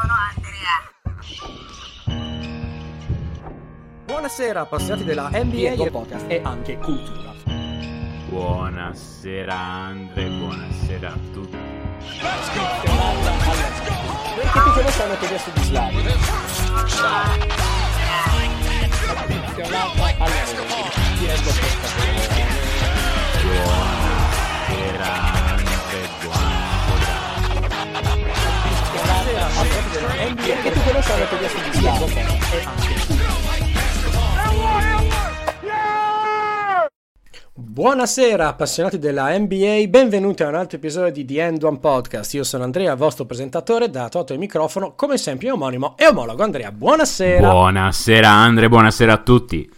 sono 0.00 0.14
Andrea. 0.34 0.76
Buonasera 4.06 4.60
appassionati 4.60 5.04
della 5.04 5.28
NBA 5.30 5.84
e 5.84 5.90
Podcast. 5.90 6.24
e 6.28 6.40
anche 6.42 6.78
cultura. 6.78 7.34
Buonasera 8.28 9.54
Andre, 9.54 10.28
buonasera 10.28 11.08
a 11.08 11.18
tutti. 11.32 11.58
Ti 14.40 14.70
conosce 14.74 15.02
hanno 15.02 15.18
chiesto 15.18 15.50
di 15.50 15.62
Slavio. 15.62 16.00
Chiamata 19.54 20.14
alla 20.18 20.34
Diego 21.18 21.50
Podcast. 21.52 21.98
Buonasera 24.66 25.29
Che 29.90 30.70
ti 30.70 30.80
conosce 30.86 31.12
hanno 31.12 31.26
chiesto 31.36 31.58
di. 31.68 31.80
Buonasera 37.52 38.46
appassionati 38.46 39.00
della 39.00 39.36
NBA, 39.36 39.86
benvenuti 39.88 40.44
a 40.44 40.48
un 40.48 40.54
altro 40.54 40.76
episodio 40.76 41.10
di 41.10 41.24
The 41.24 41.42
End 41.42 41.64
One 41.64 41.80
Podcast. 41.80 42.34
Io 42.34 42.44
sono 42.44 42.62
Andrea, 42.62 42.94
vostro 42.94 43.24
presentatore, 43.24 43.90
da 43.90 44.08
Toto 44.08 44.32
il 44.32 44.38
microfono, 44.38 44.94
come 44.94 45.18
sempre 45.18 45.50
omonimo 45.50 45.96
e 45.96 46.06
omologo 46.06 46.44
Andrea. 46.44 46.70
Buonasera. 46.70 47.50
Buonasera 47.50 48.28
Andre, 48.28 48.68
buonasera 48.68 49.12
a 49.12 49.18
tutti. 49.18 49.68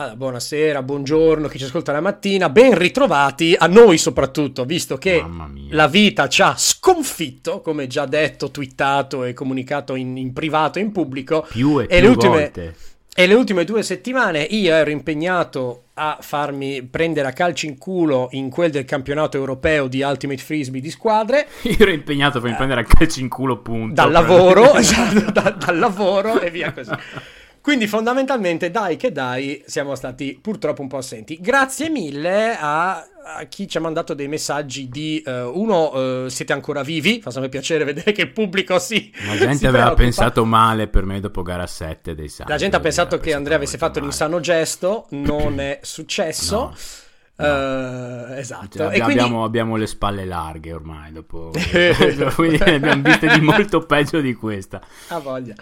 Allora, 0.00 0.14
buonasera, 0.14 0.82
buongiorno, 0.84 1.48
chi 1.48 1.58
ci 1.58 1.64
ascolta 1.64 1.90
la 1.90 2.00
mattina, 2.00 2.50
ben 2.50 2.78
ritrovati 2.78 3.56
a 3.58 3.66
noi 3.66 3.98
soprattutto, 3.98 4.64
visto 4.64 4.96
che 4.96 5.24
la 5.70 5.88
vita 5.88 6.28
ci 6.28 6.40
ha 6.40 6.54
sconfitto, 6.56 7.60
come 7.60 7.88
già 7.88 8.06
detto, 8.06 8.52
twittato 8.52 9.24
e 9.24 9.32
comunicato 9.32 9.96
in, 9.96 10.16
in 10.16 10.32
privato 10.32 10.78
e 10.78 10.82
in 10.82 10.92
pubblico. 10.92 11.44
Più 11.50 11.80
e, 11.80 11.84
E 11.84 11.86
più 11.86 12.00
le 12.00 12.06
ultime- 12.06 12.30
volte. 12.38 12.74
E 13.18 13.26
le 13.26 13.34
ultime 13.34 13.64
due 13.64 13.82
settimane 13.82 14.42
io 14.42 14.72
ero 14.72 14.90
impegnato 14.90 15.86
a 15.94 16.18
farmi 16.20 16.84
prendere 16.84 17.26
a 17.26 17.32
calci 17.32 17.66
in 17.66 17.76
culo 17.76 18.28
in 18.30 18.48
quel 18.48 18.70
del 18.70 18.84
campionato 18.84 19.36
europeo 19.36 19.88
di 19.88 20.02
Ultimate 20.02 20.40
Frisbee 20.40 20.80
di 20.80 20.90
squadre, 20.92 21.48
Io 21.62 21.74
ero 21.76 21.90
impegnato 21.90 22.40
per 22.40 22.54
prendere 22.54 22.82
a 22.82 22.84
calci 22.84 23.20
in 23.20 23.28
culo 23.28 23.56
punto. 23.58 23.94
dal 23.94 24.12
lavoro, 24.12 24.74
esatto, 24.78 25.32
da- 25.32 25.50
dal 25.50 25.76
lavoro 25.76 26.40
e 26.40 26.52
via 26.52 26.72
così. 26.72 26.92
Quindi 27.60 27.86
fondamentalmente, 27.86 28.70
dai 28.70 28.96
che 28.96 29.12
dai, 29.12 29.62
siamo 29.66 29.94
stati 29.94 30.38
purtroppo 30.40 30.82
un 30.82 30.88
po' 30.88 30.98
assenti. 30.98 31.38
Grazie 31.40 31.90
mille 31.90 32.56
a, 32.58 32.96
a 32.96 33.44
chi 33.48 33.68
ci 33.68 33.76
ha 33.76 33.80
mandato 33.80 34.14
dei 34.14 34.28
messaggi 34.28 34.88
di 34.88 35.22
eh, 35.24 35.42
uno, 35.42 36.24
eh, 36.24 36.30
siete 36.30 36.52
ancora 36.52 36.82
vivi, 36.82 37.20
fa 37.20 37.30
sempre 37.30 37.50
piacere 37.50 37.84
vedere 37.84 38.12
che 38.12 38.22
il 38.22 38.32
pubblico 38.32 38.78
si 38.78 39.12
La 39.26 39.36
gente 39.36 39.56
si 39.56 39.66
aveva 39.66 39.84
preoccupa. 39.84 40.02
pensato 40.02 40.44
male 40.44 40.88
per 40.88 41.04
me 41.04 41.20
dopo 41.20 41.42
gara 41.42 41.66
7 41.66 42.14
dei 42.14 42.28
Suns. 42.28 42.48
La 42.48 42.56
gente 42.56 42.76
ha 42.76 42.80
pensato 42.80 43.18
che 43.18 43.34
Andrea 43.34 43.56
avesse 43.56 43.76
fatto 43.76 43.94
male. 43.98 44.06
l'insano 44.06 44.40
gesto, 44.40 45.06
non 45.10 45.58
è 45.60 45.80
successo. 45.82 46.56
No. 46.56 46.74
Eh, 47.40 48.38
esatto. 48.38 48.78
Cioè, 48.78 48.96
e 48.96 49.00
quindi 49.00 49.22
abbiamo, 49.22 49.44
abbiamo 49.44 49.76
le 49.76 49.86
spalle 49.86 50.24
larghe 50.24 50.72
ormai 50.72 51.12
dopo 51.12 51.52
quindi 52.34 52.58
ne 52.58 52.74
abbiamo 52.74 53.02
viste 53.02 53.28
di 53.28 53.40
molto 53.40 53.86
peggio 53.86 54.20
di 54.20 54.34
questa 54.34 54.80
ha 55.08 55.18
voglia. 55.20 55.54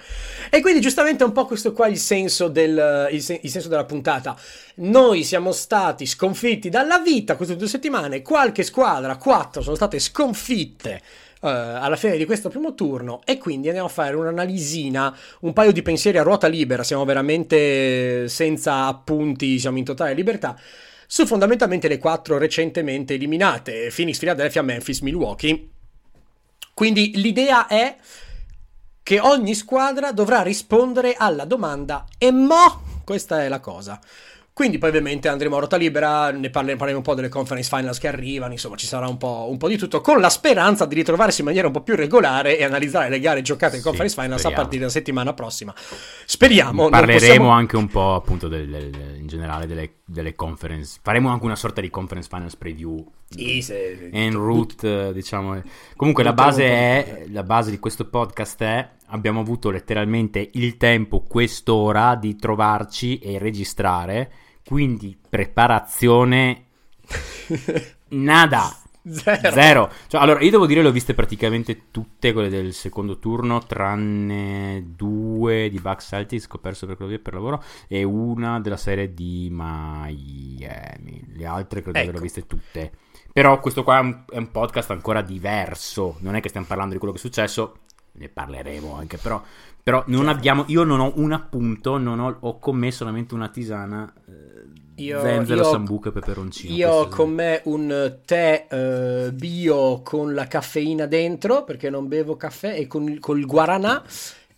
E 0.50 0.60
quindi 0.62 0.80
giustamente 0.80 1.22
è 1.22 1.26
un 1.26 1.32
po' 1.32 1.44
questo 1.44 1.72
qua 1.74 1.86
il 1.88 1.98
senso, 1.98 2.48
del, 2.48 3.08
il, 3.10 3.20
sen- 3.22 3.40
il 3.42 3.50
senso 3.50 3.68
della 3.68 3.84
puntata. 3.84 4.34
Noi 4.76 5.22
siamo 5.22 5.52
stati 5.52 6.06
sconfitti 6.06 6.70
dalla 6.70 6.98
vita 7.00 7.36
queste 7.36 7.56
due 7.56 7.68
settimane, 7.68 8.22
qualche 8.22 8.62
squadra, 8.62 9.16
quattro, 9.16 9.60
sono 9.60 9.76
state 9.76 9.98
sconfitte. 9.98 11.02
eh, 11.42 11.48
alla 11.48 11.96
fine 11.96 12.16
di 12.16 12.24
questo 12.24 12.48
primo 12.48 12.74
turno 12.74 13.20
e 13.24 13.38
quindi 13.38 13.66
andiamo 13.68 13.88
a 13.88 13.92
fare 13.92 14.16
un'analisina, 14.16 15.16
un 15.40 15.52
paio 15.52 15.72
di 15.72 15.82
pensieri 15.82 16.18
a 16.18 16.22
ruota 16.22 16.46
libera, 16.46 16.82
siamo 16.82 17.04
veramente 17.04 18.28
senza 18.28 18.86
appunti, 18.86 19.58
siamo 19.58 19.78
in 19.78 19.84
totale 19.84 20.14
libertà, 20.14 20.56
su 21.06 21.26
fondamentalmente 21.26 21.88
le 21.88 21.98
quattro 21.98 22.38
recentemente 22.38 23.14
eliminate, 23.14 23.90
Phoenix, 23.94 24.18
Philadelphia, 24.18 24.62
Memphis, 24.62 25.00
Milwaukee. 25.00 25.68
Quindi 26.74 27.12
l'idea 27.16 27.66
è 27.66 27.96
che 29.02 29.20
ogni 29.20 29.54
squadra 29.54 30.12
dovrà 30.12 30.42
rispondere 30.42 31.14
alla 31.16 31.44
domanda 31.44 32.06
e 32.18 32.30
mo? 32.32 32.82
Questa 33.04 33.42
è 33.44 33.48
la 33.48 33.60
cosa. 33.60 33.98
Quindi 34.52 34.78
poi 34.78 34.88
ovviamente 34.88 35.28
andremo 35.28 35.56
a 35.56 35.58
ruota 35.58 35.76
libera, 35.76 36.30
ne 36.30 36.48
parle- 36.48 36.72
parleremo 36.76 36.96
un 36.96 37.02
po' 37.04 37.12
delle 37.14 37.28
conference 37.28 37.68
finals 37.68 37.98
che 37.98 38.08
arrivano, 38.08 38.52
insomma 38.52 38.74
ci 38.76 38.86
sarà 38.86 39.06
un 39.06 39.18
po', 39.18 39.46
un 39.50 39.58
po' 39.58 39.68
di 39.68 39.76
tutto, 39.76 40.00
con 40.00 40.18
la 40.18 40.30
speranza 40.30 40.86
di 40.86 40.94
ritrovarsi 40.94 41.40
in 41.40 41.46
maniera 41.46 41.66
un 41.66 41.74
po' 41.74 41.82
più 41.82 41.94
regolare 41.94 42.56
e 42.56 42.64
analizzare 42.64 43.10
le 43.10 43.20
gare 43.20 43.42
giocate 43.42 43.76
in 43.76 43.82
Sì, 43.82 43.86
conference 43.86 44.14
finals 44.14 44.36
a 44.36 44.38
speriamo. 44.48 44.62
partire 44.62 44.80
dalla 44.80 44.92
settimana 44.92 45.34
prossima. 45.34 45.74
Speriamo. 46.24 46.88
parleremo 46.88 47.18
possiamo- 47.18 47.50
anche 47.50 47.76
un 47.76 47.86
po' 47.88 48.14
appunto 48.14 48.48
del- 48.48 48.66
del- 48.68 49.16
in 49.20 49.26
generale 49.26 49.66
delle, 49.66 49.90
delle 50.08 50.36
conference. 50.36 51.00
Faremo 51.02 51.30
anche 51.30 51.44
una 51.44 51.56
sorta 51.56 51.80
di 51.80 51.90
conference 51.90 52.28
finals 52.30 52.56
preview. 52.56 53.04
Sì, 53.28 53.60
se- 53.60 54.08
en 54.12 54.32
route 54.34 55.12
diciamo. 55.12 55.60
Comunque 55.96 56.22
la 56.22 56.32
base 56.32 56.64
è 56.64 57.26
la 57.28 57.42
base 57.42 57.70
di 57.70 57.80
questo 57.80 58.08
podcast 58.08 58.62
è 58.62 58.90
abbiamo 59.06 59.40
avuto 59.40 59.70
letteralmente 59.70 60.50
il 60.54 60.76
tempo 60.76 61.22
quest'ora 61.22 62.14
di 62.14 62.36
trovarci 62.36 63.18
e 63.18 63.38
registrare. 63.38 64.30
Quindi 64.64 65.18
preparazione. 65.28 66.64
Nada 68.08 68.85
Zero. 69.08 69.52
Zero. 69.52 69.90
Cioè, 70.08 70.20
allora, 70.20 70.40
io 70.40 70.50
devo 70.50 70.66
dire, 70.66 70.82
le 70.82 70.88
ho 70.88 70.92
viste 70.92 71.14
praticamente 71.14 71.90
tutte 71.90 72.32
quelle 72.32 72.48
del 72.48 72.72
secondo 72.72 73.18
turno, 73.18 73.60
tranne 73.60 74.84
due 74.96 75.68
di 75.70 75.78
Bucks 75.78 76.06
Celtics 76.06 76.48
che 76.48 76.56
ho 76.56 76.58
perso 76.58 76.86
per 76.86 76.96
quello 76.96 77.10
via 77.10 77.20
per 77.20 77.34
lavoro 77.34 77.62
e 77.86 78.02
una 78.02 78.58
della 78.60 78.76
serie 78.76 79.14
di 79.14 79.48
Miami. 79.50 81.24
Le 81.34 81.46
altre 81.46 81.82
credo 81.82 81.98
Ecco. 81.98 82.08
averle 82.08 82.22
viste 82.22 82.46
tutte. 82.46 82.92
Però 83.32 83.60
questo 83.60 83.84
qua 83.84 83.98
è 83.98 84.00
un, 84.00 84.24
è 84.28 84.38
un 84.38 84.50
podcast 84.50 84.90
ancora 84.90 85.22
diverso. 85.22 86.16
Non 86.20 86.34
è 86.34 86.40
che 86.40 86.48
stiamo 86.48 86.66
parlando 86.66 86.94
di 86.94 86.98
quello 86.98 87.14
che 87.14 87.20
è 87.20 87.22
successo, 87.22 87.78
ne 88.12 88.28
parleremo 88.28 88.94
anche, 88.94 89.18
però... 89.18 89.42
Però 89.86 90.02
non 90.08 90.26
abbiamo, 90.26 90.64
io 90.66 90.82
non 90.82 90.98
ho 90.98 91.12
un 91.14 91.30
appunto, 91.30 91.96
non 91.96 92.18
ho, 92.18 92.38
ho 92.40 92.58
commesso 92.58 92.96
solamente 93.04 93.34
una 93.34 93.46
tisana, 93.46 94.12
eh, 94.26 94.64
Io- 94.96 95.20
zenzero, 95.20 95.60
io- 95.62 95.70
sambuca 95.70 96.08
e 96.08 96.12
peperoncino. 96.12 96.74
Io 96.74 96.90
ho 96.90 97.08
con 97.08 97.30
me 97.30 97.60
un 97.64 98.16
tè 98.24 98.66
eh, 98.70 99.30
bio 99.32 100.00
con 100.02 100.34
la 100.34 100.46
caffeina 100.46 101.06
dentro 101.06 101.64
perché 101.64 101.90
non 101.90 102.08
bevo 102.08 102.36
caffè 102.36 102.74
e 102.78 102.86
con 102.86 103.08
il, 103.08 103.18
col 103.20 103.44
guaranà 103.44 104.02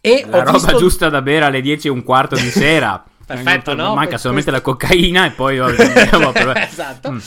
e 0.00 0.24
La 0.28 0.38
roba 0.44 0.52
visto... 0.52 0.76
giusta 0.76 1.08
da 1.08 1.22
bere 1.22 1.44
alle 1.46 1.60
10 1.60 1.88
e 1.88 1.90
un 1.90 2.02
quarto 2.04 2.36
di 2.36 2.50
sera. 2.50 3.02
Perfetto, 3.26 3.74
no? 3.74 3.94
Manca 3.94 4.16
solamente 4.16 4.50
questo- 4.50 4.70
la 4.70 4.76
cocaina 4.76 5.26
e 5.26 5.30
poi... 5.32 5.58
andiamo 5.60 6.30
a- 6.30 6.62
esatto. 6.66 7.12
Mm. 7.12 7.18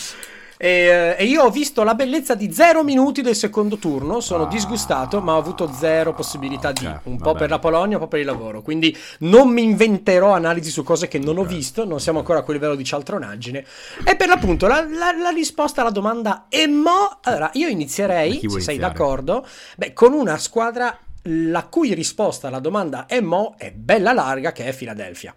E, 0.64 0.68
eh, 0.68 1.16
e 1.18 1.26
io 1.26 1.42
ho 1.42 1.50
visto 1.50 1.82
la 1.82 1.96
bellezza 1.96 2.36
di 2.36 2.54
zero 2.54 2.84
minuti 2.84 3.24
del 3.24 3.36
secondo 3.36 3.78
turno. 3.78 4.20
Sono 4.20 4.44
Ah. 4.44 4.48
disgustato, 4.48 5.20
ma 5.20 5.34
ho 5.34 5.40
avuto 5.40 5.72
zero 5.74 6.14
possibilità 6.14 6.72
di 6.72 6.86
Eh, 6.86 7.00
un 7.06 7.18
po' 7.18 7.26
vabbè. 7.32 7.40
per 7.40 7.50
la 7.50 7.58
Polonia, 7.58 7.96
un 7.98 8.04
po' 8.04 8.08
per 8.08 8.20
il 8.20 8.28
lavoro. 8.28 8.62
Quindi 8.62 8.96
non 9.22 9.50
mi 9.50 9.64
inventerò 9.64 10.34
analisi 10.34 10.70
su 10.70 10.84
cose 10.84 11.08
che 11.08 11.18
non 11.18 11.40
ho 11.40 11.44
visto. 11.46 11.84
Non 11.84 12.00
siamo 12.00 12.20
ancora 12.20 12.40
a 12.40 12.42
quel 12.44 12.58
livello 12.58 12.76
di 12.76 12.84
cialtronaggine. 12.84 13.66
E 14.04 14.16
per 14.16 14.28
l'appunto, 14.28 14.68
la, 14.68 14.86
la- 14.88 15.12
la 15.20 15.30
risposta 15.30 15.82
alla 15.82 15.90
domanda 15.90 16.46
e 16.48 16.68
mo? 16.68 17.18
Allora, 17.24 17.50
io 17.54 17.68
inizierei, 17.68 18.34
se 18.34 18.40
sei 18.40 18.50
iniziare? 18.50 18.78
d'accordo, 18.78 19.44
beh, 19.78 19.94
con 19.94 20.14
una 20.14 20.38
squadra 20.38 20.96
la 21.24 21.64
cui 21.66 21.96
risposta 21.96 22.50
alla 22.50 22.60
domanda 22.60 23.08
e 23.08 23.20
mo 23.20 23.56
è 23.58 23.72
bella 23.72 24.14
larga, 24.14 24.52
che 24.52 24.66
è 24.66 24.74
Philadelphia. 24.76 25.36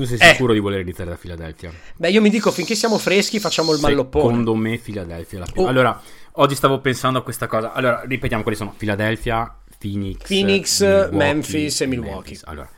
Tu 0.00 0.06
sei 0.06 0.16
Eh. 0.18 0.32
sicuro 0.32 0.54
di 0.54 0.60
voler 0.60 0.80
iniziare 0.80 1.10
da 1.10 1.16
Philadelphia? 1.16 1.70
Beh, 1.96 2.08
io 2.10 2.22
mi 2.22 2.30
dico 2.30 2.50
finché 2.50 2.74
siamo 2.74 2.96
freschi 2.96 3.38
facciamo 3.38 3.74
il 3.74 3.80
malloppone. 3.80 4.24
Secondo 4.28 4.54
me 4.54 4.78
Philadelphia 4.78 5.36
è 5.36 5.40
la 5.44 5.52
più... 5.52 5.60
Oh. 5.60 5.66
Allora, 5.66 6.00
oggi 6.32 6.54
stavo 6.54 6.80
pensando 6.80 7.18
a 7.18 7.22
questa 7.22 7.46
cosa. 7.46 7.74
Allora, 7.74 8.02
ripetiamo 8.06 8.42
quali 8.42 8.56
sono. 8.56 8.72
Philadelphia, 8.74 9.54
Phoenix, 9.78 10.26
Phoenix, 10.26 10.80
Milwaukee 10.80 11.16
Memphis 11.18 11.80
e 11.82 11.86
Milwaukee. 11.86 12.14
Memphis. 12.14 12.42
Allora, 12.44 12.70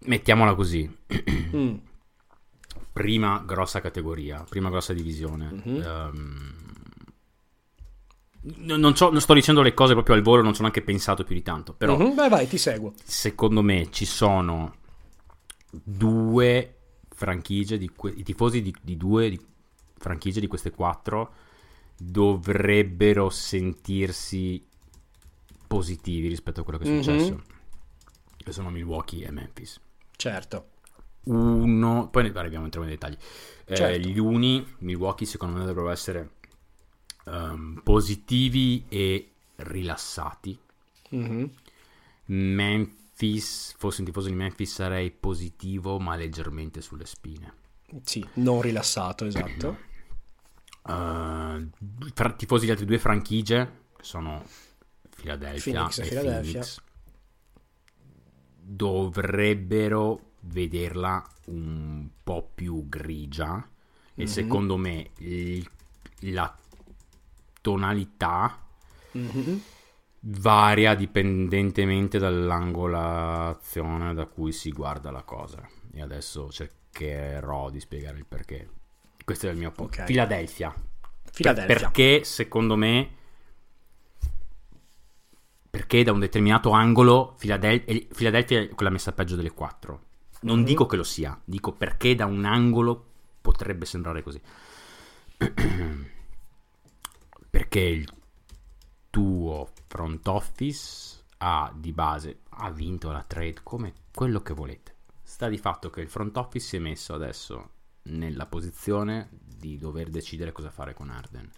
mettiamola 0.00 0.54
così. 0.54 0.90
Mm. 1.54 1.74
prima 2.92 3.42
grossa 3.46 3.80
categoria, 3.80 4.44
prima 4.48 4.70
grossa 4.70 4.92
divisione. 4.92 5.50
Mhm. 5.64 5.82
Ehm, 5.82 6.54
non, 8.58 8.80
non 8.80 8.94
sto 9.20 9.34
dicendo 9.34 9.62
le 9.62 9.74
cose 9.74 9.92
proprio 9.94 10.14
al 10.16 10.22
volo, 10.22 10.42
non 10.42 10.52
ci 10.52 10.58
ho 10.60 10.62
neanche 10.62 10.82
pensato 10.82 11.24
più 11.24 11.34
di 11.34 11.42
tanto. 11.42 11.74
Però, 11.74 11.96
Mhm, 11.98 12.14
Vai, 12.14 12.28
vai, 12.28 12.48
ti 12.48 12.56
seguo. 12.58 12.92
secondo 13.04 13.62
me, 13.62 13.88
ci 13.90 14.04
sono 14.04 14.76
due 15.70 16.74
franchigie, 17.08 17.78
di 17.78 17.88
que- 17.90 18.12
i 18.12 18.22
tifosi 18.22 18.62
di, 18.62 18.74
di 18.82 18.96
due 18.96 19.30
di- 19.30 19.40
franchigie 19.98 20.40
di 20.40 20.46
queste 20.46 20.70
quattro 20.70 21.34
dovrebbero 21.96 23.28
sentirsi 23.30 24.64
positivi 25.66 26.28
rispetto 26.28 26.60
a 26.60 26.64
quello 26.64 26.78
che 26.78 26.84
è 26.86 26.90
Mhm. 26.90 27.02
successo. 27.02 27.42
Che 28.36 28.52
sono 28.52 28.70
Milwaukee 28.70 29.26
e 29.26 29.30
Memphis. 29.30 29.78
Certo. 30.16 30.68
Uno, 31.24 32.08
poi 32.08 32.22
ne 32.24 32.32
arriviamo, 32.34 32.64
entriamo 32.64 32.88
nei 32.88 32.96
dettagli. 32.96 33.16
Eh, 33.66 33.76
Certo. 33.76 34.08
gli 34.08 34.18
uni, 34.18 34.66
Milwaukee, 34.78 35.26
secondo 35.26 35.54
me 35.54 35.60
dovrebbero 35.60 35.90
essere 35.90 36.30
ehm, 37.26 37.82
positivi 37.84 38.84
e 38.88 39.30
rilassati. 39.56 40.58
Mhm. 41.10 41.50
Memphis, 42.26 42.98
fossi 43.28 44.00
un 44.00 44.06
tifoso 44.06 44.28
di 44.28 44.34
Memphis 44.34 44.72
sarei 44.72 45.10
positivo 45.10 45.98
ma 45.98 46.16
leggermente 46.16 46.80
sulle 46.80 47.04
spine. 47.06 47.52
Sì, 48.04 48.26
non 48.34 48.62
rilassato, 48.62 49.26
esatto. 49.26 49.78
Uh, 50.84 51.68
fra 52.14 52.32
tifosi 52.32 52.64
di 52.64 52.70
altre 52.70 52.86
due 52.86 52.98
franchigie, 52.98 53.84
che 53.96 54.04
sono 54.04 54.42
Philadelphia 55.14 55.72
Phoenix 55.72 55.98
e 55.98 56.08
Philadelphia. 56.08 56.52
Phoenix, 56.60 56.80
dovrebbero 58.62 60.20
vederla 60.40 61.26
un 61.46 62.08
po' 62.22 62.48
più 62.54 62.88
grigia 62.88 63.68
e 64.14 64.22
Mhm. 64.22 64.26
secondo 64.26 64.76
me 64.76 65.10
il- 65.18 65.68
la 66.20 66.56
tonalità 67.60 68.58
Mhm. 69.12 69.60
Varia 70.20 70.94
dipendentemente 70.94 72.18
dall'angolazione 72.18 74.12
da 74.14 74.26
cui 74.26 74.52
si 74.52 74.70
guarda 74.70 75.10
la 75.10 75.22
cosa. 75.22 75.66
E 75.92 76.02
adesso 76.02 76.50
cercherò 76.50 77.70
di 77.70 77.80
spiegare 77.80 78.18
il 78.18 78.26
perché. 78.26 78.68
Questo 79.24 79.48
è 79.48 79.50
il 79.50 79.56
mio 79.56 79.70
punto. 79.72 80.00
Ok. 80.00 80.04
Philadelphia. 80.06 80.74
Philadelphia. 81.32 81.74
Perché 81.74 82.24
secondo 82.24 82.76
me 82.76 83.14
perché 85.70 86.02
da 86.02 86.10
un 86.12 86.18
determinato 86.18 86.70
angolo 86.70 87.36
e 87.40 88.08
Philadelphia 88.12 88.60
è 88.60 88.68
quella 88.70 88.90
messa 88.90 89.12
peggio 89.12 89.36
delle 89.36 89.52
quattro. 89.52 90.06
Non 90.42 90.58
Mhm. 90.60 90.64
dico 90.64 90.86
che 90.86 90.96
lo 90.96 91.04
sia, 91.04 91.38
dico 91.44 91.72
perché 91.72 92.14
da 92.16 92.26
un 92.26 92.44
angolo 92.44 93.04
potrebbe 93.40 93.84
sembrare 93.86 94.22
così. 94.22 94.40
perché 97.50 97.80
il 97.80 98.08
tuo 99.10 99.70
front 99.90 100.24
office 100.28 101.24
ha 101.38 101.72
di 101.74 101.92
base 101.92 102.42
ha 102.50 102.70
vinto 102.70 103.10
la 103.10 103.24
trade 103.24 103.60
come 103.64 103.92
quello 104.14 104.40
che 104.40 104.54
volete. 104.54 104.94
Sta 105.20 105.48
di 105.48 105.58
fatto 105.58 105.90
che 105.90 106.00
il 106.00 106.08
front 106.08 106.36
office 106.36 106.64
si 106.64 106.76
è 106.76 106.78
messo 106.78 107.12
adesso 107.12 107.70
nella 108.02 108.46
posizione 108.46 109.28
di 109.32 109.76
dover 109.78 110.08
decidere 110.08 110.52
cosa 110.52 110.70
fare 110.70 110.94
con 110.94 111.10
Arden. 111.10 111.50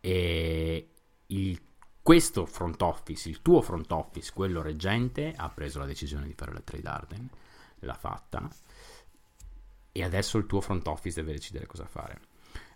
E 0.00 0.90
il- 1.26 1.60
questo 2.02 2.44
front 2.44 2.82
office, 2.82 3.30
il 3.30 3.40
tuo 3.40 3.62
front 3.62 3.90
office, 3.92 4.32
quello 4.34 4.60
reggente, 4.60 5.32
ha 5.34 5.48
preso 5.48 5.78
la 5.78 5.86
decisione 5.86 6.26
di 6.26 6.34
fare 6.34 6.52
la 6.52 6.60
trade 6.60 6.88
Arden, 6.88 7.30
l'ha 7.80 7.94
fatta, 7.94 8.46
e 9.90 10.04
adesso 10.04 10.36
il 10.36 10.44
tuo 10.46 10.60
front 10.60 10.86
office 10.86 11.18
deve 11.20 11.32
decidere 11.32 11.66
cosa 11.66 11.86
fare. 11.86 12.20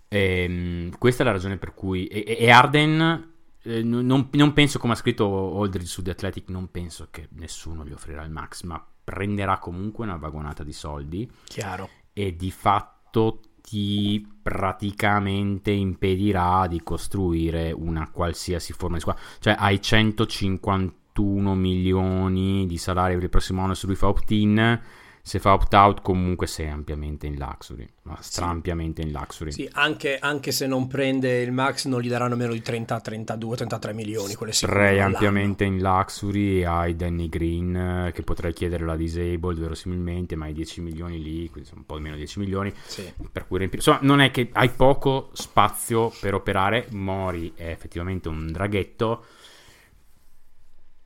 Ehm, 0.08 0.96
questa 0.98 1.22
è 1.22 1.26
la 1.26 1.32
ragione 1.32 1.58
per 1.58 1.74
cui... 1.74 2.06
E, 2.06 2.24
e- 2.26 2.36
e 2.40 2.50
Arden... 2.50 3.30
eh, 3.64 3.82
non, 3.82 4.28
non 4.30 4.52
penso, 4.52 4.78
come 4.78 4.94
ha 4.94 4.96
scritto 4.96 5.60
Aldridge 5.60 5.86
su 5.86 6.02
The 6.02 6.10
Athletic, 6.10 6.48
non 6.48 6.70
penso 6.70 7.08
che 7.10 7.28
nessuno 7.32 7.84
gli 7.84 7.92
offrirà 7.92 8.22
il 8.22 8.30
max, 8.30 8.62
ma 8.62 8.84
prenderà 9.04 9.58
comunque 9.58 10.04
una 10.04 10.16
vagonata 10.16 10.62
di 10.64 10.72
soldi 10.72 11.30
Chiaro. 11.44 11.88
e 12.12 12.36
di 12.36 12.50
fatto 12.50 13.40
ti 13.62 14.26
praticamente 14.42 15.70
impedirà 15.70 16.66
di 16.66 16.82
costruire 16.82 17.72
una 17.72 18.10
qualsiasi 18.10 18.72
forma 18.72 18.96
di 18.96 19.02
squadra. 19.02 19.22
Cioè 19.38 19.54
hai 19.58 19.80
151 19.80 21.54
milioni 21.54 22.66
di 22.66 22.78
salari 22.78 23.14
per 23.14 23.24
il 23.24 23.28
prossimo 23.28 23.62
anno 23.62 23.74
se 23.74 23.86
lui 23.86 23.94
fa 23.94 24.08
opt-in, 24.08 24.80
se 25.24 25.38
fa 25.38 25.52
opt-out 25.52 26.02
comunque 26.02 26.48
sei 26.48 26.68
ampiamente 26.68 27.28
in 27.28 27.36
luxury, 27.36 27.88
ma 28.02 28.18
strampiamente 28.20 29.02
in 29.02 29.12
luxury. 29.12 29.52
Sì, 29.52 29.68
anche, 29.72 30.18
anche 30.18 30.50
se 30.50 30.66
non 30.66 30.88
prende 30.88 31.40
il 31.42 31.52
max 31.52 31.86
non 31.86 32.00
gli 32.00 32.08
daranno 32.08 32.34
meno 32.34 32.52
di 32.52 32.60
30, 32.60 33.00
32, 33.00 33.56
33 33.56 33.92
milioni. 33.92 34.34
Sarei 34.50 35.00
ampiamente 35.00 35.62
in 35.62 35.78
luxury 35.78 36.64
hai 36.64 36.96
Danny 36.96 37.28
Green 37.28 37.76
eh, 37.76 38.12
che 38.12 38.22
potrei 38.22 38.52
chiedere 38.52 38.84
la 38.84 38.96
disabled 38.96 39.60
verosimilmente, 39.60 40.34
ma 40.34 40.46
hai 40.46 40.52
10 40.52 40.80
milioni 40.80 41.22
lì, 41.22 41.48
quindi 41.48 41.68
sono 41.68 41.82
un 41.82 41.86
po' 41.86 42.00
meno 42.00 42.14
di 42.14 42.22
10 42.22 42.38
milioni. 42.40 42.74
Sì. 42.84 43.12
per 43.30 43.46
cui 43.46 43.58
riempire. 43.58 43.80
Insomma, 43.80 44.00
non 44.02 44.20
è 44.20 44.32
che 44.32 44.50
hai 44.52 44.70
poco 44.70 45.30
spazio 45.34 46.12
per 46.20 46.34
operare. 46.34 46.86
Mori 46.90 47.52
è 47.54 47.68
effettivamente 47.68 48.28
un 48.28 48.50
draghetto, 48.50 49.24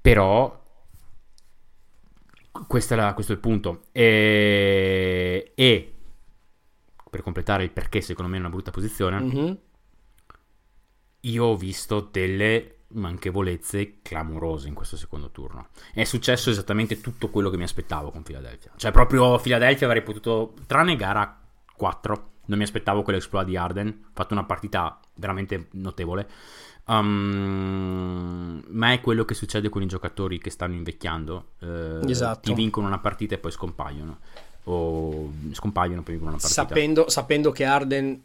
però 0.00 0.64
la- 2.94 3.14
questo 3.14 3.32
è 3.32 3.34
il 3.36 3.40
punto. 3.40 3.84
E, 3.92 5.52
e 5.54 5.94
per 7.10 7.22
completare 7.22 7.64
il 7.64 7.70
perché, 7.70 8.00
secondo 8.00 8.30
me, 8.30 8.36
è 8.36 8.40
una 8.40 8.50
brutta 8.50 8.70
posizione. 8.70 9.20
Mhm. 9.20 9.58
Io 11.20 11.44
ho 11.44 11.56
visto 11.56 12.00
delle 12.00 12.72
manchevolezze 12.88 14.00
clamorose 14.00 14.68
in 14.68 14.74
questo 14.74 14.96
secondo 14.96 15.30
turno. 15.30 15.68
È 15.92 16.04
successo 16.04 16.50
esattamente 16.50 17.00
tutto 17.00 17.30
quello 17.30 17.50
che 17.50 17.56
mi 17.56 17.64
aspettavo 17.64 18.10
con 18.10 18.22
Philadelphia. 18.22 18.72
Cioè, 18.76 18.92
proprio 18.92 19.38
Philadelphia 19.38 19.86
avrei 19.86 20.02
potuto, 20.02 20.54
tranne 20.66 20.94
gara 20.94 21.40
4, 21.74 22.30
non 22.46 22.58
mi 22.58 22.64
aspettavo 22.64 23.02
quell'exploit 23.02 23.46
di 23.46 23.56
Arden. 23.56 23.88
Ha 24.06 24.10
fatto 24.12 24.34
una 24.34 24.44
partita 24.44 25.00
veramente 25.14 25.68
notevole. 25.72 26.28
Um, 26.88 28.62
ma 28.68 28.92
è 28.92 29.00
quello 29.00 29.24
che 29.24 29.34
succede 29.34 29.68
con 29.68 29.82
i 29.82 29.86
giocatori 29.86 30.38
che 30.38 30.50
stanno 30.50 30.74
invecchiando. 30.74 31.46
Eh, 31.60 32.00
Esatto. 32.08 32.40
Ti 32.40 32.54
vincono 32.54 32.86
una 32.86 32.98
partita 32.98 33.34
e 33.34 33.38
poi 33.38 33.50
scompaiono. 33.50 34.18
O 34.64 35.32
scompaiono 35.52 36.00
e 36.00 36.02
poi 36.02 36.14
vincono 36.14 36.32
una 36.32 36.40
partita. 36.40 36.66
Sapendo, 36.66 37.08
sapendo 37.08 37.50
che 37.52 37.64
Arden, 37.64 38.22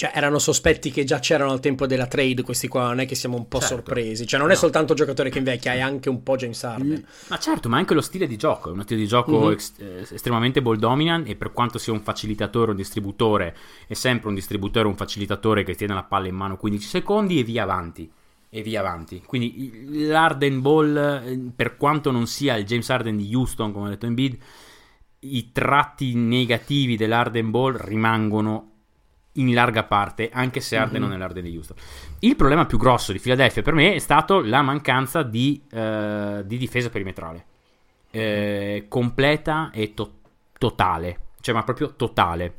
cioè 0.00 0.12
erano 0.14 0.38
sospetti 0.38 0.90
che 0.90 1.04
già 1.04 1.18
c'erano 1.18 1.50
al 1.52 1.60
tempo 1.60 1.86
della 1.86 2.06
trade, 2.06 2.40
questi 2.40 2.68
qua, 2.68 2.86
non 2.86 3.00
è 3.00 3.06
che 3.06 3.14
siamo 3.14 3.36
un 3.36 3.48
po' 3.48 3.58
Certo. 3.58 3.74
sorpresi. 3.74 4.26
Cioè 4.26 4.40
non 4.40 4.48
è 4.48 4.54
No. 4.54 4.58
soltanto 4.58 4.92
un 4.92 4.96
giocatore 4.98 5.28
che 5.28 5.36
invecchia, 5.36 5.74
è 5.74 5.80
anche 5.80 6.08
un 6.08 6.22
po' 6.22 6.36
James 6.36 6.64
Harden. 6.64 7.04
Ma 7.28 7.38
certo, 7.38 7.68
ma 7.68 7.76
anche 7.76 7.92
lo 7.92 8.00
stile 8.00 8.26
di 8.26 8.38
gioco, 8.38 8.70
è 8.70 8.72
uno 8.72 8.80
stile 8.80 9.00
di 9.00 9.06
gioco 9.06 9.40
Mhm. 9.44 9.50
ex- 9.52 9.72
eh, 9.76 10.06
estremamente 10.10 10.62
ball 10.62 10.76
dominant 10.78 11.28
e 11.28 11.36
per 11.36 11.52
quanto 11.52 11.76
sia 11.76 11.92
un 11.92 12.00
facilitatore, 12.00 12.70
un 12.70 12.78
distributore, 12.78 13.54
è 13.86 13.92
sempre 13.92 14.28
un 14.30 14.34
distributore, 14.34 14.88
un 14.88 14.96
facilitatore 14.96 15.64
che 15.64 15.74
tiene 15.74 15.92
la 15.92 16.04
palla 16.04 16.28
in 16.28 16.34
mano 16.34 16.56
15 16.56 16.86
secondi 16.88 17.38
e 17.38 17.42
via 17.42 17.64
avanti. 17.64 18.10
E 18.48 18.62
via 18.62 18.80
avanti. 18.80 19.22
Quindi 19.26 19.64
il- 19.64 20.06
l'Arden 20.08 20.62
Ball, 20.62 20.96
eh, 20.96 21.50
per 21.54 21.76
quanto 21.76 22.10
non 22.10 22.26
sia 22.26 22.56
il 22.56 22.64
James 22.64 22.88
Harden 22.88 23.18
di 23.18 23.34
Houston, 23.34 23.70
come 23.70 23.88
ha 23.88 23.90
detto 23.90 24.06
Embiid, 24.06 24.38
i 25.20 25.52
tratti 25.52 26.14
negativi 26.14 26.96
dell'Arden 26.96 27.50
Ball 27.50 27.76
rimangono 27.76 28.69
in 29.34 29.52
larga 29.54 29.84
parte, 29.84 30.28
anche 30.32 30.60
se 30.60 30.76
Arden 30.76 31.00
Mhm. 31.02 31.08
non 31.08 31.16
è 31.16 31.18
l'Arden 31.18 31.44
di 31.44 31.56
Houston. 31.56 31.76
Il 32.20 32.36
problema 32.36 32.66
più 32.66 32.78
grosso 32.78 33.12
di 33.12 33.18
Philadelphia 33.20 33.62
per 33.62 33.74
me 33.74 33.94
è 33.94 33.98
stato 33.98 34.40
la 34.40 34.62
mancanza 34.62 35.22
di, 35.22 35.62
eh, 35.70 36.42
di 36.44 36.56
difesa 36.58 36.90
perimetrale. 36.90 37.44
Eh, 38.10 38.86
completa 38.88 39.70
e 39.72 39.94
to- 39.94 40.18
totale. 40.58 41.28
Cioè, 41.40 41.54
ma 41.54 41.62
proprio 41.62 41.94
totale. 41.94 42.54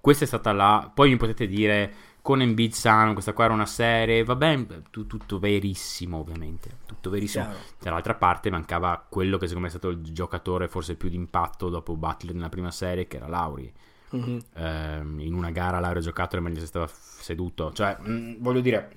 Questa 0.00 0.24
è 0.24 0.26
stata 0.26 0.52
la... 0.52 0.90
Poi 0.92 1.10
mi 1.10 1.16
potete 1.16 1.46
dire, 1.46 1.92
con 2.22 2.40
Embiid 2.40 2.72
sano, 2.72 3.12
questa 3.12 3.32
qua 3.32 3.44
era 3.44 3.52
una 3.54 3.66
serie, 3.66 4.24
vabbè, 4.24 4.66
tu- 4.90 5.06
tutto 5.06 5.38
verissimo 5.38 6.18
ovviamente. 6.18 6.70
Tutto 6.86 7.10
verissimo. 7.10 7.44
Chiaro. 7.44 7.58
Dall'altra 7.78 8.14
parte 8.14 8.50
mancava 8.50 9.04
quello 9.08 9.36
che 9.36 9.46
secondo 9.46 9.68
me 9.68 9.72
è 9.74 9.78
stato 9.78 9.90
il 9.92 10.00
giocatore 10.12 10.66
forse 10.66 10.96
più 10.96 11.08
d'impatto 11.08 11.68
dopo 11.68 11.94
Butler 11.94 12.34
nella 12.34 12.48
prima 12.48 12.70
serie, 12.70 13.06
che 13.06 13.16
era 13.16 13.28
Lauri. 13.28 13.72
Mhm. 14.10 14.40
Ehm, 14.54 15.20
in 15.20 15.34
una 15.34 15.50
gara 15.50 15.78
ha 15.78 15.98
giocato 16.00 16.36
e 16.36 16.40
meglio 16.40 16.60
se 16.60 16.66
stava 16.66 16.88
seduto. 16.88 17.72
Cioè, 17.72 17.96
mh, 17.98 18.36
voglio 18.38 18.60
dire, 18.60 18.96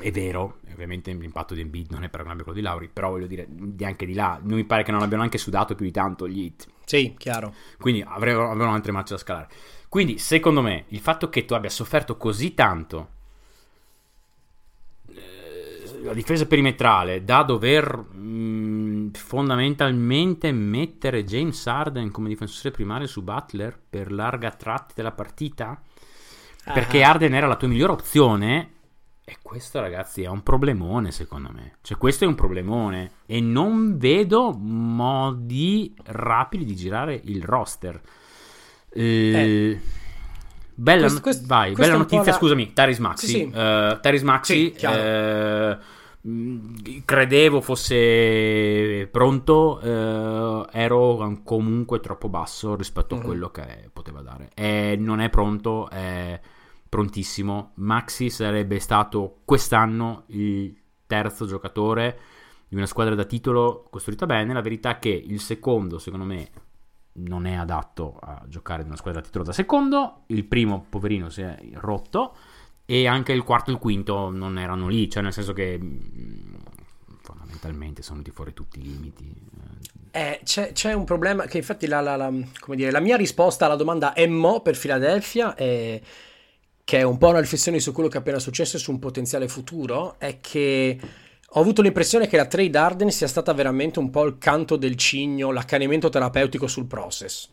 è 0.00 0.10
vero, 0.10 0.58
ovviamente 0.72 1.12
l'impatto 1.12 1.54
di 1.54 1.60
Embiid 1.60 1.90
non 1.90 2.04
è 2.04 2.08
paragonabile 2.08 2.42
a 2.42 2.44
quello 2.52 2.60
di 2.60 2.64
Lauri, 2.66 2.88
però 2.92 3.10
voglio 3.10 3.26
dire, 3.26 3.46
di 3.48 3.84
anche 3.84 4.06
di 4.06 4.14
là, 4.14 4.38
non 4.42 4.56
mi 4.56 4.64
pare 4.64 4.82
che 4.82 4.90
non 4.90 5.02
abbiano 5.02 5.22
anche 5.22 5.38
sudato 5.38 5.74
più 5.74 5.84
di 5.84 5.92
tanto 5.92 6.28
gli 6.28 6.40
hit. 6.40 6.66
Sì, 6.84 7.14
chiaro. 7.16 7.54
Quindi 7.78 8.04
avrebbero, 8.06 8.50
avevano 8.50 8.74
altre 8.74 8.92
marce 8.92 9.14
da 9.14 9.20
scalare. 9.20 9.48
Quindi, 9.88 10.18
secondo 10.18 10.60
me, 10.62 10.84
il 10.88 11.00
fatto 11.00 11.28
che 11.28 11.44
tu 11.44 11.54
abbia 11.54 11.70
sofferto 11.70 12.16
così 12.16 12.54
tanto 12.54 13.10
la 16.04 16.12
difesa 16.14 16.46
perimetrale 16.46 17.24
da 17.24 17.42
dover 17.42 17.96
mh, 17.96 19.10
fondamentalmente 19.12 20.52
mettere 20.52 21.24
James 21.24 21.66
Harden 21.66 22.10
come 22.10 22.28
difensore 22.28 22.70
primario 22.70 23.06
su 23.06 23.22
Butler 23.22 23.78
per 23.90 24.12
larga 24.12 24.50
tratti 24.50 24.92
della 24.96 25.12
partita 25.12 25.80
perché 26.64 27.02
Ah. 27.02 27.10
Harden 27.10 27.34
era 27.34 27.46
la 27.46 27.56
tua 27.56 27.68
migliore 27.68 27.92
opzione 27.92 28.70
e 29.24 29.36
questo 29.42 29.80
ragazzi 29.80 30.22
è 30.22 30.28
un 30.28 30.42
problemone 30.42 31.10
secondo 31.10 31.50
me 31.52 31.76
cioè 31.82 31.96
questo 31.98 32.24
è 32.24 32.26
un 32.26 32.34
problemone 32.34 33.12
e 33.26 33.40
non 33.40 33.96
vedo 33.98 34.52
modi 34.52 35.94
rapidi 36.04 36.64
di 36.64 36.74
girare 36.76 37.20
il 37.24 37.42
roster 37.42 38.00
Eh, 38.90 39.80
bella, 40.74 41.00
Questo- 41.02 41.20
questo- 41.20 41.46
vai, 41.46 41.72
questa 41.72 41.92
bella 41.92 42.02
notizia 42.02 42.32
la- 42.32 42.38
scusami 42.38 42.72
Taris 42.72 42.98
Maxi 42.98 43.26
Sì, 43.26 43.32
sì. 43.32 43.42
Eh, 43.52 43.98
Taris 44.00 44.22
Maxi 44.22 44.74
Sì, 44.76 44.86
mh, 46.22 47.02
credevo 47.04 47.60
fosse 47.60 49.08
pronto 49.10 49.80
eh, 49.80 50.66
ero 50.72 51.40
comunque 51.44 52.00
troppo 52.00 52.28
basso 52.28 52.74
rispetto 52.76 53.14
a 53.14 53.18
Mhm. 53.18 53.24
quello 53.24 53.50
che 53.50 53.90
poteva 53.92 54.20
dare 54.22 54.50
e 54.54 54.96
non 54.98 55.20
è 55.20 55.28
pronto 55.30 55.88
è 55.90 56.40
prontissimo. 56.88 57.72
Maxi 57.76 58.30
sarebbe 58.30 58.78
stato 58.78 59.38
quest'anno 59.44 60.24
il 60.28 60.74
terzo 61.06 61.44
giocatore 61.46 62.18
di 62.68 62.76
una 62.76 62.86
squadra 62.86 63.14
da 63.14 63.24
titolo 63.24 63.86
costruita 63.90 64.26
bene. 64.26 64.52
La 64.54 64.60
verità 64.62 64.90
è 64.90 64.98
che 64.98 65.08
il 65.10 65.40
secondo, 65.40 65.98
secondo 65.98 66.24
me, 66.24 66.48
non 67.14 67.46
è 67.46 67.54
adatto 67.54 68.18
a 68.20 68.42
giocare 68.48 68.82
in 68.82 68.88
una 68.88 68.96
squadra 68.96 69.20
da 69.20 69.26
titolo 69.26 69.44
da 69.44 69.52
secondo. 69.52 70.22
Il 70.26 70.44
primo, 70.44 70.84
poverino, 70.88 71.28
si 71.28 71.42
è 71.42 71.56
rotto. 71.74 72.34
E 72.86 73.06
anche 73.06 73.32
il 73.32 73.42
quarto 73.44 73.70
e 73.70 73.74
il 73.74 73.78
quinto 73.78 74.30
non 74.30 74.58
erano 74.58 74.88
lì, 74.88 75.08
cioè 75.08 75.22
nel 75.22 75.32
senso 75.32 75.54
che 75.54 75.78
mh, 75.78 76.56
fondamentalmente 77.22 78.02
sono 78.02 78.18
venuti 78.18 78.34
fuori 78.34 78.52
tutti 78.52 78.78
i 78.78 78.82
limiti. 78.82 79.32
Eh, 80.10 80.40
c'è, 80.44 80.72
c'è, 80.72 80.92
un 80.92 81.04
problema 81.04 81.46
che 81.46 81.58
infatti 81.58 81.86
la, 81.86 82.00
la, 82.00 82.16
la, 82.16 82.30
dire, 82.74 82.90
la, 82.90 83.00
mia 83.00 83.16
risposta 83.16 83.64
alla 83.64 83.74
domanda 83.74 84.12
è 84.12 84.26
mo 84.26 84.60
per 84.60 84.78
Philadelphia, 84.78 85.54
è, 85.54 86.00
che 86.84 86.98
è 86.98 87.02
un 87.02 87.16
po' 87.16 87.28
una 87.28 87.40
riflessione 87.40 87.80
su 87.80 87.92
quello 87.92 88.08
che 88.08 88.18
è 88.18 88.20
appena 88.20 88.38
successo 88.38 88.76
e 88.76 88.80
su 88.80 88.90
un 88.90 88.98
potenziale 88.98 89.48
futuro, 89.48 90.16
è 90.18 90.38
che 90.40 91.00
ho 91.56 91.60
avuto 91.60 91.82
l'impressione 91.82 92.26
che 92.26 92.36
la 92.36 92.46
trade 92.46 92.76
Arden 92.76 93.10
sia 93.12 93.28
stata 93.28 93.52
veramente 93.52 94.00
un 94.00 94.10
po' 94.10 94.24
il 94.24 94.38
canto 94.38 94.74
del 94.74 94.96
cigno, 94.96 95.52
l'accanimento 95.52 96.08
terapeutico 96.08 96.66
sul 96.66 96.86
process. 96.86 97.48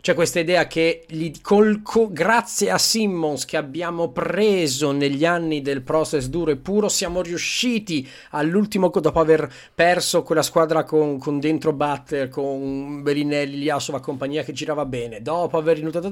C'è 0.00 0.14
questa 0.14 0.40
idea 0.40 0.66
che 0.66 1.04
gli, 1.08 1.32
col, 1.40 1.82
co, 1.82 2.08
grazie 2.10 2.70
a 2.70 2.78
Simmons 2.78 3.44
che 3.44 3.56
abbiamo 3.56 4.10
preso 4.10 4.92
negli 4.92 5.24
anni 5.24 5.60
del 5.60 5.82
process 5.82 6.26
duro 6.26 6.52
e 6.52 6.56
puro, 6.56 6.88
siamo 6.88 7.20
riusciti 7.20 8.08
all'ultimo, 8.30 8.90
dopo 8.90 9.20
aver 9.20 9.52
perso 9.72 10.22
quella 10.22 10.42
squadra 10.42 10.82
con, 10.84 11.18
con 11.18 11.38
dentro 11.38 11.72
Butter, 11.72 12.28
con 12.28 13.02
Bellinelli, 13.02 13.58
Liasova 13.58 14.00
compagnia 14.00 14.42
che 14.42 14.52
girava 14.52 14.84
bene, 14.84 15.20
dopo 15.20 15.58
aver 15.58 15.76
rinunciato, 15.76 16.10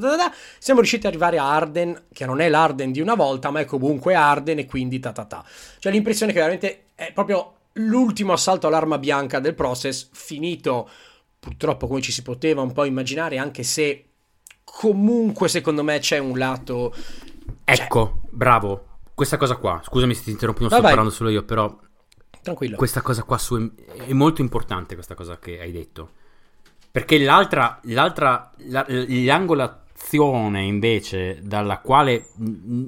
siamo 0.58 0.80
riusciti 0.80 1.06
ad 1.06 1.12
arrivare 1.12 1.38
a 1.38 1.54
Arden, 1.54 2.04
che 2.12 2.26
non 2.26 2.40
è 2.40 2.48
l'Arden 2.48 2.92
di 2.92 3.00
una 3.00 3.14
volta, 3.14 3.50
ma 3.50 3.60
è 3.60 3.64
comunque 3.64 4.14
Arden 4.14 4.58
e 4.58 4.66
quindi 4.66 5.00
ta 5.00 5.10
ta 5.10 5.24
ta. 5.24 5.44
Cioè 5.78 5.92
l'impressione 5.92 6.32
che 6.32 6.38
veramente 6.38 6.85
è 6.96 7.12
proprio 7.12 7.52
l'ultimo 7.74 8.32
assalto 8.32 8.66
all'arma 8.66 8.98
bianca 8.98 9.38
del 9.38 9.54
process 9.54 10.08
finito 10.12 10.88
purtroppo 11.38 11.86
come 11.86 12.00
ci 12.00 12.10
si 12.10 12.22
poteva 12.22 12.62
un 12.62 12.72
po' 12.72 12.84
immaginare, 12.84 13.38
anche 13.38 13.62
se 13.62 14.06
comunque 14.64 15.48
secondo 15.48 15.84
me 15.84 16.00
c'è 16.00 16.18
un 16.18 16.36
lato... 16.36 16.92
Ecco, 17.62 18.20
cioè... 18.20 18.28
bravo, 18.30 18.86
questa 19.14 19.36
cosa 19.36 19.54
qua, 19.56 19.80
scusami 19.84 20.12
se 20.14 20.24
ti 20.24 20.30
interrompo, 20.30 20.62
non 20.62 20.70
sto 20.70 20.80
vai, 20.80 20.88
parlando 20.88 21.12
solo 21.12 21.30
io, 21.30 21.44
però... 21.44 21.78
Tranquillo. 22.42 22.76
Questa 22.76 23.00
cosa 23.00 23.22
qua 23.22 23.38
su... 23.38 23.72
è 23.86 24.12
molto 24.12 24.40
importante 24.40 24.94
questa 24.94 25.14
cosa 25.14 25.38
che 25.38 25.60
hai 25.60 25.70
detto. 25.70 26.10
Perché 26.90 27.18
l'altra, 27.18 27.78
l'altra, 27.84 28.52
la, 28.68 28.84
l'angolazione 28.88 30.62
invece 30.62 31.40
dalla 31.42 31.78
quale 31.78 32.28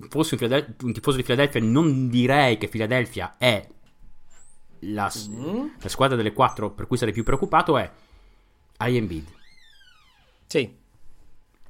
fossi 0.08 0.36
un, 0.40 0.74
un, 0.82 0.92
tifoso 0.92 1.16
di 1.16 1.22
Philadelphia 1.22 1.60
non 1.60 2.08
direi 2.08 2.56
che 2.56 2.68
Philadelphia 2.68 3.36
è 3.36 3.68
la, 4.80 5.12
mm. 5.30 5.66
la 5.80 5.88
squadra 5.88 6.16
delle 6.16 6.32
quattro 6.32 6.70
per 6.70 6.86
cui 6.86 6.96
sarei 6.96 7.12
più 7.12 7.24
preoccupato 7.24 7.76
è 7.78 7.90
hai 8.78 8.96
Embiid. 8.96 9.26
Sì. 10.46 10.76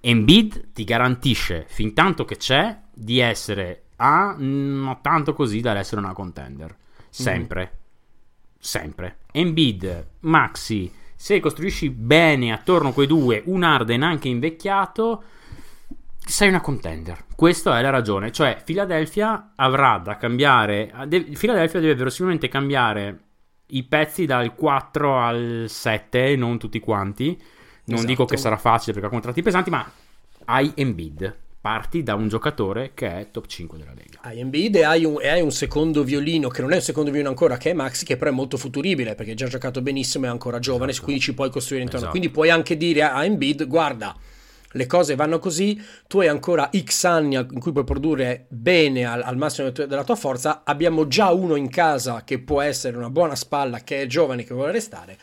Embiid 0.00 0.72
ti 0.72 0.84
garantisce, 0.84 1.66
fin 1.68 1.94
tanto 1.94 2.24
che 2.24 2.36
c'è, 2.36 2.78
di 2.92 3.18
essere 3.18 3.84
a 3.96 4.36
ma 4.36 4.96
tanto 5.02 5.32
così 5.32 5.60
da 5.60 5.76
essere 5.76 6.00
una 6.00 6.12
contender. 6.12 6.76
Sempre. 7.08 7.72
Mm. 7.72 7.76
Sempre. 8.58 9.18
Embiid, 9.32 10.06
Maxi, 10.20 10.92
se 11.14 11.40
costruisci 11.40 11.90
bene 11.90 12.52
attorno 12.52 12.90
a 12.90 12.92
quei 12.92 13.06
due, 13.06 13.42
un 13.46 13.64
Arden 13.64 14.02
anche 14.02 14.28
invecchiato, 14.28 15.22
sei 16.28 16.48
una 16.48 16.60
contender. 16.60 17.24
Questa 17.34 17.78
è 17.78 17.82
la 17.82 17.90
ragione. 17.90 18.30
Cioè, 18.30 18.60
Philadelphia 18.62 19.52
avrà 19.56 19.98
da 19.98 20.16
cambiare. 20.16 20.92
De- 21.06 21.22
Philadelphia 21.22 21.80
deve 21.80 21.94
verosimilmente 21.94 22.48
cambiare 22.48 23.18
i 23.68 23.82
pezzi 23.84 24.26
dal 24.26 24.54
4 24.54 25.18
al 25.18 25.64
7, 25.68 26.36
non 26.36 26.58
tutti 26.58 26.80
quanti. 26.80 27.36
Non 27.84 27.96
esatto. 27.96 28.06
dico 28.06 28.24
che 28.26 28.36
sarà 28.36 28.58
facile 28.58 28.92
perché 28.92 29.08
ha 29.08 29.10
contratti 29.10 29.42
pesanti, 29.42 29.70
ma 29.70 29.90
hai 30.44 30.70
Embiid. 30.74 31.36
Parti 31.60 32.02
da 32.02 32.14
un 32.14 32.28
giocatore 32.28 32.92
che 32.94 33.08
è 33.08 33.30
top 33.30 33.46
5 33.46 33.78
della 33.78 33.92
Lega. 33.94 34.20
Hai 34.22 34.38
Embiid 34.38 34.76
e 34.76 34.84
hai, 34.84 35.04
un, 35.04 35.20
e 35.20 35.28
hai 35.28 35.40
un 35.40 35.50
secondo 35.50 36.04
violino, 36.04 36.48
che 36.48 36.60
non 36.60 36.72
è 36.72 36.76
un 36.76 36.82
secondo 36.82 37.10
violino 37.10 37.30
ancora, 37.30 37.56
che 37.56 37.70
è 37.70 37.72
Maxi, 37.72 38.04
che 38.04 38.16
però 38.16 38.30
è 38.30 38.34
molto 38.34 38.56
futuribile 38.56 39.14
perché 39.14 39.32
ha 39.32 39.34
già 39.34 39.48
giocato 39.48 39.82
benissimo 39.82 40.26
e 40.26 40.28
è 40.28 40.30
ancora 40.30 40.60
giovane, 40.60 40.90
esatto. 40.90 41.06
quindi 41.06 41.22
ci 41.22 41.34
puoi 41.34 41.50
costruire 41.50 41.82
intorno. 41.82 42.06
Esatto. 42.06 42.18
Quindi 42.18 42.34
puoi 42.34 42.50
anche 42.50 42.76
dire 42.76 43.02
a 43.02 43.24
Embiid, 43.24 43.66
guarda, 43.66 44.14
le 44.72 44.86
cose 44.86 45.14
vanno 45.14 45.38
così, 45.38 45.82
tu 46.06 46.20
hai 46.20 46.28
ancora 46.28 46.70
X 46.76 47.04
anni 47.04 47.36
in 47.36 47.58
cui 47.58 47.72
puoi 47.72 47.84
produrre 47.84 48.46
bene 48.48 49.04
al, 49.04 49.22
al, 49.22 49.36
massimo 49.36 49.70
della 49.70 50.04
tua 50.04 50.16
forza, 50.16 50.62
abbiamo 50.64 51.06
già 51.06 51.30
uno 51.32 51.56
in 51.56 51.68
casa 51.70 52.22
che 52.24 52.38
può 52.38 52.60
essere 52.60 52.96
una 52.96 53.10
buona 53.10 53.34
spalla, 53.34 53.80
che 53.80 54.02
è 54.02 54.06
giovane, 54.06 54.44
che 54.44 54.54
vuole 54.54 54.72
restare. 54.72 55.16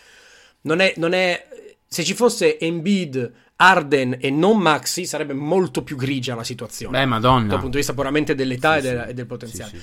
Non 0.61 0.79
è, 0.79 0.93
non 0.97 1.13
è 1.13 1.47
se 1.87 2.03
ci 2.03 2.13
fosse 2.13 2.59
Embiid, 2.59 3.31
Arden 3.57 4.17
e 4.19 4.29
non 4.29 4.57
Maxi, 4.57 5.05
sarebbe 5.05 5.33
molto 5.33 5.83
più 5.83 5.95
grigia 5.95 6.35
la 6.35 6.43
situazione. 6.43 6.99
Beh, 6.99 7.05
madonna. 7.05 7.47
Dal 7.47 7.59
punto 7.59 7.71
di 7.71 7.77
vista 7.77 7.93
puramente 7.93 8.35
dell'età 8.35 8.73
sì, 8.73 8.77
e, 8.79 8.81
del, 8.81 9.03
sì. 9.03 9.09
e, 9.09 9.13
del, 9.13 9.25
potenziale. 9.25 9.71
Sì, 9.71 9.77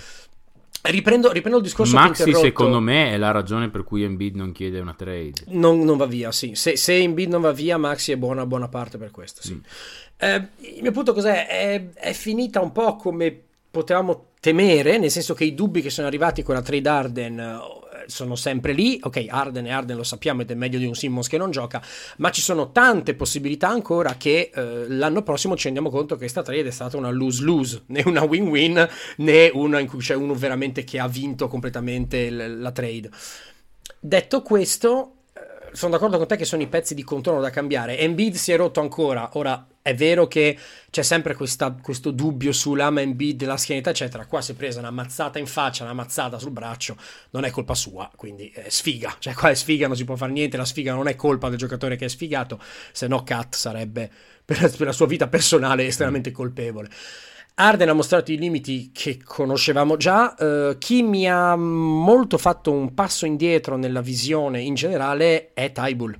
Riprendo, 0.82 1.30
riprendo, 1.30 1.58
il 1.58 1.64
discorso 1.64 1.94
Maxi, 1.94 2.34
secondo 2.34 2.80
me, 2.80 3.12
è 3.12 3.16
la 3.16 3.30
ragione 3.30 3.70
per 3.70 3.84
cui 3.84 4.02
Embiid 4.02 4.34
non 4.34 4.50
chiede 4.50 4.80
una 4.80 4.94
trade. 4.94 5.44
Non, 5.48 5.80
non 5.80 5.96
va 5.96 6.06
via, 6.06 6.32
sì. 6.32 6.56
Se, 6.56 6.76
se 6.76 6.96
Embiid 6.96 7.30
non 7.30 7.40
va 7.40 7.52
via, 7.52 7.78
Maxi 7.78 8.10
è 8.10 8.16
buona, 8.16 8.46
buona 8.46 8.68
parte 8.68 8.98
per 8.98 9.12
questo, 9.12 9.42
sì. 9.42 9.54
Mm. 9.54 9.60
Eh, 10.16 10.48
il 10.76 10.82
mio 10.82 10.90
punto 10.90 11.12
cos'è? 11.12 11.46
È, 11.46 11.88
è, 11.94 12.12
finita 12.12 12.60
un 12.60 12.72
po' 12.72 12.96
come 12.96 13.36
potevamo 13.70 14.30
temere, 14.40 14.98
nel 14.98 15.10
senso 15.10 15.34
che 15.34 15.44
i 15.44 15.54
dubbi 15.54 15.82
che 15.82 15.90
sono 15.90 16.08
arrivati 16.08 16.42
con 16.42 16.54
la 16.54 16.62
trade 16.62 16.88
Arden 16.88 17.60
sono 18.06 18.36
sempre 18.36 18.72
lì. 18.72 18.98
Ok, 19.02 19.26
Arden 19.28 19.66
e 19.66 19.70
Arden 19.70 19.96
lo 19.96 20.02
sappiamo 20.02 20.42
ed 20.42 20.50
è 20.50 20.54
meglio 20.54 20.78
di 20.78 20.86
un 20.86 20.94
Simmons 20.94 21.28
che 21.28 21.38
non 21.38 21.50
gioca, 21.50 21.82
ma 22.18 22.30
ci 22.30 22.40
sono 22.40 22.72
tante 22.72 23.14
possibilità 23.14 23.68
ancora 23.68 24.14
che 24.16 24.50
eh, 24.54 24.88
l'anno 24.88 25.22
prossimo 25.22 25.56
ci 25.56 25.64
rendiamo 25.64 25.90
conto 25.90 26.14
che 26.14 26.20
questa 26.20 26.42
trade 26.42 26.68
è 26.68 26.72
stata 26.72 26.96
una 26.96 27.10
lose-lose, 27.10 27.82
né 27.86 28.02
una 28.06 28.22
win-win, 28.22 28.88
né 29.18 29.50
una 29.54 29.78
in 29.78 29.88
cui 29.88 30.00
c'è 30.00 30.14
uno 30.14 30.34
veramente 30.34 30.84
che 30.84 30.98
ha 30.98 31.08
vinto 31.08 31.48
completamente 31.48 32.30
l- 32.30 32.60
la 32.60 32.72
trade. 32.72 33.10
Detto 33.98 34.42
questo, 34.42 35.14
eh, 35.34 35.74
sono 35.76 35.92
d'accordo 35.92 36.18
con 36.18 36.26
te 36.26 36.36
che 36.36 36.44
sono 36.44 36.62
i 36.62 36.68
pezzi 36.68 36.94
di 36.94 37.04
contorno 37.04 37.40
da 37.40 37.50
cambiare. 37.50 37.98
Embiid 37.98 38.34
si 38.34 38.52
è 38.52 38.56
rotto 38.56 38.80
ancora. 38.80 39.30
Ora, 39.34 39.66
è 39.82 39.94
vero 39.96 40.28
che 40.28 40.56
c'è 40.90 41.02
sempre 41.02 41.34
questa, 41.34 41.72
questo 41.72 42.12
dubbio 42.12 42.52
sull'ama 42.52 43.00
Embiid, 43.00 43.44
la 43.44 43.56
schienetta, 43.56 43.90
eccetera. 43.90 44.26
Qua 44.26 44.40
si 44.40 44.52
è 44.52 44.54
presa 44.54 44.78
una 44.78 44.92
mazzata 44.92 45.40
in 45.40 45.46
faccia, 45.46 45.82
una 45.82 45.92
mazzata 45.92 46.38
sul 46.38 46.52
braccio, 46.52 46.96
non 47.30 47.44
è 47.44 47.50
colpa 47.50 47.74
sua, 47.74 48.08
quindi 48.14 48.50
è 48.54 48.68
sfiga. 48.68 49.16
Cioè, 49.22 49.34
qua 49.34 49.50
è 49.50 49.54
sfiga, 49.54 49.88
non 49.88 49.96
si 49.96 50.04
può 50.04 50.14
fare 50.14 50.30
niente. 50.30 50.56
La 50.56 50.64
sfiga 50.64 50.94
non 50.94 51.08
è 51.08 51.16
colpa 51.16 51.48
del 51.48 51.58
giocatore 51.58 51.96
che 51.96 52.04
è 52.04 52.08
sfigato, 52.08 52.60
se 52.92 53.08
no 53.08 53.24
Cat 53.24 53.56
sarebbe 53.56 54.08
per, 54.44 54.70
per 54.70 54.86
la 54.86 54.92
sua 54.92 55.06
vita 55.06 55.26
personale 55.26 55.86
estremamente 55.86 56.30
colpevole. 56.30 56.88
Arden 57.54 57.88
ha 57.88 57.92
mostrato 57.92 58.32
i 58.32 58.38
limiti 58.38 58.90
che 58.92 59.20
conoscevamo 59.22 59.96
già. 59.96 60.34
Uh, 60.38 60.78
chi 60.78 61.02
mi 61.02 61.28
ha 61.28 61.56
molto 61.56 62.38
fatto 62.38 62.70
un 62.70 62.94
passo 62.94 63.26
indietro 63.26 63.76
nella 63.76 64.00
visione 64.00 64.60
in 64.60 64.74
generale 64.74 65.52
è 65.52 65.72
Tybull 65.72 66.18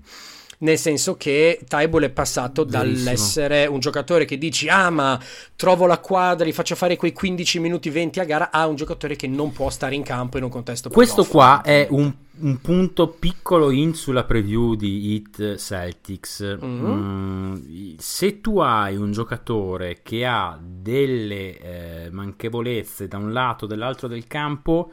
nel 0.63 0.79
senso 0.79 1.17
che 1.17 1.61
Tybull 1.67 2.05
è 2.05 2.11
passato 2.11 2.65
Verissimo. 2.65 3.05
dall'essere 3.05 3.67
un 3.67 3.79
giocatore 3.79 4.25
che 4.25 4.39
dici 4.39 4.69
ah 4.69 4.91
ma 4.91 5.21
trovo 5.57 5.87
la 5.87 5.99
quadra, 5.99 6.47
gli 6.47 6.53
faccio 6.53 6.75
fare 6.75 6.97
quei 6.97 7.13
15 7.13 7.59
minuti 7.61 7.91
20 7.91 8.21
a 8.21 8.25
gara, 8.25 8.51
a 8.51 8.67
un 8.67 8.77
giocatore 8.77 9.17
che 9.17 9.27
non 9.27 9.53
può 9.53 9.71
stare 9.71 9.95
in 9.95 10.03
campo 10.03 10.39
in 10.39 10.45
un 10.45 10.51
contesto 10.51 10.89
Questo 10.91 11.25
qua 11.25 11.63
è 11.63 11.87
un, 11.91 12.13
un, 12.41 12.61
punto 12.61 13.09
piccolo 13.09 13.71
in 13.71 13.95
sulla 13.95 14.25
preview 14.25 14.75
di 14.75 15.15
Hit 15.15 15.57
Celtics. 15.57 16.59
Mm-hmm. 16.63 16.87
Mm, 16.87 17.95
se 17.99 18.41
tu 18.41 18.59
hai 18.59 18.97
un 18.97 19.13
giocatore 19.13 20.01
che 20.03 20.25
ha 20.25 20.59
delle 20.61 21.59
eh, 21.59 22.11
manchevolezze 22.11 23.09
da 23.09 23.19
un 23.19 23.33
lato 23.33 23.65
o 23.65 23.69
dall'altro 23.69 24.09
del 24.09 24.27
campo, 24.27 24.93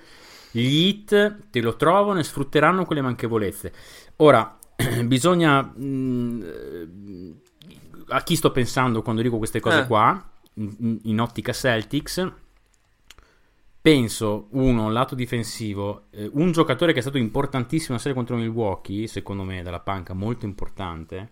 gli 0.52 0.88
Hit 0.88 1.38
te 1.52 1.62
lo 1.62 1.76
trovano 1.76 2.20
e 2.20 2.24
sfrutteranno 2.24 2.86
quelle 2.86 3.02
manchevolezze. 3.02 3.72
Ora, 4.18 4.59
bisogna... 5.06 5.62
Mh, 5.62 5.84
mm, 5.84 7.32
a 8.10 8.24
chi 8.24 8.36
sto 8.36 8.52
pensando 8.52 9.02
quando 9.02 9.22
dico 9.22 9.38
queste 9.38 9.60
cose 9.60 9.82
eh. 9.82 9.88
qua, 9.88 10.32
in, 10.54 11.00
in, 11.04 11.22
ottica 11.22 11.54
Celtics, 11.54 12.32
penso, 13.82 14.48
uno, 14.52 14.90
lato 14.90 15.16
difensivo, 15.16 16.06
eh, 16.12 16.30
un 16.34 16.52
giocatore 16.52 16.92
che 16.92 17.00
è 17.00 17.02
stato 17.02 17.18
importantissimo 17.18 17.90
nella 17.90 18.02
serie 18.02 18.18
contro 18.18 18.36
Milwaukee, 18.36 19.08
secondo 19.08 19.44
me, 19.44 19.62
dalla 19.62 19.80
panca, 19.80 20.14
molto 20.14 20.46
importante, 20.46 21.30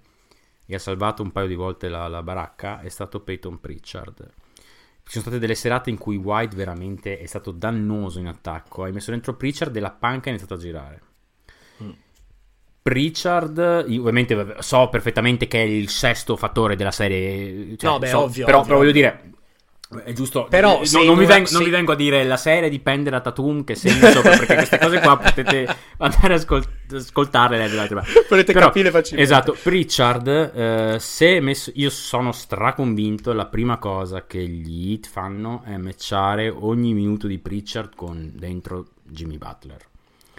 e 0.66 0.76
ha 0.76 0.80
salvato 0.80 1.24
un 1.24 1.32
paio 1.32 1.48
di 1.48 1.56
volte 1.56 1.90
la, 1.90 2.08
la 2.08 2.22
baracca, 2.22 2.80
è 2.82 2.90
stato 2.90 3.22
Peyton 3.22 3.60
Pritchard. 3.60 4.30
Ci 5.04 5.14
sono 5.14 5.24
state 5.24 5.40
delle 5.40 5.56
serate 5.56 5.90
in 5.90 5.98
cui 5.98 6.18
White 6.18 6.56
veramente 6.56 7.18
è 7.18 7.26
stato 7.26 7.52
dannoso 7.52 8.20
in 8.20 8.28
attacco. 8.28 8.84
Hai 8.84 8.92
messo 8.92 9.12
dentro 9.12 9.36
Pritchard 9.36 9.74
e 9.74 9.80
la 9.80 9.92
panca 9.92 10.26
è 10.26 10.30
iniziato 10.30 10.56
a 10.56 10.58
girare. 10.58 11.02
Mm. 11.82 11.92
Richard, 12.88 13.58
ovviamente 13.60 14.56
so 14.60 14.90
perfettamente 14.90 15.48
che 15.48 15.60
è 15.62 15.66
il 15.66 15.90
sesto 15.90 16.36
fattore 16.36 16.76
della 16.76 16.92
serie. 16.92 17.76
Cioè, 17.78 17.90
no, 17.92 18.00
beh, 18.00 18.08
so, 18.08 18.20
ovvio. 18.22 18.46
Però, 18.46 18.58
ovvio. 18.58 18.68
però 18.68 18.78
voglio 18.80 18.92
dire, 18.94 19.22
È 20.04 20.12
giusto, 20.12 20.48
Però 20.50 20.82
no- 20.92 21.04
non, 21.06 21.18
vi 21.18 21.26
vengo, 21.26 21.50
non 21.52 21.64
vi 21.64 21.70
vengo 21.70 21.94
a 21.94 21.96
dire 21.96 22.26
la 22.26 22.36
serie 22.36 22.70
dipende 22.70 23.10
da 23.10 23.22
Tatum, 23.22 23.64
che 23.64 23.74
senso, 23.74 24.20
perché 24.22 24.56
queste 24.56 24.80
cose 24.80 25.00
qua 25.00 25.16
potete 25.18 25.66
andare 26.00 26.34
ad 26.34 26.40
ascol- 26.40 26.68
ascoltarle. 26.94 27.58
leggere. 27.58 28.04
Potete 28.28 28.52
Però, 28.52 28.66
capire 28.66 28.92
facilmente. 28.92 29.32
Esatto, 29.32 29.56
Pritchard, 29.64 30.28
eh, 30.28 30.98
se 31.00 31.40
messo, 31.40 31.72
io 31.76 31.90
sono 31.90 32.34
straconvinto, 32.34 33.32
la 33.32 33.46
prima 33.46 33.78
cosa 33.78 34.26
che 34.26 34.46
gli 34.46 34.92
Heat 34.92 35.08
fanno 35.08 35.62
è 35.66 35.78
matchare 35.78 36.50
ogni 36.50 36.94
minuto 36.94 37.26
di 37.28 37.38
Pritchard 37.40 37.96
con 37.96 38.32
dentro 38.36 38.88
Jimmy 39.04 39.38
Butler. 39.38 39.78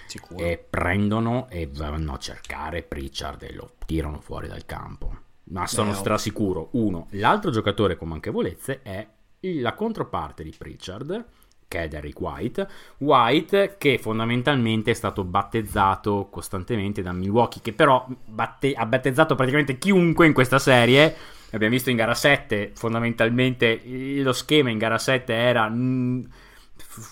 Sicuro. 0.09 0.45
E 0.45 0.65
prendono 0.69 1.47
e 1.51 1.69
vanno 1.73 2.15
a 2.15 2.19
cercare 2.19 2.83
Pritchard 2.83 3.43
e 3.43 3.53
lo 3.55 3.73
tirano 3.87 4.21
fuori 4.21 4.49
dal 4.49 4.65
campo. 4.67 5.17
Ma 5.51 5.67
sono 5.67 5.91
Eh, 5.91 5.95
oh. 5.95 5.97
strasicuro. 5.97 6.69
Uno, 6.73 7.07
l'altro 7.11 7.51
giocatore 7.51 7.97
con 7.97 8.09
manchevolezze 8.09 8.81
è 8.83 9.07
la 9.41 9.75
controparte 9.75 10.43
di 10.43 10.55
Pritchard, 10.57 11.25
che 11.69 11.83
è 11.85 11.89
Derrick 11.89 12.21
White. 12.21 12.69
White 12.99 13.77
che 13.79 13.99
fondamentalmente 13.99 14.91
è 14.91 14.95
stato 14.95 15.23
battezzato 15.25 16.29
costantemente 16.31 17.03
da 17.03 17.13
Milwaukee, 17.13 17.61
che 17.63 17.73
però 17.73 18.07
batte- 18.27 18.73
ha 18.75 18.87
battezzato 18.87 19.35
praticamente 19.35 19.79
chiunque 19.79 20.27
in 20.27 20.33
questa 20.33 20.59
serie. 20.59 21.15
Abbiamo 21.51 21.73
visto 21.75 21.89
in 21.89 21.97
gara 21.97 22.15
7, 22.15 22.73
fondamentalmente 22.75 23.81
lo 24.23 24.33
schema 24.35 24.69
in 24.71 24.77
gara 24.79 24.99
7 24.99 25.33
era 25.33 25.69
mm, 25.69 26.23
f- 26.23 26.29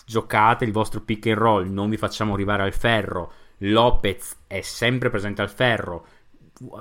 giocate 0.04 0.64
il 0.64 0.72
vostro 0.72 1.00
pick 1.00 1.26
and 1.26 1.36
roll, 1.36 1.68
non 1.68 1.90
vi 1.90 1.96
facciamo 1.96 2.34
arrivare 2.34 2.62
al 2.62 2.72
ferro. 2.72 3.32
Lopez 3.58 4.36
è 4.46 4.60
sempre 4.60 5.10
presente 5.10 5.42
al 5.42 5.50
ferro. 5.50 6.06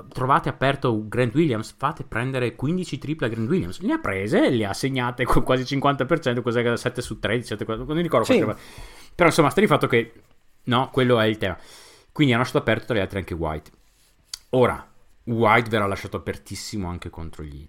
Trovate 0.08 0.48
aperto 0.48 1.06
Grant 1.06 1.34
Williams, 1.34 1.74
fate 1.76 2.04
prendere 2.04 2.54
15 2.54 2.98
triple 2.98 3.26
a 3.26 3.30
Grant 3.30 3.48
Williams. 3.48 3.80
Le 3.80 3.92
ha 3.92 3.98
prese 3.98 4.48
le 4.48 4.64
ha 4.64 4.72
segnate 4.72 5.24
con 5.24 5.42
quasi 5.42 5.76
50%, 5.76 6.40
cos'è 6.40 6.60
che 6.60 6.66
era 6.66 6.76
7 6.76 7.02
su 7.02 7.18
13, 7.18 7.46
7, 7.46 7.64
non 7.66 7.86
mi 7.88 8.02
ricordo 8.02 8.24
Sì. 8.24 8.44
Però 9.14 9.28
insomma, 9.28 9.50
sta 9.50 9.60
di 9.60 9.66
fatto 9.66 9.86
che 9.86 10.12
no, 10.64 10.90
quello 10.90 11.20
è 11.20 11.26
il 11.26 11.36
tema. 11.36 11.58
Quindi 12.12 12.32
hanno 12.32 12.42
lasciato 12.42 12.62
aperto 12.62 12.86
tra 12.86 12.96
gli 12.96 13.00
altri 13.00 13.18
anche 13.18 13.34
White. 13.34 13.70
Ora, 14.50 14.86
White 15.24 15.68
verrà 15.68 15.86
lasciato 15.86 16.16
apertissimo 16.16 16.88
anche 16.88 17.10
contro 17.10 17.42
gli. 17.42 17.68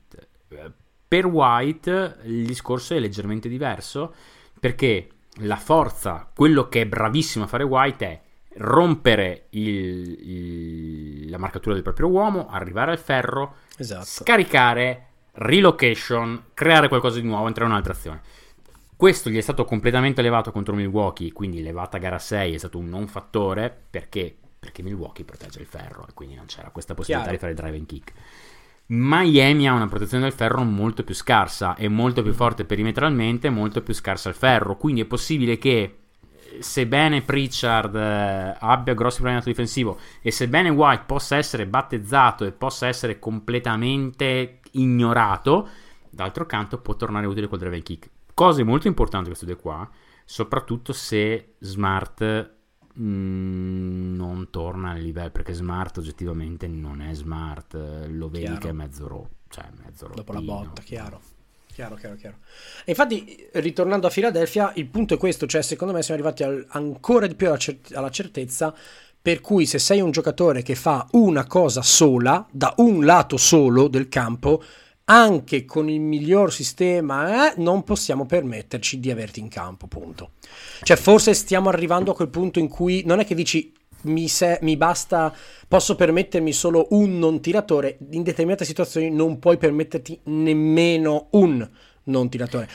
Eh, 0.50 0.72
Per 1.08 1.26
White 1.26 2.20
il 2.24 2.46
discorso 2.46 2.94
è 2.94 3.00
leggermente 3.00 3.50
diverso 3.50 4.14
perché 4.60 5.10
la 5.40 5.56
forza, 5.58 6.30
quello 6.34 6.68
che 6.70 6.82
è 6.82 6.86
bravissimo 6.86 7.44
a 7.46 7.48
fare 7.48 7.64
White 7.64 8.06
è 8.06 8.22
rompere 8.60 9.46
il- 9.52 10.18
il- 10.30 11.30
la 11.30 11.38
marcatura 11.38 11.76
del 11.76 11.84
proprio 11.84 12.08
uomo, 12.08 12.48
arrivare 12.50 12.92
al 12.92 12.98
ferro, 12.98 13.56
Esatto. 13.78 14.06
scaricare, 14.06 15.06
relocation, 15.34 16.46
creare 16.54 16.88
qualcosa 16.88 17.20
di 17.20 17.28
nuovo, 17.28 17.46
entrare 17.48 17.68
in 17.70 17.72
un'altra 17.76 17.94
azione. 17.94 18.22
Questo 18.96 19.30
gli 19.30 19.38
è 19.38 19.42
stato 19.42 19.64
completamente 19.66 20.22
elevato 20.22 20.52
contro 20.52 20.74
Milwaukee, 20.74 21.32
quindi 21.32 21.62
levata 21.62 22.00
gara 22.00 22.18
6 22.18 22.56
è 22.56 22.58
stato 22.58 22.80
un 22.80 22.90
non 22.90 23.08
fattore 23.08 23.76
perché, 23.92 24.36
perché 24.58 24.82
Milwaukee 24.82 25.24
protegge 25.24 25.60
il 25.60 25.68
ferro 25.68 26.08
e 26.10 26.14
quindi 26.14 26.34
non 26.34 26.46
c'era 26.48 26.70
questa 26.72 26.96
possibilità 26.96 27.30
Chiaro. 27.30 27.48
di 27.52 27.56
fare 27.56 27.70
drive 27.70 27.78
and 27.78 27.86
kick. 27.88 28.14
Miami 28.90 29.68
ha 29.68 29.74
una 29.74 29.88
protezione 29.88 30.24
del 30.24 30.34
ferro 30.34 30.64
molto 30.64 31.04
più 31.04 31.14
scarsa, 31.14 31.76
è 31.76 31.90
molto 31.90 32.24
più 32.24 32.34
forte 32.34 32.64
perimetralmente, 32.64 33.50
molto 33.50 33.82
più 33.82 33.94
scarsa 33.94 34.30
al 34.30 34.36
ferro, 34.36 34.78
quindi 34.78 35.02
è 35.02 35.06
possibile 35.06 35.58
che 35.58 35.98
eh, 36.30 36.62
sebbene 36.62 37.22
Pritchard 37.22 37.96
eh, 37.96 38.56
abbia 38.58 38.94
grossi 38.94 39.18
problemi 39.18 39.40
lato 39.40 39.50
difensivo 39.50 40.00
e 40.22 40.32
sebbene 40.32 40.70
White 40.70 41.04
possa 41.06 41.36
essere 41.36 41.68
battezzato 41.68 42.46
e 42.46 42.54
possa 42.54 42.88
essere 42.88 43.20
completamente 43.20 44.60
ignorato, 44.72 45.68
d'altro 46.10 46.46
canto 46.46 46.80
può 46.80 46.96
tornare 46.96 47.28
utile 47.28 47.48
col 47.48 47.60
drive 47.60 47.82
kick. 47.82 48.10
Cose 48.34 48.64
molto 48.64 48.88
importanti 48.88 49.28
queste 49.28 49.46
due 49.46 49.58
qua, 49.58 49.90
soprattutto 50.24 50.94
se 50.94 51.56
Smart 51.60 52.56
mm, 53.00 54.16
non 54.16 54.50
torna 54.50 54.92
al 54.92 55.00
livello, 55.00 55.32
perché 55.32 55.54
Smart 55.54 55.98
oggettivamente 55.98 56.68
non 56.68 57.02
è 57.02 57.14
Smart, 57.14 57.74
lo 58.10 58.30
vedi 58.30 58.46
Chiaro. 58.46 58.60
che 58.60 58.70
è 58.70 58.72
mezzo 58.72 59.08
rotto, 59.08 59.36
cioè 59.50 59.66
mezzo 59.84 60.10
Dopo 60.14 60.34
la 60.34 60.42
botta, 60.42 60.82
chiaro. 60.82 61.22
Chiaro, 61.68 61.96
chiaro, 61.96 62.16
chiaro. 62.16 62.38
E 62.86 62.90
infatti, 62.92 63.48
ritornando 63.54 64.08
a 64.08 64.10
Filadelfia, 64.10 64.72
il 64.76 64.88
punto 64.88 65.14
è 65.14 65.18
questo, 65.18 65.46
cioè 65.46 65.62
secondo 65.62 65.94
me 65.94 66.02
siamo 66.02 66.20
arrivati 66.20 66.44
al- 66.44 66.66
ancora 66.70 67.28
di 67.28 67.36
più 67.36 67.48
alla, 67.48 67.58
cer- 67.58 67.94
alla 67.94 68.10
certezza 68.10 68.74
per 69.22 69.42
cui 69.42 69.66
se 69.66 69.78
sei 69.78 70.00
un 70.00 70.12
giocatore 70.12 70.62
che 70.62 70.74
fa 70.74 71.06
una 71.12 71.46
cosa 71.46 71.82
sola, 71.82 72.48
da 72.50 72.74
un 72.78 73.04
lato 73.04 73.36
solo 73.36 73.90
del 73.90 74.08
campo, 74.08 74.64
anche 75.10 75.64
con 75.66 75.90
il 75.90 76.02
miglior 76.02 76.52
sistema, 76.52 77.52
eh, 77.52 77.62
non 77.62 77.84
possiamo 77.84 78.26
permetterci 78.26 79.00
di 79.00 79.10
averti 79.10 79.40
in 79.40 79.48
campo, 79.48 79.88
punto. 79.88 80.32
Cioè 80.82 80.98
forse 80.98 81.34
stiamo 81.34 81.70
arrivando 81.70 82.12
a 82.12 82.16
quel 82.16 82.30
punto 82.30 82.60
in 82.60 82.68
cui 82.68 83.04
non 83.06 83.20
è 83.20 83.26
che 83.26 83.36
dici 83.36 83.72
mi, 84.04 84.28
se- 84.28 84.60
mi 84.62 84.76
basta, 84.76 85.34
posso 85.68 85.96
permettermi 85.96 86.52
solo 86.52 86.88
un 86.92 87.18
non 87.20 87.40
tiratore, 87.40 87.98
in 88.12 88.24
determinate 88.24 88.66
situazioni 88.66 89.10
non 89.10 89.40
puoi 89.40 89.58
permetterti 89.58 90.20
nemmeno 90.24 91.28
un 91.32 91.68
non 92.04 92.30
tiratore. 92.30 92.68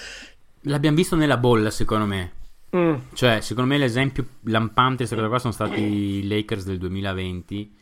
L'abbiamo 0.62 0.96
visto 0.96 1.16
nella 1.16 1.36
bolla, 1.36 1.70
secondo 1.70 2.06
me. 2.06 2.32
Mm, 2.74 2.94
Cioè, 3.12 3.40
secondo 3.42 3.68
me 3.68 3.78
l'esempio 3.78 4.26
lampante 4.44 5.04
di 5.04 5.08
questa 5.08 5.16
cosa 5.16 5.28
qua 5.28 5.38
sono 5.38 5.52
stati 5.52 5.80
i 5.80 6.26
Lakers 6.26 6.64
del 6.64 6.78
2020. 6.78 7.80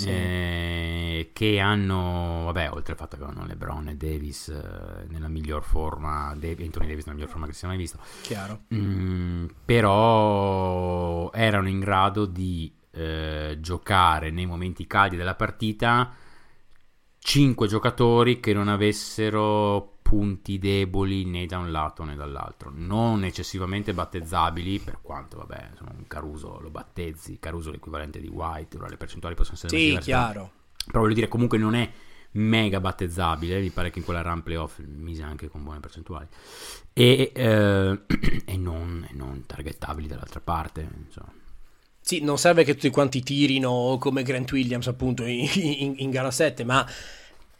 Sì. 0.00 0.08
eh, 0.08 1.30
che 1.32 1.60
hanno, 1.60 2.42
vabbè, 2.46 2.70
oltre 2.72 2.92
al 2.92 2.98
fatto 2.98 3.16
che 3.16 3.22
avevano 3.22 3.46
LeBron 3.46 3.88
e 3.88 3.96
Davis 3.96 4.48
eh, 4.48 5.06
nella 5.08 5.28
miglior 5.28 5.62
forma, 5.62 6.34
Dav- 6.36 6.60
Anthony 6.60 6.86
Davis 6.86 7.04
nella 7.04 7.16
miglior 7.16 7.30
forma 7.30 7.46
che 7.46 7.52
si 7.52 7.58
sia 7.58 7.68
mai 7.68 7.76
visto, 7.76 7.98
chiaro. 8.22 8.62
Mm, 8.74 9.46
però 9.64 11.30
erano 11.32 11.68
in 11.68 11.80
grado 11.80 12.24
di 12.26 12.72
eh, 12.92 13.58
giocare 13.60 14.30
nei 14.30 14.46
momenti 14.46 14.86
caldi 14.86 15.16
della 15.16 15.34
partita 15.34 16.12
5 17.18 17.68
giocatori 17.68 18.40
che 18.40 18.52
non 18.52 18.68
avessero 18.68 19.98
punti 20.10 20.58
deboli 20.58 21.24
né 21.24 21.46
da 21.46 21.58
un 21.58 21.70
lato 21.70 22.02
né 22.02 22.16
dall'altro, 22.16 22.72
non 22.74 23.22
eccessivamente 23.22 23.94
battezzabili, 23.94 24.80
per 24.80 24.98
quanto 25.00 25.36
vabbè, 25.36 25.68
insomma, 25.70 25.92
un 25.96 26.04
Caruso 26.08 26.58
lo 26.58 26.68
battezzi, 26.68 27.38
Caruso 27.38 27.68
è 27.68 27.72
l'equivalente 27.72 28.18
di 28.20 28.26
White, 28.26 28.76
ora 28.76 28.88
le 28.88 28.96
percentuali 28.96 29.36
possono 29.36 29.54
essere 29.56 29.72
Sì, 29.76 29.84
diverse, 29.86 30.10
però- 30.10 30.22
chiaro. 30.22 30.50
però 30.86 31.00
voglio 31.02 31.14
dire 31.14 31.28
comunque 31.28 31.58
non 31.58 31.74
è 31.76 31.88
mega 32.32 32.80
battezzabile 32.80 33.60
mi 33.60 33.70
pare 33.70 33.90
che 33.90 33.98
in 34.00 34.04
quella 34.04 34.22
run 34.22 34.42
playoff 34.42 34.78
mise 34.84 35.22
anche 35.22 35.48
con 35.48 35.62
buone 35.64 35.80
percentuali 35.80 36.26
e, 36.92 37.32
eh, 37.34 38.00
e 38.46 38.56
non, 38.56 39.06
e 39.08 39.14
non 39.14 39.44
targettabili 39.46 40.08
dall'altra 40.08 40.40
parte 40.40 40.88
insomma. 41.06 41.32
Sì, 42.00 42.20
non 42.22 42.36
serve 42.38 42.64
che 42.64 42.74
tutti 42.74 42.90
quanti 42.90 43.22
tirino 43.22 43.96
come 44.00 44.24
Grant 44.24 44.50
Williams 44.50 44.88
appunto 44.88 45.22
in, 45.24 45.48
in- 45.54 45.94
in 45.98 46.10
gara 46.10 46.30
7, 46.32 46.64
ma 46.64 46.84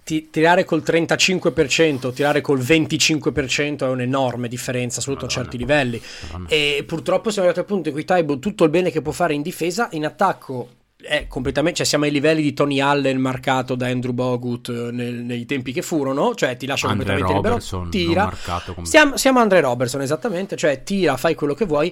ti- 0.04 0.28
tirare 0.30 0.64
col 0.64 0.82
35%, 0.82 2.12
tirare 2.12 2.40
col 2.40 2.60
25% 2.60 3.78
è 3.86 3.88
un'enorme 3.88 4.48
differenza, 4.48 5.00
soprattutto 5.00 5.26
a 5.26 5.34
certi 5.34 5.56
livelli. 5.58 6.00
Madonna. 6.30 6.48
E 6.48 6.84
purtroppo 6.86 7.30
siamo 7.30 7.48
arrivati 7.48 7.58
al 7.60 7.74
punto 7.74 7.88
in 7.88 7.94
cui 7.94 8.04
Taibo 8.04 8.38
tutto 8.38 8.64
il 8.64 8.70
bene 8.70 8.90
che 8.90 9.02
può 9.02 9.12
fare 9.12 9.34
in 9.34 9.42
difesa, 9.42 9.88
in 9.92 10.04
attacco 10.04 10.68
è 11.02 11.26
completamente, 11.28 11.78
cioè 11.78 11.86
siamo 11.86 12.04
ai 12.04 12.10
livelli 12.10 12.42
di 12.42 12.52
Tony 12.52 12.78
Allen 12.78 13.18
marcato 13.18 13.74
da 13.74 13.86
Andrew 13.86 14.12
Bogut 14.12 14.68
eh, 14.68 14.90
nel- 14.92 15.14
nei 15.14 15.46
tempi 15.46 15.72
che 15.72 15.80
furono, 15.80 16.34
cioè 16.34 16.58
ti 16.58 16.66
lascia 16.66 16.88
Andre 16.88 17.06
completamente 17.06 17.48
Robertson 17.48 17.88
libero, 17.90 18.06
tira. 18.12 18.22
Siamo, 18.84 19.16
siamo 19.16 19.38
Andre 19.40 19.60
Robertson 19.60 20.02
esattamente, 20.02 20.56
cioè 20.56 20.82
tira, 20.82 21.16
fai 21.16 21.34
quello 21.34 21.54
che 21.54 21.64
vuoi. 21.64 21.90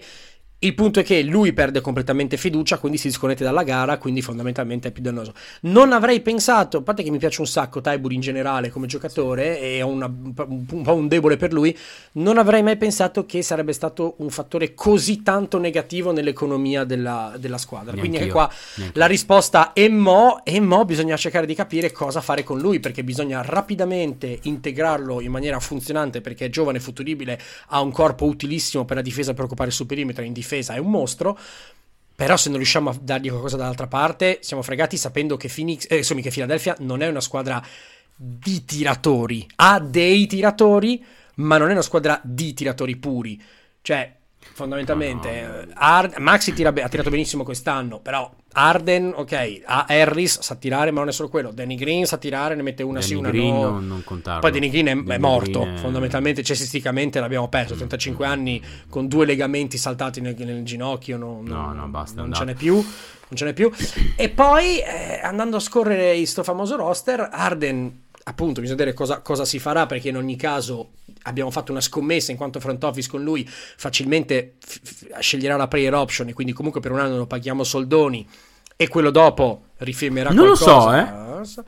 Il 0.61 0.75
punto 0.75 0.99
è 0.99 1.05
che 1.05 1.23
lui 1.23 1.53
perde 1.53 1.81
completamente 1.81 2.37
fiducia, 2.37 2.79
quindi 2.79 2.99
si 2.99 3.07
disconnette 3.07 3.44
dalla 3.44 3.62
gara, 3.62 3.97
quindi 3.97 4.23
fondamentalmente 4.23 4.88
è 4.88 4.90
più 4.90 5.05
dannoso. 5.05 5.33
Non 5.62 5.92
avrei 5.92 6.21
pensato, 6.21 6.79
a 6.79 6.83
parte 6.83 7.05
che 7.05 7.12
mi 7.12 7.18
piace 7.18 7.40
un 7.42 7.47
sacco 7.47 7.81
Taibur 7.81 8.12
in 8.12 8.21
generale 8.21 8.68
come 8.68 8.88
giocatore 8.88 9.61
e 9.61 9.83
ho 9.83 9.87
una- 9.87 10.12
un 10.12 10.83
po' 10.83 10.94
un 10.94 11.07
debole 11.07 11.37
per 11.37 11.53
lui, 11.53 11.77
non 12.14 12.38
avrei 12.38 12.64
mai 12.64 12.77
pensato 12.77 13.25
che 13.25 13.40
sarebbe 13.42 13.73
stato 13.73 14.16
un 14.18 14.31
fattore 14.31 14.75
così 14.75 15.23
tanto 15.23 15.59
negativo 15.59 16.11
nell'economia 16.11 16.83
della, 16.83 17.35
della 17.38 17.59
squadra. 17.59 17.92
quindi 17.92 18.16
anche 18.16 18.27
Neanch'io, 18.33 18.33
qua 18.33 18.51
neanch'io. 18.79 19.01
la 19.01 19.07
risposta 19.07 19.73
è 19.73 19.87
mo, 19.87 20.40
e 20.44 20.59
mo 20.59 20.85
bisogna 20.85 21.16
cercare 21.16 21.47
di 21.47 21.55
capire 21.55 21.92
cosa 21.92 22.21
fare 22.21 22.42
con 22.42 22.59
lui, 22.59 22.81
perché 22.81 23.05
bisogna 23.05 23.42
rapidamente 23.42 24.40
integrarlo 24.42 25.21
in 25.21 25.31
maniera 25.31 25.61
funzionante, 25.61 26.21
perché 26.21 26.47
è 26.47 26.51
giovane, 26.51 26.81
futuribile, 26.81 27.38
ha 27.68 27.81
un 27.81 27.92
corpo 27.92 28.25
utilissimo 28.25 28.85
per 28.85 28.97
la 28.97 29.03
difesa, 29.03 29.35
per 29.35 29.44
occupare 29.44 29.71
sul 29.71 29.87
perimetro, 29.87 30.25
in 30.25 30.33
difesa 30.33 30.47
è 30.49 30.79
un 30.79 30.91
mostro. 30.91 31.39
Però 32.15 32.37
se 32.37 32.49
non 32.49 32.59
riusciamo 32.59 32.91
a 32.91 32.99
dargli 33.01 33.29
qualcosa 33.29 33.57
dall'altra 33.57 33.87
parte, 33.87 34.39
siamo 34.43 34.63
fregati 34.63 34.97
sapendo 34.97 35.37
che 35.37 35.49
Phoenix, 35.49 35.87
eh, 35.89 35.99
insomma, 35.99 36.21
che 36.21 36.31
Philadelphia 36.31 36.75
non 36.81 37.01
è 37.01 37.07
una 37.07 37.21
squadra 37.21 37.65
di 38.17 38.65
tiratori. 38.65 39.47
Ha 39.57 39.79
dei 39.79 40.27
tiratori, 40.27 41.05
ma 41.37 41.59
non 41.59 41.69
è 41.69 41.73
una 41.73 41.83
squadra 41.83 42.21
di 42.25 42.55
tiratori 42.55 42.97
puri. 42.97 43.41
Cioè, 43.81 44.17
Fondamentalmente, 44.59 45.40
No, 45.40 45.47
no. 45.66 45.73
Ard- 45.75 46.16
Maxi 46.18 46.53
tira 46.53 46.73
be- 46.73 46.83
ha 46.83 46.88
tirato 46.88 47.11
benissimo 47.11 47.44
quest'anno, 47.44 48.01
però 48.01 48.29
Arden, 48.53 49.12
ok, 49.14 49.61
ha 49.64 49.85
Harris 49.88 50.40
sa 50.40 50.57
tirare, 50.57 50.90
ma 50.90 50.99
non 50.99 51.11
è 51.11 51.12
solo 51.12 51.29
quello. 51.29 51.53
Danny 51.53 51.77
Green 51.77 52.07
sa 52.07 52.16
tirare, 52.16 52.57
ne 52.57 52.62
mette 52.62 52.83
una 52.83 53.01
sì, 53.01 53.11
Danny 53.14 53.21
una 53.21 53.31
Green 53.31 53.55
no. 53.55 53.71
non, 53.71 53.87
non 53.87 54.03
contarlo. 54.05 54.40
Poi 54.40 54.51
Danny 54.51 54.68
Green 54.68 54.87
è, 54.87 54.90
è 54.90 54.94
Danny 55.03 55.18
morto, 55.21 55.61
Green 55.61 55.75
è- 55.75 55.79
fondamentalmente 55.79 56.42
cestisticamente 56.42 57.21
l'abbiamo 57.21 57.49
perso, 57.49 57.75
35 57.77 58.27
anni 58.27 58.61
con 58.88 59.07
due 59.07 59.27
legamenti 59.27 59.79
saltati 59.79 60.21
nel, 60.21 60.35
nel 60.37 60.64
ginocchio, 60.64 61.16
no, 61.16 61.40
No, 61.44 61.73
no, 61.73 61.87
basta, 61.87 62.21
è 62.21 62.23
non 62.25 62.33
ce 62.35 62.44
n'è 62.44 62.55
più. 62.55 62.75
Non 62.75 63.37
ce 63.37 63.44
n'è 63.44 63.53
più. 63.53 63.71
E 64.16 64.29
poi 64.31 64.81
eh, 64.81 65.21
andando 65.23 65.59
a 65.59 65.61
scorrere 65.61 66.16
il 66.16 66.27
sto 66.27 66.42
famoso 66.42 66.77
roster, 66.77 67.29
Arden, 67.31 68.05
appunto, 68.25 68.61
bisogna 68.61 68.79
vedere 68.79 68.97
cosa, 68.97 69.21
cosa 69.21 69.44
si 69.44 69.59
farà 69.59 69.87
perché 69.87 70.09
in 70.09 70.16
ogni 70.16 70.35
caso 70.37 70.90
abbiamo 71.22 71.50
fatto 71.50 71.72
una 71.72 71.81
scommessa 71.81 72.31
in 72.31 72.37
quanto 72.37 72.61
front 72.61 72.83
office 72.85 73.09
con 73.09 73.22
lui, 73.22 73.46
facilmente 73.48 74.54
f- 74.64 74.81
f- 74.83 75.18
sceglierà 75.18 75.57
la 75.57 75.68
player 75.68 75.94
option 75.94 76.28
e 76.28 76.33
quindi 76.33 76.52
comunque 76.52 76.81
per 76.81 76.92
un 76.92 77.00
anno 77.00 77.16
lo 77.16 77.26
paghiamo 77.26 77.64
soldoni 77.64 78.26
e 78.76 78.88
quello 78.88 79.11
dopo 79.11 79.64
rifirmerà 79.78 80.31
Non 80.31 80.46
lo 80.46 80.54
so, 80.54 80.83
qualcosa. 80.83 81.64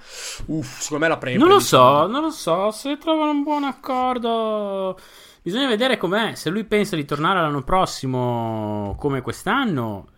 Uff, 0.47 0.81
secondo 0.81 1.05
me 1.05 1.09
la 1.11 1.19
prende. 1.19 1.39
Non 1.39 1.49
lo 1.49 1.61
so, 1.61 2.07
non 2.07 2.23
lo 2.23 2.31
so, 2.31 2.71
se 2.71 2.99
trovano 2.99 3.31
un 3.31 3.43
buon 3.43 3.65
accordo... 3.65 4.99
Bisogna 5.43 5.69
vedere 5.69 5.97
com'è, 5.97 6.35
se 6.35 6.51
lui 6.51 6.65
pensa 6.65 6.97
di 6.97 7.07
tornare 7.07 7.41
l'anno 7.41 7.63
prossimo 7.63 8.95
come 8.99 9.23
quest'anno, 9.23 10.09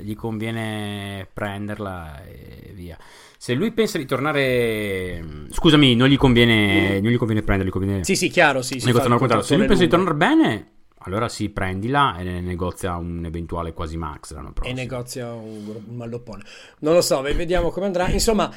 gli 0.00 0.14
conviene 0.16 1.28
prenderla 1.30 2.24
e 2.24 2.72
via. 2.74 2.96
Se 3.42 3.54
lui 3.54 3.72
pensa 3.72 3.96
di 3.96 4.04
tornare... 4.04 5.46
Scusami, 5.48 5.94
non 5.94 6.08
gli 6.08 6.18
conviene, 6.18 7.00
non 7.00 7.10
gli 7.10 7.16
conviene 7.16 7.40
prenderla, 7.40 7.70
gli 7.70 7.74
conviene... 7.74 8.04
Sì, 8.04 8.14
sì, 8.14 8.28
chiaro, 8.28 8.60
sì. 8.60 8.80
Se 8.80 8.84
lui 8.84 9.66
pensa 9.66 9.82
di 9.82 9.88
tornare 9.88 10.14
bene, 10.14 10.70
allora 10.98 11.26
sì, 11.30 11.48
prendila 11.48 12.18
e 12.18 12.22
ne 12.22 12.42
negozia 12.42 12.96
un 12.96 13.24
eventuale 13.24 13.72
quasi 13.72 13.96
max 13.96 14.34
l'anno 14.34 14.50
e 14.50 14.52
prossimo. 14.52 14.76
negozia 14.76 15.32
un, 15.32 15.74
un 15.86 15.96
malloppone. 15.96 16.42
Non 16.80 16.92
lo 16.92 17.00
so, 17.00 17.22
ve- 17.22 17.32
vediamo 17.32 17.70
come 17.70 17.86
andrà. 17.86 18.10
Insomma, 18.10 18.54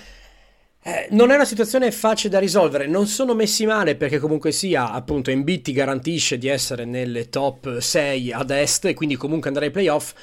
eh, 0.81 1.07
non 1.11 1.31
è 1.31 1.35
una 1.35 1.45
situazione 1.45 1.89
facile 1.93 2.33
da 2.33 2.39
risolvere. 2.39 2.85
Non 2.85 3.07
sono 3.07 3.33
messi 3.35 3.65
male 3.65 3.95
perché 3.95 4.19
comunque 4.19 4.51
sia, 4.51 4.91
appunto, 4.91 5.31
Embiid 5.31 5.61
ti 5.61 5.71
garantisce 5.71 6.37
di 6.37 6.49
essere 6.49 6.83
nelle 6.83 7.29
top 7.29 7.77
6 7.77 8.33
ad 8.33 8.49
est 8.49 8.83
e 8.83 8.93
quindi 8.93 9.15
comunque 9.15 9.47
andare 9.47 9.67
ai 9.67 9.71
playoff. 9.71 10.13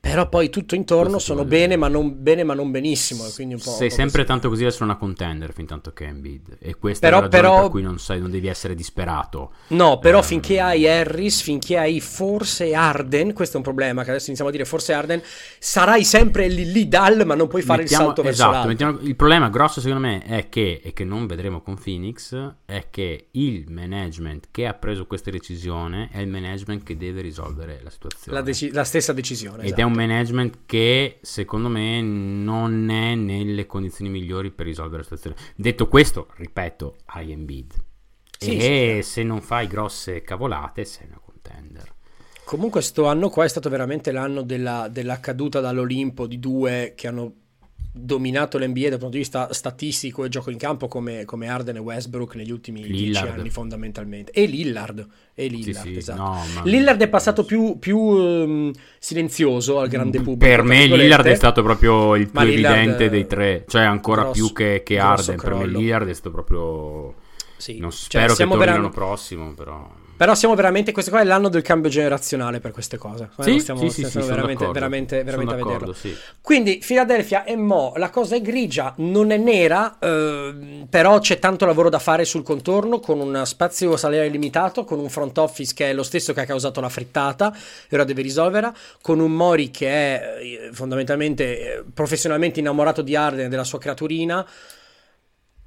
Però 0.00 0.28
poi 0.30 0.48
tutto 0.48 0.74
intorno 0.74 1.12
Questo 1.12 1.34
sono 1.34 1.44
bene 1.44 1.76
ma, 1.76 1.86
non, 1.88 2.22
bene, 2.22 2.42
ma 2.42 2.54
non 2.54 2.70
benissimo. 2.70 3.22
Quindi 3.34 3.54
un 3.54 3.60
po', 3.60 3.70
Sei 3.70 3.90
sempre 3.90 4.20
così. 4.22 4.26
tanto 4.26 4.48
così 4.48 4.62
da 4.62 4.68
essere 4.68 4.84
una 4.84 4.96
contender 4.96 5.52
fin 5.52 5.66
tanto 5.66 5.92
che 5.92 6.06
è 6.06 6.08
Embiid. 6.08 6.56
E 6.58 6.74
questa 6.76 7.06
Però- 7.06 7.18
è 7.18 7.20
la 7.22 7.26
ragione 7.28 7.48
però- 7.48 7.60
per 7.62 7.70
cui 7.70 7.82
non, 7.82 7.98
sai, 7.98 8.18
non 8.18 8.30
devi 8.30 8.46
essere 8.46 8.74
disperato. 8.74 9.52
No, 9.68 9.98
però 9.98 10.18
Ehm, 10.18 10.24
finché 10.24 10.58
hai 10.58 10.88
Harris, 10.88 11.42
finché 11.42 11.76
hai 11.76 12.00
forse 12.00 12.74
Arden, 12.74 13.34
questo 13.34 13.54
è 13.54 13.56
un 13.58 13.62
problema 13.62 14.02
che 14.02 14.08
adesso 14.08 14.26
iniziamo 14.26 14.48
a 14.50 14.52
dire 14.54 14.64
forse 14.64 14.94
Arden, 14.94 15.20
sarai 15.58 16.02
sempre 16.04 16.48
lì, 16.48 16.72
lì 16.72 16.88
dal, 16.88 17.24
ma 17.26 17.34
non 17.34 17.46
puoi 17.46 17.60
fare 17.62 17.82
Mettiamo- 17.82 18.08
il 18.08 18.14
salto 18.14 18.22
verso 18.22 18.48
esatto, 18.50 18.66
mettiamo- 18.68 18.98
il 19.02 19.16
problema 19.16 19.50
grosso 19.50 19.80
secondo 19.82 20.06
me 20.06 20.22
è 20.22 20.48
che, 20.48 20.80
e 20.82 20.92
che 20.94 21.04
non 21.04 21.26
vedremo 21.26 21.60
con 21.60 21.76
Phoenix, 21.78 22.34
è 22.64 22.86
che 22.90 23.28
il 23.32 23.66
management 23.70 24.48
che 24.50 24.66
ha 24.66 24.72
preso 24.72 25.06
questa 25.06 25.30
decisione 25.30 26.08
è 26.10 26.20
il 26.20 26.28
management 26.28 26.82
che 26.84 26.96
deve 26.96 27.20
risolvere 27.20 27.80
la 27.82 27.90
situazione. 27.90 28.38
La, 28.38 28.42
deci- 28.42 28.70
la 28.72 28.84
stessa 28.84 29.12
decisione. 29.12 29.58
Ed 29.58 29.64
esatto. 29.66 29.80
è 29.80 29.84
un 29.84 29.89
management 29.94 30.60
che 30.66 31.18
secondo 31.22 31.68
me 31.68 32.00
non 32.00 32.88
è 32.90 33.14
nelle 33.14 33.66
condizioni 33.66 34.10
migliori 34.10 34.50
per 34.50 34.66
risolvere 34.66 34.98
la 34.98 35.02
situazione. 35.02 35.36
Detto 35.54 35.88
questo, 35.88 36.28
ripeto, 36.36 36.96
hai 37.06 37.32
Embiid. 37.32 37.74
Sì, 38.38 38.56
e 38.56 39.00
sì. 39.02 39.10
se 39.10 39.22
non 39.22 39.42
fai 39.42 39.66
grosse 39.66 40.22
cavolate 40.22 40.84
sei 40.84 41.06
una 41.08 41.20
contender. 41.22 41.92
Comunque 42.44 42.82
sto 42.82 43.06
anno 43.06 43.28
qua 43.28 43.44
è 43.44 43.48
stato 43.48 43.68
veramente 43.68 44.10
l'anno 44.12 44.42
della, 44.42 44.88
della 44.88 45.20
caduta 45.20 45.60
dall'Olimpo 45.60 46.26
di 46.26 46.38
due 46.38 46.94
che 46.96 47.06
hanno 47.06 47.32
dominato 47.92 48.56
l'NBA 48.58 48.88
dal 48.88 48.98
punto 48.98 49.08
di 49.10 49.18
vista 49.18 49.52
statistico 49.52 50.24
e 50.24 50.28
gioco 50.28 50.50
in 50.50 50.58
campo 50.58 50.86
come, 50.86 51.24
come 51.24 51.48
Arden 51.48 51.76
e 51.76 51.78
Westbrook 51.80 52.36
negli 52.36 52.50
ultimi 52.52 52.82
dieci 52.82 53.04
Lillard. 53.04 53.38
anni 53.38 53.50
fondamentalmente. 53.50 54.32
E 54.32 54.46
Lillard. 54.46 55.06
E 55.34 55.46
Lillard, 55.48 55.86
sì, 55.86 55.96
esatto. 55.96 56.22
no, 56.22 56.44
Lillard 56.64 57.00
è 57.00 57.08
passato 57.08 57.44
più, 57.44 57.78
più, 57.78 58.16
ehm, 58.16 58.72
silenzioso 58.98 59.78
al 59.80 59.88
grande 59.88 60.18
pubblico. 60.18 60.38
Per 60.38 60.62
me. 60.62 60.86
Lillard 60.86 61.26
è 61.26 61.34
stato 61.34 61.62
proprio 61.62 62.14
il 62.14 62.30
più 62.30 62.40
Lillard, 62.40 62.76
evidente 62.76 63.08
dei 63.10 63.26
tre, 63.26 63.64
cioè 63.66 63.82
ancora 63.82 64.22
grosso- 64.22 64.44
più 64.44 64.52
che, 64.52 64.82
che 64.84 64.98
Arden. 64.98 65.36
Per 65.36 65.54
me. 65.54 65.66
Lillard 65.66 66.08
è 66.08 66.14
stato 66.14 66.30
proprio... 66.30 67.14
Sì. 67.56 67.78
Non 67.78 67.90
Cioè, 67.90 68.00
spero 68.00 68.26
che 68.28 68.34
siamo 68.34 68.52
torni 68.52 68.66
vera- 68.66 68.78
l'anno 68.78 68.90
prossimo, 68.92 69.52
però... 69.54 69.90
Però 70.20 70.34
siamo 70.34 70.54
veramente. 70.54 70.92
Questo 70.92 71.10
qua 71.10 71.22
è 71.22 71.24
l'anno 71.24 71.48
del 71.48 71.62
cambio 71.62 71.88
generazionale 71.88 72.60
per 72.60 72.72
queste 72.72 72.98
cose. 72.98 73.30
Sì, 73.38 73.58
stiamo, 73.58 73.80
sì, 73.80 73.88
sì, 73.88 74.02
sì, 74.02 74.08
stiamo 74.08 74.26
sono 74.26 74.36
veramente, 74.36 74.64
d'accordo. 74.64 74.72
veramente, 74.72 75.16
Sono 75.16 75.24
veramente 75.24 75.54
a 75.54 75.64
vederlo. 75.64 75.92
sì. 75.94 76.14
Quindi 76.42 76.82
Philadelphia 76.86 77.44
e 77.44 77.56
Mo, 77.56 77.94
la 77.96 78.10
cosa 78.10 78.36
è 78.36 78.42
grigia, 78.42 78.92
non 78.98 79.30
è 79.30 79.38
nera, 79.38 79.96
ehm, 79.98 80.88
però 80.90 81.18
c'è 81.20 81.38
tanto 81.38 81.64
lavoro 81.64 81.88
da 81.88 81.98
fare 81.98 82.26
sul 82.26 82.42
contorno 82.42 83.00
con 83.00 83.18
un 83.18 83.44
spazio 83.46 83.96
salariale 83.96 84.28
limitato, 84.28 84.84
con 84.84 84.98
un 84.98 85.08
front 85.08 85.38
office 85.38 85.72
che 85.72 85.88
è 85.88 85.94
lo 85.94 86.02
stesso 86.02 86.34
che 86.34 86.42
ha 86.42 86.44
causato 86.44 86.82
la 86.82 86.90
frittata 86.90 87.56
e 87.88 87.94
ora 87.94 88.04
deve 88.04 88.20
risolverla, 88.20 88.74
con 89.00 89.20
un 89.20 89.32
Mori 89.32 89.70
che 89.70 89.88
è 89.88 90.34
eh, 90.38 90.70
fondamentalmente 90.72 91.78
eh, 91.78 91.84
professionalmente 91.94 92.60
innamorato 92.60 93.00
di 93.00 93.16
Arden 93.16 93.46
e 93.46 93.48
della 93.48 93.64
sua 93.64 93.78
creaturina. 93.78 94.46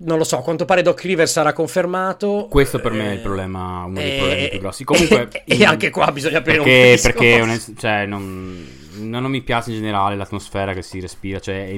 Non 0.03 0.17
lo 0.17 0.23
so, 0.23 0.37
a 0.37 0.41
quanto 0.41 0.65
pare 0.65 0.81
Doc 0.81 1.01
Rivers 1.01 1.31
sarà 1.31 1.53
confermato. 1.53 2.47
Questo 2.49 2.79
per 2.79 2.91
me 2.91 3.09
è 3.09 3.13
il 3.13 3.19
Eh, 3.19 3.21
problema, 3.21 3.83
uno 3.85 3.93
dei 3.93 4.13
eh, 4.15 4.17
problemi 4.17 4.49
più 4.49 4.59
grossi. 4.59 4.83
Comunque, 4.83 5.29
e 5.45 5.63
anche 5.63 5.89
qua 5.89 6.11
bisogna 6.11 6.39
aprire 6.39 6.59
un 6.59 6.65
perché, 6.65 6.91
discorso. 6.91 7.17
perché 7.17 7.41
onest- 7.41 7.79
cioè, 7.79 8.05
non, 8.05 8.67
non 8.97 9.31
mi 9.31 9.41
piace 9.41 9.69
in 9.69 9.77
generale 9.77 10.15
l'atmosfera 10.15 10.73
che 10.73 10.81
si 10.81 10.99
respira. 10.99 11.39
Cioè, 11.39 11.73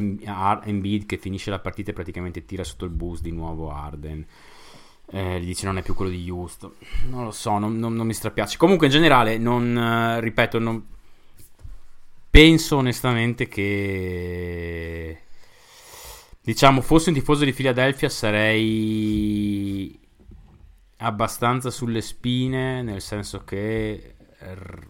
Embiid 0.66 1.06
che 1.06 1.18
finisce 1.18 1.50
la 1.52 1.60
partita 1.60 1.92
e 1.92 1.94
praticamente 1.94 2.46
tira 2.46 2.64
sotto 2.64 2.86
il 2.86 2.92
bus 2.92 3.22
di 3.22 3.32
nuovo 3.32 3.72
Arden. 3.72 4.26
Eh, 5.12 5.40
gli 5.40 5.46
dice 5.46 5.68
non 5.68 5.78
è 5.78 5.84
più 5.84 5.94
quello 5.94 6.10
di 6.10 6.28
Houston. 6.30 6.72
Non 7.10 7.26
lo 7.26 7.32
so, 7.32 7.60
non, 7.60 7.78
non- 7.78 7.94
non 7.96 8.08
mi 8.08 8.14
strapiace. 8.14 8.58
Comunque, 8.58 8.88
in 8.88 8.94
generale, 8.94 9.38
non 9.38 9.78
eh, 9.78 10.20
ripeto, 10.20 10.58
non 10.58 10.84
penso 12.30 12.78
onestamente 12.78 13.48
che. 13.48 15.20
Diciamo, 16.46 16.82
fossi 16.82 17.10
un 17.10 17.16
tifoso 17.16 17.44
di 17.44 17.54
Philadelphia 17.54 18.08
sarei 18.08 20.00
abbastanza 20.98 21.72
sulle 21.72 22.02
spine, 22.02 22.84
nel 22.84 23.02
senso 23.02 23.44
che 23.44 24.16
r- 24.38 24.88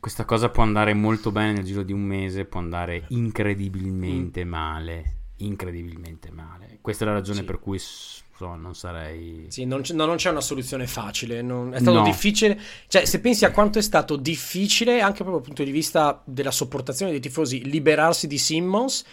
questa 0.00 0.24
cosa 0.24 0.48
può 0.48 0.62
andare 0.62 0.94
molto 0.94 1.30
bene 1.30 1.52
nel 1.52 1.64
giro 1.64 1.82
di 1.82 1.92
un 1.92 2.00
mese, 2.00 2.46
può 2.46 2.58
andare 2.60 3.04
incredibilmente 3.08 4.44
male, 4.44 5.16
incredibilmente 5.36 6.30
male. 6.30 6.78
Questa 6.80 7.04
è 7.04 7.06
la 7.06 7.12
ragione 7.12 7.40
Sì. 7.40 7.44
per 7.44 7.58
cui 7.60 7.78
so, 8.36 8.54
non 8.54 8.74
sarei... 8.74 9.46
Sì, 9.48 9.64
non 9.64 9.82
c'è, 9.82 9.94
no, 9.94 10.04
non 10.06 10.16
c'è 10.16 10.30
una 10.30 10.40
soluzione 10.40 10.86
facile. 10.86 11.42
non- 11.42 11.74
è 11.74 11.80
stato 11.80 11.98
No. 11.98 12.04
difficile. 12.04 12.58
Cioè, 12.88 13.04
se 13.04 13.20
pensi 13.20 13.44
a 13.44 13.50
quanto 13.50 13.78
è 13.78 13.82
stato 13.82 14.16
difficile, 14.16 15.00
anche 15.00 15.18
proprio 15.22 15.36
dal 15.36 15.46
punto 15.46 15.62
di 15.64 15.70
vista 15.70 16.20
della 16.24 16.50
sopportazione 16.50 17.10
dei 17.12 17.20
tifosi, 17.20 17.64
liberarsi 17.64 18.26
di 18.26 18.38
Simmons. 18.38 19.04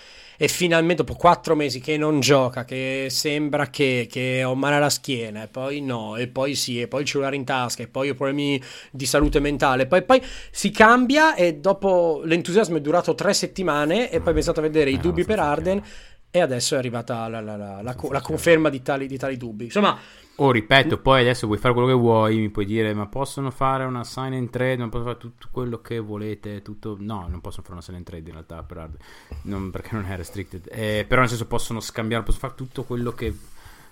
E 0.42 0.48
finalmente, 0.48 1.04
dopo 1.04 1.20
quattro 1.20 1.54
mesi 1.54 1.82
che 1.82 1.98
non 1.98 2.22
gioca, 2.22 2.64
che 2.64 3.08
sembra 3.10 3.70
che, 3.70 4.08
che 4.10 4.42
ho 4.46 4.56
male 4.56 4.76
alla 4.78 4.90
schiena, 4.90 5.44
e 5.44 5.48
poi 5.50 5.82
no, 5.82 6.16
e 6.16 6.30
poi 6.30 6.56
sì, 6.56 6.80
e 6.80 6.88
poi 6.88 7.02
il 7.02 7.08
cellulare 7.08 7.36
in 7.36 7.44
tasca, 7.44 7.84
e 7.84 7.90
poi 7.90 8.10
ho 8.10 8.14
problemi 8.16 8.62
di 8.90 9.06
salute 9.06 9.42
mentale. 9.42 9.86
Poi, 9.86 10.02
poi 10.04 10.22
si 10.50 10.72
cambia, 10.72 11.36
e 11.36 11.56
dopo 11.56 12.22
l'entusiasmo 12.24 12.78
è 12.78 12.80
durato 12.80 13.16
tre 13.16 13.34
settimane, 13.34 14.10
e 14.10 14.22
poi 14.22 14.30
ho 14.32 14.34
pensato 14.36 14.62
a 14.62 14.64
vedere 14.64 14.92
i 14.92 14.94
Eh, 14.94 15.00
dubbi 15.00 15.26
per 15.26 15.40
Arden. 15.40 15.84
E 16.32 16.40
adesso 16.42 16.76
è 16.76 16.78
arrivata 16.78 17.28
la, 17.28 17.42
la- 17.42 17.58
la- 17.58 17.82
la 17.82 17.96
co- 17.96 18.12
la 18.12 18.22
conferma 18.22 18.70
di 18.70 18.82
tali, 18.82 19.08
di 19.08 19.18
tali 19.18 19.38
dubbi. 19.38 19.66
Insomma, 19.66 19.98
Oh, 20.42 20.52
ripeto, 20.52 21.00
poi 21.00 21.20
adesso 21.20 21.48
vuoi 21.48 21.60
fare 21.60 21.74
quello 21.74 21.90
che 21.90 21.94
vuoi, 21.96 22.38
mi 22.38 22.50
puoi 22.50 22.64
dire, 22.64 22.94
ma 22.94 23.08
possono 23.08 23.52
fare 23.52 23.84
una 23.84 24.06
sign 24.06 24.32
and 24.34 24.50
trade, 24.50 24.78
non 24.78 24.88
possono 24.88 25.10
fare 25.10 25.20
tutto 25.20 25.50
quello 25.52 25.82
che 25.82 26.00
volete, 26.00 26.62
tutto... 26.62 26.96
No, 26.98 27.28
non 27.28 27.42
possono 27.42 27.64
fare 27.64 27.74
una 27.74 27.82
sign 27.82 27.96
and 27.96 28.06
trade 28.06 28.26
in 28.28 28.32
realtà, 28.36 28.64
per 28.64 28.78
Arden, 28.78 28.98
non- 29.44 29.70
perché 29.70 29.90
non 29.96 30.06
è 30.06 30.16
restricted. 30.16 30.70
Eh, 30.72 31.04
però 31.06 31.20
nel 31.20 31.30
senso 31.30 31.46
possono 31.46 31.82
scambiare, 31.82 32.24
possono 32.24 32.48
fare 32.48 32.56
tutto 32.56 32.84
quello 32.84 33.12
che... 33.12 33.36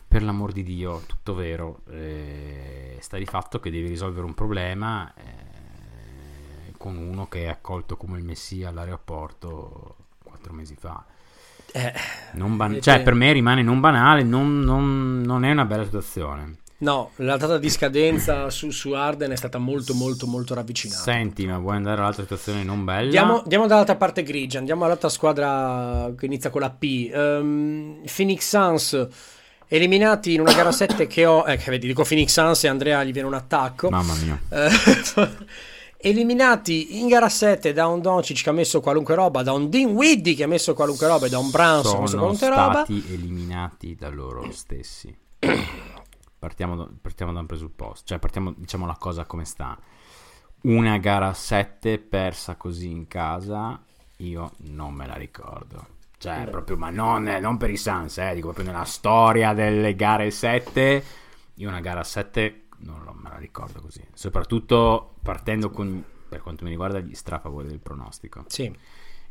Per 0.07 0.23
l'amor 0.23 0.53
di 0.53 0.63
Dio, 0.63 1.01
tutto 1.05 1.35
vero. 1.35 1.81
Eh, 1.89 2.95
sta 3.01 3.17
di 3.17 3.25
fatto 3.25 3.59
che 3.59 3.69
devi 3.69 3.89
risolvere 3.89 4.25
un 4.25 4.33
problema 4.33 5.13
eh, 5.15 6.71
con 6.77 6.95
uno 6.95 7.27
che 7.27 7.43
è 7.43 7.47
accolto 7.47 7.97
come 7.97 8.17
il 8.17 8.23
messia 8.23 8.69
all'aeroporto 8.69 9.95
quattro 10.23 10.53
mesi 10.53 10.75
fa. 10.75 11.03
Eh, 11.85 11.93
Non 12.33 12.57
ban- 12.57 12.69
Invece- 12.71 12.91
Cioè, 12.91 13.03
per 13.03 13.13
me 13.13 13.31
rimane 13.31 13.61
non 13.63 13.79
banale, 13.79 14.23
non, 14.23 14.59
non- 14.61 15.21
non 15.25 15.43
è 15.45 15.51
una 15.51 15.65
bella 15.65 15.83
situazione. 15.83 16.55
no, 16.79 17.11
la 17.17 17.37
data 17.37 17.57
di 17.57 17.69
scadenza 17.69 18.49
su, 18.49 18.69
su 18.69 18.91
Arden 18.91 19.31
è 19.31 19.35
stata 19.35 19.57
molto, 19.57 19.93
molto, 19.93 20.27
molto 20.27 20.53
ravvicinata. 20.53 21.01
Senti, 21.01 21.45
ma 21.47 21.57
vuoi 21.57 21.75
andare 21.77 22.01
all'altra 22.01 22.21
situazione 22.23 22.63
non 22.63 22.83
bella? 22.85 23.01
Andiamo, 23.03 23.41
andiamo 23.41 23.65
dall'altra 23.67 23.95
parte 23.95 24.21
grigia, 24.23 24.59
andiamo 24.59 24.85
all'altra 24.85 25.09
squadra 25.09 26.11
che 26.17 26.25
inizia 26.25 26.49
con 26.49 26.61
la 26.61 26.69
P. 26.69 27.09
Ehm, 27.13 28.01
Phoenix 28.15 28.47
Suns 28.47 29.07
Eliminati 29.69 30.33
in 30.33 30.39
una 30.39 30.53
gara 30.53 30.71
7 30.71 31.07
che 31.07 31.25
ho, 31.25 31.43
eh, 31.45 31.57
che 31.57 31.71
vedi, 31.71 31.87
dico 31.87 32.03
Phoenix 32.03 32.31
Suns 32.31 32.63
e 32.63 32.67
Andrea 32.69 33.03
gli 33.03 33.11
viene 33.11 33.27
un 33.27 33.33
attacco. 33.33 33.89
Mamma 33.89 34.13
mia. 34.23 34.39
Eliminati 35.99 36.99
in 36.99 37.07
gara 37.07 37.27
7 37.27 37.73
da 37.73 37.87
un 37.87 38.01
Doncic 38.01 38.43
che 38.43 38.49
ha 38.49 38.53
messo 38.53 38.81
qualunque 38.81 39.15
roba, 39.15 39.41
da 39.41 39.53
un 39.53 39.69
Dean 39.69 39.91
Widdy 39.91 40.35
che 40.35 40.43
ha 40.43 40.47
messo 40.47 40.73
qualunque 40.73 41.07
roba 41.07 41.25
e 41.25 41.29
da 41.29 41.39
un 41.39 41.49
Brunson 41.49 41.91
che 41.91 41.97
ha 41.97 42.01
messo 42.01 42.07
Sono 42.11 42.21
qualunque 42.21 42.49
roba. 42.49 42.71
stati 42.83 43.03
eliminati 43.13 43.95
da 43.95 44.09
loro 44.09 44.51
stessi. 44.51 45.15
Partiamo 46.39 46.75
da, 46.75 46.87
partiamo 47.01 47.33
da 47.33 47.39
un 47.39 47.47
presupposto, 47.47 48.05
cioè 48.05 48.19
partiamo, 48.19 48.53
diciamo 48.55 48.85
la 48.85 48.95
cosa 48.99 49.25
come 49.25 49.43
sta. 49.43 49.75
Una 50.61 50.97
gara 50.99 51.33
7 51.33 51.97
persa 51.97 52.55
così 52.55 52.91
in 52.91 53.07
casa, 53.07 53.81
io 54.17 54.51
non 54.57 54.93
me 54.93 55.07
la 55.07 55.15
ricordo. 55.15 55.87
Cioè, 56.19 56.47
proprio, 56.49 56.77
ma 56.77 56.91
non, 56.91 57.23
non 57.23 57.57
per 57.57 57.71
i 57.71 57.77
Suns, 57.77 58.19
eh, 58.19 58.33
dico 58.35 58.51
proprio 58.51 58.71
nella 58.71 58.85
storia 58.85 59.53
delle 59.53 59.95
gare 59.95 60.29
7. 60.29 61.03
Io 61.55 61.67
una 61.67 61.79
gara 61.79 62.03
7 62.03 62.66
non 62.79 63.03
lo- 63.03 63.13
me 63.13 63.29
la 63.29 63.37
ricordo 63.37 63.81
così. 63.81 64.03
Soprattutto 64.13 65.15
partendo 65.21 65.69
con, 65.69 66.03
per 66.29 66.41
quanto 66.41 66.63
mi 66.63 66.69
riguarda, 66.69 66.99
gli 66.99 67.13
strafavori 67.13 67.67
del 67.67 67.79
pronostico. 67.79 68.43
Sì, 68.47 68.73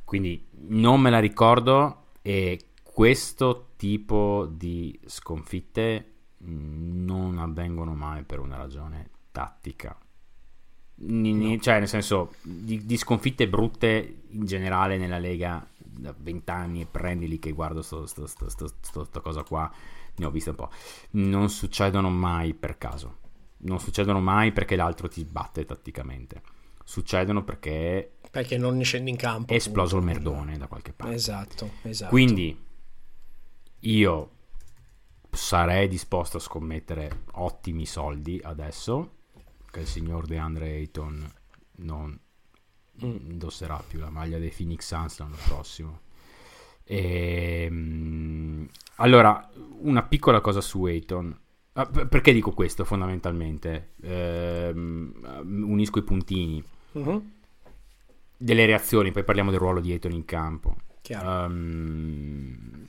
Quindi 0.04 0.46
non 0.68 1.00
me 1.00 1.10
la 1.10 1.18
ricordo 1.18 2.04
e 2.22 2.58
questo 2.82 3.70
tipo 3.76 4.46
di 4.50 4.98
sconfitte 5.06 6.12
non 6.38 7.38
avvengono 7.38 7.94
mai 7.94 8.22
per 8.22 8.38
una 8.40 8.56
ragione 8.56 9.10
tattica. 9.32 9.96
Ni- 10.98 11.34
ni- 11.34 11.60
Cioè, 11.60 11.78
nel 11.78 11.88
senso, 11.88 12.34
di, 12.42 12.86
di 12.86 12.96
sconfitte 12.96 13.48
brutte 13.48 14.22
in 14.30 14.44
generale 14.46 14.96
nella 14.96 15.18
Lega 15.18 15.66
da 15.76 16.14
vent'anni 16.16 16.82
e 16.82 16.86
prendili 16.86 17.38
che 17.38 17.52
guardo 17.52 17.82
sto, 17.82 18.06
sto- 18.06 18.26
sto- 18.26 18.48
sto- 18.48 18.70
sto- 18.80 19.04
sta 19.04 19.20
cosa 19.20 19.42
qua, 19.42 19.70
ne 20.16 20.24
ho 20.24 20.30
viste 20.30 20.50
un 20.50 20.56
po'. 20.56 20.70
Non 21.12 21.50
succedono 21.50 22.08
mai 22.10 22.54
per 22.54 22.78
caso. 22.78 23.18
Non 23.58 23.80
succedono 23.80 24.20
mai 24.20 24.52
perché 24.52 24.76
l'altro 24.76 25.08
ti 25.08 25.24
batte 25.24 25.64
tatticamente. 25.64 26.42
Succedono 26.84 27.42
perché 27.42 28.12
perché 28.30 28.58
non 28.58 28.82
scendi 28.82 29.10
in 29.10 29.16
campo. 29.16 29.52
è 29.52 29.56
esploso 29.56 29.96
il 29.96 30.02
appunto. 30.02 30.30
merdone 30.30 30.58
da 30.58 30.66
qualche 30.66 30.92
parte. 30.92 31.14
Esatto, 31.14 31.70
esatto. 31.82 32.10
Quindi 32.10 32.64
io 33.80 34.30
sarei 35.30 35.88
disposto 35.88 36.36
a 36.36 36.40
scommettere 36.40 37.24
ottimi 37.32 37.86
soldi 37.86 38.40
adesso 38.42 39.14
che 39.70 39.80
il 39.80 39.86
signor 39.86 40.26
DeAndre 40.26 40.68
Ayton 40.68 41.32
non 41.78 42.18
indosserà 42.98 43.82
più 43.86 43.98
la 43.98 44.10
maglia 44.10 44.38
dei 44.38 44.50
Phoenix 44.50 44.86
Suns 44.86 45.18
l'anno 45.18 45.36
prossimo. 45.46 46.00
Ehm, 46.84 48.68
allora, 48.96 49.50
una 49.80 50.02
piccola 50.02 50.40
cosa 50.40 50.60
su 50.60 50.84
Ayton. 50.84 51.38
Ah, 51.78 51.84
per- 51.86 52.08
Perché 52.08 52.32
dico 52.32 52.52
questo 52.52 52.84
fondamentalmente? 52.84 53.90
Ehm, 54.00 55.42
unisco 55.44 55.98
i 55.98 56.02
puntini 56.02 56.62
Mhm, 56.92 57.30
delle 58.38 58.64
reazioni, 58.66 59.12
poi 59.12 59.24
parliamo 59.24 59.50
del 59.50 59.60
ruolo 59.60 59.80
di 59.80 59.92
Ayton 59.92 60.12
in 60.12 60.24
campo. 60.24 60.76
Ehm, 61.22 62.88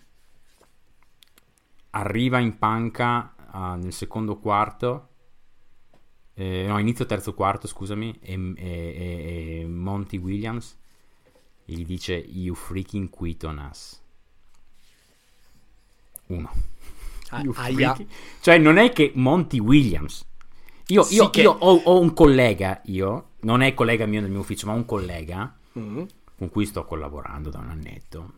arriva 1.91 2.39
in 2.39 2.57
panca 2.57 3.35
ah, 3.51 3.75
nel 3.75 3.93
secondo 3.93 4.37
quarto, 4.37 5.07
eh, 6.35 6.65
no, 6.67 6.77
inizio 6.79 7.05
terzo 7.05 7.33
quarto, 7.33 7.67
scusami, 7.67 8.17
e- 8.21 8.53
e- 8.55 9.61
e 9.63 9.67
Monty 9.67 10.17
Williams 10.17 10.77
gli 11.65 11.83
dice 11.85 12.13
You 12.13 12.55
freaking 12.55 13.09
quit 13.09 13.43
on 13.43 13.57
us. 13.69 14.01
Uno. 16.27 16.51
Ah, 17.29 17.43
aia. 17.55 17.95
Cioè, 18.41 18.57
non 18.57 18.77
è 18.77 18.91
che 18.91 19.11
Monty 19.15 19.59
Williams. 19.59 20.25
Io, 20.87 21.03
Sì 21.03 21.15
io- 21.15 21.29
che- 21.29 21.41
io 21.41 21.51
ho, 21.51 21.75
ho 21.83 21.99
un 21.99 22.13
collega, 22.13 22.81
io, 22.85 23.31
non 23.41 23.61
è 23.61 23.73
collega 23.73 24.05
mio 24.05 24.21
nel 24.21 24.29
mio 24.31 24.39
ufficio, 24.39 24.67
ma 24.67 24.73
un 24.73 24.85
collega 24.85 25.53
Mhm. 25.73 26.05
con 26.37 26.49
cui 26.49 26.65
sto 26.65 26.85
collaborando 26.85 27.49
da 27.49 27.59
un 27.59 27.69
annetto. 27.69 28.31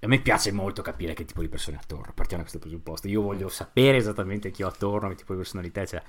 E 0.00 0.06
a 0.06 0.08
me 0.08 0.20
piace 0.20 0.52
molto 0.52 0.80
capire 0.82 1.12
che 1.14 1.24
tipo 1.24 1.40
di 1.40 1.48
persone 1.48 1.76
ha 1.76 1.80
attorno. 1.80 2.12
Partiamo 2.14 2.42
da 2.42 2.48
questo 2.48 2.58
presupposto. 2.58 3.08
Io 3.08 3.20
voglio 3.22 3.48
sapere 3.48 3.96
esattamente 3.96 4.50
chi 4.50 4.62
ho 4.62 4.68
attorno, 4.68 5.08
che 5.08 5.14
tipo 5.16 5.32
di 5.32 5.38
personalità, 5.38 5.80
eccetera. 5.80 6.04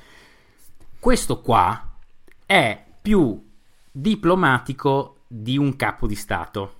Questo 0.99 1.41
qua 1.41 1.95
è 2.45 2.83
più 3.01 3.47
diplomatico 3.91 5.17
di 5.27 5.57
un 5.57 5.75
capo 5.75 6.05
di 6.07 6.15
Stato. 6.15 6.73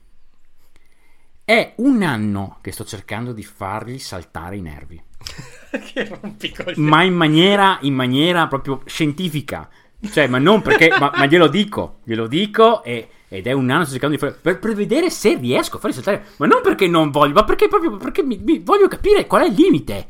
È 1.44 1.74
un 1.78 2.04
anno 2.04 2.58
che 2.62 2.72
sto 2.72 2.86
cercando 2.86 3.34
di 3.34 3.44
fargli 3.44 3.98
saltare 3.98 4.58
i 4.58 4.62
nervi. 4.62 5.02
ma 6.78 7.04
in 7.04 7.14
maniera, 7.14 7.78
in 7.82 7.94
maniera 7.94 8.48
proprio 8.48 8.82
scientifica. 8.86 9.70
Cioè, 10.12 10.28
ma 10.28 10.38
non 10.38 10.62
perché, 10.62 10.90
ma, 10.98 11.12
ma 11.14 11.26
glielo 11.26 11.48
dico, 11.48 12.00
glielo 12.04 12.28
dico 12.28 12.84
e- 12.84 13.10
ed 13.28 13.46
è 13.46 13.52
un 13.52 13.70
anno 13.70 13.84
sto 13.84 13.92
cercando 13.92 14.16
di 14.16 14.22
fare, 14.22 14.38
per, 14.42 14.58
per 14.58 14.74
vedere 14.74 15.10
se 15.10 15.36
riesco 15.36 15.76
a 15.78 15.80
farli 15.80 15.96
saltare, 15.96 16.24
ma 16.38 16.48
non 16.48 16.62
perché 16.64 16.88
non 16.88 17.12
voglio, 17.12 17.34
ma 17.34 17.44
perché 17.44 17.68
proprio 17.68 17.98
perché 17.98 18.24
mi, 18.24 18.40
mi- 18.44 18.60
voglio 18.60 18.88
capire 18.88 19.28
qual 19.28 19.44
è 19.44 19.48
il 19.48 19.54
limite. 19.54 20.08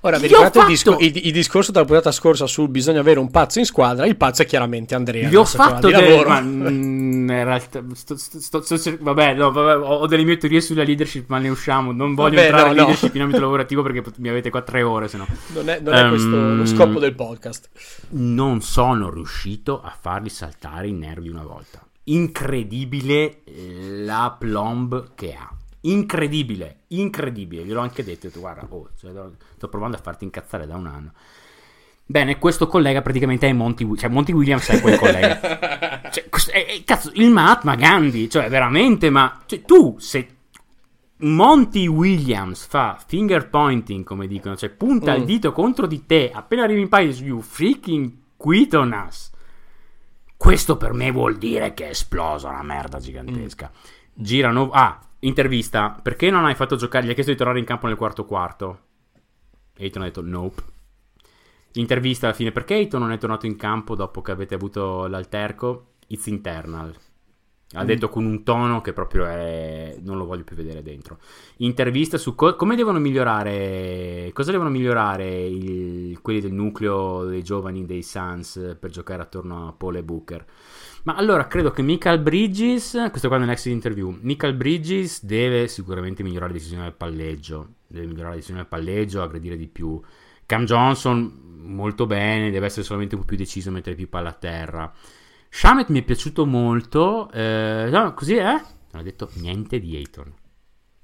Ora, 0.00 0.18
vi 0.18 0.26
ricordate 0.26 0.58
il, 0.60 0.66
disco- 0.66 0.96
il- 0.98 1.26
il 1.26 1.32
discorso 1.32 1.72
della 1.72 1.84
puntata 1.84 2.10
scorsa 2.12 2.46
sul 2.46 2.68
bisogna 2.68 3.00
avere 3.00 3.18
un 3.18 3.30
pazzo 3.30 3.58
in 3.58 3.64
squadra? 3.64 4.06
Il 4.06 4.16
pazzo 4.16 4.42
è 4.42 4.46
chiaramente 4.46 4.94
Andrea. 4.94 5.28
Gli 5.28 5.34
ho 5.36 5.44
fatto 5.44 5.86
di 5.88 5.92
del... 5.94 6.08
lavoro. 6.10 6.28
Ma, 6.28 6.40
mm, 6.40 7.30
in 7.30 7.44
realtà, 7.44 7.82
sto- 7.94 8.16
sto- 8.16 8.62
sto- 8.62 8.96
vabbè, 9.00 9.34
no, 9.34 9.50
vabbè, 9.52 9.84
ho 9.84 10.06
delle 10.06 10.24
mie 10.24 10.36
teorie 10.36 10.60
sulla 10.60 10.82
leadership, 10.84 11.28
ma 11.28 11.38
ne 11.38 11.48
usciamo. 11.48 11.92
Non 11.92 12.14
voglio 12.14 12.36
Vabbè, 12.36 12.46
entrare 12.46 12.64
no, 12.66 12.70
in 12.70 12.76
no. 12.76 12.82
leadership 12.84 13.14
in 13.14 13.20
ambito 13.22 13.40
lavorativo 13.40 13.82
perché 13.82 14.02
mi 14.18 14.28
avete 14.28 14.50
qua 14.50 14.62
tre 14.62 14.82
ore, 14.82 15.08
se 15.08 15.16
no. 15.16 15.26
Non 15.54 15.68
è, 15.68 15.80
non 15.80 15.94
è 15.94 16.08
questo 16.08 16.28
lo 16.30 16.36
Ehm, 16.60 16.66
scopo 16.66 16.98
del 16.98 17.14
podcast. 17.14 17.68
non 18.10 18.60
sono 18.60 19.10
riuscito 19.10 19.80
a 19.82 19.94
fargli 19.98 20.28
saltare 20.28 20.88
i 20.88 20.92
nervi 20.92 21.28
una 21.28 21.42
volta. 21.44 21.80
Incredibile 22.04 23.42
eh, 23.44 24.02
la 24.04 24.34
plomb 24.38 25.14
che 25.14 25.34
ha. 25.34 25.48
Incredibile, 25.82 26.80
incredibile. 26.88 27.64
Gliel'ho 27.64 27.80
anche 27.80 28.04
detto. 28.04 28.26
detto, 28.28 28.40
guarda, 28.40 28.66
oh, 28.68 28.90
cioè, 28.98 29.12
sto 29.56 29.68
provando 29.68 29.96
a 29.96 30.00
farti 30.00 30.24
incazzare 30.24 30.66
da 30.66 30.76
un 30.76 30.86
anno. 30.86 31.12
Bene, 32.04 32.38
questo 32.38 32.66
collega 32.66 33.00
praticamente 33.02 33.48
è 33.48 33.52
Monty 33.52 33.82
Williams. 33.84 34.00
Cioè, 34.02 34.10
Monty 34.10 34.32
Williams 34.32 34.68
è 34.68 34.80
quel 34.80 34.98
collega. 34.98 36.00
Cioè, 36.12 36.28
è- 36.52 36.66
è- 36.66 36.84
cazzo, 36.84 37.10
il 37.14 37.30
Mahatma 37.30 37.74
Gandhi. 37.74 38.28
Cioè, 38.28 38.48
veramente, 38.50 39.08
ma... 39.08 39.40
Cioè, 39.46 39.62
tu, 39.62 39.96
se 39.98 40.28
Monty 41.18 41.86
Williams 41.86 42.66
fa 42.66 42.98
finger 43.06 43.48
pointing, 43.48 44.04
come 44.04 44.26
dicono, 44.26 44.56
cioè 44.56 44.68
punta 44.70 45.14
il 45.14 45.22
Mm. 45.22 45.26
dito 45.26 45.52
contro 45.52 45.86
di 45.86 46.04
te 46.04 46.30
appena 46.32 46.64
arrivi 46.64 46.80
in 46.82 46.88
paese, 46.88 47.24
you 47.24 47.40
freaking 47.40 48.12
quit 48.36 48.74
on 48.74 48.92
us. 49.08 49.30
Questo 50.36 50.76
per 50.76 50.92
me 50.92 51.10
vuol 51.12 51.38
dire 51.38 51.72
che 51.74 51.86
è 51.86 51.90
esplosa 51.90 52.48
una 52.48 52.62
merda 52.64 52.98
gigantesca. 52.98 53.70
Girano. 54.12 54.70
Ah, 54.70 55.00
intervista. 55.22 55.98
Perché 56.02 56.30
non 56.30 56.44
hai 56.44 56.54
fatto 56.54 56.76
giocare? 56.76 57.06
Gli 57.06 57.10
ha 57.10 57.14
chiesto 57.14 57.32
di 57.32 57.38
tornare 57.38 57.58
in 57.58 57.64
campo 57.64 57.86
nel 57.86 57.96
quarto 57.96 58.24
quarto. 58.24 58.80
Eiton 59.76 60.02
ha 60.02 60.06
detto 60.06 60.22
nope. 60.22 60.62
Intervista 61.72 62.26
alla 62.26 62.34
fine. 62.34 62.52
Perché 62.52 62.74
Eiton 62.74 63.00
non 63.00 63.12
è 63.12 63.18
tornato 63.18 63.46
in 63.46 63.56
campo 63.56 63.94
dopo 63.94 64.22
che 64.22 64.30
avete 64.30 64.54
avuto 64.54 65.06
l'alterco? 65.06 65.94
It's 66.08 66.26
internal. 66.26 66.94
Ha 67.74 67.84
detto 67.86 68.10
con 68.10 68.26
un 68.26 68.42
tono 68.42 68.82
che 68.82 68.92
proprio 68.92 69.24
è. 69.24 69.96
Non 70.02 70.18
lo 70.18 70.26
voglio 70.26 70.44
più 70.44 70.54
vedere 70.54 70.82
dentro. 70.82 71.18
Intervista 71.58 72.18
su 72.18 72.34
co- 72.34 72.54
come 72.54 72.76
devono 72.76 72.98
migliorare. 72.98 74.28
Cosa 74.34 74.50
devono 74.50 74.68
migliorare 74.68 75.46
il- 75.46 76.20
quelli 76.20 76.40
del 76.42 76.52
nucleo 76.52 77.24
dei 77.24 77.42
giovani 77.42 77.86
dei 77.86 78.02
Suns 78.02 78.76
per 78.78 78.90
giocare 78.90 79.22
attorno 79.22 79.68
a 79.68 79.72
Paul 79.72 79.96
e 79.96 80.02
Booker. 80.02 80.44
Ma 81.04 81.14
allora 81.14 81.48
credo 81.48 81.72
che 81.72 81.82
Michael 81.82 82.20
Bridges. 82.20 83.08
Questo 83.10 83.28
qua 83.28 83.38
nell'exit 83.38 83.72
interview. 83.72 84.16
Michael 84.20 84.54
Bridges 84.54 85.24
deve 85.24 85.66
sicuramente 85.66 86.22
migliorare 86.22 86.52
la 86.52 86.58
decisione 86.58 86.84
del 86.84 86.94
palleggio. 86.94 87.74
Deve 87.88 88.06
migliorare 88.06 88.30
la 88.30 88.34
decisione 88.36 88.60
del 88.60 88.68
palleggio, 88.68 89.22
aggredire 89.22 89.56
di 89.56 89.66
più. 89.66 90.00
Cam 90.46 90.64
Johnson 90.64 91.50
molto 91.62 92.06
bene, 92.06 92.50
deve 92.50 92.66
essere 92.66 92.84
solamente 92.84 93.14
un 93.14 93.22
po' 93.22 93.26
più 93.26 93.36
deciso 93.36 93.70
a 93.70 93.72
mettere 93.72 93.96
più 93.96 94.08
palla 94.08 94.30
a 94.30 94.34
terra. 94.34 94.92
Shamet 95.48 95.88
mi 95.88 96.00
è 96.00 96.04
piaciuto 96.04 96.46
molto. 96.46 97.30
eh, 97.32 97.88
no, 97.90 98.14
così 98.14 98.36
è? 98.36 98.52
Non 98.52 99.00
ha 99.00 99.02
detto 99.02 99.28
niente 99.34 99.80
di 99.80 99.96
Ayton. 99.96 100.32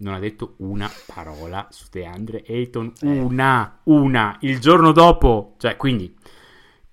Non 0.00 0.14
ha 0.14 0.18
detto 0.20 0.54
una 0.58 0.88
parola 1.06 1.66
su 1.70 1.86
DeAndre 1.90 2.44
Ayton. 2.46 2.92
Una, 3.02 3.80
una. 3.84 4.36
Il 4.42 4.60
giorno 4.60 4.92
dopo. 4.92 5.54
Cioè, 5.58 5.76
quindi, 5.76 6.14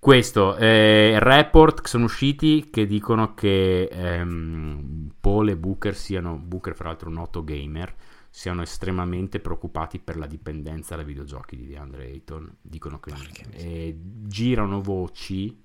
questo. 0.05 0.55
Eh, 0.55 1.15
report 1.17 1.81
che 1.81 1.87
sono 1.87 2.03
usciti 2.03 2.69
che 2.69 2.85
dicono 2.85 3.33
che 3.33 3.85
ehm, 3.85 5.13
Paul 5.19 5.49
e 5.49 5.57
Booker 5.57 5.95
siano, 5.95 6.35
Booker 6.35 6.75
fra 6.75 6.89
l'altro 6.89 7.09
un 7.09 7.15
noto 7.15 7.43
gamer, 7.43 7.91
siano 8.29 8.61
estremamente 8.61 9.39
preoccupati 9.39 9.97
per 9.97 10.17
la 10.17 10.27
dipendenza 10.27 10.95
dai 10.95 11.05
videogiochi 11.05 11.55
di 11.55 11.65
DeAndre 11.65 12.05
Ayton. 12.05 12.55
Dicono 12.61 12.99
che 12.99 13.13
eh, 13.53 13.97
girano 13.97 14.79
voci 14.79 15.59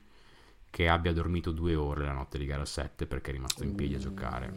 che 0.70 0.88
abbia 0.88 1.12
dormito 1.12 1.50
due 1.50 1.74
ore 1.74 2.06
la 2.06 2.12
notte 2.12 2.38
di 2.38 2.46
gara 2.46 2.64
7 2.64 3.04
perché 3.04 3.32
è 3.32 3.34
rimasto 3.34 3.62
in 3.62 3.74
piedi 3.74 3.96
a 3.96 3.98
giocare. 3.98 4.50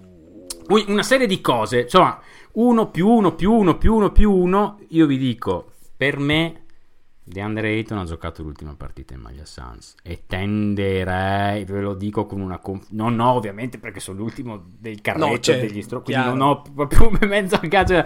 Un- 0.69 0.86
Una 0.88 1.04
serie 1.04 1.28
di 1.28 1.41
cose, 1.41 1.82
insomma, 1.82 2.22
uno 2.54 2.89
più 2.89 3.10
uno 3.10 3.36
più 3.36 3.52
uno 3.52 3.78
più 3.78 3.96
uno 3.96 4.13
più 4.13 4.32
uno. 4.32 4.80
Io 4.91 5.06
vi 5.08 5.17
dico, 5.17 5.74
per 5.98 6.19
me 6.19 6.62
DeAndre 7.26 7.70
Ayton 7.70 7.98
ha 8.00 8.04
giocato 8.06 8.44
l'ultima 8.44 8.76
partita 8.76 9.14
in 9.14 9.22
maglia 9.22 9.46
Suns 9.46 9.96
e 10.04 10.24
tenderei, 10.28 11.64
ve 11.64 11.80
lo 11.82 11.94
dico 11.94 12.26
con 12.26 12.42
una 12.42 12.58
conf- 12.60 12.90
non 12.92 13.20
ho 13.20 13.32
ovviamente 13.34 13.78
perché 13.78 14.00
sono 14.02 14.20
l'ultimo 14.20 14.62
del 14.78 15.00
carretto 15.02 15.26
No, 15.28 15.40
certo, 15.40 15.66
degli 15.66 15.82
stro- 15.82 16.02
quindi 16.02 16.22
chiaro. 16.22 16.38
non 16.38 16.48
ho 16.48 16.62
proprio 16.62 17.10
mezzo 17.28 17.56
aggaggio 17.56 18.04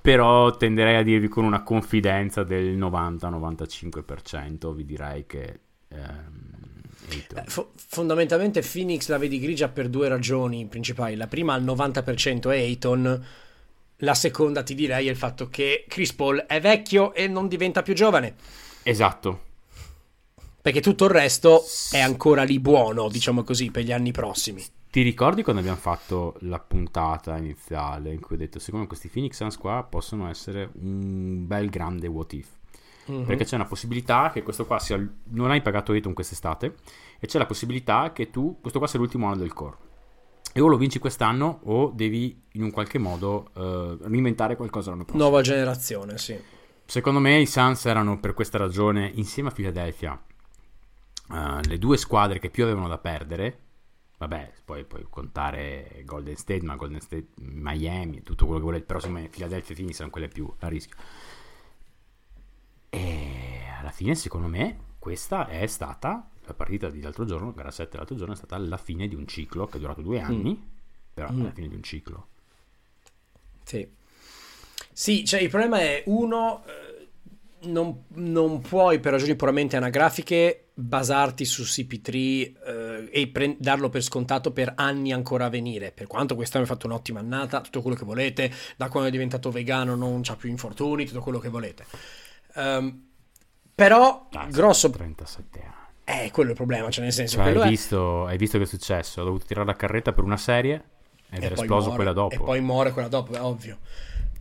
però 0.00 0.56
tenderei 0.56 0.96
a 0.96 1.02
dirvi 1.02 1.28
con 1.28 1.44
una 1.44 1.62
confidenza 1.62 2.42
del 2.42 2.76
90-95% 2.76 4.74
vi 4.74 4.84
direi 4.84 5.26
che 5.26 5.60
ehm. 5.88 6.54
Eh, 7.08 7.42
fo- 7.46 7.70
fondamentalmente 7.76 8.62
Phoenix 8.62 9.08
la 9.08 9.18
vedi 9.18 9.38
grigia 9.38 9.68
per 9.68 9.88
due 9.88 10.08
ragioni 10.08 10.66
principali. 10.66 11.14
La 11.14 11.28
prima 11.28 11.54
al 11.54 11.62
90% 11.62 12.50
è 12.50 12.56
Ayton, 12.56 13.24
la 13.98 14.14
seconda 14.14 14.62
ti 14.62 14.74
direi 14.74 15.06
è 15.06 15.10
il 15.10 15.16
fatto 15.16 15.48
che 15.48 15.84
Chris 15.88 16.12
Paul 16.12 16.38
è 16.46 16.60
vecchio 16.60 17.14
e 17.14 17.28
non 17.28 17.48
diventa 17.48 17.82
più 17.82 17.94
giovane, 17.94 18.34
esatto 18.82 19.44
perché 20.66 20.80
tutto 20.80 21.04
il 21.04 21.12
resto 21.12 21.62
è 21.92 22.00
ancora 22.00 22.42
lì 22.42 22.58
buono, 22.58 23.08
diciamo 23.08 23.44
così, 23.44 23.70
per 23.70 23.84
gli 23.84 23.92
anni 23.92 24.10
prossimi. 24.10 24.64
Ti 24.90 25.00
ricordi 25.02 25.44
quando 25.44 25.60
abbiamo 25.60 25.78
fatto 25.78 26.34
la 26.40 26.58
puntata 26.58 27.36
iniziale 27.36 28.12
in 28.12 28.18
cui 28.18 28.34
ho 28.34 28.38
detto 28.38 28.58
secondo 28.58 28.80
me 28.80 28.88
questi 28.88 29.06
Phoenix 29.06 29.36
Suns 29.36 29.56
qua 29.58 29.86
possono 29.88 30.28
essere 30.28 30.68
un 30.80 31.46
bel 31.46 31.70
grande 31.70 32.08
what 32.08 32.32
if? 32.32 32.48
Mhm. 33.04 33.26
Perché 33.26 33.44
c'è 33.44 33.54
una 33.54 33.66
possibilità 33.66 34.32
che 34.32 34.42
questo 34.42 34.66
qua 34.66 34.80
sia 34.80 34.96
non 35.26 35.52
hai 35.52 35.62
pagato 35.62 35.92
Ayton 35.92 36.14
quest'estate 36.14 36.74
e 37.20 37.28
c'è 37.28 37.38
la 37.38 37.46
possibilità 37.46 38.10
che 38.12 38.30
tu 38.30 38.58
questo 38.60 38.80
qua 38.80 38.88
sia 38.88 38.98
l'ultimo 38.98 39.26
anno 39.26 39.36
del 39.36 39.52
core. 39.52 39.76
E 40.56 40.60
o 40.62 40.68
lo 40.68 40.78
vinci 40.78 40.98
quest'anno 40.98 41.60
o 41.64 41.90
devi 41.90 42.44
in 42.52 42.62
un 42.62 42.70
qualche 42.70 42.96
modo 42.96 43.50
eh, 43.52 43.98
reinventare 44.08 44.56
qualcosa 44.56 44.88
l'anno 44.88 45.04
prossimo. 45.04 45.22
Nuova 45.22 45.42
generazione, 45.42 46.16
sì. 46.16 46.34
Secondo 46.82 47.20
me 47.20 47.38
i 47.38 47.46
Suns 47.46 47.84
erano 47.84 48.18
per 48.18 48.32
questa 48.32 48.56
ragione 48.56 49.10
insieme 49.16 49.50
a 49.50 49.52
Philadelphia 49.52 50.18
eh, 51.30 51.60
le 51.62 51.78
due 51.78 51.98
squadre 51.98 52.38
che 52.38 52.48
più 52.48 52.64
avevano 52.64 52.88
da 52.88 52.96
perdere. 52.96 53.58
Vabbè, 54.16 54.52
poi 54.64 54.84
puoi 54.84 55.06
contare 55.10 56.00
Golden 56.06 56.36
State, 56.36 56.62
ma 56.62 56.74
Golden 56.76 57.00
State, 57.00 57.26
Miami, 57.34 58.22
tutto 58.22 58.46
quello 58.46 58.60
che 58.60 58.66
volete, 58.66 58.86
però 58.86 58.98
secondo 58.98 59.20
me 59.20 59.28
Philadelphia 59.28 59.74
e 59.74 59.76
Phoenix 59.76 59.96
sono 59.96 60.08
quelle 60.08 60.28
più 60.28 60.50
a 60.60 60.68
rischio. 60.68 60.96
E 62.88 63.60
alla 63.78 63.90
fine, 63.90 64.14
secondo 64.14 64.46
me, 64.46 64.78
questa 64.98 65.48
è 65.48 65.66
stata 65.66 66.30
la 66.46 66.54
partita 66.54 66.88
di 66.88 67.00
l'altro 67.00 67.24
giorno, 67.24 67.52
gara 67.52 67.70
7 67.70 67.96
l'altro 67.96 68.16
giorno, 68.16 68.34
è 68.34 68.36
stata 68.36 68.56
la 68.58 68.76
fine 68.76 69.08
di 69.08 69.14
un 69.14 69.26
ciclo 69.26 69.66
che 69.66 69.76
è 69.76 69.80
durato 69.80 70.02
due 70.02 70.20
anni, 70.20 70.60
però 71.12 71.28
è 71.28 71.34
la 71.34 71.52
fine 71.52 71.68
di 71.68 71.74
un 71.74 71.82
ciclo. 71.82 72.28
Sì. 73.64 73.88
Sì, 74.92 75.24
cioè 75.24 75.40
il 75.40 75.50
problema 75.50 75.80
è 75.80 76.02
uno, 76.06 76.64
eh, 76.64 77.08
non, 77.68 78.04
non 78.14 78.60
puoi 78.60 78.98
per 79.00 79.12
ragioni 79.12 79.34
puramente 79.36 79.76
anagrafiche 79.76 80.68
basarti 80.72 81.44
su 81.44 81.62
CP3 81.62 82.14
eh, 82.14 83.08
e 83.10 83.28
pre- 83.28 83.56
darlo 83.58 83.88
per 83.88 84.02
scontato 84.02 84.52
per 84.52 84.72
anni 84.76 85.12
ancora 85.12 85.46
a 85.46 85.48
venire. 85.48 85.90
Per 85.90 86.06
quanto 86.06 86.34
quest'anno 86.34 86.64
ha 86.64 86.68
fatto 86.68 86.86
un'ottima 86.86 87.20
annata, 87.20 87.60
tutto 87.60 87.82
quello 87.82 87.96
che 87.96 88.04
volete, 88.04 88.52
da 88.76 88.88
quando 88.88 89.08
è 89.08 89.12
diventato 89.12 89.50
vegano 89.50 89.94
non 89.94 90.20
c'ha 90.22 90.36
più 90.36 90.48
infortuni, 90.48 91.06
tutto 91.06 91.20
quello 91.20 91.38
che 91.38 91.48
volete. 91.48 91.86
Ehm, 92.54 93.04
però, 93.74 94.28
Dai, 94.30 94.50
grosso... 94.50 94.90
37 94.90 95.60
anni. 95.60 95.75
Eh, 96.08 96.30
quello 96.30 96.50
è 96.50 96.52
il 96.52 96.56
problema, 96.56 96.88
cioè 96.88 97.02
nel 97.02 97.12
senso... 97.12 97.38
Cioè, 97.38 97.46
hai, 97.48 97.56
è- 97.56 97.68
visto, 97.68 98.26
hai 98.26 98.36
visto 98.36 98.58
che 98.58 98.64
è 98.64 98.66
successo? 98.66 99.20
Ha 99.20 99.24
dovuto 99.24 99.44
tirare 99.44 99.66
la 99.66 99.74
carretta 99.74 100.12
per 100.12 100.22
una 100.22 100.36
serie 100.36 100.82
ed 101.30 101.42
e 101.42 101.46
era 101.46 101.54
esploso 101.56 101.88
muore, 101.88 101.96
quella 101.96 102.12
dopo. 102.12 102.34
E 102.34 102.38
poi 102.38 102.60
muore 102.60 102.92
quella 102.92 103.08
dopo, 103.08 103.32
è 103.32 103.40
ovvio. 103.40 103.78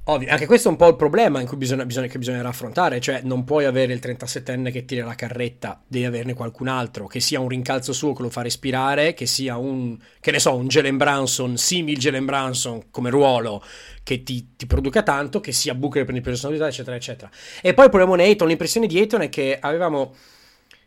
Ovvio, 0.07 0.29
anche 0.29 0.45
questo 0.45 0.67
è 0.67 0.71
un 0.71 0.77
po' 0.77 0.87
il 0.87 0.95
problema 0.95 1.41
in 1.41 1.47
cui 1.47 1.57
bisogna, 1.57 1.83
bisogna- 1.83 2.05
che 2.05 2.19
bisognerà 2.19 2.49
affrontare, 2.49 2.99
cioè 2.99 3.21
non 3.23 3.43
puoi 3.43 3.65
avere 3.65 3.93
il 3.93 3.99
37enne 3.99 4.71
che 4.71 4.85
tira 4.85 5.03
la 5.03 5.15
carretta, 5.15 5.81
devi 5.87 6.05
averne 6.05 6.35
qualcun 6.35 6.67
altro, 6.67 7.07
che 7.07 7.19
sia 7.19 7.39
un 7.39 7.47
rincalzo 7.47 7.91
suo 7.93 8.13
che 8.13 8.21
lo 8.21 8.29
fa 8.29 8.43
respirare, 8.43 9.15
che 9.15 9.25
sia 9.25 9.57
un, 9.57 9.97
che 10.19 10.29
ne 10.29 10.37
so, 10.37 10.55
un 10.55 10.67
Jalen 10.67 10.97
Branson, 10.97 11.57
simil 11.57 11.97
Jalen 11.97 12.25
Branson 12.25 12.91
come 12.91 13.09
ruolo, 13.09 13.63
che 14.03 14.21
ti, 14.21 14.49
ti 14.55 14.67
produca 14.67 15.01
tanto, 15.01 15.39
che 15.39 15.51
sia 15.51 15.73
Booker 15.73 16.05
per 16.05 16.13
le 16.13 16.21
personalità, 16.21 16.67
eccetera, 16.67 16.95
eccetera. 16.95 17.31
E 17.63 17.73
poi 17.73 17.85
il 17.85 17.89
problema 17.89 18.15
di 18.15 18.21
Ayton, 18.21 18.47
l'impressione 18.47 18.85
di 18.85 18.99
Ayton 18.99 19.21
è 19.23 19.29
che 19.29 19.57
avevamo... 19.59 20.13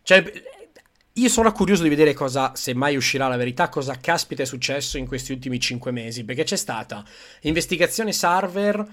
Cioè, 0.05 0.23
io 1.21 1.29
sono 1.29 1.51
curioso 1.53 1.83
di 1.83 1.89
vedere 1.89 2.15
cosa, 2.15 2.53
se 2.55 2.75
mai 2.75 2.97
uscirà 2.97 3.29
la 3.29 3.37
verità, 3.37 3.69
cosa 3.69 3.99
caspita 3.99 4.43
è 4.43 4.47
successo 4.47 4.99
in 4.99 5.07
questi 5.07 5.33
ultimi 5.33 5.59
cinque 5.61 5.91
mesi, 5.91 6.25
perché 6.25 6.45
c'è 6.45 6.57
stata 6.57 7.05
investigazione 7.43 8.13
server, 8.13 8.87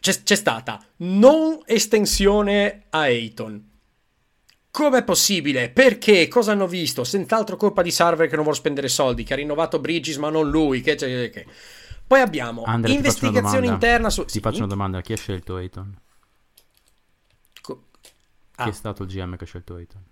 c'è, 0.00 0.22
c'è 0.22 0.34
stata 0.36 0.82
non 0.98 1.60
estensione 1.64 2.84
a 2.90 3.00
Ayton. 3.00 3.66
Com'è 4.70 5.02
possibile? 5.02 5.70
Perché? 5.70 6.28
Cosa 6.28 6.52
hanno 6.52 6.68
visto? 6.68 7.02
Senz'altro 7.02 7.56
colpa 7.56 7.82
di 7.82 7.90
server 7.90 8.28
che 8.28 8.34
non 8.34 8.44
vuole 8.44 8.58
spendere 8.58 8.88
soldi, 8.88 9.24
che 9.24 9.32
ha 9.32 9.36
rinnovato 9.36 9.80
Bridges 9.80 10.16
ma 10.18 10.30
non 10.30 10.48
lui, 10.48 10.82
che, 10.82 10.94
che, 10.94 11.30
che. 11.30 11.46
Poi 12.06 12.20
abbiamo 12.20 12.62
Andre, 12.62 12.92
ti 12.92 12.96
faccio 12.96 13.18
una 13.18 13.28
investigazione 13.28 13.66
interna 13.66 14.10
su... 14.10 14.24
Ti 14.24 14.30
sì? 14.32 14.40
faccio 14.40 14.58
una 14.58 14.66
domanda: 14.66 15.00
chi 15.00 15.12
ha 15.12 15.16
scelto 15.16 15.56
Ayton? 15.56 15.98
Co- 17.60 17.84
Chi 18.00 18.10
Ah. 18.56 18.68
è 18.68 18.72
stato 18.72 19.02
il 19.02 19.08
GM 19.08 19.36
che 19.36 19.44
ha 19.44 19.46
scelto 19.46 19.74
Ayton? 19.74 20.02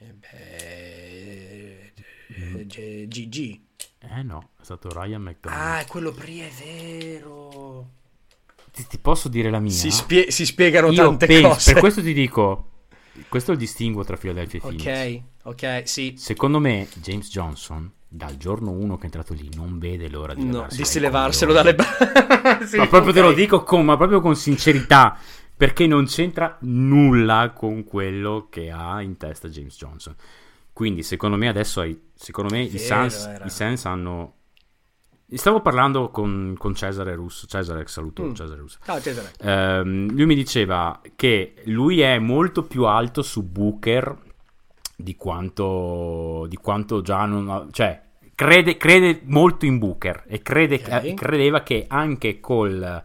Eh 0.00 0.14
beh, 0.14 1.92
eh, 2.28 3.06
GG. 3.08 3.60
Eh 4.00 4.22
no, 4.22 4.50
è 4.60 4.64
stato 4.64 4.88
Ryan 4.92 5.22
McDonald. 5.22 5.60
Ah, 5.60 5.80
è 5.80 5.86
quello 5.86 6.12
prima, 6.12 6.44
è 6.44 6.50
vero. 6.64 7.88
Ti, 8.72 8.86
ti 8.86 8.98
posso 8.98 9.28
dire 9.28 9.50
la 9.50 9.58
mia? 9.58 9.72
Si, 9.72 9.90
spie- 9.90 10.30
si 10.30 10.46
spiegano 10.46 10.90
Io 10.90 11.02
tante 11.04 11.26
penso- 11.26 11.48
cose. 11.48 11.72
Per 11.72 11.80
questo 11.80 12.02
ti 12.02 12.12
dico: 12.12 12.68
questo 13.28 13.50
è 13.50 13.54
il 13.54 13.60
distinguo 13.60 14.04
tra 14.04 14.16
Philadelphia 14.16 14.58
e 14.58 14.62
Phoenix. 14.62 15.22
Ok, 15.44 15.54
ok, 15.80 15.88
sì. 15.88 16.14
Secondo 16.16 16.60
me, 16.60 16.86
James 16.94 17.28
Johnson, 17.28 17.90
dal 18.06 18.36
giorno 18.36 18.70
1 18.70 18.94
che 18.96 19.02
è 19.02 19.04
entrato 19.06 19.34
lì, 19.34 19.50
non 19.56 19.78
vede 19.80 20.08
l'ora 20.08 20.32
di 20.34 20.44
No, 20.44 20.66
di 20.70 21.00
levarselo 21.00 21.52
dalle 21.52 21.74
Sì, 22.66 22.76
ma 22.76 22.86
proprio 22.86 23.12
te 23.12 23.20
ok. 23.20 23.26
lo 23.26 23.32
dico 23.32 23.64
con, 23.64 23.84
ma 23.84 23.96
proprio 23.96 24.20
con 24.20 24.36
sincerità, 24.36 25.18
perché 25.58 25.86
non 25.88 26.06
c'entra 26.06 26.56
nulla 26.60 27.50
con 27.54 27.82
quello 27.84 28.46
che 28.48 28.70
ha 28.70 29.02
in 29.02 29.16
testa 29.18 29.48
James 29.48 29.76
Johnson. 29.76 30.14
Quindi, 30.72 31.02
secondo 31.02 31.36
me, 31.36 31.48
adesso 31.48 31.84
secondo 32.14 32.54
me 32.54 32.62
i 32.62 32.74
era. 32.76 33.44
i 33.44 33.50
Suns 33.50 33.84
hanno. 33.84 34.34
Stavo 35.30 35.60
parlando 35.60 36.10
con, 36.10 36.54
con 36.56 36.74
Cesare 36.74 37.14
Russo. 37.16 37.46
Cesare, 37.48 37.86
saluto 37.88 38.22
Mm. 38.22 38.32
Cesare 38.34 38.60
Russo. 38.60 38.78
Ciao 38.84 39.00
Cesare. 39.00 39.32
Ehm, 39.42 40.14
lui 40.14 40.24
mi 40.26 40.34
diceva 40.36 41.00
che 41.16 41.54
lui 41.64 42.00
è 42.00 42.18
molto 42.18 42.62
più 42.62 42.84
alto 42.84 43.20
su 43.22 43.42
Booker 43.42 44.16
di 44.96 45.16
quanto, 45.16 46.46
di 46.48 46.56
quanto 46.56 47.02
già 47.02 47.24
non 47.26 47.50
ha- 47.50 47.66
cioè 47.70 48.00
crede, 48.34 48.76
crede 48.76 49.20
molto 49.24 49.66
in 49.66 49.78
Booker 49.78 50.24
e 50.28 50.40
crede, 50.42 50.76
Ok. 50.76 51.04
eh, 51.04 51.14
credeva 51.14 51.62
che 51.62 51.84
anche 51.88 52.38
col 52.40 53.02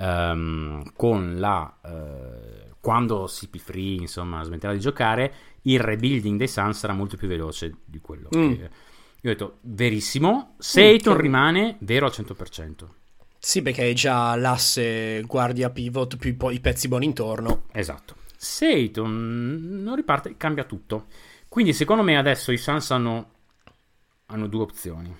ehm, 0.00 0.92
con 0.96 1.38
la 1.38 1.78
eh, 1.84 2.72
quando 2.80 3.26
CP3 3.26 3.78
insomma 4.00 4.42
smetterà 4.42 4.72
di 4.72 4.80
giocare 4.80 5.32
il 5.62 5.78
rebuilding 5.78 6.38
dei 6.38 6.48
Suns 6.48 6.78
sarà 6.78 6.94
molto 6.94 7.16
più 7.16 7.28
veloce 7.28 7.74
di 7.84 8.00
quello 8.00 8.28
Mm. 8.34 8.52
che 8.54 8.60
io 9.22 9.30
ho 9.30 9.34
detto 9.34 9.58
verissimo 9.62 10.54
se 10.58 10.80
Mm, 10.82 10.84
Ayton 10.86 10.98
chiaro. 11.12 11.20
rimane 11.20 11.76
vero 11.80 12.06
al 12.06 12.12
100% 12.12 12.88
Sì, 13.38 13.60
perché 13.62 13.82
hai 13.82 13.94
già 13.94 14.34
l'asse 14.36 15.22
guardia 15.26 15.68
pivot 15.70 16.16
più 16.16 16.30
i, 16.30 16.34
po- 16.34 16.50
i 16.50 16.60
pezzi 16.60 16.88
buoni 16.88 17.06
intorno. 17.06 17.64
Esatto. 17.72 18.16
Se 18.36 18.66
Ayton 18.66 19.80
non 19.82 19.94
riparte, 19.96 20.36
cambia 20.36 20.64
tutto. 20.64 21.06
Quindi, 21.48 21.72
secondo 21.72 22.02
me, 22.02 22.18
adesso 22.18 22.52
i 22.52 22.58
Suns 22.58 22.90
hanno, 22.90 23.30
hanno 24.26 24.46
due 24.46 24.62
opzioni. 24.62 25.14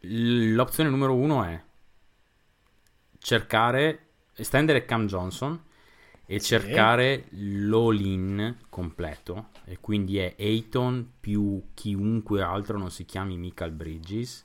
L'opzione 0.00 0.90
numero 0.90 1.14
uno 1.14 1.42
è 1.44 1.58
cercare, 3.24 4.08
estendere 4.36 4.84
Cam 4.84 5.06
Johnson 5.06 5.58
e 6.26 6.40
cercare 6.40 7.24
l'all-in 7.30 8.54
completo. 8.68 9.48
E 9.64 9.78
quindi 9.80 10.18
è 10.18 10.34
Ayton 10.38 11.14
più 11.20 11.70
chiunque 11.72 12.42
altro 12.42 12.76
non 12.76 12.90
si 12.90 13.06
chiami 13.06 13.38
Michael 13.38 13.72
Bridges 13.72 14.44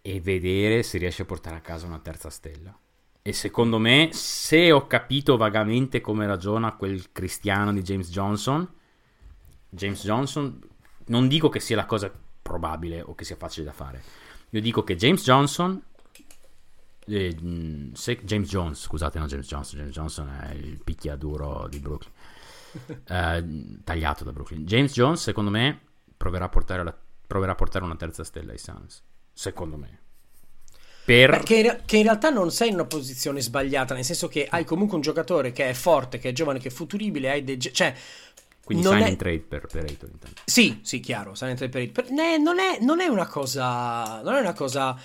e 0.00 0.20
vedere 0.22 0.82
se 0.82 0.96
riesce 0.96 1.22
a 1.22 1.26
portare 1.26 1.56
a 1.56 1.60
casa 1.60 1.86
una 1.86 1.98
terza 1.98 2.30
stella. 2.30 2.74
E 3.20 3.32
secondo 3.34 3.78
me, 3.78 4.08
se 4.12 4.72
ho 4.72 4.86
capito 4.86 5.36
vagamente 5.36 6.00
come 6.00 6.26
ragiona 6.26 6.74
quel 6.74 7.12
cristiano 7.12 7.72
di 7.72 7.82
James 7.82 8.10
Johnson, 8.10 8.66
James 9.68 10.02
Johnson, 10.02 10.58
non 11.06 11.28
dico 11.28 11.50
che 11.50 11.60
sia 11.60 11.76
la 11.76 11.86
cosa 11.86 12.10
probabile 12.40 13.02
o 13.02 13.14
che 13.14 13.24
sia 13.24 13.36
facile 13.36 13.66
da 13.66 13.72
fare. 13.72 14.02
Io 14.50 14.60
dico 14.60 14.82
che 14.82 14.96
James 14.96 15.22
Johnson, 15.22 15.80
eh, 17.06 17.34
mh, 17.40 17.92
se- 17.94 18.24
James 18.24 18.48
Jones, 18.48 18.80
scusate, 18.80 19.18
non 19.18 19.28
James 19.28 19.46
Johnson, 19.46 19.78
James 19.78 19.94
Johnson 19.94 20.28
è 20.28 20.52
il 20.54 20.80
picchiaduro 20.82 21.66
di 21.68 21.78
Brooklyn, 21.80 22.12
Eh, 23.06 23.44
tagliato 23.84 24.24
da 24.24 24.32
Brooklyn. 24.32 24.64
James 24.64 24.92
Jones, 24.92 25.20
secondo 25.22 25.50
me, 25.50 25.78
proverà 26.16 26.46
a 26.46 26.48
portare, 26.48 26.82
la- 26.84 26.96
proverà 27.26 27.52
a 27.52 27.54
portare 27.54 27.84
una 27.84 27.96
terza 27.96 28.24
stella 28.24 28.52
ai 28.52 28.58
Suns. 28.58 29.02
Secondo 29.32 29.76
me. 29.76 29.98
per... 31.04 31.30
Beh, 31.30 31.42
che, 31.42 31.54
in, 31.56 31.80
che 31.84 31.96
in 31.98 32.04
realtà 32.04 32.30
non 32.30 32.50
sei 32.50 32.68
in 32.68 32.74
una 32.74 32.84
posizione 32.86 33.40
sbagliata, 33.40 33.94
nel 33.94 34.04
senso 34.04 34.28
che 34.28 34.46
hai 34.48 34.64
comunque 34.64 34.96
un 34.96 35.02
giocatore 35.02 35.52
che 35.52 35.68
è 35.68 35.72
forte, 35.74 36.18
che 36.18 36.30
è 36.30 36.32
giovane, 36.32 36.58
che 36.60 36.68
è 36.68 36.70
futuribile, 36.70 37.30
hai 37.30 37.44
dei... 37.44 37.58
cioè, 37.60 37.94
Quindi 38.64 38.84
non 38.84 38.94
sign 38.94 39.04
è- 39.04 39.08
and 39.08 39.16
trade 39.18 39.40
per, 39.40 39.66
per 39.66 39.84
Ayton 39.84 40.10
intanto. 40.12 40.40
Sì, 40.44 40.80
sì, 40.82 41.00
chiaro, 41.00 41.34
Silent 41.34 41.60
Hill 41.60 41.68
per- 41.70 41.90
per- 41.90 42.10
ne- 42.10 42.38
non, 42.38 42.58
è, 42.58 42.78
non 42.80 43.00
è 43.00 43.06
una 43.06 43.26
cosa. 43.26 44.20
Non 44.22 44.34
è 44.34 44.40
una 44.40 44.52
cosa 44.54 44.96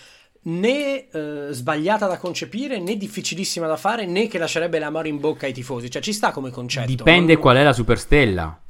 né 0.43 1.09
eh, 1.09 1.47
sbagliata 1.51 2.07
da 2.07 2.17
concepire, 2.17 2.79
né 2.79 2.95
difficilissima 2.97 3.67
da 3.67 3.77
fare, 3.77 4.05
né 4.05 4.27
che 4.27 4.37
lascerebbe 4.37 4.79
l'amore 4.79 5.09
in 5.09 5.19
bocca 5.19 5.45
ai 5.45 5.53
tifosi. 5.53 5.89
Cioè, 5.89 6.01
ci 6.01 6.13
sta 6.13 6.31
come 6.31 6.49
concetto. 6.51 6.87
Dipende 6.87 7.33
Non- 7.33 7.41
qual 7.41 7.57
è 7.57 7.63
la 7.63 7.73
superstella. 7.73 8.61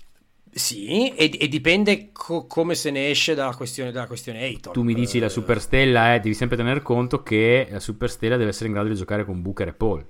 Sì, 0.49 1.09
e, 1.13 1.32
e 1.39 1.47
dipende 1.49 2.09
co- 2.11 2.47
come 2.47 2.74
se 2.74 2.89
ne 2.89 3.09
esce 3.11 3.36
dalla 3.36 3.53
questione, 3.55 3.91
dalla 3.91 4.07
questione 4.07 4.41
Ayton. 4.41 4.74
Tu 4.74 4.82
mi 4.82 4.95
dici 4.95 5.20
la 5.20 5.28
Eh, 5.28 5.30
superstella 5.30 6.15
è, 6.15 6.20
devi 6.20 6.34
sempre 6.34 6.57
tener 6.57 6.82
conto 6.82 7.22
che 7.22 7.68
la 7.70 7.80
superstella 7.80 8.38
deve 8.38 8.49
essere 8.49 8.68
in 8.68 8.74
grado 8.74 8.89
di 8.89 8.95
giocare 8.95 9.24
con 9.24 9.41
Booker 9.43 9.68
e 9.68 9.74
Paul. 9.74 10.05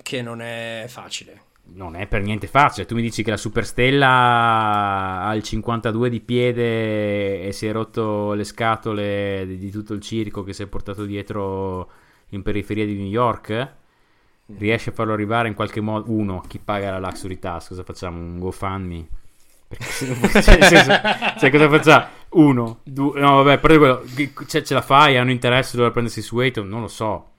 Che 0.00 0.22
non 0.22 0.40
è 0.40 0.84
facile. 0.88 1.40
Non 1.68 1.94
è 1.96 2.06
per 2.06 2.22
niente 2.22 2.46
facile. 2.46 2.86
Tu 2.86 2.94
mi 2.94 3.02
dici 3.02 3.22
che 3.22 3.30
la 3.30 3.36
superstella 3.36 5.22
ha 5.24 5.34
il 5.34 5.42
52 5.42 6.08
di 6.08 6.20
piede 6.20 7.42
e 7.42 7.52
si 7.52 7.66
è 7.66 7.72
rotto 7.72 8.32
le 8.32 8.44
scatole 8.44 9.44
di, 9.46 9.58
di 9.58 9.70
tutto 9.70 9.92
il 9.92 10.00
circo 10.00 10.42
che 10.42 10.52
si 10.52 10.62
è 10.62 10.66
portato 10.66 11.04
dietro 11.04 11.90
in 12.30 12.42
periferia 12.42 12.86
di 12.86 12.94
New 12.96 13.06
York. 13.06 13.74
Riesce 14.58 14.90
a 14.90 14.92
farlo 14.92 15.12
arrivare 15.12 15.48
in 15.48 15.54
qualche 15.54 15.80
modo. 15.80 16.10
Uno, 16.10 16.40
chi 16.46 16.58
paga 16.58 16.90
la 16.92 16.98
luxury 17.00 17.38
tax? 17.38 17.68
Cosa 17.68 17.82
facciamo? 17.82 18.18
Un 18.18 18.38
GoFundMe? 18.38 19.06
Perché 19.68 19.84
se 19.84 20.06
non- 20.06 20.30
cioè, 20.30 20.62
senso, 20.62 20.92
cioè, 21.38 21.50
cosa 21.50 21.68
facciamo? 21.68 22.06
Uno, 22.30 22.80
due, 22.84 23.18
no, 23.20 23.42
vabbè, 23.42 23.58
però 23.58 23.76
quello, 23.76 24.04
cioè, 24.46 24.62
ce 24.62 24.74
la 24.74 24.82
fai? 24.82 25.16
Hanno 25.16 25.30
interesse 25.32 25.74
a 25.74 25.78
dover 25.78 25.92
prendersi 25.92 26.22
su 26.22 26.38
Ayton? 26.38 26.68
Non 26.68 26.80
lo 26.82 26.88
so. 26.88 27.30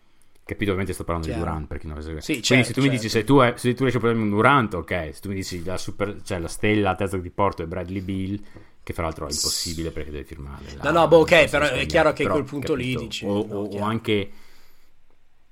Capito? 0.48 0.72
Ovviamente 0.72 0.93
sto 0.93 1.04
parlando 1.04 1.28
Chiaro. 1.28 1.43
di 1.43 1.50
Durant. 1.50 1.68
Per 1.68 1.78
chi 1.78 1.88
non 1.88 1.95
lo. 1.98 2.02
Sì, 2.02 2.12
Quindi 2.14 2.41
certo, 2.43 2.64
se 2.68 2.74
tu 2.74 2.82
mi 2.82 2.89
dici 2.89 3.10
certo. 3.10 3.41
se 3.41 3.52
tu, 3.52 3.58
se 3.60 3.74
tu 3.74 3.80
riesci 3.82 3.98
a 3.98 4.00
prendermi 4.00 4.30
un 4.30 4.36
Durant, 4.36 4.74
ok. 4.76 5.10
Se 5.14 5.20
tu 5.20 5.28
mi 5.28 5.36
dici 5.36 5.64
la, 5.64 5.78
super, 5.78 6.22
cioè, 6.24 6.39
la 6.39 6.48
stella 6.48 6.91
a 6.91 6.95
terza 6.95 7.18
che 7.18 7.24
ti 7.24 7.30
porto 7.30 7.64
è 7.64 7.66
Bradley 7.66 8.00
Bill, 8.02 8.41
che 8.82 8.93
fra 8.93 9.04
l'altro 9.04 9.28
è 9.28 9.32
impossibile 9.32 9.91
perché 9.91 10.10
deve 10.10 10.24
firmare. 10.24 10.64
No, 10.82 10.91
no, 10.91 11.08
boh, 11.10 11.18
ok, 11.20 11.50
però 11.50 11.68
è 11.68 11.86
chiaro 11.86 12.14
che 12.14 12.24
però, 12.24 12.36
quel 12.36 12.45
punto 12.45 12.74
lì 12.76 12.93
capito? 12.93 13.02
dici, 13.02 13.26
O, 13.26 13.45
no, 13.45 13.56
o- 13.56 13.82
anche, 13.82 14.32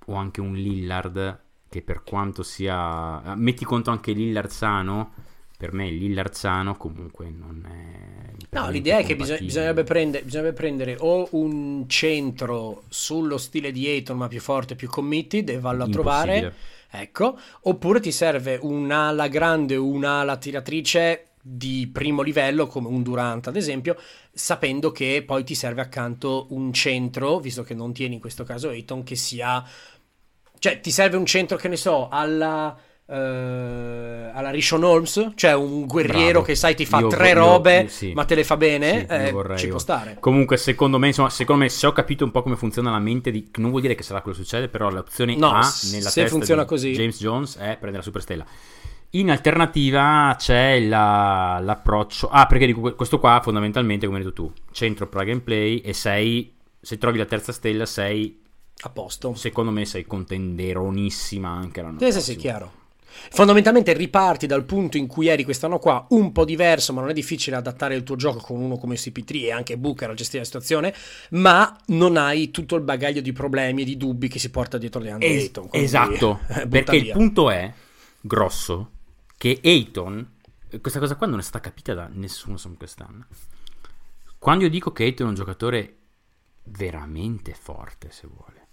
o 0.05 0.13
anche 0.15 0.39
un 0.39 0.53
Lillard 0.53 1.39
che 1.69 1.81
per 1.81 2.03
quanto 2.03 2.41
sia... 2.43 3.35
Metti 3.35 3.65
conto 3.65 3.91
anche 3.91 4.13
Lillard 4.13 4.49
sano, 4.49 5.13
per 5.57 5.71
me 5.73 5.89
Lillard 5.89 6.33
sano 6.33 6.75
comunque 6.75 7.29
non 7.29 7.65
è... 7.65 8.33
No, 8.49 8.69
l'idea 8.69 8.99
è 8.99 9.05
che 9.05 9.15
bisog- 9.15 9.41
bisognerebbe, 9.41 9.83
prendere, 9.83 10.23
bisognerebbe 10.23 10.55
prendere 10.55 10.97
o 10.99 11.27
un 11.31 11.85
centro 11.87 12.83
sullo 12.89 13.37
stile 13.37 13.71
di 13.71 13.87
Ayton, 13.87 14.17
ma 14.17 14.27
più 14.27 14.39
forte, 14.39 14.75
più 14.75 14.89
committed, 14.89 15.49
e 15.49 15.59
vallo 15.59 15.83
a 15.83 15.89
trovare. 15.89 16.53
Ecco, 16.89 17.37
oppure 17.61 17.99
ti 17.99 18.11
serve 18.11 18.57
un'ala 18.61 19.27
grande 19.27 19.75
un'ala 19.75 20.37
tiratrice 20.37 21.27
di 21.41 21.89
primo 21.91 22.21
livello, 22.21 22.67
come 22.67 22.87
un 22.87 23.03
Durant 23.03 23.47
ad 23.47 23.55
esempio, 23.55 23.97
sapendo 24.31 24.91
che 24.91 25.23
poi 25.25 25.43
ti 25.43 25.55
serve 25.55 25.81
accanto 25.81 26.47
un 26.49 26.71
centro, 26.73 27.39
visto 27.39 27.63
che 27.63 27.73
non 27.73 27.93
tieni 27.93 28.15
in 28.15 28.19
questo 28.19 28.43
caso 28.43 28.69
Ayton, 28.69 29.03
che 29.03 29.15
sia... 29.15 29.63
Cioè, 30.57 30.79
ti 30.79 30.91
serve 30.91 31.17
un 31.17 31.25
centro, 31.25 31.57
che 31.57 31.67
ne 31.67 31.77
so, 31.77 32.07
alla... 32.09 32.77
eh, 33.07 33.13
alla 34.33 34.49
Rishon 34.49 34.83
Holmes, 34.83 35.31
cioè 35.35 35.53
un 35.53 35.85
guerriero 35.85 36.29
Bravo. 36.31 36.45
che 36.45 36.55
sai 36.55 36.75
ti 36.75 36.85
fa 36.85 36.99
Io 36.99 37.07
tre 37.07 37.29
io- 37.29 37.35
robe, 37.35 37.81
io- 37.81 37.87
sì. 37.87 38.13
ma 38.13 38.25
te 38.25 38.35
le 38.35 38.43
fa 38.43 38.57
bene, 38.57 39.05
Sì, 39.07 39.13
eh, 39.13 39.57
ci 39.57 39.67
può 39.67 39.77
stare. 39.79 40.17
Comunque, 40.19 40.57
secondo 40.57 40.97
me, 40.97 41.07
insomma, 41.07 41.29
secondo 41.29 41.63
me, 41.63 41.69
se 41.69 41.85
ho 41.87 41.91
capito 41.91 42.23
un 42.23 42.31
po' 42.31 42.41
come 42.41 42.55
funziona 42.55 42.91
la 42.91 42.99
mente 42.99 43.31
di. 43.31 43.49
Non 43.55 43.69
vuol 43.69 43.81
dire 43.81 43.95
che 43.95 44.03
sarà 44.03 44.21
quello 44.21 44.35
che 44.37 44.43
succede, 44.43 44.67
però 44.69 44.89
l'opzione 44.89 45.35
No, 45.35 45.49
A 45.49 45.59
nella 45.59 45.69
se 45.69 46.21
testa 46.21 46.27
funziona 46.27 46.65
così. 46.65 46.91
James 46.93 47.19
Jones 47.19 47.55
è 47.57 47.69
prendere 47.77 47.97
la 47.97 48.01
superstella. 48.03 48.45
In 49.11 49.29
alternativa 49.31 50.35
c'è 50.37 50.79
la- 50.81 51.59
l'approccio. 51.61 52.27
Ah, 52.29 52.47
perché 52.47 52.65
dico 52.65 52.81
que- 52.81 52.95
questo 52.95 53.17
qua 53.19 53.39
fondamentalmente, 53.41 54.05
come 54.07 54.17
hai 54.17 54.23
detto 54.25 54.35
tu, 54.35 54.51
centro 54.71 55.07
plug 55.07 55.29
and 55.29 55.41
play 55.41 55.77
e 55.77 55.93
sei. 55.93 56.53
Se 56.81 56.97
trovi 56.97 57.17
la 57.17 57.25
terza 57.25 57.51
stella, 57.51 57.85
sei. 57.85 58.41
A 58.81 58.89
posto. 58.89 59.33
Secondo 59.35 59.71
me 59.71 59.85
sei 59.85 60.05
contenderonissima 60.05 61.49
anche 61.49 61.81
l'anno 61.81 61.97
Sì, 61.99 62.05
sì, 62.07 62.11
prossimo. 62.11 62.35
sì, 62.35 62.41
chiaro. 62.41 62.71
Fondamentalmente 63.29 63.93
riparti 63.93 64.45
dal 64.47 64.63
punto 64.65 64.97
in 64.97 65.07
cui 65.07 65.27
eri 65.27 65.43
quest'anno 65.43 65.79
qua, 65.79 66.05
un 66.09 66.31
po' 66.31 66.45
diverso, 66.45 66.93
ma 66.93 67.01
non 67.01 67.09
è 67.09 67.13
difficile 67.13 67.55
adattare 67.55 67.95
il 67.95 68.03
tuo 68.03 68.15
gioco 68.15 68.39
con 68.39 68.59
uno 68.61 68.77
come 68.77 68.95
CP3 68.95 69.43
e 69.45 69.51
anche 69.51 69.77
Booker 69.77 70.09
a 70.09 70.13
gestire 70.13 70.39
la 70.39 70.45
situazione, 70.45 70.93
ma 71.31 71.75
non 71.87 72.17
hai 72.17 72.51
tutto 72.51 72.75
il 72.75 72.81
bagaglio 72.83 73.21
di 73.21 73.31
problemi 73.33 73.81
e 73.81 73.85
di 73.85 73.97
dubbi 73.97 74.27
che 74.27 74.39
si 74.39 74.49
porta 74.49 74.77
dietro 74.77 75.01
di 75.01 75.09
Andre 75.09 75.27
Es- 75.29 75.43
Ayton. 75.43 75.67
esatto, 75.71 76.39
eh, 76.49 76.67
perché 76.67 76.95
il 76.95 77.03
via. 77.03 77.13
punto 77.13 77.49
è 77.49 77.73
grosso 78.21 78.91
che 79.37 79.59
Ayton, 79.63 80.33
questa 80.81 80.99
cosa 80.99 81.15
qua 81.15 81.27
non 81.27 81.39
è 81.39 81.43
stata 81.43 81.59
capita 81.59 81.93
da 81.93 82.09
nessuno 82.11 82.57
quest'anno. 82.77 83.25
Quando 84.37 84.63
io 84.65 84.69
dico 84.69 84.91
che 84.91 85.03
Ayton 85.03 85.25
è 85.27 85.29
un 85.29 85.35
giocatore 85.35 85.95
veramente 86.63 87.53
forte, 87.53 88.09
se 88.11 88.27
vuole, 88.27 88.67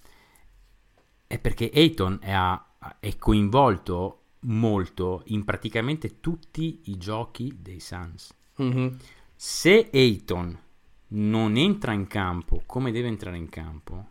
è 1.26 1.38
perché 1.38 1.70
Ayton 1.72 2.18
è, 2.20 2.30
a- 2.32 2.66
è 3.01 3.16
coinvolto 3.16 4.22
molto 4.43 5.22
in 5.26 5.45
praticamente 5.45 6.20
tutti 6.20 6.80
i 6.84 6.97
giochi 6.99 7.57
dei 7.61 7.80
Suns. 7.80 8.32
Mhm. 8.57 8.97
Se 9.34 9.90
Ayton 9.93 10.59
non 11.09 11.57
entra 11.57 11.93
in 11.93 12.07
campo 12.07 12.62
come 12.66 12.90
deve 12.93 13.09
entrare 13.09 13.36
in 13.36 13.49
campo, 13.49 14.07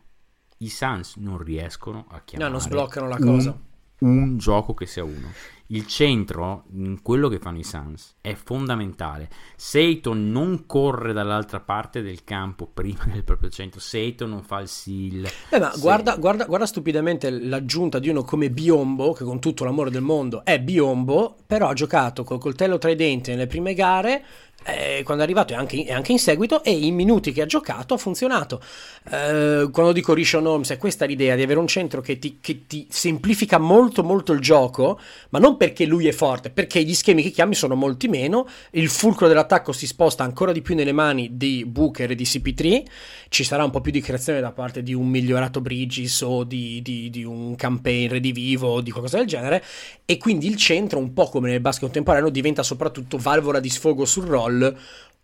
i 0.58 0.70
Suns 0.70 1.16
non 1.16 1.38
riescono 1.38 2.06
a 2.10 2.22
chiamare 2.22 2.52
non 2.52 2.60
sbloccano 2.62 3.08
la 3.08 3.18
un- 3.20 3.26
cosa. 3.26 3.60
Un, 4.00 4.38
gioco 4.38 4.74
che 4.74 4.88
sia 4.88 5.04
uno. 5.04 5.32
Il 5.74 5.88
centro, 5.88 6.66
in 6.74 7.02
quello 7.02 7.30
che 7.30 7.40
fanno 7.40 7.60
i 7.60 7.64
Suns, 7.64 8.16
è 8.20 8.34
fondamentale. 8.34 9.30
Se 9.56 9.80
Ayton 9.80 10.30
non 10.30 10.66
corre 10.66 11.14
dall'altra 11.14 11.62
parte 11.62 12.02
del 12.02 12.26
campo 12.26 12.68
prima 12.68 13.06
del 13.06 13.24
proprio 13.24 13.50
centro, 13.50 13.80
se 13.80 14.00
Ayton 14.00 14.32
non 14.32 14.44
fa 14.44 14.60
il 14.60 14.68
seal, 14.68 15.26
Eh, 15.50 15.60
ma 15.60 15.72
guarda, 15.80 16.18
guarda, 16.18 16.44
guarda 16.44 16.66
stupidamente 16.66 17.30
l'aggiunta 17.30 18.00
di 18.00 18.10
uno 18.10 18.24
come 18.24 18.50
Biombo, 18.50 19.14
che 19.14 19.24
con 19.24 19.40
tutto 19.40 19.64
l'amore 19.64 19.92
del 19.92 20.02
mondo 20.02 20.44
è 20.44 20.60
Biombo, 20.60 21.38
però 21.48 21.70
ha 21.70 21.74
giocato 21.74 22.26
col 22.26 22.40
coltello 22.40 22.78
tra 22.78 22.90
i 22.90 22.96
denti 22.96 23.32
nelle 23.32 23.48
prime 23.48 23.74
gare, 23.74 24.26
eh, 24.64 25.02
quando 25.04 25.24
è 25.24 25.26
arrivato 25.26 25.54
e 25.54 25.56
anche, 25.56 25.86
anche 25.90 26.12
in 26.12 26.20
seguito, 26.20 26.64
e 26.64 26.72
in 26.72 26.96
minuti 26.96 27.32
che 27.32 27.42
ha 27.42 27.46
giocato 27.46 27.94
ha 27.94 27.98
funzionato. 27.98 28.62
Eh, 29.10 29.70
quando 29.72 29.92
dico 29.92 30.14
Rishon 30.14 30.46
Holmes, 30.46 30.70
è 30.72 30.78
questa 30.78 31.06
l'idea 31.06 31.36
di 31.36 31.42
avere 31.42 31.60
un 31.60 31.68
centro 31.68 32.02
che 32.02 32.20
ti, 32.20 32.38
che 32.40 32.66
ti 32.68 32.88
semplifica 32.90 33.58
molto 33.58 34.04
molto 34.04 34.34
il 34.34 34.40
gioco, 34.40 35.00
ma 35.30 35.40
non 35.40 35.58
perché 35.58 35.86
lui 35.86 36.08
è 36.08 36.12
forte, 36.12 36.50
perché 36.50 36.84
gli 36.84 36.94
schemi 36.94 37.24
che 37.24 37.32
chiami 37.32 37.56
sono 37.56 37.76
molti 37.76 38.08
meno, 38.08 38.48
il 38.72 38.90
fulcro 38.90 39.28
dell'attacco 39.28 39.72
si 39.72 39.88
sposta 39.88 40.24
ancora 40.24 40.52
di 40.52 40.62
più 40.62 40.76
nelle 40.76 40.92
mani 40.92 41.30
di 41.34 41.66
Booker 41.66 42.12
e 42.12 42.16
di 42.16 42.24
CP3, 42.24 42.84
ci 43.32 43.46
sarà 43.46 43.64
un 43.64 43.70
po' 43.70 43.80
più 43.80 43.94
di 43.94 44.02
creazione 44.02 44.42
da 44.42 44.52
parte 44.52 44.84
di 44.84 44.94
un 44.94 45.08
migliorato 45.08 45.62
Bridges 45.62 46.20
o 46.20 46.44
di, 46.44 46.82
di- 46.82 47.10
di 47.10 47.24
un 47.24 47.56
campaign 47.56 48.10
redivivo 48.10 48.68
o 48.68 48.82
di 48.82 48.92
qualcosa 48.92 49.20
del 49.20 49.26
genere, 49.26 49.64
e 50.04 50.18
quindi 50.18 50.48
il 50.48 50.58
centro, 50.58 51.00
un 51.00 51.14
po' 51.14 51.30
come 51.30 51.50
nel 51.50 51.62
basket 51.62 51.84
contemporaneo, 51.86 52.30
diventa 52.30 52.62
soprattutto 52.62 53.18
valvola 53.18 53.62
di 53.62 53.70
sfogo 53.70 54.04
sul 54.04 54.26
roll 54.26 54.78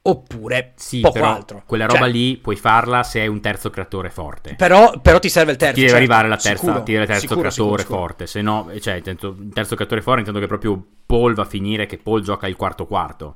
oppure 0.03 0.72
sì, 0.78 1.01
poco 1.01 1.22
altro. 1.22 1.64
quella 1.66 1.86
roba 1.86 2.05
Cioè, 2.05 2.10
lì 2.10 2.38
puoi 2.38 2.55
farla 2.55 3.03
se 3.03 3.20
hai 3.20 3.28
un 3.28 3.41
terzo 3.41 3.70
creatore 3.70 4.10
forte. 4.10 4.55
Però, 4.55 5.01
però 5.01 5.20
ti 5.20 5.28
serve 5.28 5.51
il 5.51 5.58
terzo. 5.58 5.74
ti 5.74 5.82
deve 5.82 5.91
certo, 5.91 6.05
arrivare 6.05 6.30
la 6.30 6.38
terza, 6.38 6.64
sicuro, 6.64 6.84
ti 6.84 6.91
deve 6.93 7.03
il 7.03 7.10
terzo 7.10 7.28
sicuro, 7.28 7.41
creatore 7.41 7.82
sicuro, 7.82 7.99
forte, 7.99 8.26
se 8.28 8.41
no, 8.41 8.72
cioè, 8.80 8.93
il 8.93 9.51
terzo 9.53 9.76
creatore 9.76 10.01
forte 10.01 10.20
intendo 10.20 10.39
che 10.39 10.47
proprio 10.47 10.82
Paul 11.05 11.34
va 11.34 11.41
a 11.41 11.45
finire 11.45 11.86
che 11.88 11.97
Paul 11.97 12.22
gioca 12.22 12.47
il 12.47 12.55
quarto 12.55 12.86
quarto. 12.86 13.36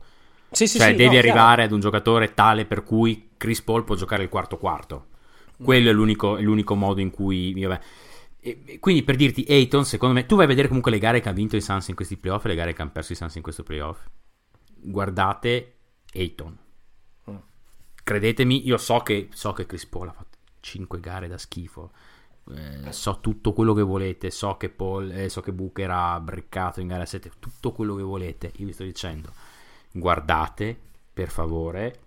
Sì, 0.52 0.68
sì, 0.68 0.78
cioè, 0.78 0.90
sì, 0.90 0.96
devi 0.96 1.14
no, 1.14 1.20
arrivare 1.20 1.56
chiaro. 1.56 1.62
ad 1.64 1.72
un 1.72 1.80
giocatore 1.80 2.34
tale 2.34 2.66
per 2.66 2.84
cui 2.84 3.30
Chris 3.38 3.62
Paul 3.62 3.84
può 3.86 3.96
giocare 3.96 4.24
il 4.24 4.30
quarto 4.30 4.58
quarto. 4.58 5.08
Quello 5.64 5.90
è 5.90 5.94
l'unico, 5.94 6.38
è 6.38 6.42
l'unico 6.42 6.76
modo 6.76 7.00
in 7.02 7.12
cui. 7.12 7.54
vabbè. 7.54 7.80
E- 8.40 8.80
quindi 8.80 9.04
per 9.04 9.16
dirti, 9.16 9.46
Ayton, 9.48 9.86
secondo 9.86 10.16
me, 10.16 10.26
tu 10.26 10.36
vai 10.36 10.46
a 10.46 10.48
vedere 10.48 10.68
comunque 10.68 10.92
le 10.92 10.98
gare 11.00 11.22
che 11.22 11.30
ha 11.30 11.34
vinto 11.34 11.56
i 11.56 11.62
Suns 11.62 11.88
in 11.90 11.96
questi 11.96 12.18
playoff 12.18 12.46
e 12.46 12.50
le 12.50 12.56
gare 12.56 12.74
che 12.74 12.82
hanno 12.82 12.92
perso 12.92 13.14
i 13.14 13.16
Suns 13.16 13.36
in 13.36 13.44
questo 13.44 13.64
playoff. 13.64 14.06
Guardate 14.76 15.76
Ayton. 16.14 16.58
Mm. 17.30 17.36
Credetemi, 18.04 18.66
io 18.68 18.78
so 18.78 19.00
che, 19.00 19.30
so 19.32 19.54
che 19.54 19.66
Chris 19.68 19.86
Paul 19.86 20.08
ha 20.10 20.14
fatto 20.14 20.38
5 20.60 21.00
gare 21.00 21.28
da 21.28 21.38
schifo. 21.38 21.92
Eh, 22.54 22.92
so 22.92 23.20
tutto 23.22 23.54
quello 23.54 23.74
che 23.74 23.84
volete. 23.84 24.32
So 24.32 24.58
che, 24.58 24.70
Paul, 24.70 25.12
eh, 25.12 25.30
so 25.30 25.42
che 25.42 25.54
Booker 25.54 25.90
ha 25.92 26.20
breccato 26.20 26.82
in 26.82 26.88
gara 26.88 27.06
7. 27.06 27.32
Tutto 27.40 27.72
quello 27.72 27.96
che 27.96 28.02
volete. 28.04 28.52
Io 28.56 28.66
vi 28.66 28.74
sto 28.74 28.84
dicendo, 28.84 29.32
guardate 29.92 30.80
per 31.14 31.30
favore 31.30 32.00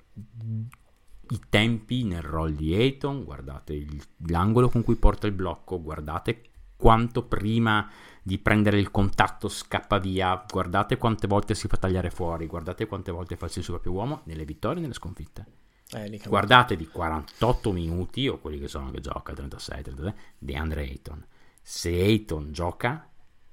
i 1.31 1.41
tempi 1.49 2.05
nel 2.05 2.23
roll 2.23 2.53
di 2.53 2.75
Ayton. 2.75 3.25
Guardate 3.25 3.73
il- 3.75 4.03
l'angolo 4.27 4.69
con 4.69 4.83
cui 4.83 4.97
porta 4.97 5.27
il 5.27 5.33
blocco. 5.33 5.81
Guardate 5.81 6.43
quanto 6.77 7.25
prima 7.25 7.89
di 8.23 8.39
prendere 8.39 8.79
il 8.79 8.91
contatto 8.91 9.49
scappa 9.49 9.99
via. 9.99 10.45
Guardate 10.49 10.97
quante 10.97 11.27
volte 11.27 11.55
si 11.55 11.69
fa 11.69 11.77
tagliare 11.77 12.11
fuori. 12.11 12.47
Guardate 12.47 12.87
quante 12.87 13.11
volte 13.11 13.37
fa 13.37 13.47
il 13.47 13.53
suo 13.53 13.63
proprio 13.75 13.93
uomo 13.93 14.23
nelle 14.25 14.45
vittorie 14.45 14.79
e 14.79 14.83
nelle 14.83 14.95
sconfitte. 14.95 15.47
Eh. 15.93 16.21
Guardatevi 16.27 16.89
48 16.89 17.71
minuti, 17.73 18.27
o 18.27 18.39
quelli 18.39 18.59
che 18.59 18.69
sono 18.69 18.91
che 18.91 19.01
gioca 19.01 19.33
36, 19.33 19.83
33, 19.83 20.17
di 20.39 20.55
Andre 20.55 20.83
Ayton. 20.83 21.25
Se 21.63 21.91
Ayton 21.91 22.53
gioca, 22.53 23.09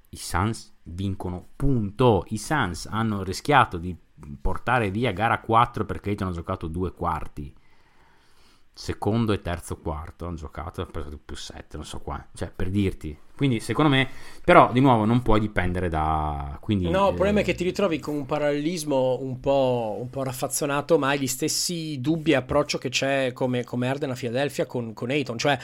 i 0.08 0.16
Suns 0.16 0.74
vincono, 0.84 1.48
punto. 1.54 2.24
I 2.28 2.38
Suns 2.38 2.86
hanno 2.86 3.22
rischiato 3.22 3.78
di 3.78 3.96
portare 4.40 4.90
via 4.90 5.12
gara 5.12 5.40
4 5.40 5.84
perché 5.84 6.10
Ayton 6.10 6.28
ha 6.28 6.32
giocato 6.32 6.66
due 6.66 6.92
quarti. 6.92 7.52
Secondo 8.74 9.32
e 9.32 9.42
terzo 9.42 9.76
quarto 9.76 10.26
hanno 10.26 10.36
giocato, 10.36 10.80
ha 10.80 10.86
preso 10.86 11.18
più 11.22 11.36
7, 11.36 11.76
non 11.76 11.84
so 11.84 12.00
qua, 12.00 12.24
cioè 12.34 12.50
per 12.54 12.70
dirti. 12.70 13.16
Quindi 13.36 13.60
secondo 13.60 13.90
me, 13.90 14.08
però 14.44 14.72
di 14.72 14.80
nuovo 14.80 15.04
non 15.04 15.20
puoi 15.20 15.40
dipendere 15.40 15.88
da... 15.88 16.56
Quindi, 16.60 16.88
No, 16.88 17.08
il 17.08 17.12
eh, 17.12 17.14
problema 17.14 17.40
è 17.40 17.44
che 17.44 17.54
ti 17.54 17.64
ritrovi 17.64 17.98
con 17.98 18.14
un 18.14 18.24
parallelismo 18.24 19.18
un 19.20 19.40
po', 19.40 19.98
un 20.00 20.08
po' 20.08 20.22
raffazzonato, 20.22 20.96
ma 20.96 21.08
hai 21.08 21.18
gli 21.18 21.26
stessi 21.26 22.00
dubbi 22.00 22.30
e 22.30 22.36
approccio 22.36 22.78
che 22.78 22.88
c'è 22.88 23.32
come, 23.32 23.64
come 23.64 23.88
Arden 23.88 24.10
a 24.10 24.14
Philadelphia 24.14 24.64
con, 24.64 24.94
con 24.94 25.10
Ayton. 25.10 25.36
Cioè, 25.36 25.58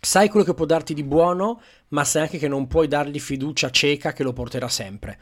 sai 0.00 0.28
quello 0.28 0.46
che 0.46 0.54
può 0.54 0.64
darti 0.64 0.94
di 0.94 1.02
buono, 1.02 1.60
ma 1.88 2.04
sai 2.04 2.22
anche 2.22 2.38
che 2.38 2.48
non 2.48 2.66
puoi 2.66 2.86
dargli 2.88 3.18
fiducia 3.18 3.70
cieca 3.70 4.12
che 4.12 4.22
lo 4.22 4.32
porterà 4.32 4.68
sempre. 4.68 5.18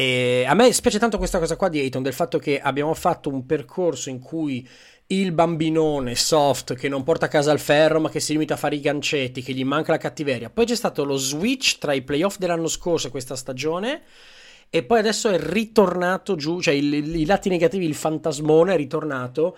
E 0.00 0.46
a 0.46 0.54
me 0.54 0.72
spiace 0.72 0.98
tanto 0.98 1.18
questa 1.18 1.38
cosa 1.38 1.56
qua 1.56 1.68
di 1.68 1.78
Ayton, 1.78 2.02
del 2.02 2.14
fatto 2.14 2.38
che 2.38 2.58
abbiamo 2.58 2.94
fatto 2.94 3.28
un 3.28 3.44
percorso 3.44 4.08
in 4.08 4.18
cui 4.18 4.66
il 5.08 5.32
bambinone 5.32 6.14
soft 6.14 6.72
che 6.72 6.88
non 6.88 7.02
porta 7.02 7.26
a 7.26 7.28
casa 7.28 7.52
il 7.52 7.58
ferro 7.58 8.00
ma 8.00 8.08
che 8.08 8.18
si 8.18 8.32
limita 8.32 8.54
a 8.54 8.56
fare 8.56 8.76
i 8.76 8.80
gancetti, 8.80 9.42
che 9.42 9.52
gli 9.52 9.62
manca 9.62 9.92
la 9.92 9.98
cattiveria. 9.98 10.48
Poi 10.48 10.64
c'è 10.64 10.74
stato 10.74 11.04
lo 11.04 11.16
switch 11.16 11.76
tra 11.76 11.92
i 11.92 12.00
playoff 12.00 12.38
dell'anno 12.38 12.68
scorso 12.68 13.08
e 13.08 13.10
questa 13.10 13.36
stagione 13.36 14.00
e 14.70 14.84
poi 14.84 15.00
adesso 15.00 15.28
è 15.28 15.38
ritornato 15.38 16.34
giù, 16.34 16.62
cioè 16.62 16.72
il- 16.72 17.16
i 17.16 17.26
lati 17.26 17.50
negativi, 17.50 17.84
il 17.84 17.94
fantasmone 17.94 18.72
è 18.72 18.76
ritornato 18.78 19.54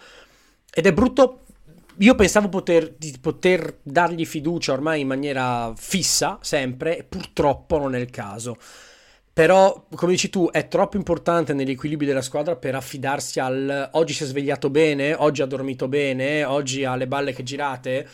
ed 0.74 0.86
è 0.86 0.92
brutto. 0.92 1.42
Io 1.98 2.16
pensavo 2.16 2.48
poter, 2.48 2.94
di 2.98 3.16
poter 3.20 3.78
dargli 3.80 4.26
fiducia 4.26 4.72
ormai 4.72 5.02
in 5.02 5.06
maniera 5.06 5.72
fissa, 5.76 6.38
sempre, 6.40 6.98
e 6.98 7.04
purtroppo 7.04 7.78
non 7.78 7.94
è 7.94 8.00
il 8.00 8.10
caso. 8.10 8.56
Però, 9.34 9.86
come 9.94 10.12
dici 10.12 10.28
tu, 10.28 10.50
è 10.50 10.68
troppo 10.68 10.98
importante 10.98 11.54
negli 11.54 11.70
equilibri 11.70 12.04
della 12.04 12.20
squadra 12.20 12.54
per 12.54 12.74
affidarsi 12.74 13.40
al 13.40 13.88
oggi 13.92 14.12
si 14.12 14.24
è 14.24 14.26
svegliato 14.26 14.68
bene, 14.68 15.14
oggi 15.14 15.40
ha 15.40 15.46
dormito 15.46 15.88
bene, 15.88 16.44
oggi 16.44 16.84
ha 16.84 16.94
le 16.96 17.06
balle 17.06 17.32
che 17.32 17.42
girate. 17.42 18.06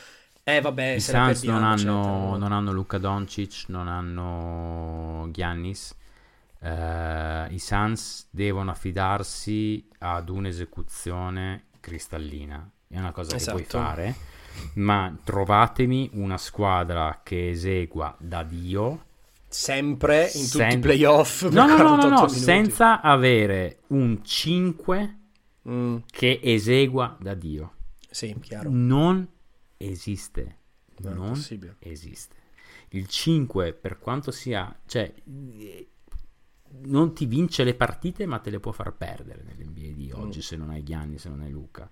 Eh, 0.45 0.61
vabbè, 0.61 0.93
I 0.93 1.01
se 1.01 1.11
Suns 1.13 1.43
non 1.43 1.65
hanno, 1.65 2.37
non 2.37 2.53
hanno 2.53 2.73
Luca 2.73 2.99
Doncic, 2.99 3.65
non 3.67 3.89
hanno 3.89 5.29
Giannis. 5.33 5.95
Eh, 6.61 7.47
I 7.51 7.59
Suns 7.59 8.29
devono 8.31 8.71
affidarsi 8.71 9.89
ad 9.99 10.29
un'esecuzione 10.29 11.65
cristallina. 11.81 12.67
È 12.87 12.97
una 12.97 13.11
cosa 13.13 13.37
che 13.37 13.45
puoi 13.45 13.63
Esatto. 13.63 13.79
fare, 13.79 14.15
ma 14.75 15.15
trovatemi 15.25 16.11
una 16.15 16.39
squadra 16.39 17.21
che 17.25 17.51
esegua 17.51 18.15
da 18.19 18.45
Dio. 18.45 19.07
Sempre 19.49 20.25
in 20.27 20.31
tutti 20.43 20.47
sen- 20.47 20.79
i 20.79 20.79
playoff. 20.79 21.43
No, 21.49 21.67
no, 21.67 21.77
no, 21.77 21.83
no, 21.83 21.97
48 21.97 22.21
no, 22.23 22.29
senza 22.29 23.01
avere 23.01 23.81
un 23.89 24.23
5 24.25 25.15
Mm, 25.69 25.97
che 26.11 26.41
esegua 26.43 27.15
da 27.21 27.35
Dio. 27.35 27.75
sì, 28.11 28.35
chiaro. 28.41 28.71
Non 28.73 29.27
esiste. 29.77 30.57
Non 31.01 31.15
non 31.15 31.29
possibile. 31.31 31.77
esiste. 31.81 32.37
Il 32.91 33.07
5, 33.07 33.75
per 33.75 33.99
quanto 33.99 34.31
sia, 34.31 34.75
cioè, 34.87 35.13
non 36.85 37.15
ti 37.15 37.27
vince 37.27 37.65
le 37.65 37.75
partite, 37.75 38.25
ma 38.27 38.39
te 38.39 38.51
le 38.51 38.61
può 38.61 38.73
far 38.73 38.93
perdere 38.95 39.43
nell'NBA 39.43 39.93
di 39.95 40.13
Mm. 40.15 40.21
oggi 40.21 40.41
se 40.43 40.57
non 40.57 40.71
hai 40.71 40.83
Gianni, 40.83 41.19
se 41.19 41.29
non 41.29 41.41
hai 41.41 41.51
Luca. 41.51 41.89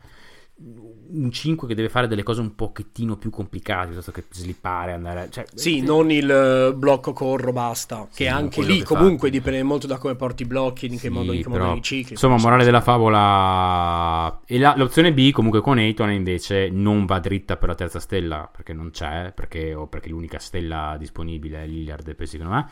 Un 0.58 1.30
5 1.30 1.68
che 1.68 1.74
deve 1.74 1.90
fare 1.90 2.06
delle 2.08 2.22
cose 2.22 2.40
un 2.40 2.54
pochettino 2.54 3.16
più 3.16 3.28
complicate, 3.30 3.88
piuttosto 3.88 4.10
che 4.10 4.24
slippare, 4.30 4.92
andare... 4.92 5.28
Cioè, 5.30 5.44
Sì, 5.54 5.78
eh, 5.78 5.82
non 5.82 6.10
il 6.10 6.30
eh, 6.30 6.74
blocco 6.74 7.12
corro, 7.12 7.52
basta. 7.52 8.06
Sì, 8.10 8.22
che 8.22 8.28
anche 8.28 8.62
lì 8.62 8.78
che 8.78 8.84
comunque 8.84 9.28
fa. 9.28 9.34
dipende 9.34 9.62
molto 9.62 9.86
da 9.86 9.98
come 9.98 10.16
porti 10.16 10.42
i 10.44 10.46
blocchi, 10.46 10.86
in 10.86 10.92
che 10.92 10.98
Sì, 10.98 11.08
modo, 11.08 11.32
in 11.32 11.42
che 11.42 11.48
però, 11.48 11.64
modo 11.64 11.74
li 11.74 11.82
cicli. 11.82 12.10
Insomma, 12.12 12.36
morale 12.38 12.64
della 12.64 12.80
favola. 12.80 14.40
E 14.46 14.58
la- 14.58 14.74
l'opzione 14.76 15.12
B, 15.12 15.30
comunque 15.30 15.60
con 15.60 15.76
Ayton, 15.76 16.10
invece 16.10 16.70
non 16.70 17.04
va 17.04 17.18
dritta 17.20 17.56
per 17.58 17.68
la 17.68 17.74
terza 17.74 18.00
stella 18.00 18.48
perché 18.50 18.72
non 18.72 18.90
c'è, 18.90 19.32
perché, 19.34 19.74
o 19.74 19.86
perché 19.88 20.08
l'unica 20.08 20.38
stella 20.38 20.96
disponibile 20.98 21.62
è 21.64 21.66
Lillard, 21.66 22.18
secondo 22.24 22.52
me. 22.54 22.66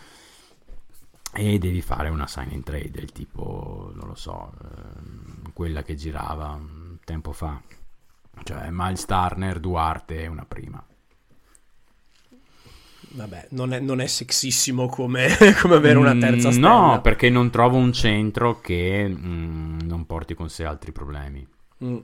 E 1.37 1.59
devi 1.59 1.81
fare 1.83 2.09
una 2.11 2.29
sign 2.29 2.51
and 2.53 2.63
trade 2.63 2.91
del 2.93 3.11
tipo, 3.11 3.91
non 3.95 4.07
lo 4.07 4.15
so, 4.15 4.53
ehm, 4.63 5.53
quella 5.53 5.83
che 5.83 5.97
girava 5.97 6.57
tempo 7.05 7.33
fa. 7.33 7.61
Cioè 8.43 8.69
Miles 8.71 9.05
Turner, 9.07 9.61
Duarte, 9.61 10.27
una 10.27 10.45
prima. 10.45 10.85
Vabbè, 13.17 13.49
non 13.51 13.73
è, 13.73 13.79
non 13.79 14.01
è 14.01 14.07
sexissimo 14.07 14.87
come, 14.89 15.29
come 15.63 15.75
avere 15.77 15.99
una 15.99 16.17
terza 16.17 16.49
Mm, 16.49 16.53
stella. 16.53 16.95
No, 16.95 17.01
perché 17.01 17.31
non 17.31 17.51
trovo 17.51 17.77
un 17.77 17.93
centro 17.93 18.61
che 18.61 19.07
mm, 19.09 19.81
non 19.85 20.05
porti 20.07 20.35
con 20.35 20.49
sé 20.51 20.65
altri 20.65 20.91
problemi. 20.91 21.47
Mm, 21.85 21.99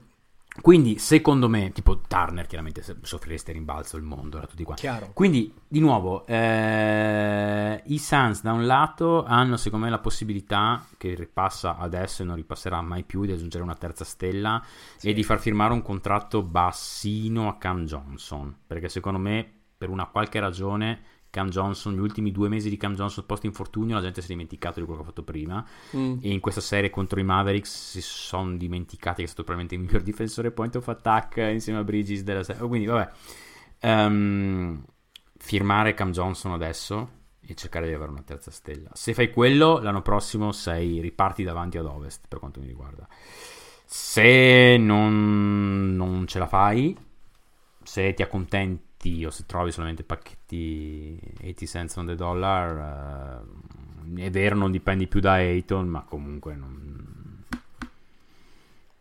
Quindi, 0.59 0.97
secondo 0.99 1.47
me, 1.47 1.71
tipo 1.71 2.01
Turner, 2.01 2.45
chiaramente 2.45 2.83
soffrireste 3.01 3.53
rimbalzo 3.53 3.95
il 3.95 4.03
mondo, 4.03 4.37
era 4.37 4.47
tutti 4.47 4.63
qua. 4.63 4.75
chiaro. 4.75 5.11
Quindi, 5.13 5.53
di 5.65 5.79
nuovo, 5.79 6.25
eh, 6.25 7.81
i 7.85 7.97
Suns 7.97 8.41
da 8.41 8.51
un 8.51 8.65
lato 8.65 9.23
hanno, 9.23 9.55
secondo 9.55 9.85
me, 9.85 9.91
la 9.91 9.99
possibilità, 9.99 10.85
che 10.97 11.15
ripassa 11.15 11.77
adesso 11.77 12.21
e 12.21 12.25
non 12.25 12.35
ripasserà 12.35 12.81
mai 12.81 13.03
più, 13.03 13.23
di 13.23 13.31
aggiungere 13.31 13.63
una 13.63 13.75
terza 13.75 14.03
stella 14.03 14.61
e 14.99 15.13
di 15.13 15.23
far 15.23 15.39
firmare 15.39 15.71
un 15.71 15.81
contratto 15.81 16.43
bassino 16.43 17.47
a 17.47 17.57
Cam 17.57 17.85
Johnson. 17.85 18.53
Perché 18.67 18.89
secondo 18.89 19.19
me, 19.19 19.49
per 19.77 19.89
una 19.89 20.07
qualche 20.07 20.41
ragione, 20.41 21.01
Cam 21.31 21.49
Johnson, 21.49 21.95
gli 21.95 21.99
ultimi 21.99 22.31
due 22.31 22.47
mesi 22.49 22.69
di 22.69 22.77
Cam 22.77 22.93
Johnson 22.93 23.25
post 23.25 23.45
infortunio, 23.45 23.95
la 23.95 24.01
gente 24.01 24.21
si 24.21 24.27
è 24.27 24.31
dimenticato 24.31 24.79
di 24.79 24.85
quello 24.85 24.99
che 25.01 25.05
ha 25.05 25.09
fatto 25.09 25.23
prima 25.23 25.65
Mm. 25.95 26.17
e 26.21 26.29
in 26.31 26.39
questa 26.39 26.61
serie 26.61 26.89
contro 26.91 27.19
i 27.19 27.23
Mavericks 27.23 27.89
si 27.91 28.01
sono 28.01 28.55
dimenticati 28.57 29.17
che 29.21 29.23
è 29.23 29.27
stato 29.27 29.43
probabilmente 29.43 29.75
il 29.75 29.81
miglior 29.81 30.03
difensore 30.07 30.51
point 30.51 30.75
of 30.75 30.87
attack 30.87 31.37
insieme 31.37 31.79
a 31.79 31.83
Bridges 31.83 32.21
della 32.21 32.43
serie. 32.43 32.67
Quindi, 32.67 32.85
vabbè, 32.85 33.09
Ehm, 33.83 34.83
firmare 35.37 35.93
Cam 35.95 36.11
Johnson 36.11 36.51
adesso 36.51 37.09
e 37.43 37.55
cercare 37.55 37.87
di 37.87 37.93
avere 37.93 38.11
una 38.11 38.21
terza 38.21 38.51
stella. 38.51 38.89
Se 38.93 39.13
fai 39.15 39.31
quello, 39.31 39.79
l'anno 39.79 40.01
prossimo 40.03 40.51
sei 40.51 40.99
riparti 41.01 41.43
davanti 41.43 41.77
ad 41.79 41.85
ovest 41.85 42.25
per 42.27 42.37
quanto 42.39 42.59
mi 42.59 42.67
riguarda. 42.67 43.07
Se 43.85 44.77
non, 44.77 45.95
non 45.95 46.27
ce 46.27 46.39
la 46.39 46.47
fai, 46.47 46.95
se 47.83 48.13
ti 48.13 48.21
accontenti 48.21 48.89
o 49.25 49.29
se 49.29 49.45
trovi 49.45 49.71
solamente 49.71 50.03
pacchetti 50.03 51.19
80 51.39 51.65
cents 51.65 51.95
on 51.97 52.05
the 52.05 52.15
dollar, 52.15 53.43
eh, 54.15 54.25
è 54.25 54.29
vero, 54.29 54.55
non 54.55 54.71
dipendi 54.71 55.07
più 55.07 55.19
da 55.19 55.33
Ayton, 55.33 55.87
ma 55.87 56.01
comunque 56.03 56.55
non... 56.55 57.43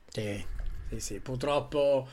Sì, 0.08 0.44
sì, 0.88 1.00
sì, 1.00 1.20
purtroppo 1.20 2.08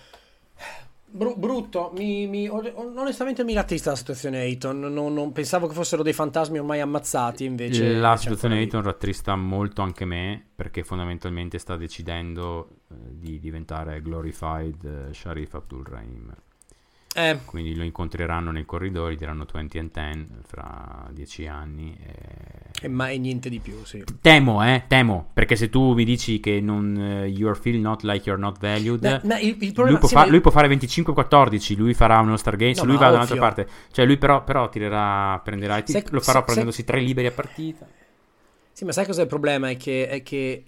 bru- 1.06 1.38
brutto, 1.38 1.92
mi, 1.96 2.28
mi- 2.28 2.48
on- 2.48 2.72
onestamente 2.96 3.44
mi 3.44 3.54
rattrista 3.54 3.92
la 3.92 3.96
situazione 3.96 4.40
Ayton, 4.40 4.80
non, 4.80 5.14
non- 5.14 5.32
pensavo 5.32 5.68
che 5.68 5.74
fossero 5.74 6.04
dei 6.04 6.14
fantasmi 6.14 6.60
ormai 6.60 6.80
ammazzati, 6.82 7.46
invece 7.46 7.94
La 7.94 8.16
situazione. 8.18 8.60
Ayton 8.60 8.82
rattrista 8.84 9.36
molto 9.36 9.82
anche 9.82 10.06
me 10.06 10.46
perché 10.56 10.84
fondamentalmente 10.84 11.58
sta 11.58 11.76
decidendo 11.76 12.82
eh, 12.90 12.96
di 13.12 13.40
diventare 13.40 14.02
glorified 14.02 14.84
eh, 15.10 15.14
Sharif 15.14 15.54
Abdul 15.56 15.84
Rahim. 15.86 16.34
Eh, 17.16 17.40
Quindi 17.46 17.74
lo 17.76 17.84
incontreranno 17.84 18.52
nei 18.52 18.64
corridoi, 18.66 19.16
diranno 19.16 19.46
20 19.52 19.80
and 19.80 19.90
10 19.92 20.28
fra 20.46 21.08
10 21.12 21.48
anni. 21.48 21.98
e- 22.00 22.70
e 22.80 22.88
mai 22.88 23.18
niente 23.18 23.50
di 23.50 23.58
più, 23.60 23.84
sì. 23.86 24.04
Temo, 24.22 24.64
eh, 24.64 24.84
temo, 24.88 25.30
perché 25.34 25.56
se 25.56 25.70
tu 25.70 25.94
mi 25.94 26.06
dici 26.06 26.40
che 26.40 26.62
non 26.62 26.96
eh, 26.96 27.26
you 27.28 27.52
feel 27.56 27.80
not 27.80 28.04
like 28.04 28.30
you're 28.30 28.40
not 28.40 28.60
valued, 28.60 29.04
Ma- 29.04 29.22
ma 29.24 29.40
il, 29.40 29.48
il 29.50 29.58
lui, 29.60 29.72
problema 29.72 29.98
può 29.98 30.08
sì, 30.08 30.14
fa- 30.14 30.26
ma- 30.26 30.28
lui 30.30 30.42
può 30.42 30.52
fare 30.52 30.68
25-14, 30.68 31.76
lui 31.76 31.96
farà 31.96 32.20
uno 32.20 32.38
Stargate, 32.38 32.80
No, 32.82 32.86
lui 32.86 32.98
va 32.98 33.10
da 33.10 33.16
un'altra 33.16 33.38
parte. 33.38 33.68
Cioè 33.92 34.06
lui 34.06 34.18
però, 34.18 34.44
però 34.44 34.70
tirerà, 34.70 35.40
prenderà, 35.44 35.82
Sai- 35.86 36.04
lo 36.12 36.20
farà 36.20 36.38
sai- 36.38 36.44
prendendosi 36.44 36.84
tre 36.84 37.00
liberi 37.00 37.26
a 37.28 37.32
partita. 37.32 37.88
Sì, 38.72 38.86
ma 38.86 38.92
sai 38.92 39.08
cos'è 39.08 39.22
il 39.24 39.28
problema? 39.28 39.70
È 39.72 39.78
che, 39.78 40.08
è 40.08 40.22
che 40.22 40.64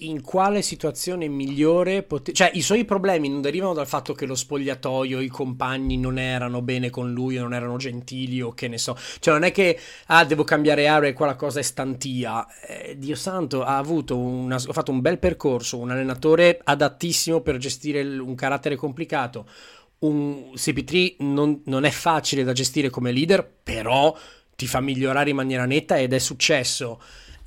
in 0.00 0.22
quale 0.22 0.62
situazione 0.62 1.28
migliore 1.28 2.02
pote- 2.02 2.32
cioè 2.32 2.50
i 2.54 2.62
suoi 2.62 2.84
problemi 2.84 3.28
non 3.28 3.40
derivano 3.40 3.72
dal 3.74 3.86
fatto 3.86 4.12
che 4.14 4.26
lo 4.26 4.34
spogliatoio, 4.34 5.20
i 5.20 5.28
compagni 5.28 5.96
non 5.96 6.18
erano 6.18 6.62
bene 6.62 6.90
con 6.90 7.12
lui 7.12 7.38
o 7.38 7.42
non 7.42 7.54
erano 7.54 7.76
gentili 7.76 8.40
o 8.40 8.52
che 8.52 8.68
ne 8.68 8.78
so. 8.78 8.96
Cioè 9.18 9.34
non 9.34 9.44
è 9.44 9.52
che 9.52 9.78
ah 10.06 10.24
devo 10.24 10.44
cambiare 10.44 10.86
area 10.86 11.10
e 11.10 11.12
qua 11.12 11.26
la 11.26 11.36
cosa 11.36 11.60
è 11.60 11.62
stantia. 11.62 12.46
Eh, 12.66 12.96
Dio 12.98 13.16
santo, 13.16 13.62
ha 13.64 13.76
avuto 13.76 14.16
una, 14.16 14.56
ha 14.56 14.72
fatto 14.72 14.90
un 14.90 15.00
bel 15.00 15.18
percorso, 15.18 15.78
un 15.78 15.90
allenatore 15.90 16.60
adattissimo 16.62 17.40
per 17.40 17.56
gestire 17.58 18.00
il- 18.00 18.18
un 18.20 18.34
carattere 18.34 18.76
complicato. 18.76 19.46
Un 20.00 20.52
CP3 20.54 21.16
non, 21.18 21.60
non 21.66 21.84
è 21.84 21.90
facile 21.90 22.42
da 22.42 22.52
gestire 22.52 22.88
come 22.88 23.12
leader, 23.12 23.46
però 23.62 24.16
ti 24.56 24.66
fa 24.66 24.80
migliorare 24.80 25.30
in 25.30 25.36
maniera 25.36 25.66
netta 25.66 25.98
ed 25.98 26.12
è 26.12 26.18
successo 26.18 27.00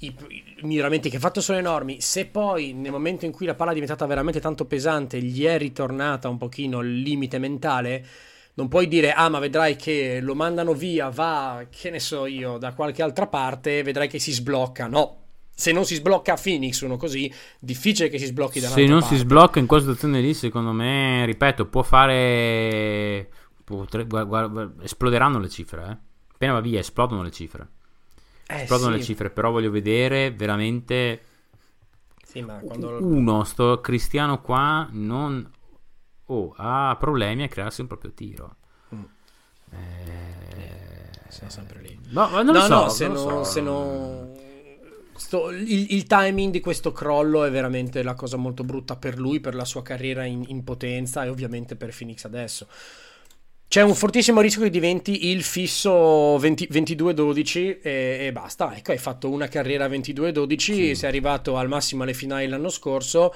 i, 0.05 0.15
i 0.27 0.65
miglioramenti 0.65 1.09
che 1.09 1.17
ha 1.17 1.19
fatto 1.19 1.41
sono 1.41 1.57
enormi. 1.57 2.01
Se 2.01 2.25
poi 2.25 2.73
nel 2.73 2.91
momento 2.91 3.25
in 3.25 3.31
cui 3.31 3.45
la 3.45 3.55
palla 3.55 3.71
è 3.71 3.73
diventata 3.73 4.05
veramente 4.05 4.39
tanto 4.39 4.65
pesante, 4.65 5.21
gli 5.21 5.43
è 5.45 5.57
ritornata 5.57 6.29
un 6.29 6.37
pochino 6.37 6.79
il 6.81 7.01
limite 7.01 7.39
mentale, 7.39 8.05
non 8.55 8.67
puoi 8.67 8.87
dire, 8.87 9.13
ah, 9.13 9.29
ma 9.29 9.39
vedrai 9.39 9.75
che 9.75 10.19
lo 10.21 10.35
mandano 10.35 10.73
via, 10.73 11.09
va, 11.09 11.65
che 11.69 11.89
ne 11.89 11.99
so 11.99 12.25
io, 12.25 12.57
da 12.57 12.73
qualche 12.73 13.01
altra 13.01 13.27
parte, 13.27 13.81
vedrai 13.83 14.07
che 14.07 14.19
si 14.19 14.31
sblocca. 14.31 14.87
No. 14.87 15.17
Se 15.55 15.71
non 15.71 15.85
si 15.85 15.95
sblocca 15.95 16.33
a 16.33 16.39
Phoenix 16.41 16.81
uno 16.81 16.97
così, 16.97 17.31
difficile 17.59 18.09
che 18.09 18.17
si 18.17 18.25
sblocchi 18.25 18.59
da 18.59 18.69
Se 18.69 18.85
non 18.85 19.01
parte. 19.01 19.15
si 19.15 19.21
sblocca 19.21 19.59
in 19.59 19.67
quella 19.67 19.83
situazione 19.83 20.19
lì, 20.19 20.33
secondo 20.33 20.71
me, 20.71 21.25
ripeto, 21.25 21.67
può 21.67 21.83
fare. 21.83 23.29
Potre... 23.63 24.05
Guarda, 24.05 24.47
guarda, 24.47 24.83
esploderanno 24.83 25.39
le 25.39 25.49
cifre, 25.49 25.83
eh. 25.83 25.97
Appena 26.33 26.53
va 26.53 26.59
via, 26.59 26.79
esplodono 26.79 27.21
le 27.21 27.31
cifre. 27.31 27.67
Eh, 28.47 28.61
esplodono 28.61 28.91
sì. 28.91 28.97
le 28.97 29.03
cifre, 29.03 29.29
però 29.29 29.51
voglio 29.51 29.71
vedere 29.71 30.31
veramente. 30.31 31.21
Sì, 32.23 32.41
ma 32.41 32.55
quando... 32.55 32.97
Uno, 33.01 33.43
sto 33.43 33.79
cristiano 33.81 34.41
qua 34.41 34.87
non 34.91 35.49
oh, 36.25 36.53
ha 36.57 36.95
problemi 36.99 37.43
a 37.43 37.47
crearsi 37.47 37.81
un 37.81 37.87
proprio 37.87 38.11
tiro. 38.11 38.55
Mm. 38.93 39.03
Eh, 39.71 41.09
siamo 41.29 41.51
sempre 41.51 41.81
lì. 41.81 41.99
No, 42.09 42.29
ma 42.29 42.41
non 42.41 42.53
no, 42.55 42.61
lo 42.61 42.65
so. 42.65 42.81
No, 42.81 42.89
se 42.89 43.07
non, 43.07 43.17
so. 43.17 43.43
Se 43.43 43.61
non... 43.61 44.41
Sto, 45.15 45.51
il, 45.51 45.93
il, 45.93 46.05
timing 46.05 46.51
di 46.51 46.59
questo 46.59 46.91
crollo 46.91 47.43
è 47.43 47.51
veramente 47.51 48.01
la 48.01 48.15
cosa 48.15 48.35
molto 48.35 48.63
brutta 48.63 48.95
per 48.95 49.19
lui, 49.19 49.39
per 49.39 49.53
la 49.53 49.63
sua 49.63 49.83
carriera 49.83 50.25
in, 50.25 50.43
in 50.47 50.63
potenza 50.63 51.23
e 51.23 51.29
ovviamente 51.29 51.75
per 51.75 51.95
Phoenix 51.95 52.25
adesso. 52.25 52.67
C'è 53.73 53.81
un 53.81 53.95
fortissimo 53.95 54.39
rischio 54.39 54.61
che 54.61 54.69
diventi 54.69 55.31
il 55.31 55.41
fisso 55.41 56.37
20, 56.37 56.67
22-12 56.71 57.79
e, 57.81 58.17
e, 58.27 58.31
basta. 58.31 58.75
Ecco, 58.75 58.91
hai 58.91 58.99
fatto 58.99 59.31
una 59.31 59.47
carriera 59.47 59.87
22-12, 59.87 60.57
sì. 60.59 60.93
sei 60.93 61.09
arrivato 61.09 61.57
al 61.57 61.67
massimo 61.67 62.03
alle 62.03 62.13
finali 62.13 62.47
l'anno 62.47 62.69
scorso 62.69 63.33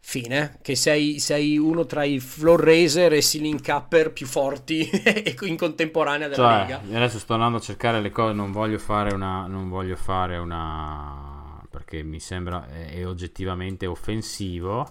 fine, 0.00 0.58
che 0.60 0.76
sei, 0.76 1.18
sei, 1.20 1.56
uno 1.56 1.86
tra 1.86 2.04
i 2.04 2.20
floor 2.20 2.60
raiser 2.60 3.14
e 3.14 3.22
ceiling 3.22 3.62
capper 3.62 4.12
più 4.12 4.26
forti 4.26 4.86
in 5.40 5.56
contemporanea 5.56 6.28
della 6.28 6.66
cioè, 6.66 6.80
Lega. 6.80 6.96
Adesso 6.98 7.18
sto 7.18 7.32
andando 7.32 7.56
a 7.56 7.60
cercare 7.60 8.02
le 8.02 8.10
cose, 8.10 8.34
non 8.34 8.52
voglio 8.52 8.78
fare 8.78 9.14
una... 9.14 9.46
Non 9.46 9.70
voglio 9.70 9.96
fare 9.96 10.36
una 10.36 11.66
perché 11.70 12.02
mi 12.02 12.20
sembra 12.20 12.68
è, 12.68 12.90
è 12.90 13.06
oggettivamente 13.06 13.86
offensivo. 13.86 14.86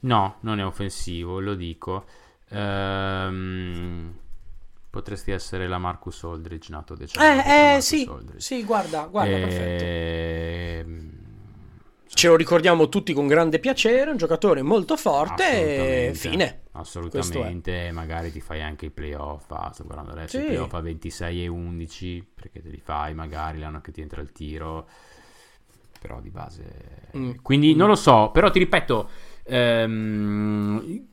No, 0.00 0.38
non 0.40 0.58
è 0.58 0.66
offensivo, 0.66 1.38
lo 1.38 1.54
dico. 1.54 2.04
Ehm, 2.48 4.22
potresti 4.94 5.32
essere 5.32 5.66
la 5.66 5.78
Marcus 5.78 6.22
Aldridge 6.22 6.70
nato 6.70 6.94
decennio. 6.94 7.42
Eh, 7.42 7.74
eh 7.76 7.80
sì, 7.80 8.08
Aldridge. 8.08 8.40
sì, 8.40 8.64
guarda, 8.64 9.06
guarda, 9.06 9.34
ehm, 9.34 9.42
perfetto 9.42 10.34
ce 12.14 12.28
lo 12.28 12.36
ricordiamo 12.36 12.88
tutti 12.88 13.12
con 13.12 13.26
grande 13.26 13.58
piacere, 13.58 14.10
un 14.10 14.16
giocatore 14.16 14.62
molto 14.62 14.96
forte 14.96 16.08
e 16.08 16.14
fine. 16.14 16.62
Assolutamente, 16.72 17.90
magari 17.92 18.30
ti 18.30 18.40
fai 18.40 18.62
anche 18.62 18.86
i 18.86 18.90
playoff, 18.90 19.50
ah, 19.50 19.70
sto 19.72 19.84
guardando 19.84 20.12
adesso 20.12 20.38
sì. 20.38 20.44
i 20.44 20.46
playoff 20.46 20.72
a 20.74 20.80
26 20.80 21.44
e 21.44 21.48
11 21.48 22.26
perché 22.34 22.62
te 22.62 22.68
li 22.68 22.80
fai 22.82 23.14
magari 23.14 23.58
l'anno 23.58 23.80
che 23.80 23.92
ti 23.92 24.00
entra 24.00 24.20
il 24.22 24.32
tiro, 24.32 24.88
però 26.00 26.20
di 26.20 26.30
base... 26.30 27.10
Mm. 27.16 27.32
Quindi 27.42 27.74
non 27.74 27.88
lo 27.88 27.96
so, 27.96 28.30
però 28.32 28.50
ti 28.50 28.60
ripeto, 28.60 29.08
ehm, 29.42 31.08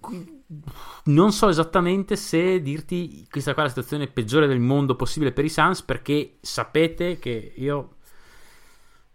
non 1.06 1.32
so 1.32 1.49
esattamente 1.49 2.16
se 2.16 2.62
dirti 2.62 3.26
questa 3.30 3.54
qua 3.54 3.64
è 3.64 3.66
la 3.66 3.72
situazione 3.72 4.08
peggiore 4.08 4.47
del 4.47 4.60
mondo 4.60 4.95
possibile 4.95 5.32
per 5.32 5.45
i 5.45 5.49
Suns 5.49 5.82
perché 5.82 6.38
sapete 6.41 7.20
che 7.20 7.54
io 7.56 7.95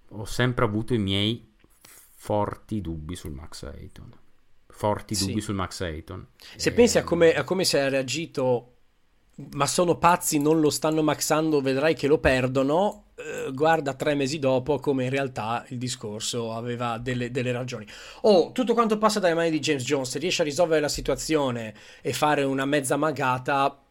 ho 0.08 0.24
sempre 0.24 0.64
avuto 0.64 0.94
i 0.94 0.98
miei 0.98 1.54
forti 2.26 2.80
dubbi 2.80 3.14
sul 3.14 3.32
Max 3.32 3.62
Ayton. 3.62 4.12
Forti 4.66 5.14
sì. 5.14 5.26
dubbi 5.26 5.40
sul 5.40 5.54
Max 5.54 5.80
Ayton. 5.80 6.26
Se 6.56 6.70
e... 6.70 6.72
pensi 6.72 6.98
a 6.98 7.04
come, 7.04 7.34
a 7.34 7.44
come 7.44 7.64
si 7.64 7.76
è 7.76 7.88
reagito, 7.88 8.74
ma 9.52 9.66
sono 9.66 9.96
pazzi, 9.96 10.40
non 10.40 10.60
lo 10.60 10.70
stanno 10.70 11.02
maxando, 11.02 11.60
vedrai 11.60 11.94
che 11.94 12.08
lo 12.08 12.18
perdono. 12.18 13.04
Eh, 13.18 13.50
guarda 13.52 13.94
tre 13.94 14.14
mesi 14.14 14.38
dopo 14.38 14.78
come 14.78 15.04
in 15.04 15.10
realtà 15.10 15.64
il 15.68 15.78
discorso 15.78 16.52
aveva 16.52 16.98
delle, 16.98 17.30
delle 17.30 17.50
ragioni. 17.50 17.86
Oh, 18.22 18.52
tutto 18.52 18.74
quanto 18.74 18.98
passa 18.98 19.20
dalle 19.20 19.34
mani 19.34 19.50
di 19.50 19.58
James 19.58 19.84
Jones, 19.84 20.10
se 20.10 20.18
riesce 20.18 20.42
a 20.42 20.44
risolvere 20.44 20.82
la 20.82 20.88
situazione 20.88 21.74
e 22.02 22.12
fare 22.12 22.42
una 22.42 22.66
mezza 22.66 22.96
magata, 22.96 23.82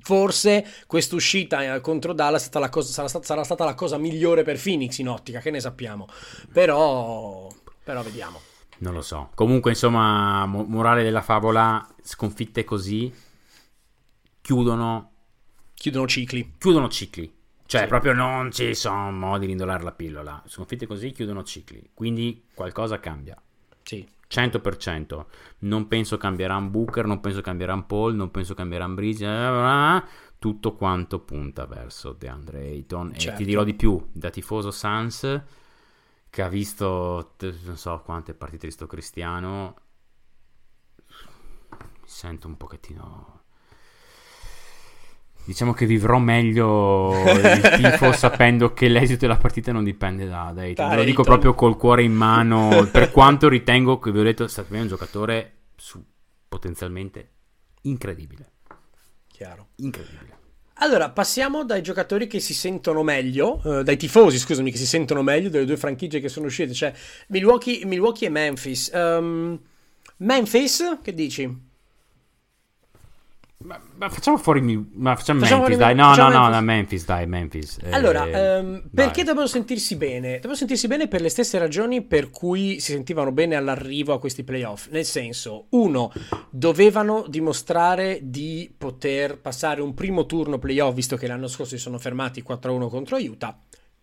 forse 0.00 0.66
questa 0.86 1.14
uscita 1.14 1.74
eh, 1.74 1.80
contro 1.80 2.12
Dallas 2.12 2.48
cosa, 2.70 2.92
sarà, 2.92 3.06
stata, 3.06 3.24
sarà, 3.24 3.44
stata, 3.44 3.64
la 3.64 3.74
cosa 3.74 3.98
migliore 3.98 4.42
per 4.42 4.60
Phoenix 4.60 4.98
in 4.98 5.08
ottica, 5.08 5.38
che 5.38 5.52
ne 5.52 5.60
sappiamo. 5.60 6.08
Però, 6.52 7.46
però 7.84 8.02
vediamo. 8.02 8.40
Non 8.78 8.94
lo 8.94 9.02
so. 9.02 9.30
Comunque, 9.34 9.70
insomma, 9.70 10.44
morale 10.46 11.04
della 11.04 11.22
favola, 11.22 11.86
sconfitte 12.02 12.64
così 12.64 13.12
chiudono... 14.40 15.12
Chiudono 15.74 16.08
cicli. 16.08 16.54
Chiudono 16.58 16.88
cicli. 16.88 17.37
Cioè, 17.68 17.82
sì. 17.82 17.86
proprio 17.86 18.14
non 18.14 18.50
ci 18.50 18.74
sono 18.74 19.12
modi 19.12 19.44
di 19.44 19.52
indolare 19.52 19.82
la 19.82 19.92
pillola. 19.92 20.42
Sconfitte 20.46 20.86
così 20.86 21.10
chiudono 21.10 21.42
cicli. 21.42 21.90
Quindi 21.92 22.46
qualcosa 22.54 22.98
cambia. 22.98 23.36
Sì. 23.82 24.08
100%. 24.26 25.26
Non 25.58 25.86
penso 25.86 26.16
cambieranno 26.16 26.70
Booker, 26.70 27.04
non 27.04 27.20
penso 27.20 27.42
cambieranno 27.42 27.84
Paul, 27.84 28.14
non 28.14 28.30
penso 28.30 28.54
cambieranno 28.54 28.94
Bridge, 28.94 29.26
eh, 29.26 30.02
tutto 30.38 30.76
quanto 30.76 31.18
punta 31.18 31.66
verso 31.66 32.14
DeAndre 32.14 32.60
Ayton. 32.60 33.08
Certo. 33.08 33.16
E 33.16 33.18
ti 33.18 33.24
certo. 33.26 33.44
dirò 33.44 33.64
di 33.64 33.74
più, 33.74 34.02
da 34.12 34.30
tifoso 34.30 34.70
Sans, 34.70 35.42
che 36.30 36.40
ha 36.42 36.48
visto 36.48 37.34
non 37.38 37.76
so 37.76 38.00
quante 38.02 38.32
partite 38.32 38.66
di 38.66 38.72
sto 38.72 38.86
cristiano, 38.86 39.76
mi 41.68 42.06
sento 42.06 42.46
un 42.46 42.56
pochettino 42.56 43.42
diciamo 45.48 45.72
che 45.72 45.86
vivrò 45.86 46.18
meglio 46.18 47.10
il 47.24 47.72
tifo 47.80 48.12
sapendo 48.12 48.74
che 48.74 48.86
l'esito 48.86 49.20
della 49.20 49.38
partita 49.38 49.72
non 49.72 49.82
dipende 49.82 50.26
da, 50.26 50.52
da 50.54 50.60
Ayton. 50.60 50.94
Lo 50.94 51.04
dico 51.04 51.22
proprio 51.22 51.54
col 51.54 51.78
cuore 51.78 52.02
in 52.02 52.12
mano, 52.12 52.86
per 52.92 53.10
quanto 53.10 53.48
ritengo 53.48 53.98
che 53.98 54.12
vi 54.12 54.18
ho 54.18 54.22
detto 54.22 54.44
è 54.44 54.48
stato 54.48 54.74
un 54.74 54.86
giocatore 54.86 55.52
su, 55.74 56.04
potenzialmente 56.46 57.30
incredibile. 57.82 58.50
Chiaro. 59.26 59.68
Incredibile. 59.76 60.36
Allora, 60.80 61.08
passiamo 61.08 61.64
dai 61.64 61.80
giocatori 61.80 62.26
che 62.26 62.40
si 62.40 62.52
sentono 62.52 63.02
meglio, 63.02 63.62
eh, 63.64 63.84
dai 63.84 63.96
tifosi, 63.96 64.38
scusami, 64.38 64.70
che 64.70 64.76
si 64.76 64.86
sentono 64.86 65.22
meglio 65.22 65.48
delle 65.48 65.64
due 65.64 65.78
franchigie 65.78 66.20
che 66.20 66.28
sono 66.28 66.44
uscite, 66.44 66.74
cioè 66.74 66.92
Milwaukee, 67.28 67.86
Milwaukee 67.86 68.28
e 68.28 68.30
Memphis. 68.30 68.90
Um, 68.92 69.58
Memphis, 70.18 70.98
che 71.00 71.14
dici? 71.14 71.67
Ma, 73.64 73.76
ma, 73.96 74.08
facciamo 74.08 74.36
fuori 74.36 74.60
ma 74.60 75.16
facciamo, 75.16 75.40
facciamo 75.40 75.62
Memphis, 75.62 75.78
fuori, 75.78 75.92
dai. 75.92 75.94
No, 75.96 76.14
no, 76.14 76.28
no, 76.28 76.48
no, 76.48 76.60
Memphis, 76.60 77.04
dai, 77.04 77.26
Memphis. 77.26 77.78
Eh, 77.82 77.90
allora, 77.90 78.24
ehm, 78.24 78.88
perché 78.94 79.22
dovevano 79.22 79.48
sentirsi 79.48 79.96
bene? 79.96 80.34
Dovevano 80.34 80.54
sentirsi 80.54 80.86
bene 80.86 81.08
per 81.08 81.20
le 81.20 81.28
stesse 81.28 81.58
ragioni 81.58 82.02
per 82.02 82.30
cui 82.30 82.78
si 82.78 82.92
sentivano 82.92 83.32
bene 83.32 83.56
all'arrivo 83.56 84.12
a 84.12 84.20
questi 84.20 84.44
playoff. 84.44 84.86
Nel 84.90 85.04
senso, 85.04 85.66
uno, 85.70 86.12
dovevano 86.50 87.24
dimostrare 87.26 88.20
di 88.22 88.72
poter 88.78 89.40
passare 89.40 89.82
un 89.82 89.92
primo 89.92 90.24
turno 90.24 90.60
playoff, 90.60 90.94
visto 90.94 91.16
che 91.16 91.26
l'anno 91.26 91.48
scorso 91.48 91.74
si 91.74 91.82
sono 91.82 91.98
fermati 91.98 92.44
4-1 92.46 92.88
contro 92.88 93.16
Utah. 93.16 93.58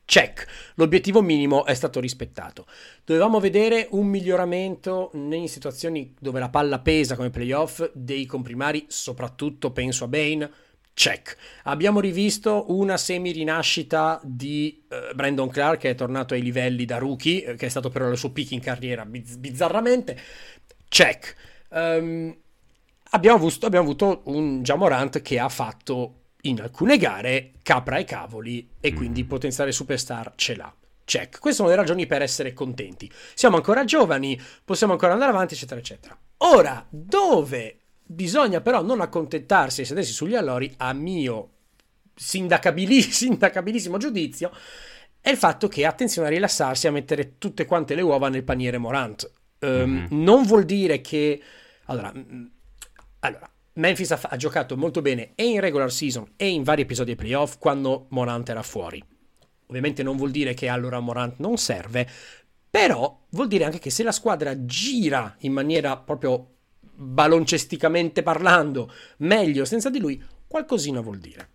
Check, 0.06 0.46
l'obiettivo 0.76 1.22
minimo 1.24 1.66
è 1.66 1.74
stato 1.74 2.00
rispettato. 2.00 2.68
Dovevamo 3.04 3.40
vedere 3.40 3.88
un 3.92 4.06
miglioramento 4.06 5.10
in 5.14 5.50
situazioni 5.50 6.14
dove 6.20 6.40
la 6.40 6.50
palla 6.50 6.80
pesa 6.80 7.16
come 7.16 7.32
playoff 7.32 7.90
dei 7.92 8.28
comprimari, 8.28 8.86
soprattutto 8.88 9.72
penso 9.72 10.04
a 10.04 10.08
Bane. 10.08 10.52
Check. 10.94 11.36
Abbiamo 11.64 12.00
rivisto 12.00 12.66
una 12.70 12.96
semi-rinascita 12.96 14.22
di 14.24 14.86
uh, 14.88 15.14
Brandon 15.14 15.50
Clark 15.50 15.82
che 15.82 15.90
è 15.90 15.96
tornato 15.96 16.36
ai 16.36 16.42
livelli 16.42 16.86
da 16.86 17.00
rookie, 17.00 17.44
eh, 17.44 17.56
che 17.56 17.66
è 17.66 17.70
stato 17.70 17.90
però 17.90 18.10
il 18.10 18.18
suo 18.18 18.32
peak 18.32 18.52
in 18.52 18.62
carriera 18.62 19.06
biz- 19.06 19.36
bizzarramente. 19.36 20.18
Check. 20.88 21.36
Um, 21.70 22.34
abbiamo, 23.10 23.38
avuto, 23.38 23.66
abbiamo 23.66 23.86
avuto 23.86 24.22
un 24.26 24.62
Jamorant 24.62 25.22
che 25.22 25.38
ha 25.38 25.50
fatto 25.50 26.25
in 26.46 26.62
alcune 26.62 26.98
gare 26.98 27.54
capra 27.62 27.98
e 27.98 28.04
cavoli 28.04 28.70
e 28.80 28.92
mm. 28.92 28.96
quindi 28.96 29.26
potenziale 29.26 29.72
superstar 29.72 30.34
ce 30.36 30.56
l'ha. 30.56 30.74
Check. 31.04 31.40
Queste 31.40 31.62
sono 31.62 31.70
le 31.70 31.76
ragioni 31.76 32.08
per 32.08 32.24
essere 32.24 32.54
contenti. 32.54 33.12
Siamo 33.36 33.58
ancora 33.58 33.86
giovani, 33.86 34.40
possiamo 34.64 34.94
ancora 34.94 35.14
andare 35.14 35.32
avanti, 35.32 35.54
eccetera, 35.54 35.80
eccetera. 35.80 36.18
Ora, 36.38 36.84
dove 36.90 37.80
bisogna 38.04 38.60
però 38.62 38.82
non 38.82 39.02
accontentarsi 39.02 39.82
e 39.82 39.86
sedersi 39.86 40.12
sugli 40.12 40.36
allori, 40.36 40.74
a 40.78 40.94
mio 40.94 41.50
sindacabili- 42.16 43.02
sindacabilissimo 43.12 43.98
giudizio, 43.98 44.52
è 45.22 45.30
il 45.30 45.38
fatto 45.38 45.68
che 45.68 45.86
attenzione 45.86 46.28
a 46.28 46.32
rilassarsi 46.32 46.88
a 46.88 46.92
mettere 46.92 47.38
tutte 47.38 47.66
quante 47.66 47.94
le 47.94 48.02
uova 48.02 48.30
nel 48.30 48.44
paniere 48.44 48.80
Morant. 48.80 49.32
Um, 49.60 49.70
mm-hmm. 49.70 50.24
Non 50.24 50.44
vuol 50.44 50.66
dire 50.66 51.02
che... 51.02 51.42
Allora, 51.86 52.12
allora 53.20 53.50
Memphis 53.76 54.12
ha, 54.12 54.20
ha, 54.22 54.36
giocato 54.36 54.78
molto 54.78 55.02
bene 55.02 55.32
e 55.36 55.46
in 55.48 55.60
regular 55.60 55.92
season 55.92 56.34
e 56.36 56.48
in 56.50 56.64
vari 56.64 56.84
episodi 56.84 57.12
di 57.12 57.18
playoff 57.18 57.58
quando 57.58 58.08
Morant 58.10 58.48
era 58.50 58.64
fuori. 58.64 59.04
Ovviamente 59.68 60.04
non 60.04 60.16
vuol 60.16 60.32
dire 60.32 60.54
che 60.54 60.68
allora 60.68 61.00
Morant 61.00 61.36
non 61.40 61.58
serve, 61.58 62.08
però 62.70 63.26
vuol 63.30 63.48
dire 63.48 63.66
anche 63.66 63.80
che 63.80 63.90
se 63.90 64.04
la 64.04 64.12
squadra 64.12 64.66
gira 64.66 65.36
in 65.40 65.52
maniera 65.52 65.98
proprio 65.98 66.52
baloncesticamente 66.80 68.24
parlando 68.24 68.92
meglio 69.18 69.66
senza 69.66 69.90
di 69.90 70.00
lui, 70.00 70.22
qualcosina 70.48 71.02
vuol 71.02 71.18
dire. 71.18 71.50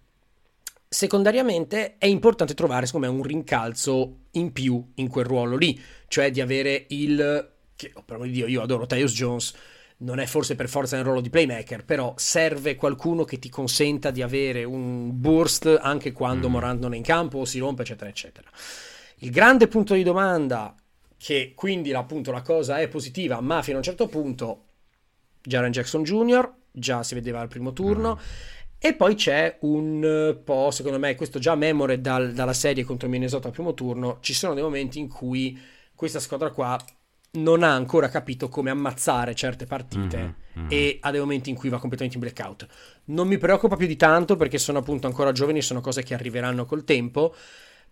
Secondariamente 0.89 1.97
è 1.99 2.07
importante 2.07 2.53
trovare, 2.53 2.85
secondo 2.87 3.07
me, 3.07 3.17
un 3.17 3.23
rincalzo 3.23 4.17
in 4.33 4.53
più 4.53 4.85
in 4.97 5.09
quel 5.09 5.25
ruolo 5.25 5.57
lì, 5.57 5.81
cioè 6.09 6.31
di 6.31 6.41
avere 6.41 6.87
il... 6.89 7.53
che, 7.77 7.93
oh, 7.95 8.03
per 8.03 8.17
amor 8.17 8.27
di 8.27 8.33
Dio, 8.33 8.47
io 8.49 8.61
adoro 8.61 8.87
Tyus 8.87 9.13
Jones, 9.15 9.55
non 10.01 10.19
è 10.19 10.27
forse 10.27 10.55
per 10.55 10.69
forza 10.69 10.97
nel 10.97 11.05
ruolo 11.05 11.21
di 11.21 11.31
playmaker, 11.31 11.85
però 11.85 12.15
serve 12.17 12.77
qualcuno 12.77 13.25
che 13.25 13.39
ti 13.39 13.49
consenta 13.49 14.11
di 14.11 14.23
avere 14.23 14.65
un 14.65 15.21
burst 15.21 15.79
anche 15.81 16.13
quando 16.13 16.49
mm. 16.49 16.53
Morant 16.53 16.81
non 16.81 16.95
è 16.95 16.97
in 16.97 17.03
campo 17.03 17.39
o 17.39 17.45
si 17.45 17.59
rompe, 17.59 17.83
eccetera, 17.83 18.11
eccetera. 18.11 18.49
Il 19.17 19.31
grande 19.31 19.69
punto 19.69 19.95
di 19.95 20.03
domanda, 20.03 20.75
che 21.17 21.53
quindi 21.55 21.93
appunto 21.93 22.31
la 22.33 22.43
cosa 22.43 22.79
è 22.79 22.89
positiva, 22.89 23.41
ma 23.41 23.63
fino 23.63 23.77
a 23.77 23.79
un 23.79 23.85
certo 23.85 24.07
punto, 24.07 24.65
Jaren 25.43 25.73
Jackson 25.73 26.03
Jr., 26.03 26.51
già 26.73 27.03
si 27.03 27.15
vedeva 27.15 27.41
al 27.41 27.49
primo 27.49 27.73
turno. 27.73 28.15
Mm 28.15 28.59
e 28.83 28.95
poi 28.95 29.15
c'è 29.15 29.59
un 29.61 30.41
po', 30.43 30.71
secondo 30.71 30.99
me, 30.99 31.15
questo 31.15 31.39
già 31.39 31.55
memore 31.55 32.01
dal, 32.01 32.33
dalla 32.33 32.55
serie 32.55 32.83
contro 32.83 33.11
Minnesota 33.11 33.49
al 33.49 33.53
primo 33.53 33.75
turno. 33.75 34.17
Ci 34.21 34.33
sono 34.33 34.55
dei 34.55 34.63
momenti 34.63 34.99
in 34.99 35.07
cui 35.07 35.61
questa 35.95 36.19
squadra 36.19 36.51
qua 36.51 36.83
non 37.33 37.63
ha 37.63 37.73
ancora 37.73 38.09
capito 38.09 38.49
come 38.49 38.71
ammazzare 38.71 39.35
certe 39.35 39.65
partite 39.67 40.17
mm-hmm, 40.17 40.31
mm-hmm. 40.59 40.69
e 40.69 40.99
ha 41.01 41.11
dei 41.11 41.21
momenti 41.21 41.51
in 41.51 41.57
cui 41.57 41.69
va 41.69 41.79
completamente 41.79 42.19
in 42.19 42.25
blackout. 42.25 42.67
Non 43.07 43.29
mi 43.29 43.39
preoccupa 43.39 43.77
più 43.77 43.87
di 43.87 43.97
tanto 43.97 44.37
perché 44.37 44.59
sono 44.59 44.79
appunto 44.79 45.07
ancora 45.07 45.33
giovani, 45.33 45.63
sono 45.63 45.81
cose 45.81 46.03
che 46.03 46.15
arriveranno 46.15 46.65
col 46.65 46.85
tempo. 46.85 47.35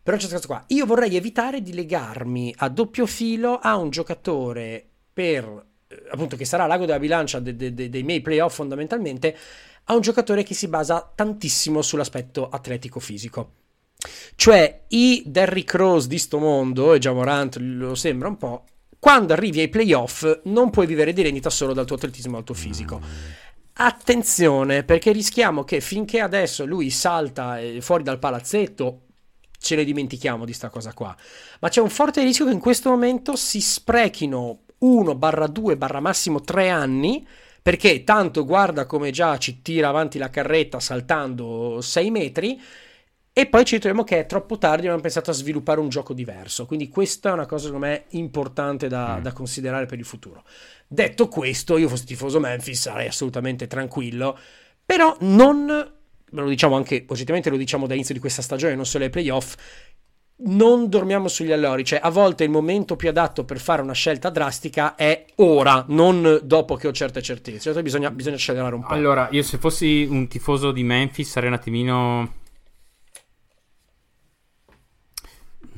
Però 0.02 0.16
c'è 0.16 0.28
questa 0.28 0.46
cosa 0.46 0.60
qua. 0.60 0.64
Io 0.76 0.86
vorrei 0.86 1.14
evitare 1.16 1.60
di 1.60 1.74
legarmi 1.74 2.54
a 2.58 2.68
doppio 2.68 3.06
filo 3.06 3.58
a 3.58 3.76
un 3.76 3.90
giocatore 3.90 4.84
per 5.12 5.66
eh, 5.86 6.02
appunto 6.10 6.36
che 6.36 6.44
sarà 6.44 6.66
l'ago 6.66 6.86
della 6.86 6.98
bilancia 6.98 7.40
de, 7.40 7.54
de, 7.54 7.74
de, 7.74 7.88
dei 7.90 8.02
miei 8.02 8.20
playoff 8.20 8.54
fondamentalmente 8.54 9.36
a 9.84 9.94
un 9.94 10.00
giocatore 10.00 10.42
che 10.42 10.54
si 10.54 10.68
basa 10.68 11.12
tantissimo 11.14 11.82
sull'aspetto 11.82 12.48
atletico-fisico. 12.48 13.52
Cioè, 14.34 14.84
i 14.88 15.22
Derrick 15.26 15.74
Rose 15.74 16.08
di 16.08 16.18
sto 16.18 16.38
mondo, 16.38 16.94
e 16.94 16.98
già 16.98 17.12
Morant 17.12 17.56
lo 17.56 17.94
sembra 17.94 18.28
un 18.28 18.36
po', 18.36 18.64
quando 18.98 19.32
arrivi 19.32 19.60
ai 19.60 19.68
playoff 19.68 20.40
non 20.44 20.70
puoi 20.70 20.86
vivere 20.86 21.12
di 21.12 21.22
rendita 21.22 21.50
solo 21.50 21.72
dal 21.72 21.86
tuo 21.86 21.96
atletismo 21.96 22.32
e 22.32 22.34
dal 22.34 22.44
tuo 22.44 22.54
fisico. 22.54 23.00
Attenzione, 23.74 24.82
perché 24.82 25.12
rischiamo 25.12 25.62
che 25.62 25.80
finché 25.80 26.20
adesso 26.20 26.66
lui 26.66 26.90
salta 26.90 27.60
eh, 27.60 27.80
fuori 27.80 28.02
dal 28.02 28.18
palazzetto, 28.18 29.02
ce 29.56 29.76
ne 29.76 29.84
dimentichiamo 29.84 30.44
di 30.44 30.52
sta 30.52 30.68
cosa 30.68 30.92
qua. 30.92 31.16
Ma 31.60 31.68
c'è 31.68 31.80
un 31.80 31.90
forte 31.90 32.22
rischio 32.22 32.44
che 32.46 32.52
in 32.52 32.58
questo 32.58 32.90
momento 32.90 33.36
si 33.36 33.60
sprechino 33.60 34.62
1 34.78 35.14
barra 35.14 35.46
2 35.46 35.76
barra 35.76 36.00
massimo 36.00 36.40
3 36.40 36.68
anni 36.68 37.26
perché 37.60 38.04
tanto 38.04 38.44
guarda 38.44 38.86
come 38.86 39.10
già 39.10 39.36
ci 39.38 39.60
tira 39.62 39.88
avanti 39.88 40.18
la 40.18 40.30
carretta 40.30 40.80
saltando 40.80 41.80
6 41.80 42.10
metri 42.10 42.60
e 43.38 43.46
poi 43.46 43.64
ci 43.64 43.76
ritroviamo 43.76 44.02
che 44.02 44.18
è 44.18 44.26
troppo 44.26 44.58
tardi 44.58 44.78
e 44.78 44.86
abbiamo 44.86 45.00
pensato 45.00 45.30
a 45.30 45.32
sviluppare 45.32 45.78
un 45.78 45.88
gioco 45.88 46.12
diverso. 46.12 46.66
Quindi 46.66 46.88
questa 46.88 47.30
è 47.30 47.32
una 47.34 47.46
cosa 47.46 47.66
secondo 47.66 47.86
me 47.86 48.06
importante 48.08 48.88
da, 48.88 49.18
mm. 49.18 49.22
da 49.22 49.32
considerare 49.32 49.86
per 49.86 49.96
il 49.96 50.04
futuro. 50.04 50.42
Detto 50.88 51.28
questo, 51.28 51.76
io 51.76 51.88
fossi 51.88 52.04
tifoso 52.04 52.40
Memphis 52.40 52.80
sarei 52.80 53.06
assolutamente 53.06 53.68
tranquillo, 53.68 54.36
però 54.84 55.16
non 55.20 55.92
lo 56.30 56.48
diciamo 56.48 56.74
anche, 56.74 57.04
oggettivamente 57.06 57.48
lo 57.48 57.56
diciamo 57.56 57.86
dall'inizio 57.86 58.12
di 58.12 58.18
questa 58.18 58.42
stagione, 58.42 58.74
non 58.74 58.84
solo 58.84 59.04
ai 59.04 59.10
playoff, 59.10 59.54
non 60.40 60.88
dormiamo 60.88 61.28
sugli 61.28 61.52
allori, 61.52 61.84
cioè 61.84 62.00
a 62.02 62.10
volte 62.10 62.42
il 62.42 62.50
momento 62.50 62.96
più 62.96 63.08
adatto 63.08 63.44
per 63.44 63.60
fare 63.60 63.82
una 63.82 63.92
scelta 63.92 64.30
drastica 64.30 64.96
è 64.96 65.24
ora, 65.36 65.84
non 65.90 66.40
dopo 66.42 66.74
che 66.74 66.88
ho 66.88 66.92
certe 66.92 67.22
certezze. 67.22 67.72
Cioè, 67.72 67.82
bisogna, 67.82 68.10
bisogna 68.10 68.34
accelerare 68.34 68.74
un 68.74 68.84
po'. 68.84 68.94
Allora, 68.94 69.28
io 69.30 69.44
se 69.44 69.58
fossi 69.58 70.08
un 70.10 70.26
tifoso 70.26 70.72
di 70.72 70.82
Memphis 70.82 71.30
sarei 71.30 71.50
un 71.50 71.54
attimino... 71.54 72.37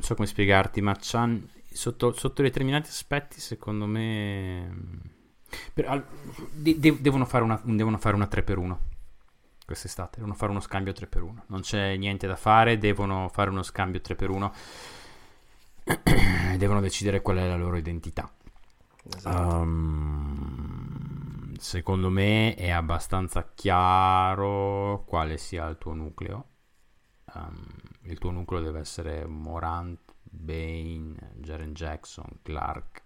Non 0.01 0.09
so 0.09 0.15
come 0.15 0.27
spiegarti, 0.27 0.81
ma 0.81 0.97
sotto, 0.99 2.15
sotto 2.15 2.41
determinati 2.41 2.89
aspetti, 2.89 3.39
secondo 3.39 3.85
me... 3.85 4.73
Per, 5.75 5.87
al, 5.87 6.03
de, 6.53 6.81
de, 6.81 7.03
devono, 7.03 7.27
fare 7.27 7.45
una, 7.45 7.61
devono 7.63 7.99
fare 7.99 8.17
una 8.17 8.27
3 8.27 8.43
per 8.43 8.57
1 8.57 8.81
quest'estate, 9.67 10.17
devono 10.17 10.35
fare 10.35 10.53
uno 10.53 10.61
scambio 10.61 10.95
3x1, 10.95 11.43
non 11.49 11.61
c'è 11.61 11.97
niente 11.97 12.27
da 12.27 12.37
fare, 12.37 12.79
devono 12.79 13.29
fare 13.31 13.51
uno 13.51 13.63
scambio 13.63 14.01
3x1 14.03 14.51
devono 16.57 16.81
decidere 16.81 17.21
qual 17.21 17.37
è 17.37 17.47
la 17.47 17.57
loro 17.57 17.77
identità. 17.77 18.33
Esatto. 19.15 19.55
Um, 19.55 21.55
secondo 21.59 22.09
me 22.09 22.55
è 22.55 22.71
abbastanza 22.71 23.51
chiaro 23.55 25.05
quale 25.07 25.37
sia 25.37 25.67
il 25.67 25.77
tuo 25.77 25.93
nucleo. 25.93 26.47
Um, 27.35 27.67
il 28.03 28.19
tuo 28.19 28.31
nucleo 28.31 28.61
deve 28.61 28.81
essere 28.81 29.27
Morant, 29.27 30.15
Bane, 30.23 31.33
Jaren 31.37 31.73
Jackson, 31.73 32.39
Clark 32.43 33.03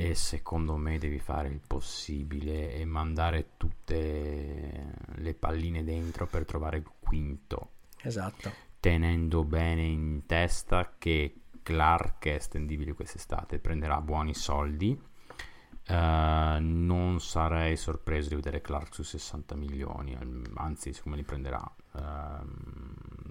e 0.00 0.14
secondo 0.14 0.76
me 0.76 0.96
devi 0.96 1.18
fare 1.18 1.48
il 1.48 1.60
possibile 1.66 2.72
e 2.72 2.84
mandare 2.84 3.54
tutte 3.56 4.94
le 5.16 5.34
palline 5.34 5.82
dentro 5.82 6.28
per 6.28 6.44
trovare 6.44 6.76
il 6.76 6.88
quinto. 7.00 7.70
Esatto. 8.02 8.52
Tenendo 8.78 9.42
bene 9.42 9.82
in 9.82 10.24
testa 10.24 10.94
che 10.96 11.40
Clark 11.64 12.26
è 12.26 12.34
estendibile 12.34 12.92
quest'estate, 12.92 13.58
prenderà 13.58 14.00
buoni 14.00 14.34
soldi. 14.34 14.96
Uh, 15.88 16.60
non 16.60 17.16
sarei 17.18 17.76
sorpreso 17.76 18.28
di 18.28 18.36
vedere 18.36 18.60
Clark 18.60 18.94
su 18.94 19.02
60 19.02 19.56
milioni, 19.56 20.16
anzi, 20.54 20.92
siccome 20.92 21.16
li 21.16 21.24
prenderà, 21.24 21.74
uh, 21.92 21.98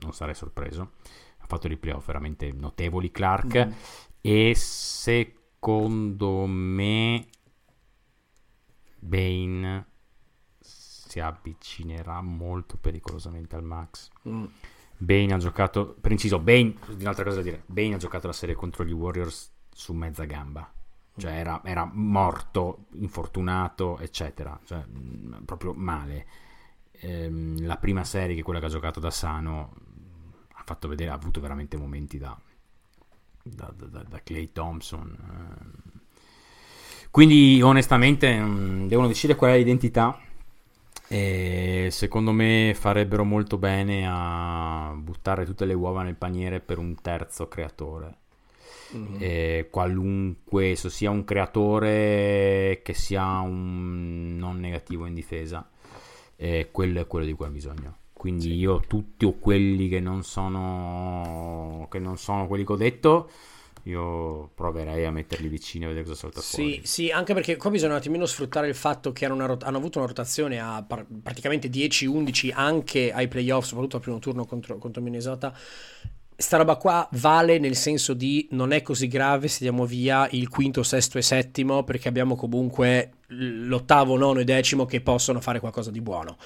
non 0.02 0.14
sarei 0.14 0.36
sorpreso. 0.36 0.92
Ha 1.40 1.46
fatto 1.46 1.68
dei 1.68 1.78
playoff 1.78 2.06
veramente 2.06 2.52
notevoli 2.52 3.12
Clark. 3.12 3.68
Mm. 3.68 3.72
E 4.22 4.54
se 4.56 5.38
secondo 5.60 6.46
me 6.46 7.28
Bane 9.00 9.86
si 10.60 11.20
avvicinerà 11.20 12.22
molto 12.22 12.78
pericolosamente 12.78 13.56
al 13.56 13.64
max. 13.64 14.10
Mm. 14.28 14.46
Bane 14.98 15.34
ha 15.34 15.38
giocato, 15.38 15.96
per 16.00 16.12
inciso, 16.12 16.40
Bane, 16.40 16.76
un'altra 17.00 17.24
cosa 17.24 17.38
da 17.38 17.42
dire, 17.42 17.64
Bane 17.66 17.96
ha 17.96 17.98
giocato 17.98 18.28
la 18.28 18.34
serie 18.34 18.56
contro 18.56 18.84
gli 18.84 18.92
Warriors 18.92 19.52
su 19.70 19.94
mezza 19.94 20.24
gamba. 20.26 20.72
Cioè 21.18 21.32
era, 21.32 21.62
era 21.64 21.90
morto, 21.92 22.86
infortunato, 22.94 23.98
eccetera. 24.00 24.60
Cioè, 24.64 24.84
mm, 24.88 25.44
proprio 25.46 25.74
male. 25.74 26.28
Ehm, 26.92 27.66
la 27.66 27.78
prima 27.78 28.04
serie, 28.04 28.36
che 28.36 28.42
è 28.42 28.44
quella 28.44 28.60
che 28.60 28.66
ha 28.66 28.70
giocato 28.70 29.00
da 29.00 29.12
sano, 29.12 29.74
fatto 30.68 30.90
vedere, 30.90 31.12
ha 31.12 31.14
avuto 31.14 31.40
veramente 31.40 31.78
momenti 31.78 32.18
da, 32.18 32.38
da, 33.42 33.74
da, 33.74 34.04
da 34.04 34.22
Clay 34.22 34.52
Thompson. 34.52 35.18
Eh. 35.18 36.00
Quindi 37.10 37.62
onestamente 37.62 38.38
mm, 38.38 38.88
devono 38.88 39.08
decidere 39.08 39.40
qual 39.40 39.52
è 39.52 39.58
l'identità 39.58 40.20
e 41.08 41.88
secondo 41.90 42.34
me 42.34 42.76
farebbero 42.78 43.24
molto 43.24 43.58
bene 43.58 44.06
a 44.06 44.94
buttare 44.98 45.46
tutte 45.46 45.64
le 45.64 45.74
uova 45.74 46.04
nel 46.04 46.16
paniere 46.16 46.60
per 46.60 46.78
un 46.78 46.96
terzo 47.02 47.48
creatore. 47.48 48.18
Mm-hmm. 48.96 49.70
qualunque 49.70 50.72
esso 50.72 50.88
sia 50.88 51.10
un 51.10 51.26
creatore 51.26 52.80
che 52.82 52.94
sia 52.94 53.42
un 53.42 54.38
non 54.38 54.62
negativo 54.62 55.06
in 55.06 55.14
difesa, 55.14 55.70
quello 56.72 57.02
è 57.02 57.08
quello 57.08 57.26
di 57.26 57.34
cui 57.34 57.46
ha 57.46 57.50
bisogno. 57.50 57.98
Quindi 58.28 58.50
sì. 58.50 58.54
io 58.56 58.82
tutti 58.86 59.24
o 59.24 59.38
quelli 59.40 59.88
che 59.88 60.02
non 60.02 60.22
sono 60.22 61.88
che 61.90 61.98
non 61.98 62.18
sono 62.18 62.46
quelli 62.46 62.66
che 62.66 62.74
ho 62.74 62.76
detto 62.76 63.30
io 63.84 64.52
proverei 64.54 65.06
a 65.06 65.12
metterli 65.12 65.48
vicini 65.48 65.86
a 65.86 65.88
vedere 65.88 66.06
cosa 66.06 66.20
salta 66.20 66.42
fuori. 66.42 66.74
Sì, 66.74 66.82
sì, 66.84 67.10
anche 67.10 67.34
perché 67.34 67.56
qua 67.56 67.70
bisogna 67.70 67.94
un 67.94 68.00
attimino 68.00 68.26
sfruttare 68.26 68.68
il 68.68 68.76
fatto 68.76 69.14
che 69.14 69.24
hanno, 69.26 69.46
rot- 69.46 69.64
hanno 69.64 69.78
avuto 69.78 70.00
una 70.00 70.08
rotazione 70.08 70.60
a 70.60 70.84
par- 70.86 71.06
praticamente 71.24 71.70
10-11 71.70 72.52
anche 72.54 73.14
ai 73.14 73.30
playoff, 73.30 73.66
soprattutto 73.66 73.96
al 73.96 74.02
primo 74.02 74.20
turno 74.20 74.46
contro, 74.46 74.78
contro 74.78 75.02
Minnesota 75.02 75.54
sta 76.40 76.58
roba 76.58 76.76
qua 76.76 77.08
vale 77.14 77.58
nel 77.58 77.76
senso 77.76 78.14
di 78.14 78.48
non 78.52 78.72
è 78.72 78.84
così 78.84 79.08
grave 79.08 79.48
se 79.48 79.60
diamo 79.62 79.86
via 79.86 80.28
il 80.32 80.48
quinto, 80.50 80.84
sesto 80.84 81.18
e 81.18 81.24
settimo 81.24 81.84
perché 81.84 82.08
abbiamo 82.08 82.36
comunque 82.36 83.14
l'ottavo, 83.30 84.16
nono 84.16 84.40
e 84.40 84.44
decimo 84.44 84.86
che 84.86 85.02
possono 85.02 85.42
fare 85.42 85.60
qualcosa 85.60 85.90
di 85.90 86.00
buono. 86.00 86.38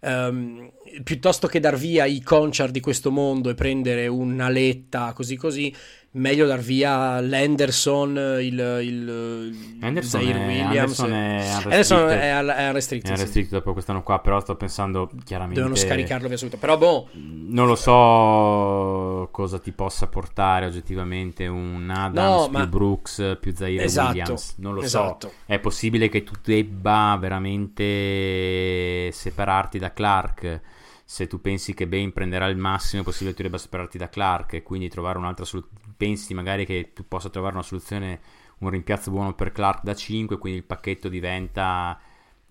Um, 0.00 0.70
piuttosto 1.02 1.48
che 1.48 1.60
dar 1.60 1.76
via 1.76 2.04
i 2.04 2.20
conchar 2.20 2.70
di 2.70 2.80
questo 2.80 3.10
mondo 3.10 3.48
e 3.48 3.54
prendere 3.54 4.06
una 4.06 4.50
letta 4.50 5.12
così 5.14 5.36
così, 5.36 5.74
meglio 6.10 6.46
dar 6.46 6.60
via 6.60 7.20
l'Henderson, 7.20 8.16
il, 8.40 8.78
il 8.82 9.78
Anderson 9.80 10.20
Zaire 10.20 10.40
è, 10.40 10.46
Williams. 10.46 10.98
Anderson 11.00 11.12
è 11.12 11.56
unrestricted. 11.64 12.08
è, 12.18 12.28
al- 12.28 12.46
è 12.48 12.68
unrestricted, 12.68 13.12
È 13.12 13.16
sì. 13.16 13.22
restricted 13.22 13.58
dopo 13.58 13.72
quest'anno 13.72 14.02
qua, 14.02 14.18
però 14.20 14.40
sto 14.40 14.56
pensando 14.56 15.10
chiaramente... 15.24 15.60
Devono 15.60 15.76
scaricarlo 15.76 16.28
via 16.28 16.36
subito. 16.36 16.56
Però 16.56 16.76
boh, 16.78 17.08
Non 17.12 17.66
lo 17.66 17.74
so 17.76 19.28
cosa 19.30 19.58
ti 19.58 19.72
possa 19.72 20.06
portare 20.08 20.66
oggettivamente 20.66 21.46
un 21.46 21.88
Adams 21.90 22.40
No, 22.42 22.48
più 22.48 22.58
ma- 22.58 22.66
Brooks 22.66 23.36
più 23.40 23.54
Zaire 23.54 23.84
Esatto, 23.84 24.08
Williams. 24.08 24.54
Non 24.58 24.74
lo 24.74 24.82
esatto. 24.82 25.28
so. 25.28 25.34
È 25.46 25.58
possibile 25.58 26.08
che 26.08 26.24
tu 26.24 26.32
debba 26.42 27.16
veramente 27.20 29.10
separarti 29.12 29.78
da 29.78 29.92
Clark. 29.92 30.60
Se 31.04 31.26
tu 31.26 31.40
pensi 31.40 31.72
che 31.72 31.86
Bane 31.86 32.10
prenderà 32.12 32.46
il 32.46 32.56
massimo, 32.58 33.00
è 33.00 33.04
possibile 33.04 33.30
che 33.30 33.36
tu 33.38 33.42
debba 33.44 33.56
separarti 33.58 33.96
da 33.96 34.08
Clark 34.10 34.52
e 34.54 34.62
quindi 34.62 34.88
trovare 34.88 35.16
un'altra 35.18 35.44
soluzione. 35.46 35.87
Pensi 35.98 36.32
magari 36.32 36.64
che 36.64 36.92
tu 36.94 37.08
possa 37.08 37.28
trovare 37.28 37.54
una 37.54 37.64
soluzione, 37.64 38.20
un 38.60 38.70
rimpiazzo 38.70 39.10
buono 39.10 39.34
per 39.34 39.50
Clark 39.50 39.82
da 39.82 39.96
5, 39.96 40.38
quindi 40.38 40.60
il 40.60 40.64
pacchetto 40.64 41.08
diventa 41.08 41.98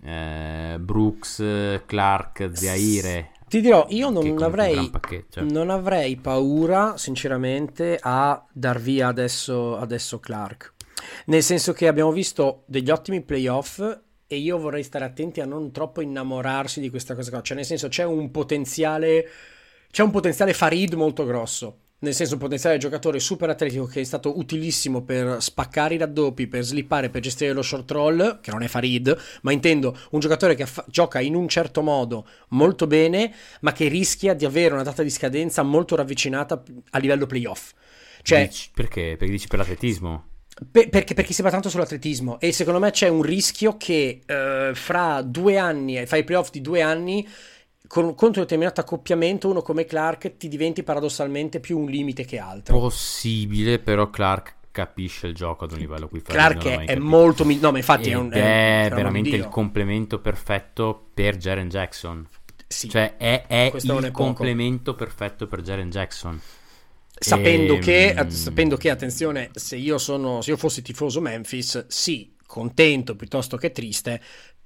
eh, 0.02 0.76
Brooks, 0.78 1.82
Clark, 1.86 2.50
Zaire. 2.52 3.30
ti 3.48 3.62
dirò, 3.62 3.86
io 3.88 4.10
non 4.10 4.42
avrei, 4.42 4.90
cioè. 5.30 5.44
non 5.44 5.70
avrei 5.70 6.16
paura, 6.16 6.98
sinceramente, 6.98 7.98
a 7.98 8.46
dar 8.52 8.78
via 8.78 9.08
adesso, 9.08 9.78
adesso 9.78 10.20
Clark. 10.20 10.74
Nel 11.26 11.42
senso 11.42 11.72
che 11.72 11.88
abbiamo 11.88 12.12
visto 12.12 12.64
degli 12.66 12.90
ottimi 12.90 13.22
playoff 13.22 13.80
e 14.26 14.36
io 14.36 14.58
vorrei 14.58 14.82
stare 14.82 15.06
attenti 15.06 15.40
a 15.40 15.46
non 15.46 15.72
troppo 15.72 16.02
innamorarsi 16.02 16.80
di 16.80 16.90
questa 16.90 17.14
cosa 17.14 17.30
qua. 17.30 17.40
Cioè, 17.40 17.56
nel 17.56 17.64
senso, 17.64 17.88
c'è 17.88 18.04
un 18.04 18.30
potenziale, 18.30 19.26
c'è 19.90 20.02
un 20.02 20.10
potenziale 20.10 20.52
Farid 20.52 20.92
molto 20.92 21.24
grosso. 21.24 21.78
Nel 22.00 22.14
senso, 22.14 22.34
un 22.34 22.38
potenziale 22.38 22.78
giocatore 22.78 23.18
super 23.18 23.50
atletico 23.50 23.86
che 23.86 24.00
è 24.00 24.04
stato 24.04 24.38
utilissimo 24.38 25.02
per 25.02 25.42
spaccare 25.42 25.94
i 25.94 25.98
raddoppi, 25.98 26.46
per 26.46 26.62
slippare, 26.62 27.10
per 27.10 27.20
gestire 27.20 27.52
lo 27.52 27.62
short 27.62 27.90
roll, 27.90 28.40
che 28.40 28.52
non 28.52 28.62
è 28.62 28.68
Farid, 28.68 29.16
ma 29.42 29.50
intendo 29.50 29.98
un 30.10 30.20
giocatore 30.20 30.54
che 30.54 30.62
affa- 30.62 30.84
gioca 30.88 31.18
in 31.18 31.34
un 31.34 31.48
certo 31.48 31.82
modo 31.82 32.26
molto 32.50 32.86
bene, 32.86 33.34
ma 33.62 33.72
che 33.72 33.88
rischia 33.88 34.34
di 34.34 34.44
avere 34.44 34.74
una 34.74 34.84
data 34.84 35.02
di 35.02 35.10
scadenza 35.10 35.64
molto 35.64 35.96
ravvicinata 35.96 36.62
a 36.90 36.98
livello 36.98 37.26
playoff. 37.26 37.72
Cioè, 38.22 38.46
Dici- 38.46 38.70
perché? 38.72 39.16
Perché 39.18 39.32
dici 39.32 39.48
per 39.48 39.58
l'atletismo? 39.58 40.28
per- 40.70 40.88
perché, 40.88 41.14
perché 41.14 41.32
si 41.32 41.42
va 41.42 41.50
tanto 41.50 41.68
sull'atletismo 41.68 42.40
e 42.40 42.52
secondo 42.52 42.80
me 42.80 42.90
c'è 42.90 43.08
un 43.08 43.22
rischio 43.22 43.76
che 43.76 44.20
eh, 44.26 44.70
fra 44.74 45.22
due 45.22 45.56
anni, 45.56 46.04
fai 46.06 46.20
i 46.20 46.24
playoff 46.24 46.50
di 46.50 46.60
due 46.60 46.82
anni, 46.82 47.26
con, 47.88 48.14
contro 48.14 48.40
un 48.40 48.46
determinato 48.46 48.80
accoppiamento, 48.80 49.48
uno 49.48 49.62
come 49.62 49.84
Clark 49.84 50.36
ti 50.36 50.46
diventi 50.46 50.84
paradossalmente 50.84 51.58
più 51.58 51.78
un 51.78 51.90
limite 51.90 52.24
che 52.24 52.38
altro. 52.38 52.78
Possibile, 52.78 53.80
però 53.80 54.10
Clark 54.10 54.54
capisce 54.70 55.26
il 55.26 55.34
gioco 55.34 55.64
ad 55.64 55.72
un 55.72 55.78
livello 55.78 56.06
qui. 56.06 56.22
Clark 56.22 56.64
è, 56.66 56.84
è 56.84 56.96
molto... 56.96 57.44
mi- 57.44 57.58
no, 57.58 57.72
ma 57.72 57.78
infatti 57.78 58.10
è 58.10 58.14
un... 58.14 58.26
Ed 58.26 58.40
è, 58.40 58.88
un 58.90 58.94
veramente 58.94 59.34
il 59.34 59.48
complemento 59.48 60.20
perfetto 60.20 61.08
per 61.12 61.36
Jaren 61.36 61.68
Jackson. 61.68 62.24
Sì. 62.68 62.88
Cioè, 62.88 63.16
è, 63.16 63.46
è 63.46 63.72
il 63.74 64.04
è 64.04 64.10
complemento 64.10 64.94
perfetto 64.94 65.48
per 65.48 65.62
Jaren 65.62 65.88
Jackson. 65.88 66.38
Sapendo 67.18 67.74
Ehm, 67.74 67.80
che, 67.80 68.10
eh, 68.10 68.30
sapendo 68.30 68.76
che, 68.76 68.90
attenzione, 68.90 69.50
se 69.54 69.76
io, 69.76 69.98
sono, 69.98 70.42
se 70.42 70.50
io 70.50 70.56
fossi 70.56 70.82
tifoso 70.82 71.20
Memphis, 71.20 71.86
sì, 71.88 72.36
contento 72.46 73.16
piuttosto 73.16 73.56
che 73.56 73.72
triste, 73.72 74.20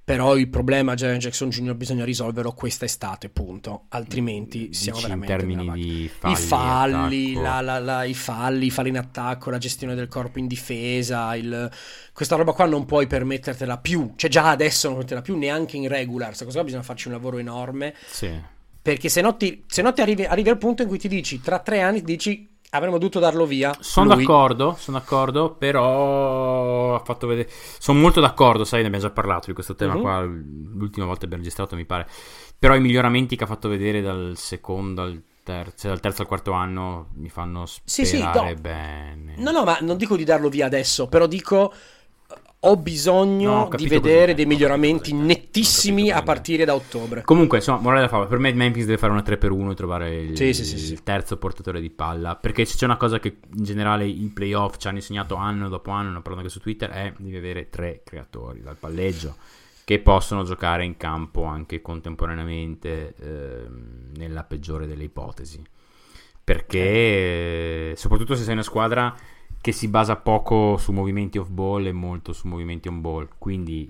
però 0.05 0.35
il 0.35 0.49
problema 0.49 0.95
Jaren 0.95 1.19
Jackson 1.19 1.49
Jr. 1.49 1.75
bisogna 1.75 2.03
risolverlo 2.03 2.51
quest'estate, 2.51 3.29
punto. 3.29 3.85
Altrimenti 3.89 4.73
siamo 4.73 4.97
Dici 4.99 5.11
in 5.11 5.19
veramente 5.19 5.35
termini 5.37 5.55
nella 5.65 5.73
di 5.73 6.31
I 6.31 6.35
falli, 6.35 7.33
la- 7.33 7.61
la- 7.61 7.79
la- 7.79 8.03
i 8.03 8.13
falli, 8.13 8.65
i 8.65 8.69
falli 8.69 8.89
in 8.89 8.97
attacco, 8.97 9.49
la 9.49 9.57
gestione 9.57 9.95
del 9.95 10.07
corpo 10.09 10.39
in 10.39 10.47
difesa, 10.47 11.35
il- 11.35 11.71
questa 12.11 12.35
roba 12.35 12.51
qua 12.51 12.65
non 12.65 12.85
puoi 12.85 13.07
permettertela 13.07 13.77
più, 13.77 14.13
cioè 14.17 14.29
già 14.29 14.49
adesso 14.49 14.87
non 14.87 14.97
permetterla 14.97 15.23
più 15.23 15.37
neanche 15.37 15.77
in 15.77 15.87
regular, 15.87 16.27
questa 16.27 16.43
cosa 16.45 16.57
qua 16.57 16.65
bisogna 16.65 16.83
farci 16.83 17.07
un 17.07 17.13
lavoro 17.13 17.37
enorme, 17.37 17.93
Sì. 18.09 18.29
perché 18.81 19.07
se 19.07 19.21
no 19.21 19.37
ti, 19.37 19.63
se 19.67 19.81
no 19.81 19.93
ti 19.93 20.01
arrivi, 20.01 20.25
arrivi 20.25 20.49
al 20.49 20.57
punto 20.57 20.81
in 20.81 20.89
cui 20.89 20.99
ti 20.99 21.07
dici, 21.07 21.39
tra 21.39 21.59
tre 21.59 21.81
anni 21.81 22.01
dici 22.01 22.49
avremmo 22.73 22.97
dovuto 22.97 23.19
darlo 23.19 23.45
via. 23.45 23.75
Sono 23.79 24.13
lui. 24.13 24.25
d'accordo, 24.25 24.75
sono 24.77 24.97
d'accordo, 24.97 25.53
però 25.55 26.95
ha 26.95 26.99
fatto 26.99 27.27
vedere... 27.27 27.49
Sono 27.79 27.99
molto 27.99 28.19
d'accordo, 28.19 28.63
sai, 28.65 28.81
ne 28.81 28.87
abbiamo 28.87 29.05
già 29.05 29.11
parlato 29.11 29.47
di 29.47 29.53
questo 29.53 29.75
tema 29.75 29.93
Mhm. 29.95 30.01
qua, 30.01 30.21
l'ultima 30.21 31.05
volta 31.05 31.19
che 31.21 31.25
abbiamo 31.25 31.43
registrato 31.43 31.75
mi 31.75 31.85
pare. 31.85 32.07
Però 32.57 32.75
i 32.75 32.81
miglioramenti 32.81 33.35
che 33.35 33.43
ha 33.43 33.47
fatto 33.47 33.69
vedere 33.69 34.01
dal 34.01 34.33
secondo 34.35 35.01
al 35.03 35.21
terzo, 35.43 35.73
cioè 35.77 35.91
dal 35.91 35.99
terzo 35.99 36.21
al 36.21 36.27
quarto 36.27 36.51
anno 36.53 37.09
mi 37.15 37.29
fanno 37.29 37.65
Sì, 37.65 38.05
sperare 38.05 38.47
sì, 38.49 38.53
no. 38.55 38.61
bene. 38.61 39.33
No, 39.37 39.51
no, 39.51 39.63
ma 39.63 39.77
non 39.81 39.97
dico 39.97 40.15
di 40.15 40.23
darlo 40.23 40.49
via 40.49 40.65
adesso, 40.65 41.07
però 41.07 41.27
dico 41.27 41.73
ho 42.65 42.77
bisogno 42.77 43.51
No, 43.51 43.61
ho 43.63 43.75
di 43.75 43.87
vedere 43.87 44.33
dei 44.33 44.45
miglioramenti 44.45 45.11
intendi. 45.11 45.33
nettissimi 45.33 46.11
a 46.11 46.21
partire 46.23 46.63
da 46.63 46.73
ottobre. 46.73 47.21
Comunque, 47.23 47.57
insomma, 47.57 47.79
morale 47.79 48.01
da 48.01 48.07
favola. 48.07 48.29
Per 48.29 48.37
me 48.37 48.53
Memphis 48.53 48.85
deve 48.85 48.97
fare 48.97 49.11
una 49.11 49.21
3 49.21 49.37
per 49.37 49.51
1 49.51 49.71
e 49.71 49.75
trovare 49.75 50.15
il, 50.15 50.37
Sì, 50.37 50.53
sì, 50.53 50.63
sì, 50.63 50.91
il 50.93 51.03
terzo 51.03 51.37
portatore 51.37 51.81
di 51.81 51.89
palla. 51.89 52.35
Perché 52.35 52.63
se 52.65 52.77
c'è 52.77 52.85
una 52.85 52.97
cosa 52.97 53.19
che 53.19 53.37
in 53.55 53.63
generale 53.63 54.05
i 54.05 54.31
playoff 54.33 54.77
ci 54.77 54.87
hanno 54.87 54.97
insegnato 54.97 55.35
anno 55.35 55.67
dopo 55.67 55.91
anno, 55.91 56.09
ho 56.17 56.21
parlato 56.21 56.37
anche 56.37 56.49
su 56.49 56.59
Twitter, 56.59 56.89
è 56.89 57.13
devi 57.17 57.35
avere 57.35 57.69
tre 57.69 58.01
creatori 58.03 58.61
dal 58.61 58.77
palleggio 58.77 59.35
che 59.85 59.99
possono 59.99 60.43
giocare 60.43 60.85
in 60.85 60.95
campo 60.95 61.43
anche 61.43 61.81
contemporaneamente 61.81 63.13
ehm, 63.19 64.11
nella 64.15 64.43
peggiore 64.43 64.87
delle 64.87 65.03
ipotesi. 65.03 65.61
Perché, 66.41 67.91
eh, 67.91 67.93
soprattutto 67.95 68.35
se 68.35 68.43
sei 68.43 68.53
una 68.53 68.63
squadra 68.63 69.13
che 69.63 69.71
si 69.71 69.87
basa 69.87 70.17
poco 70.17 70.75
su 70.75 70.91
movimenti 70.91 71.37
off 71.37 71.47
ball 71.47 71.85
e 71.85 71.93
molto 71.93 72.33
su 72.33 72.49
movimenti 72.49 72.89
on 72.89 72.99
ball. 72.99 73.29
Quindi, 73.37 73.89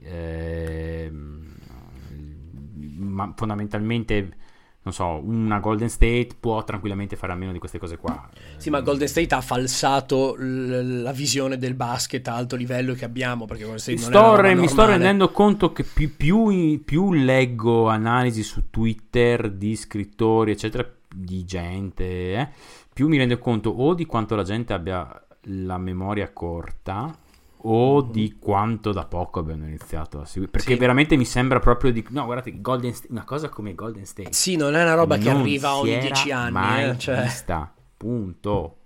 ma 3.00 3.34
fondamentalmente, 3.36 4.36
non 4.84 4.94
so, 4.94 5.20
una 5.24 5.58
Golden 5.58 5.90
State 5.90 6.36
può 6.40 6.64
tranquillamente 6.64 7.16
fare 7.16 7.34
a 7.34 7.36
meno 7.36 7.52
di 7.52 7.58
queste 7.58 7.80
cose 7.80 7.98
qua. 7.98 8.30
Sì, 8.58 8.70
ma 8.70 8.82
Golden 8.82 9.08
State 9.08 9.34
ha 9.34 9.42
falsato 9.42 10.36
l- 10.36 11.02
la 11.02 11.12
visione 11.12 11.58
del 11.58 11.74
basket 11.74 12.28
a 12.28 12.36
alto 12.36 12.56
livello 12.56 12.94
che 12.94 13.06
abbiamo, 13.06 13.46
perché 13.46 13.64
Golden 13.64 13.80
State 13.80 13.98
Mi 13.98 14.04
non 14.04 14.12
sto, 14.12 14.38
è 14.38 14.42
re- 14.42 14.54
mi 14.54 14.68
sto 14.68 14.86
rendendo 14.86 15.32
conto 15.32 15.74
che 15.74 15.84
più, 15.84 16.16
più- 16.16 16.84
più 16.86 17.14
leggo 17.14 17.88
analisi 17.88 18.44
su 18.44 18.70
Twitter 18.70 19.50
di 19.50 19.76
scrittori, 19.76 20.52
eccetera, 20.52 20.88
di 21.16 21.44
gente, 21.46 22.34
eh, 22.34 22.50
più 22.94 23.08
mi 23.08 23.18
rendo 23.18 23.40
conto 23.40 23.72
o 23.72 23.96
di 23.96 24.06
quanto 24.06 24.36
la 24.36 24.44
gente 24.44 24.74
abbia 24.74 25.23
la 25.44 25.78
memoria 25.78 26.32
corta 26.32 27.18
o 27.66 28.02
di 28.02 28.38
quanto 28.40 28.92
da 28.92 29.06
poco 29.06 29.40
abbiano 29.40 29.66
iniziato 29.66 30.20
a 30.20 30.26
seguire. 30.26 30.52
Perché 30.52 30.74
Sì. 30.74 30.80
veramente 30.80 31.16
mi 31.16 31.24
sembra 31.26 31.60
proprio 31.60 31.94
di... 31.94 32.06
No, 32.10 32.26
guardate, 32.26 32.60
Golden 32.60 32.94
State- 32.94 33.12
una 33.12 33.24
cosa 33.24 33.48
come 33.50 33.74
Golden 33.74 34.06
State. 34.06 34.34
Sì, 34.34 34.58
non 34.58 34.76
è 34.76 34.82
una 34.84 34.96
roba 34.96 35.18
che 35.18 35.30
arriva 35.30 35.76
ogni 35.76 35.98
dieci 36.00 36.32
anni, 36.32 36.52
mai 36.52 36.90
eh, 36.90 36.98
cioè. 36.98 37.22
vista, 37.24 37.74
punto. 37.96 38.78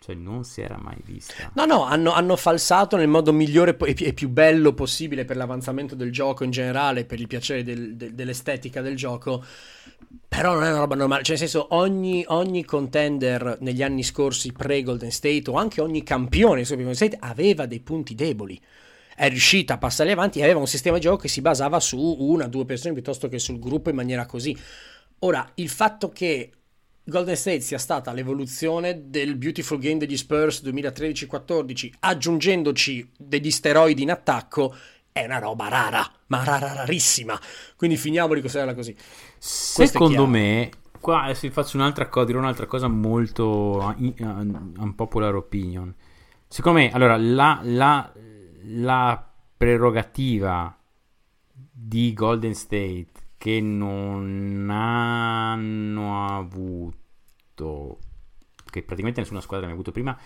Cioè, 0.00 0.14
non 0.14 0.44
si 0.44 0.60
era 0.62 0.78
mai 0.80 0.96
vista. 1.04 1.50
No, 1.54 1.64
no, 1.66 1.84
hanno, 1.84 2.12
hanno 2.12 2.36
falsato 2.36 2.96
nel 2.96 3.08
modo 3.08 3.32
migliore 3.32 3.76
e 3.76 3.94
e 3.98 4.12
più 4.14 4.28
bello 4.28 4.72
possibile 4.72 5.24
per 5.24 5.36
l'avanzamento 5.36 5.94
del 5.96 6.12
gioco 6.12 6.44
in 6.44 6.50
generale, 6.50 7.04
per 7.04 7.18
il 7.20 7.26
piacere 7.26 7.62
del- 7.64 7.96
del- 7.96 8.14
dell'estetica 8.14 8.80
del 8.80 8.94
gioco. 8.96 9.44
Però 10.28 10.54
non 10.54 10.64
è 10.64 10.70
una 10.70 10.78
roba 10.78 10.94
normale, 10.94 11.22
cioè 11.22 11.36
nel 11.38 11.48
senso 11.48 11.74
ogni, 11.74 12.24
ogni 12.28 12.64
contender 12.64 13.58
negli 13.60 13.82
anni 13.82 14.02
scorsi 14.02 14.52
pre-Golden 14.52 15.10
State 15.10 15.50
o 15.50 15.54
anche 15.54 15.80
ogni 15.80 16.02
campione 16.02 16.64
su 16.64 16.74
Golden 16.74 16.94
State 16.94 17.16
aveva 17.20 17.66
dei 17.66 17.80
punti 17.80 18.14
deboli. 18.14 18.58
È 19.14 19.28
riuscita 19.28 19.74
a 19.74 19.78
passare 19.78 20.12
avanti 20.12 20.38
e 20.38 20.44
aveva 20.44 20.60
un 20.60 20.66
sistema 20.66 20.96
di 20.96 21.02
gioco 21.02 21.16
che 21.16 21.28
si 21.28 21.40
basava 21.40 21.80
su 21.80 21.98
una 21.98 22.44
o 22.44 22.48
due 22.48 22.64
persone 22.64 22.94
piuttosto 22.94 23.28
che 23.28 23.38
sul 23.38 23.58
gruppo 23.58 23.90
in 23.90 23.96
maniera 23.96 24.26
così. 24.26 24.56
Ora, 25.20 25.50
il 25.54 25.68
fatto 25.68 26.10
che 26.10 26.52
Golden 27.02 27.36
State 27.36 27.60
sia 27.60 27.78
stata 27.78 28.12
l'evoluzione 28.12 29.08
del 29.08 29.36
Beautiful 29.36 29.78
Game 29.78 29.96
degli 29.96 30.16
Spurs 30.16 30.62
2013-14, 30.62 31.92
aggiungendoci 32.00 33.10
degli 33.16 33.50
steroidi 33.50 34.02
in 34.02 34.10
attacco, 34.10 34.74
è 35.10 35.24
una 35.24 35.38
roba 35.38 35.68
rara, 35.68 36.08
ma 36.26 36.44
rara 36.44 36.72
rarissima. 36.72 37.38
Quindi 37.76 37.96
finiamo 37.96 38.34
di 38.34 38.40
considerarla 38.40 38.74
così. 38.74 38.94
Secondo 39.38 40.26
me, 40.26 40.70
qua 41.00 41.22
adesso 41.22 41.46
vi 41.46 41.52
faccio 41.52 41.76
un'altra 41.76 42.08
cosa, 42.08 42.26
dirò 42.26 42.38
un'altra 42.40 42.66
cosa 42.66 42.88
molto 42.88 43.46
uh, 43.46 43.94
un 43.98 44.72
unpopular 44.76 45.34
opinion. 45.34 45.94
Secondo 46.46 46.78
me, 46.80 46.90
allora, 46.92 47.16
la, 47.16 47.60
la- 47.62 48.12
la 48.70 49.30
prerogativa 49.56 50.76
di 51.52 52.12
Golden 52.12 52.54
State 52.54 53.08
che 53.38 53.60
non 53.60 54.68
hanno 54.70 56.26
avuto, 56.36 57.98
che 58.70 58.82
praticamente 58.82 59.20
nessuna 59.20 59.40
squadra 59.40 59.66
ne 59.66 59.72
ha 59.72 59.74
avuto 59.74 59.92
prima, 59.92 60.18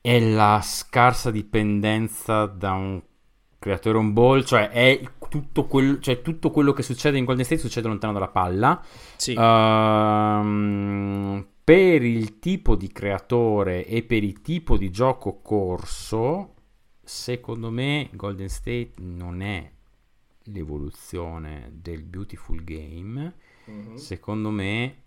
è 0.00 0.20
la 0.20 0.60
scarsa 0.62 1.30
dipendenza 1.30 2.46
da 2.46 2.72
un 2.72 3.02
creatore 3.58 3.98
on 3.98 4.12
ball, 4.12 4.44
cioè 4.44 4.70
è 4.70 5.00
tutto, 5.28 5.66
quel- 5.66 6.00
cioè 6.00 6.22
tutto 6.22 6.50
quello 6.50 6.72
che 6.72 6.82
succede 6.82 7.18
in 7.18 7.24
Golden 7.24 7.44
State 7.44 7.60
succede 7.60 7.88
lontano 7.88 8.12
dalla 8.12 8.28
palla. 8.28 8.82
Sì. 9.16 9.34
Ehm, 9.38 11.46
per 11.64 12.02
il 12.02 12.38
tipo 12.38 12.76
di 12.76 12.90
creatore 12.90 13.84
e 13.84 14.02
per 14.02 14.22
il 14.22 14.40
tipo 14.40 14.78
di 14.78 14.90
gioco 14.90 15.40
corso, 15.42 16.54
secondo 17.02 17.70
me 17.70 18.08
Golden 18.12 18.48
State 18.48 18.92
non 18.98 19.42
è 19.42 19.70
l'evoluzione 20.44 21.70
del 21.74 22.04
Beautiful 22.04 22.64
Game. 22.64 23.34
Mhm. 23.66 23.96
Secondo 23.96 24.50
me 24.50 25.02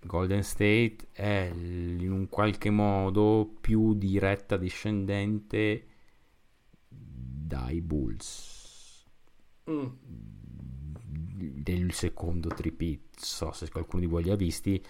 Golden 0.00 0.42
State 0.42 0.96
è 1.12 1.50
in 1.54 2.10
un 2.10 2.28
qualche 2.28 2.70
modo 2.70 3.56
più 3.60 3.94
diretta 3.94 4.56
discendente 4.56 5.86
dai 7.26 7.80
Bulls 7.80 9.06
Mm. 9.70 9.86
del 11.36 11.92
secondo 11.92 12.48
tripit. 12.48 13.18
So 13.18 13.52
se 13.52 13.70
qualcuno 13.70 14.02
di 14.02 14.08
voi 14.08 14.24
li 14.24 14.30
ha 14.30 14.36
visti, 14.36 14.82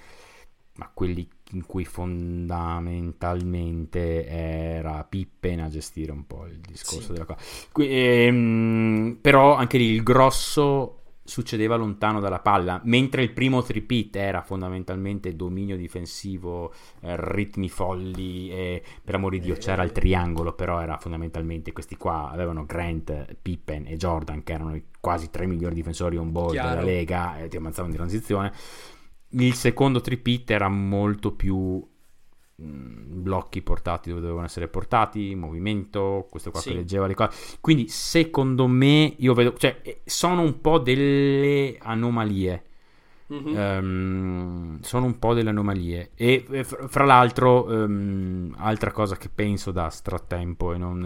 ma 0.76 0.90
quelli 0.92 1.26
in 1.52 1.64
cui 1.66 1.84
fondamentalmente 1.84 4.26
era 4.26 5.04
Pippen 5.04 5.60
a 5.60 5.68
gestire 5.68 6.10
un 6.12 6.26
po' 6.26 6.46
il 6.46 6.58
discorso 6.58 7.06
Sì. 7.06 7.12
della 7.12 7.24
cosa. 7.24 7.40
Ehm, 7.76 9.18
però 9.20 9.54
anche 9.54 9.78
lì 9.78 9.86
il 9.90 10.02
grosso 10.02 10.93
succedeva 11.24 11.76
lontano 11.76 12.20
dalla 12.20 12.40
palla, 12.40 12.80
mentre 12.84 13.22
il 13.22 13.32
primo 13.32 13.62
tripit 13.62 14.14
era 14.16 14.42
fondamentalmente 14.42 15.34
dominio 15.34 15.76
difensivo, 15.76 16.72
eh, 17.00 17.14
ritmi 17.16 17.68
folli 17.70 18.50
e 18.50 18.82
per 19.02 19.14
amor 19.14 19.32
di 19.32 19.40
Dio 19.40 19.56
c'era 19.56 19.82
il 19.82 19.92
triangolo, 19.92 20.52
però 20.52 20.80
era 20.80 20.98
fondamentalmente 20.98 21.72
questi 21.72 21.96
qua 21.96 22.30
avevano 22.30 22.66
Grant, 22.66 23.36
Pippen 23.40 23.86
e 23.86 23.96
Jordan 23.96 24.42
che 24.42 24.52
erano 24.52 24.76
i 24.76 24.84
quasi 25.00 25.30
tre 25.30 25.46
migliori 25.46 25.74
difensori 25.74 26.16
on 26.16 26.30
board 26.30 26.52
Chiaro. 26.52 26.68
della 26.68 26.82
Lega 26.82 27.38
e 27.38 27.48
ti 27.48 27.56
ammazzavano 27.56 27.90
di 27.90 27.98
transizione. 27.98 28.52
Il 29.30 29.54
secondo 29.54 30.00
tripit 30.00 30.50
era 30.50 30.68
molto 30.68 31.32
più 31.32 31.84
blocchi 32.56 33.62
portati 33.62 34.08
dove 34.10 34.20
dovevano 34.20 34.46
essere 34.46 34.68
portati, 34.68 35.34
movimento, 35.34 36.26
questo 36.30 36.50
qua 36.50 36.60
Sì. 36.60 36.70
che 36.70 36.76
leggeva 36.76 37.06
le 37.06 37.14
cose. 37.14 37.56
Quindi 37.60 37.88
secondo 37.88 38.66
me 38.66 39.14
io 39.18 39.34
vedo, 39.34 39.54
cioè 39.56 39.80
eh, 39.82 40.00
sono 40.04 40.42
un 40.42 40.60
po' 40.60 40.78
delle 40.78 41.76
anomalie. 41.80 42.62
Mhm. 43.26 43.56
Ehm, 43.56 44.80
sono 44.82 45.06
un 45.06 45.18
po' 45.18 45.32
delle 45.32 45.48
anomalie 45.48 46.10
e 46.14 46.44
e 46.50 46.62
fra 46.62 47.04
l'altro 47.06 47.70
ehm, 47.72 48.54
altra 48.58 48.92
cosa 48.92 49.16
che 49.16 49.30
penso 49.30 49.70
da 49.70 49.88
stratempo 49.88 50.74
e 50.74 50.76
non 50.76 51.02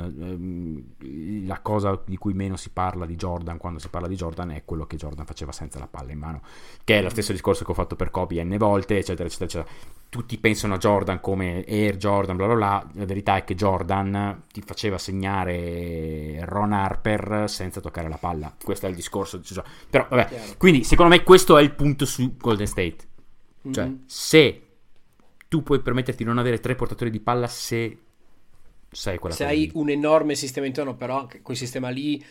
ehm, 0.98 1.46
la 1.46 1.60
cosa 1.60 1.98
di 2.04 2.16
cui 2.16 2.32
meno 2.34 2.56
si 2.56 2.70
parla 2.70 3.06
di 3.06 3.14
Jordan 3.14 3.56
quando 3.56 3.78
si 3.78 3.88
parla 3.88 4.08
di 4.08 4.16
Jordan 4.16 4.50
è 4.50 4.64
quello 4.64 4.84
che 4.84 4.96
Jordan 4.96 5.26
faceva 5.26 5.52
senza 5.52 5.78
la 5.78 5.86
palla 5.86 6.10
in 6.10 6.18
mano 6.18 6.42
che 6.82 6.98
è 6.98 7.02
lo 7.02 7.08
stesso 7.08 7.30
discorso 7.30 7.64
che 7.64 7.70
ho 7.70 7.74
fatto 7.74 7.94
per 7.94 8.10
Kobe 8.10 8.42
n 8.42 8.56
volte 8.58 8.98
eccetera 8.98 9.28
eccetera 9.28 9.44
eccetera 9.62 9.76
tutti 10.10 10.38
pensano 10.38 10.74
a 10.74 10.78
Jordan 10.78 11.20
come 11.20 11.64
Air 11.68 11.96
Jordan 11.96 12.36
bla 12.36 12.46
bla 12.46 12.54
bla 12.54 12.90
la 12.94 13.04
verità 13.04 13.36
è 13.36 13.44
che 13.44 13.54
Jordan 13.54 14.44
ti 14.50 14.62
faceva 14.62 14.96
segnare 14.96 16.40
Ron 16.44 16.72
Harper 16.72 17.44
senza 17.48 17.80
toccare 17.80 18.08
la 18.08 18.16
palla 18.16 18.54
questo 18.62 18.86
è 18.86 18.88
il 18.88 18.94
discorso 18.94 19.42
cioè, 19.42 19.62
però 19.90 20.06
vabbè 20.08 20.26
Chiaro. 20.28 20.54
quindi 20.56 20.84
secondo 20.84 21.14
me 21.14 21.22
questo 21.22 21.58
è 21.58 21.62
il 21.62 21.72
punto 21.74 22.04
su 22.06 22.36
Golden 22.36 22.66
State. 22.66 22.96
Cioè, 23.70 23.84
Mhm. 23.84 24.02
se 24.06 24.62
tu 25.48 25.62
puoi 25.62 25.80
permetterti 25.80 26.22
di 26.22 26.28
non 26.28 26.38
avere 26.38 26.60
tre 26.60 26.74
portatori 26.74 27.10
di 27.10 27.20
palla 27.20 27.46
se 27.48 27.98
sei 28.90 29.18
quella 29.18 29.34
Se 29.34 29.44
hai 29.44 29.58
lì. 29.66 29.70
un 29.74 29.90
enorme 29.90 30.34
sistema 30.34 30.64
interno, 30.66 30.94
però 30.96 31.18
anche 31.18 31.42
quel 31.42 31.56
sistema 31.56 31.90
lì 31.90 32.24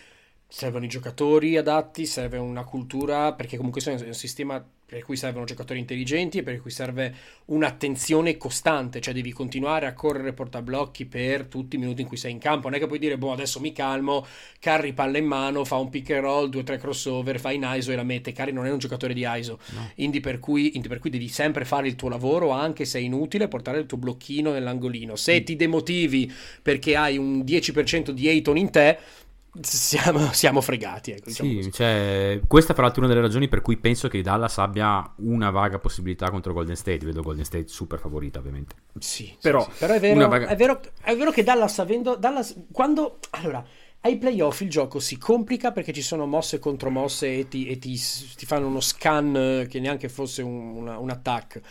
servono 0.48 0.86
i 0.86 0.90
giocatori 0.90 1.58
adatti, 1.58 2.06
serve 2.06 2.38
una 2.38 2.64
cultura, 2.64 3.34
perché 3.34 3.58
comunque 3.58 3.82
è 3.82 4.06
un 4.06 4.14
sistema 4.14 4.64
per 4.88 5.04
cui 5.04 5.18
servono 5.18 5.44
giocatori 5.44 5.80
intelligenti 5.80 6.38
e 6.38 6.44
per 6.44 6.62
cui 6.62 6.72
serve 6.72 7.14
un'attenzione 7.48 8.38
costante, 8.38 9.02
cioè 9.02 9.14
devi 9.14 9.34
continuare 9.34 9.86
a 9.86 9.94
correre 9.94 10.32
portablocchi 10.32 11.06
per 11.06 11.48
tutti 11.48 11.76
i 11.76 11.80
minuti 11.80 12.04
in 12.04 12.08
cui 12.08 12.16
sei 12.16 12.32
in 12.32 12.40
campo, 12.40 12.70
non 12.70 12.78
è 12.78 12.80
che 12.80 12.88
puoi 12.88 12.98
dire, 12.98 13.18
boh, 13.18 13.34
adesso 13.34 13.60
mi 13.60 13.74
calmo, 13.74 14.26
Curry 14.62 14.94
palla 14.94 15.18
in 15.18 15.26
mano, 15.26 15.66
fa 15.66 15.76
un 15.76 15.90
pick 15.90 16.12
and 16.12 16.22
roll, 16.22 16.48
due 16.48 16.62
o 16.62 16.64
tre 16.64 16.78
crossover, 16.78 17.38
fa 17.38 17.52
in 17.52 17.70
ISO 17.70 17.92
e 17.92 17.98
la 17.98 18.04
mette, 18.04 18.32
Curry 18.32 18.54
non 18.54 18.66
è 18.66 18.72
un 18.72 18.78
giocatore 18.78 19.14
di 19.14 19.26
ISO, 19.28 19.60
No. 19.74 19.92
Indi 19.96 20.22
per, 20.22 20.40
per 20.40 21.00
cui 21.00 21.10
devi 21.10 21.28
sempre 21.28 21.66
fare 21.66 21.90
il 21.90 21.98
tuo 21.98 22.08
lavoro, 22.08 22.52
anche 22.52 22.86
se 22.86 23.00
è 23.00 23.02
inutile, 23.02 23.50
portare 23.50 23.80
il 23.80 23.86
tuo 23.86 23.98
blocchino 23.98 24.54
nell'angolino. 24.54 25.12
Mm. 25.12 25.16
Se 25.16 25.44
ti 25.44 25.58
demotivi 25.58 26.32
perché 26.62 26.96
hai 26.96 27.18
un 27.18 27.40
10% 27.40 28.12
di 28.12 28.30
Ayton 28.30 28.56
in 28.58 28.70
te, 28.70 28.98
siamo, 29.62 30.32
siamo 30.34 30.62
fregati. 30.62 31.12
Ecco, 31.12 31.26
diciamo 31.28 31.50
Sì, 31.50 31.72
cioè, 31.72 32.42
questa 32.48 32.74
fra 32.74 32.84
l'altro 32.84 33.02
è 33.02 33.06
una 33.06 33.14
delle 33.14 33.26
ragioni 33.26 33.48
per 33.48 33.62
cui 33.62 33.78
penso 33.78 34.08
che 34.08 34.22
Dallas 34.22 34.58
abbia 34.58 35.14
una 35.18 35.50
vaga 35.50 35.80
possibilità 35.80 36.30
contro 36.30 36.54
Golden 36.54 36.76
State. 36.76 37.06
Vedo 37.06 37.22
Golden 37.22 37.46
State 37.46 37.68
super 37.68 38.00
favorita, 38.00 38.40
ovviamente. 38.40 38.76
Sì, 39.00 39.26
sì, 39.26 39.38
Però 39.40 39.64
sì. 39.64 39.70
Però 39.78 39.94
è, 39.94 40.00
vero, 40.00 40.28
vaga- 40.28 40.48
è, 40.48 40.56
vero, 40.56 40.82
è 41.02 41.16
vero 41.16 41.32
che 41.32 41.44
Dallas 41.44 41.80
avendo... 41.80 42.16
Dallas, 42.16 42.56
quando... 42.72 43.20
Allora, 43.32 43.64
ai 44.02 44.18
playoff 44.18 44.62
il 44.62 44.70
gioco 44.70 45.00
si 45.00 45.18
complica 45.18 45.72
perché 45.72 45.92
ci 45.94 46.02
sono 46.02 46.26
mosse 46.26 46.60
contro 46.60 46.90
mosse 46.90 47.40
e 47.40 47.48
ti, 47.48 47.68
e 47.68 47.78
ti- 47.80 48.00
ti 48.36 48.46
fanno 48.46 48.68
uno 48.68 48.80
scan 48.80 49.66
che 49.70 49.80
neanche 49.80 50.10
fosse 50.10 50.42
un, 50.42 50.76
una- 50.78 50.98
un 50.98 51.10
attack. 51.10 51.62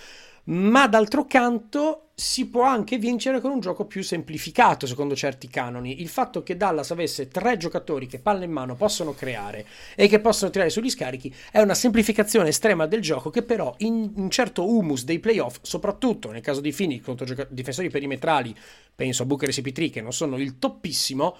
Ma 0.46 0.86
d'altro 0.86 1.24
canto 1.26 2.10
si 2.14 2.46
può 2.46 2.62
anche 2.62 2.96
vincere 2.96 3.40
con 3.40 3.50
un 3.50 3.60
gioco 3.60 3.84
più 3.84 4.02
semplificato 4.02 4.86
secondo 4.86 5.14
certi 5.14 5.48
canoni. 5.48 6.00
Il 6.00 6.08
fatto 6.08 6.42
che 6.42 6.56
Dallas 6.56 6.90
avesse 6.90 7.28
tre 7.28 7.56
giocatori 7.56 8.06
che 8.06 8.20
palla 8.20 8.44
in 8.44 8.52
mano 8.52 8.74
possono 8.74 9.12
creare 9.12 9.66
e 9.94 10.08
che 10.08 10.20
possono 10.20 10.50
tirare 10.50 10.70
sugli 10.70 10.88
scarichi 10.88 11.34
è 11.50 11.60
una 11.60 11.74
semplificazione 11.74 12.48
estrema 12.48 12.86
del 12.86 13.02
gioco 13.02 13.28
che 13.28 13.42
però 13.42 13.74
in 13.78 14.12
un 14.14 14.30
certo 14.30 14.66
humus 14.66 15.04
dei 15.04 15.18
playoff, 15.18 15.58
soprattutto 15.62 16.30
nel 16.30 16.40
caso 16.40 16.60
di 16.60 16.72
Phoenix 16.72 17.02
contro 17.02 17.26
gioca- 17.26 17.46
difensori 17.50 17.90
perimetrali, 17.90 18.56
penso 18.94 19.24
a 19.24 19.26
Booker 19.26 19.48
e 19.48 19.52
CP3 19.52 19.90
che 19.90 20.00
non 20.00 20.12
sono 20.12 20.38
il 20.38 20.58
toppissimo, 20.58 21.36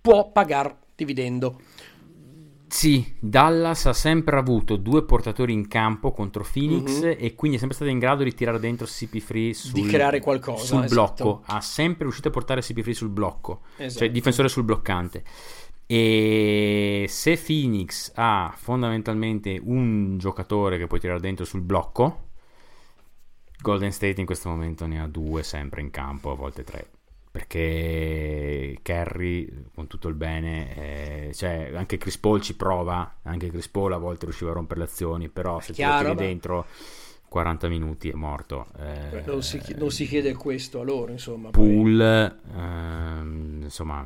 può 0.00 0.32
pagar 0.32 0.76
dividendo. 0.96 1.60
Sì, 2.72 3.16
Dallas 3.18 3.86
ha 3.86 3.92
sempre 3.92 4.36
avuto 4.38 4.76
due 4.76 5.04
portatori 5.04 5.52
in 5.52 5.66
campo 5.66 6.12
contro 6.12 6.46
Phoenix 6.50 7.02
Mhm. 7.02 7.16
e 7.18 7.34
quindi 7.34 7.56
è 7.56 7.58
sempre 7.60 7.76
stato 7.76 7.90
in 7.90 7.98
grado 7.98 8.22
di 8.22 8.32
tirare 8.32 8.60
dentro 8.60 8.86
CP3 8.86 9.52
sul, 9.52 9.72
Di 9.72 9.82
creare 9.86 10.20
qualcosa, 10.20 10.64
sul 10.64 10.84
esatto. 10.84 11.24
blocco. 11.24 11.42
Ha 11.46 11.60
sempre 11.60 12.04
riuscito 12.04 12.28
a 12.28 12.30
portare 12.30 12.60
CP3 12.60 12.92
sul 12.94 13.08
blocco, 13.08 13.62
Esatto. 13.76 14.04
cioè 14.04 14.10
difensore 14.12 14.48
sul 14.48 14.62
bloccante. 14.62 15.24
E 15.86 17.06
se 17.08 17.36
Phoenix 17.36 18.12
ha 18.14 18.54
fondamentalmente 18.56 19.60
un 19.60 20.16
giocatore 20.18 20.78
che 20.78 20.86
puoi 20.86 21.00
tirare 21.00 21.18
dentro 21.18 21.44
sul 21.44 21.62
blocco, 21.62 22.28
Golden 23.60 23.90
State 23.90 24.20
in 24.20 24.26
questo 24.26 24.48
momento 24.48 24.86
ne 24.86 25.00
ha 25.00 25.08
due 25.08 25.42
sempre 25.42 25.80
in 25.80 25.90
campo, 25.90 26.30
a 26.30 26.34
volte 26.36 26.62
tre. 26.62 26.86
Perché 27.30 28.78
Kerry, 28.82 29.66
con 29.72 29.86
tutto 29.86 30.08
il 30.08 30.14
bene, 30.14 31.28
eh, 31.28 31.34
cioè 31.34 31.70
anche 31.74 31.96
Chris 31.96 32.18
Paul 32.18 32.40
ci 32.40 32.56
prova, 32.56 33.18
anche 33.22 33.50
Chris 33.50 33.68
Paul 33.68 33.92
a 33.92 33.98
volte 33.98 34.24
riusciva 34.24 34.50
a 34.50 34.54
rompere 34.54 34.80
le 34.80 34.86
azioni, 34.86 35.28
però 35.28 35.60
se 35.60 35.72
ti 35.72 35.80
lo 35.82 35.88
chiaro, 35.88 36.08
tiri 36.10 36.14
ma- 36.16 36.26
dentro 36.26 36.66
40 37.28 37.68
minuti 37.68 38.08
è 38.08 38.14
morto. 38.14 38.66
Eh, 38.76 39.22
Non 39.26 39.42
si, 39.44 39.62
non 39.76 39.92
si 39.92 40.06
chiede 40.06 40.34
questo 40.34 40.80
a 40.80 40.82
loro, 40.82 41.12
insomma. 41.12 41.50
Pool, 41.50 42.00
ehm, 42.00 43.60
insomma, 43.62 44.04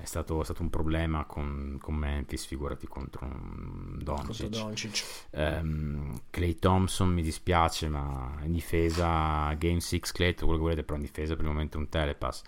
è 0.00 0.04
stato, 0.04 0.40
è 0.40 0.44
stato 0.44 0.62
un 0.62 0.70
problema 0.70 1.24
con, 1.24 1.78
con 1.80 1.94
Memphis, 1.94 2.46
figurati 2.46 2.86
contro 2.86 3.26
un 3.26 4.02
contro 4.04 4.32
Doncic. 4.32 4.48
Doncic. 4.48 5.04
Ehm, 5.30 6.20
Clay 6.30 6.54
Thompson 6.56 7.10
mi 7.10 7.22
dispiace, 7.22 7.88
ma 7.88 8.38
in 8.42 8.52
difesa 8.52 9.52
Game 9.54 9.80
6 9.80 10.00
Clay, 10.12 10.30
tutto 10.32 10.46
quello 10.46 10.58
che 10.58 10.64
volete, 10.64 10.82
però 10.84 10.96
in 10.96 11.04
difesa 11.04 11.34
per 11.34 11.44
il 11.44 11.50
momento 11.50 11.76
è 11.76 11.80
un 11.80 11.88
telepass. 11.88 12.42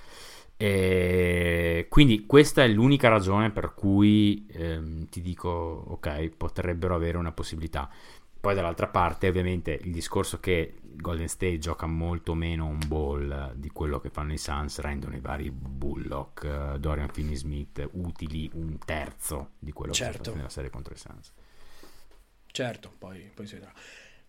E 0.57 1.87
quindi 1.89 2.25
questa 2.25 2.63
è 2.63 2.69
l'unica 2.69 3.09
ragione 3.09 3.51
per 3.51 3.75
cui 3.75 4.47
ehm, 4.49 5.07
ti 5.09 5.21
dico, 5.21 5.49
ok, 5.49 6.29
potrebbero 6.37 6.95
avere 6.95 7.19
una 7.19 7.33
possibilità. 7.33 7.91
Poi 8.43 8.57
dall'altra 8.57 8.89
parte, 8.89 9.29
ovviamente, 9.29 9.71
il 9.71 9.93
discorso 9.93 10.41
che 10.41 10.75
Golden 10.83 11.29
State 11.29 11.59
gioca 11.59 11.87
molto 11.87 12.35
meno 12.35 12.67
un 12.67 12.81
ball 12.89 13.53
di 13.55 13.71
quello 13.71 14.01
che 14.01 14.11
fanno 14.11 14.33
i 14.33 14.37
Suns 14.37 14.81
rendono 14.81 15.15
i 15.15 15.21
vari 15.21 15.49
Bullock, 15.53 16.43
eh, 16.43 16.79
Dorian 16.81 17.09
Finney-Smith 17.09 17.89
utili 17.93 18.51
un 18.55 18.79
terzo 18.85 19.51
di 19.61 19.71
quello 19.71 19.93
che 19.93 19.99
Certo. 19.99 20.13
sono 20.15 20.25
stati 20.25 20.37
nella 20.39 20.49
serie 20.49 20.71
contro 20.71 20.93
i 20.93 20.97
Suns. 20.97 21.33
Certo, 22.47 22.93
poi, 22.99 23.31
poi 23.33 23.47
si 23.47 23.55
vedrà. 23.55 23.73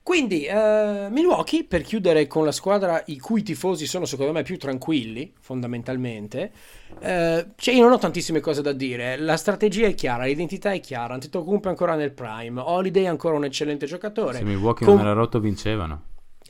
Quindi, 0.04 0.44
eh, 0.44 1.08
Milwaukee, 1.10 1.64
per 1.64 1.82
chiudere 1.82 2.28
con 2.28 2.44
la 2.44 2.52
squadra 2.52 3.02
i 3.06 3.18
cui 3.20 3.42
tifosi 3.42 3.86
sono 3.86 4.04
secondo 4.04 4.34
me 4.34 4.44
più 4.44 4.58
tranquilli, 4.58 5.34
fondamentalmente, 5.40 6.52
eh, 7.00 7.48
cioè 7.56 7.74
io 7.74 7.84
non 7.84 7.94
ho 7.94 7.98
tantissime 7.98 8.42
cose 8.42 8.62
da 8.62 8.74
dire. 8.74 9.16
La 9.16 9.38
strategia 9.38 9.88
è 9.88 9.94
chiara, 9.96 10.26
l'identità 10.26 10.74
è 10.74 10.82
chiara. 10.82 11.14
Antetokounmpo 11.14 11.68
è 11.68 11.72
ancora 11.72 11.96
nel 11.96 12.12
prime, 12.12 12.60
Holiday 12.60 13.04
è 13.04 13.08
ancora 13.08 13.38
un 13.38 13.46
eccellente 13.46 13.86
giocatore. 13.86 14.40
Se 14.40 14.44
Milwaukee 14.44 14.86
Com- 14.86 14.98
non 14.98 15.06
era 15.06 15.16
rotto, 15.16 15.40
vincevano. 15.40 16.04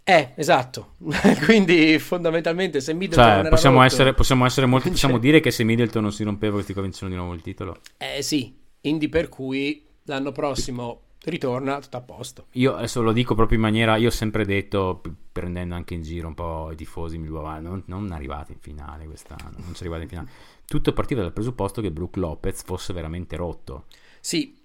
Eh, 0.04 0.32
esatto. 0.36 0.96
Quindi, 1.46 2.00
fondamentalmente, 2.00 2.82
se 2.82 2.94
Middleton 2.94 3.24
non 3.24 3.34
Cioè, 3.34 3.40
era 3.42 3.50
possiamo 3.50 3.76
rotto- 3.82 3.88
essere, 3.94 4.14
possiamo 4.16 4.46
essere 4.46 4.66
molto. 4.66 4.90
Possiamo 4.92 5.20
dire 5.20 5.40
che 5.40 5.52
se 5.52 5.64
Middleton 5.64 6.02
non 6.02 6.12
si 6.12 6.24
rompeva, 6.24 6.54
questi 6.54 6.74
qua 6.74 6.82
vincono 6.82 7.10
di 7.12 7.16
nuovo 7.16 7.34
il 7.36 7.42
titolo. 7.44 7.78
Eh 7.98 8.24
sì, 8.24 8.54
Indy 8.82 9.10
per 9.10 9.30
cui 9.30 9.86
l'anno 10.06 10.32
prossimo 10.32 11.03
ritorna 11.30 11.80
tutto 11.80 11.98
a 11.98 12.02
posto. 12.02 12.46
Io 12.52 12.76
adesso 12.76 13.02
lo 13.02 13.12
dico 13.12 13.36
proprio 13.36 13.58
in 13.58 13.64
maniera, 13.64 13.96
io 13.96 14.08
ho 14.08 14.12
sempre 14.12 14.46
detto, 14.46 15.02
prendendo 15.32 15.76
anche 15.76 15.94
in 15.94 16.02
giro 16.02 16.28
un 16.28 16.34
po' 16.34 16.70
i 16.72 16.76
tifosi, 16.76 17.18
mi 17.18 17.26
dico, 17.28 17.46
"Ah, 17.46 17.60
non, 17.60 17.84
non 17.88 18.12
arrivate 18.12 18.54
in 18.54 18.60
finale 18.60 19.06
quest'anno, 19.06 19.54
non 19.58 19.74
ci 19.74 19.82
arrivate 19.82 20.04
in 20.04 20.10
finale. 20.10 20.30
Tutto 20.66 20.94
partiva 20.94 21.22
dal 21.22 21.34
presupposto 21.34 21.82
che 21.82 21.92
Brook 21.92 22.16
Lopez 22.18 22.64
fosse 22.64 22.94
veramente 22.94 23.36
rotto. 23.36 23.86
Sì. 24.20 24.58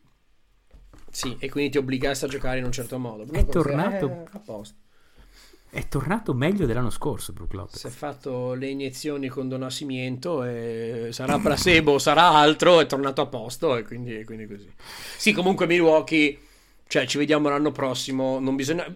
Sì, 1.10 1.36
e 1.38 1.48
quindi 1.50 1.70
ti 1.70 1.78
obbligasse 1.78 2.26
a 2.26 2.28
giocare 2.28 2.58
in 2.58 2.64
un 2.64 2.72
certo 2.72 2.98
modo. 2.98 3.24
È 3.32 3.46
tornato- 3.46 4.06
Eh, 4.08 4.24
a 4.32 4.38
posto. 4.38 4.76
È 5.70 5.86
tornato 5.86 6.32
meglio 6.32 6.64
dell'anno 6.64 6.88
scorso 6.88 7.32
Brook 7.34 7.50
Si 7.50 7.56
è 7.56 7.58
Lopez. 7.60 7.88
fatto 7.94 8.54
le 8.54 8.68
iniezioni 8.68 9.28
con 9.28 9.48
Don 9.50 9.60
Nascimento 9.60 10.42
e 10.42 11.08
sarà 11.12 11.38
placebo, 11.38 11.98
sarà 11.98 12.28
altro, 12.28 12.80
è 12.80 12.86
tornato 12.86 13.20
a 13.20 13.26
posto 13.26 13.76
e 13.76 13.82
quindi, 13.84 14.24
quindi 14.24 14.46
così. 14.46 14.70
Sì, 15.16 15.32
comunque 15.32 15.66
Milwaukee, 15.66 16.38
cioè 16.88 17.06
ci 17.06 17.18
vediamo 17.18 17.50
l'anno 17.50 17.70
prossimo, 17.70 18.40
non 18.40 18.56
bisogna... 18.56 18.92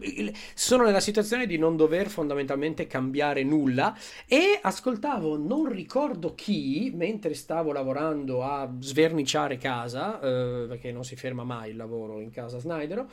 Sono 0.55 0.84
nella 0.84 0.99
situazione 0.99 1.47
di 1.47 1.59
non 1.59 1.76
dover 1.76 2.09
fondamentalmente 2.09 2.86
cambiare 2.86 3.45
nulla 3.45 3.97
e 4.26 4.59
ascoltavo, 4.61 5.36
non 5.36 5.70
ricordo 5.70 6.34
chi, 6.34 6.90
mentre 6.95 7.34
stavo 7.34 7.70
lavorando 7.70 8.43
a 8.43 8.68
sverniciare 8.80 9.59
casa, 9.59 10.18
eh, 10.20 10.64
perché 10.68 10.90
non 10.90 11.05
si 11.05 11.16
ferma 11.16 11.45
mai 11.45 11.70
il 11.70 11.76
lavoro 11.76 12.20
in 12.20 12.30
casa 12.30 12.59
Snydero, 12.59 13.09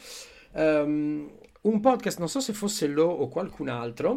ehm, 0.54 1.30
un 1.62 1.80
podcast, 1.82 2.20
non 2.20 2.30
so 2.30 2.40
se 2.40 2.54
fosse 2.54 2.88
Lo 2.88 3.06
o 3.06 3.28
qualcun 3.28 3.68
altro, 3.68 4.12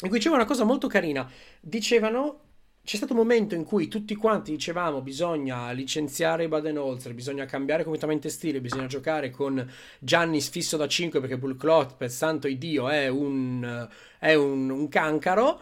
in 0.00 0.08
cui 0.08 0.18
diceva 0.18 0.34
una 0.34 0.44
cosa 0.44 0.64
molto 0.64 0.88
carina. 0.88 1.30
Dicevano, 1.60 2.40
c'è 2.84 2.96
stato 2.96 3.14
un 3.14 3.18
momento 3.18 3.54
in 3.54 3.64
cui 3.64 3.88
tutti 3.88 4.14
quanti 4.14 4.50
dicevamo 4.50 5.00
bisogna 5.00 5.70
licenziare 5.72 6.48
Baden-Holzer, 6.48 7.14
bisogna 7.14 7.46
cambiare 7.46 7.82
completamente 7.82 8.28
stile, 8.28 8.60
bisogna 8.60 8.86
giocare 8.86 9.30
con 9.30 9.66
Giannis 9.98 10.50
fisso 10.50 10.76
da 10.76 10.86
5 10.86 11.18
perché 11.18 11.38
Bull 11.38 11.56
Lopez, 11.58 12.14
santo 12.14 12.46
Dio, 12.46 12.90
è 12.90 13.08
un, 13.08 13.88
è 14.18 14.34
un, 14.34 14.68
un 14.68 14.88
cancaro. 14.88 15.60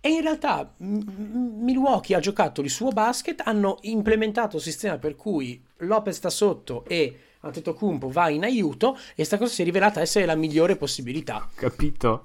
E 0.00 0.10
in 0.10 0.20
realtà 0.22 0.72
Milwaukee 0.78 2.14
ha 2.14 2.20
giocato 2.20 2.62
il 2.62 2.70
suo 2.70 2.90
basket, 2.90 3.42
hanno 3.44 3.78
implementato 3.82 4.56
un 4.56 4.62
sistema 4.62 4.96
per 4.96 5.16
cui 5.16 5.62
Lopez 5.78 6.16
sta 6.16 6.30
sotto 6.30 6.84
e 6.86 7.18
Antetokounmpo 7.42 8.10
va 8.10 8.28
in 8.28 8.44
aiuto 8.44 8.96
e 9.12 9.14
questa 9.14 9.38
cosa 9.38 9.50
si 9.54 9.62
è 9.62 9.64
rivelata 9.64 10.02
essere 10.02 10.26
la 10.26 10.34
migliore 10.34 10.76
possibilità. 10.76 11.48
Capito? 11.54 12.22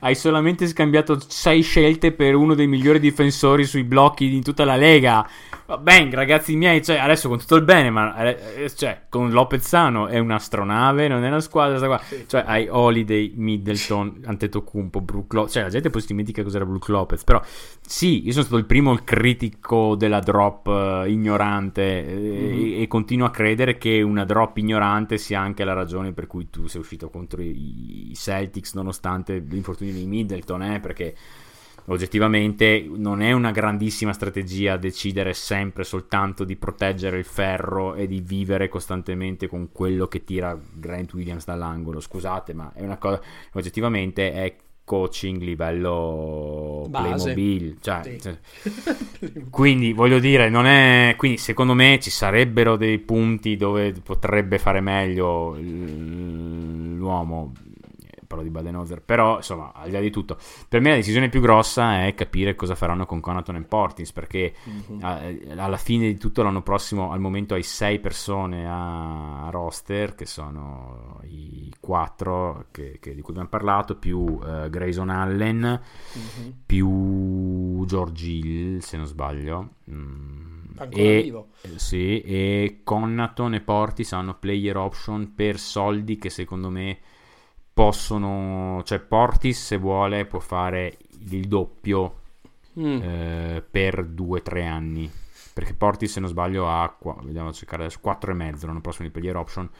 Hai 0.00 0.14
solamente 0.14 0.66
scambiato 0.66 1.20
6 1.20 1.60
scelte 1.60 2.12
per 2.12 2.34
uno 2.34 2.54
dei 2.54 2.66
migliori 2.66 2.98
difensori 2.98 3.64
sui 3.64 3.84
blocchi 3.84 4.28
di 4.28 4.40
tutta 4.40 4.64
la 4.64 4.76
Lega. 4.76 5.28
Va 5.66 5.78
bene, 5.78 6.14
ragazzi 6.14 6.56
miei, 6.56 6.84
cioè, 6.84 6.98
adesso 6.98 7.26
con 7.30 7.38
tutto 7.38 7.54
il 7.54 7.62
bene, 7.62 7.88
ma 7.88 8.14
eh, 8.22 8.70
cioè, 8.76 9.04
con 9.08 9.30
Lopez 9.30 9.66
sano 9.66 10.08
è 10.08 10.18
un'astronave, 10.18 11.08
non 11.08 11.24
è 11.24 11.28
una 11.28 11.40
squadra, 11.40 11.78
sta 11.78 11.86
qua. 11.86 12.02
Cioè, 12.26 12.44
hai 12.46 12.68
Holiday, 12.68 13.32
Middleton, 13.34 14.20
Antetokounmpo, 14.26 15.00
Brook 15.00 15.32
Lopez. 15.32 15.52
Cioè, 15.52 15.62
la 15.62 15.70
gente 15.70 15.88
poi 15.88 16.02
si 16.02 16.08
dimentica 16.08 16.42
cos'era 16.42 16.66
Brook 16.66 16.88
Lopez, 16.88 17.24
però 17.24 17.40
sì, 17.80 18.26
io 18.26 18.32
sono 18.32 18.44
stato 18.44 18.58
il 18.58 18.66
primo 18.66 18.94
critico 19.04 19.94
della 19.94 20.18
drop 20.20 20.66
eh, 20.66 21.10
ignorante 21.10 21.82
eh, 21.82 22.74
e, 22.76 22.82
e 22.82 22.86
continuo 22.86 23.26
a 23.26 23.30
credere 23.30 23.78
che 23.78 24.02
una 24.02 24.26
drop 24.26 24.58
ignorante 24.58 25.16
sia 25.16 25.40
anche 25.40 25.64
la 25.64 25.72
ragione 25.72 26.12
per 26.12 26.26
cui 26.26 26.50
tu 26.50 26.66
sei 26.66 26.82
uscito 26.82 27.08
contro 27.08 27.40
i, 27.40 28.10
i 28.10 28.14
Celtics 28.14 28.74
nonostante 28.74 29.42
l'infortunio 29.48 29.94
di 29.94 30.04
Middleton, 30.04 30.62
eh, 30.62 30.80
perché 30.80 31.14
oggettivamente 31.86 32.86
non 32.96 33.20
è 33.20 33.32
una 33.32 33.50
grandissima 33.50 34.12
strategia 34.12 34.76
decidere 34.76 35.34
sempre 35.34 35.84
soltanto 35.84 36.44
di 36.44 36.56
proteggere 36.56 37.18
il 37.18 37.24
ferro 37.24 37.94
e 37.94 38.06
di 38.06 38.20
vivere 38.20 38.68
costantemente 38.68 39.48
con 39.48 39.70
quello 39.72 40.06
che 40.06 40.24
tira 40.24 40.58
Grant 40.72 41.12
Williams 41.14 41.44
dall'angolo. 41.44 42.00
Scusate, 42.00 42.54
ma 42.54 42.72
è 42.74 42.82
una 42.82 42.96
cosa 42.96 43.20
oggettivamente 43.52 44.32
è 44.32 44.56
coaching 44.84 45.40
livello 45.40 46.84
Base. 46.88 47.32
Playmobil, 47.32 47.78
cioè, 47.80 48.00
Sì. 48.02 48.20
cioè, 48.20 48.38
quindi 49.50 49.92
voglio 49.94 50.18
dire, 50.18 50.50
non 50.50 50.66
è. 50.66 51.14
Quindi 51.16 51.38
secondo 51.38 51.72
me 51.74 51.98
ci 52.00 52.10
sarebbero 52.10 52.76
dei 52.76 52.98
punti 52.98 53.56
dove 53.56 53.92
potrebbe 54.02 54.58
fare 54.58 54.80
meglio 54.80 55.56
l'uomo. 56.96 57.52
Parlo 58.26 58.42
di 58.44 58.50
Baden-Holzer, 58.50 59.02
però 59.02 59.36
insomma, 59.36 59.72
al 59.74 59.86
di 59.86 59.92
là 59.92 60.00
di 60.00 60.10
tutto, 60.10 60.36
per 60.68 60.80
me 60.80 60.90
la 60.90 60.96
decisione 60.96 61.28
più 61.28 61.40
grossa 61.40 62.06
è 62.06 62.14
capire 62.14 62.54
cosa 62.54 62.74
faranno 62.74 63.06
con 63.06 63.20
Conaton 63.20 63.56
e 63.56 63.62
Portins. 63.62 64.12
Perché 64.12 64.54
eh, 65.00 65.52
alla 65.56 65.76
fine 65.76 66.06
di 66.08 66.18
tutto 66.18 66.42
l'anno 66.42 66.62
prossimo, 66.62 67.12
al 67.12 67.20
momento, 67.20 67.54
hai 67.54 67.62
sei 67.62 67.98
persone 68.00 68.66
a 68.68 69.48
roster 69.50 70.14
che 70.14 70.26
sono 70.26 71.20
i 71.24 71.72
quattro 71.80 72.66
che- 72.70 72.98
che- 73.00 73.14
di 73.14 73.20
cui 73.20 73.30
abbiamo 73.32 73.48
parlato, 73.50 73.96
più 73.96 74.38
eh, 74.46 74.68
Grayson 74.70 75.10
Allen 75.10 75.80
Mhm. 76.14 76.52
più 76.66 77.84
George 77.86 78.26
Hill, 78.26 78.78
se 78.78 78.96
non 78.96 79.06
sbaglio. 79.06 79.68
Mm, 79.90 80.62
Ancora 80.76 81.02
e, 81.02 81.22
vivo. 81.22 81.48
eh, 81.62 81.78
Sì, 81.78 82.20
e 82.20 82.80
Connaton 82.82 83.54
e 83.54 83.60
Portis 83.60 84.12
hanno 84.12 84.34
player 84.38 84.76
option 84.76 85.34
per 85.34 85.58
soldi 85.58 86.16
che 86.16 86.30
secondo 86.30 86.70
me 86.70 86.98
possono... 87.74 88.82
Cioè 88.84 89.00
Portis 89.00 89.62
se 89.62 89.76
vuole 89.76 90.24
può 90.24 90.38
fare 90.38 90.96
il 91.30 91.46
doppio 91.46 92.20
Mm. 92.76 93.00
eh, 93.02 93.64
per 93.70 94.04
2-3 94.04 94.66
anni. 94.66 95.08
Perché 95.52 95.74
Portis 95.74 96.10
se 96.10 96.18
non 96.18 96.28
sbaglio 96.28 96.68
ha... 96.68 96.88
qua- 96.98 97.16
Vediamo 97.22 97.50
a 97.50 97.52
cercare 97.52 97.84
adesso. 97.84 98.00
4,5 98.04 98.66
l'anno 98.66 98.80
prossimo 98.80 99.06
di 99.06 99.12
player 99.12 99.36
option. 99.36 99.70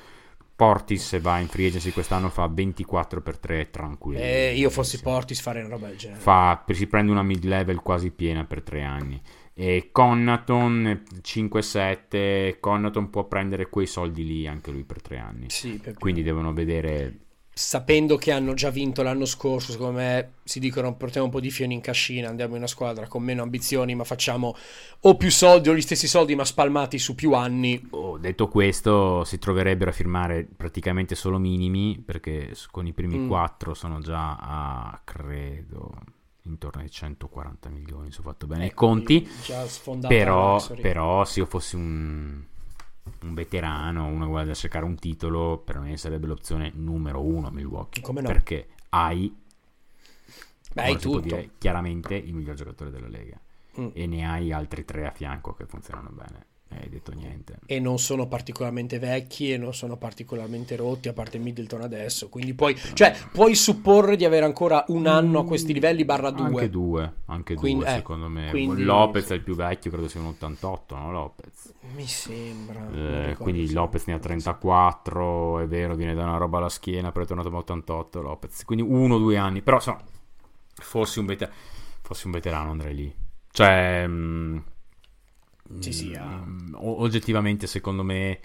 Portis 0.55 1.05
se 1.05 1.19
va 1.19 1.41
in 1.41 1.49
free 1.49 1.67
agency 1.67 1.91
quest'anno 1.91 2.29
fa 2.29 2.47
24 2.47 3.21
per 3.21 3.39
3 3.39 3.71
tranquillo. 3.71 4.21
Eh, 4.21 4.55
io 4.55 4.71
fossi 4.71 5.01
Portis 5.01 5.41
farei 5.41 5.65
una 5.65 5.75
roba 5.75 5.89
del 5.89 5.97
genere. 5.97 6.21
fa, 6.21 6.63
si 6.71 6.87
prende 6.87 7.11
una 7.11 7.25
mid 7.25 7.43
level 7.43 7.81
quasi 7.81 8.13
piena 8.13 8.45
per 8.45 8.63
tre 8.63 8.83
anni. 8.85 9.21
E 9.53 9.89
Connaton 9.91 11.03
5-7, 11.21 12.61
Connaton 12.61 13.11
può 13.11 13.25
prendere 13.25 13.69
quei 13.69 13.87
soldi 13.87 14.25
lì 14.25 14.47
anche 14.47 14.71
lui 14.71 14.85
per 14.85 15.03
tre 15.03 15.19
anni. 15.19 15.47
Sì, 15.51 15.79
perché- 15.79 15.99
Quindi 15.99 16.23
devono 16.23 16.53
vedere. 16.53 17.19
Sapendo 17.55 18.17
che 18.17 18.33
hanno 18.33 18.53
già 18.55 18.71
vinto 18.71 19.03
l'anno 19.03 19.25
scorso, 19.25 19.71
secondo 19.73 19.99
me 19.99 20.33
si 20.43 20.59
dicono 20.59 20.95
portiamo 20.97 21.27
un 21.27 21.33
po' 21.33 21.41
di 21.41 21.51
fioni 21.51 21.75
in 21.75 21.81
cascina, 21.81 22.29
andiamo 22.29 22.53
in 22.53 22.59
una 22.59 22.67
squadra 22.67 23.07
con 23.07 23.23
meno 23.23 23.43
ambizioni, 23.43 23.95
ma 23.95 24.03
facciamo 24.05 24.57
o 25.01 25.17
più 25.17 25.31
soldi 25.31 25.69
o 25.69 25.75
gli 25.75 25.81
stessi 25.81 26.09
soldi, 26.09 26.35
ma 26.35 26.45
spalmati 26.45 26.99
su 26.99 27.15
più 27.15 27.33
anni. 27.33 27.87
Oh, 27.91 28.19
detto 28.19 28.49
questo, 28.49 29.23
si 29.25 29.39
troverebbero 29.39 29.91
a 29.91 29.93
firmare 29.93 30.45
praticamente 30.57 31.15
solo 31.15 31.39
minimi 31.39 32.03
perché 32.05 32.53
con 32.71 32.87
i 32.87 32.93
primi 32.93 33.19
Mm. 33.19 33.29
quattro 33.29 33.73
sono 33.75 34.01
già 34.01 34.37
a 34.37 35.01
credo 35.05 35.93
intorno 36.47 36.83
ai 36.83 36.91
140 36.91 37.69
milioni. 37.71 38.11
Se 38.13 38.21
ho 38.21 38.23
fatto 38.23 38.47
bene 38.47 38.65
i 38.65 38.69
Ecco, 38.69 38.87
conti. 38.87 39.27
Però, 40.07 40.63
però 40.81 41.25
se 41.25 41.41
io 41.41 41.47
fossi 41.47 41.77
un, 41.77 42.43
un 43.23 43.35
veterano, 43.35 44.07
uno 44.07 44.25
che 44.25 44.31
vuole 44.31 44.55
cercare 44.55 44.85
un 44.85 44.97
titolo, 44.97 45.59
per 45.59 45.79
me 45.79 45.97
sarebbe 45.97 46.27
l'opzione 46.27 46.73
numero 46.75 47.23
uno 47.23 47.49
a 47.49 47.51
Milwaukee. 47.51 48.03
Come 48.03 48.21
no? 48.21 48.29
Perché 48.29 48.69
hai, 48.91 49.35
Beh, 50.73 50.83
hai 50.83 50.99
tutto. 50.99 51.21
dire, 51.21 51.51
chiaramente 51.59 52.15
il 52.15 52.35
miglior 52.35 52.55
giocatore 52.55 52.91
della 52.91 53.09
Lega. 53.09 53.39
Mm. 53.81 53.89
E 53.93 54.07
ne 54.07 54.29
hai 54.29 54.53
altri 54.53 54.85
tre 54.85 55.07
a 55.07 55.11
fianco 55.11 55.53
che 55.53 55.67
funzionano 55.67 56.11
bene. 56.11 56.47
E 56.77 56.83
hai 56.83 56.89
detto 56.89 57.13
niente. 57.13 57.59
E 57.67 57.79
non 57.79 57.99
sono 57.99 58.27
particolarmente 58.27 58.99
vecchi 58.99 59.53
e 59.53 59.57
non 59.57 59.73
sono 59.75 59.97
particolarmente 59.97 60.75
rotti, 60.77 61.09
a 61.09 61.13
parte 61.13 61.39
Middleton 61.39 61.83
adesso. 61.83 62.29
Quindi 62.29 62.55
puoi, 62.55 62.77
cioè, 62.95 63.15
puoi 63.33 63.55
supporre 63.55 64.17
di 64.17 64.25
avere 64.25 64.45
ancora 64.45 64.85
un 64.89 65.07
anno 65.07 65.39
a 65.41 65.45
questi 65.45 65.73
livelli 65.73 66.05
barra 66.05 66.31
due. 66.31 66.47
Anche 66.47 66.71
due, 66.71 67.13
anche 67.27 67.55
Quindi- 67.55 67.85
due 67.85 67.93
eh, 67.93 67.97
secondo 67.97 68.29
me. 68.29 68.51
quindi- 68.51 68.83
Lopez 68.83 69.31
è 69.31 69.35
il 69.35 69.43
più 69.43 69.55
vecchio, 69.55 69.91
credo 69.91 70.09
sia 70.09 70.21
un 70.21 70.27
88, 70.27 70.97
no 70.97 71.13
Lopez? 71.13 71.73
Mi 71.95 72.07
sembra. 72.07 72.91
Eh, 73.31 73.37
quindi 73.39 73.71
Lopez 73.73 74.07
ne 74.07 74.15
ha 74.15 74.19
34, 74.19 75.61
è 75.61 75.67
vero, 75.67 75.95
viene 75.95 76.15
da 76.15 76.25
una 76.25 76.39
roba 76.39 76.59
alla 76.59 76.69
schiena, 76.69 77.13
però 77.13 77.25
è 77.25 77.29
tornato 77.29 77.49
a 77.49 77.57
88 77.57 78.21
Lopez. 78.21 78.65
Quindi 78.65 78.85
uno 78.85 79.15
o 79.15 79.19
due 79.19 79.37
anni, 79.37 79.63
però 79.63 79.77
insomma, 79.77 80.03
fossi 80.75 81.19
un, 81.21 81.27
veter- 81.27 81.53
fossi 82.03 82.27
un 82.27 82.33
veterano 82.33 82.71
andrei 82.71 82.95
lì. 82.95 83.15
Cioè, 83.51 84.05
mm, 84.09 84.59
Sì, 85.79 85.93
sì, 85.93 86.15
ha- 86.15 86.45
mm, 86.45 86.75
oggettivamente 86.77 87.67
secondo 87.67 88.03
me 88.03 88.41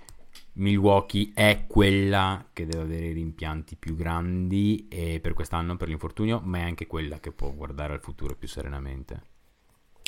Milwaukee 0.54 1.32
è 1.34 1.66
quella 1.68 2.50
che 2.54 2.66
deve 2.66 2.84
avere 2.84 3.06
i 3.08 3.14
rimpianti 3.14 3.76
più 3.76 3.96
grandi 3.96 4.88
e 4.90 5.20
per 5.22 5.34
quest'anno 5.34 5.78
per 5.78 5.88
l'infortunio, 5.90 6.40
ma 6.44 6.60
è 6.60 6.62
anche 6.62 6.88
quella 6.88 7.20
che 7.20 7.32
può 7.32 7.52
guardare 7.54 7.94
al 7.94 8.02
futuro 8.02 8.36
più 8.36 8.48
serenamente. 8.48 9.22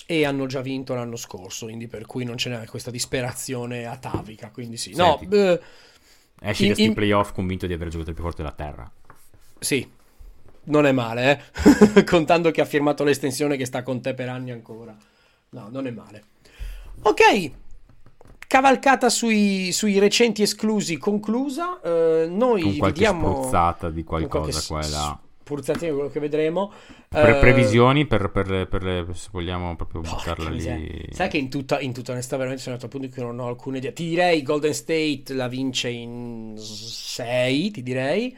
E 0.05 0.25
hanno 0.25 0.45
già 0.45 0.61
vinto 0.61 0.93
l'anno 0.93 1.15
scorso, 1.15 1.65
quindi 1.65 1.87
per 1.87 2.05
cui 2.05 2.25
non 2.25 2.37
ce 2.37 2.49
n'è 2.49 2.65
questa 2.67 2.91
disperazione 2.91 3.85
atavica. 3.85 4.49
Quindi 4.51 4.75
sì. 4.77 4.93
No, 4.93 5.17
Senti. 5.17 5.35
eh, 5.35 5.61
Esci 6.41 6.65
In- 6.65 6.69
da 6.69 6.75
sti 6.75 6.83
in- 6.83 6.93
playoff 6.93 7.31
convinto 7.31 7.67
di 7.67 7.73
aver 7.73 7.87
giocato 7.87 8.09
il 8.09 8.15
più 8.15 8.23
forte 8.25 8.41
della 8.43 8.53
terra. 8.55 8.91
sì. 9.59 9.89
Non 10.63 10.85
è 10.85 10.91
male, 10.91 11.51
eh? 11.93 12.03
Contando 12.05 12.51
che 12.51 12.61
ha 12.61 12.65
firmato 12.65 13.03
l'estensione 13.03 13.57
che 13.57 13.65
sta 13.65 13.83
con 13.83 14.01
te 14.01 14.13
per 14.13 14.29
anni 14.29 14.51
ancora. 14.51 14.95
No, 15.49 15.69
non 15.69 15.87
è 15.87 15.91
male. 15.91 16.23
Ok. 17.03 17.51
cavalcata 18.47 19.09
sui, 19.09 19.71
sui 19.71 19.97
recenti 19.99 20.41
esclusi 20.41 20.97
conclusa. 20.97 21.79
Eh, 21.81 22.27
noi 22.29 22.61
Con 22.61 22.77
qualche 22.77 22.99
vediamo 22.99 23.33
spruzzata 23.35 23.89
di 23.89 24.03
qualcosa 24.03 24.61
qua 24.67 24.81
e 24.85 24.89
là. 24.89 25.19
spruzzatino, 25.41 25.93
quello 25.93 26.09
che 26.09 26.19
vedremo. 26.19 26.71
Pre- 27.07 27.37
Eh, 27.37 27.39
previsioni 27.39 28.05
per, 28.05 28.29
per- 28.31 28.67
per- 28.67 29.09
se 29.15 29.29
vogliamo 29.31 29.75
proprio 29.75 30.01
porca 30.01 30.15
buttarla 30.35 30.49
miseria. 30.49 30.77
lì. 30.77 31.07
Sai 31.11 31.29
che 31.29 31.37
in 31.37 31.49
tutta, 31.49 31.79
in 31.79 31.93
tutta 31.93 32.11
onestà 32.11 32.35
veramente 32.37 32.61
sono 32.63 32.75
arrivato 32.75 32.95
al 32.95 33.01
punto 33.01 33.15
cui 33.21 33.25
non 33.27 33.39
ho 33.45 33.47
alcuna 33.49 33.77
idea. 33.77 33.91
Ti 33.91 34.05
direi 34.07 34.41
Golden 34.43 34.73
State 34.73 35.23
la 35.33 35.47
vince 35.47 35.89
in 35.89 36.55
6, 36.57 37.71
ti 37.71 37.83
direi. 37.83 38.35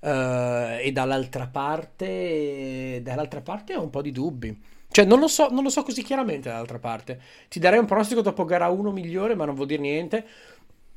Eh, 0.00 0.80
e 0.84 0.92
dall'altra 0.92 1.46
parte, 1.48 3.00
dall'altra 3.02 3.40
parte 3.40 3.74
ho 3.74 3.82
un 3.82 3.90
po' 3.90 4.02
di 4.02 4.12
dubbi. 4.12 4.56
Cioè, 4.96 5.04
non 5.04 5.20
lo 5.20 5.28
so, 5.28 5.48
non 5.50 5.62
lo 5.62 5.68
so 5.68 5.82
così 5.82 6.02
chiaramente 6.02 6.48
dall'altra 6.48 6.78
parte. 6.78 7.20
Ti 7.50 7.58
darei 7.58 7.78
un 7.78 7.84
pronostico 7.84 8.22
dopo 8.22 8.46
gara 8.46 8.68
1 8.68 8.90
migliore, 8.92 9.34
ma 9.34 9.44
non 9.44 9.54
vuol 9.54 9.66
dire 9.66 9.82
niente. 9.82 10.24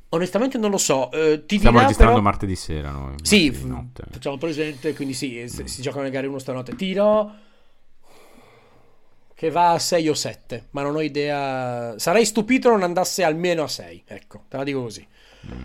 Onestamente 0.08 0.56
non 0.56 0.70
lo 0.70 0.78
so. 0.78 1.12
Eh, 1.12 1.44
ti 1.44 1.58
Stiamo 1.58 1.80
registrando 1.80 2.14
però- 2.14 2.24
martedì 2.24 2.56
sera 2.56 2.92
noi. 2.92 3.16
Sì, 3.20 3.52
f- 3.52 3.66
facciamo 4.10 4.38
presente, 4.38 4.94
quindi 4.94 5.12
sì, 5.12 5.44
si, 5.48 5.68
si 5.68 5.82
giocano 5.82 6.04
le 6.04 6.10
gare 6.10 6.26
1 6.26 6.38
stanotte. 6.38 6.74
Tiro 6.76 7.30
che 9.34 9.50
va 9.50 9.72
a 9.72 9.78
6 9.78 10.08
o 10.08 10.14
7, 10.14 10.68
ma 10.70 10.80
non 10.80 10.94
ho 10.94 11.02
idea. 11.02 11.98
Sarei 11.98 12.24
stupito 12.24 12.70
non 12.70 12.82
andasse 12.82 13.22
almeno 13.22 13.64
a 13.64 13.68
6, 13.68 14.04
ecco, 14.06 14.44
te 14.48 14.56
la 14.56 14.64
dico 14.64 14.80
così. 14.80 15.06
Mm. 15.46 15.64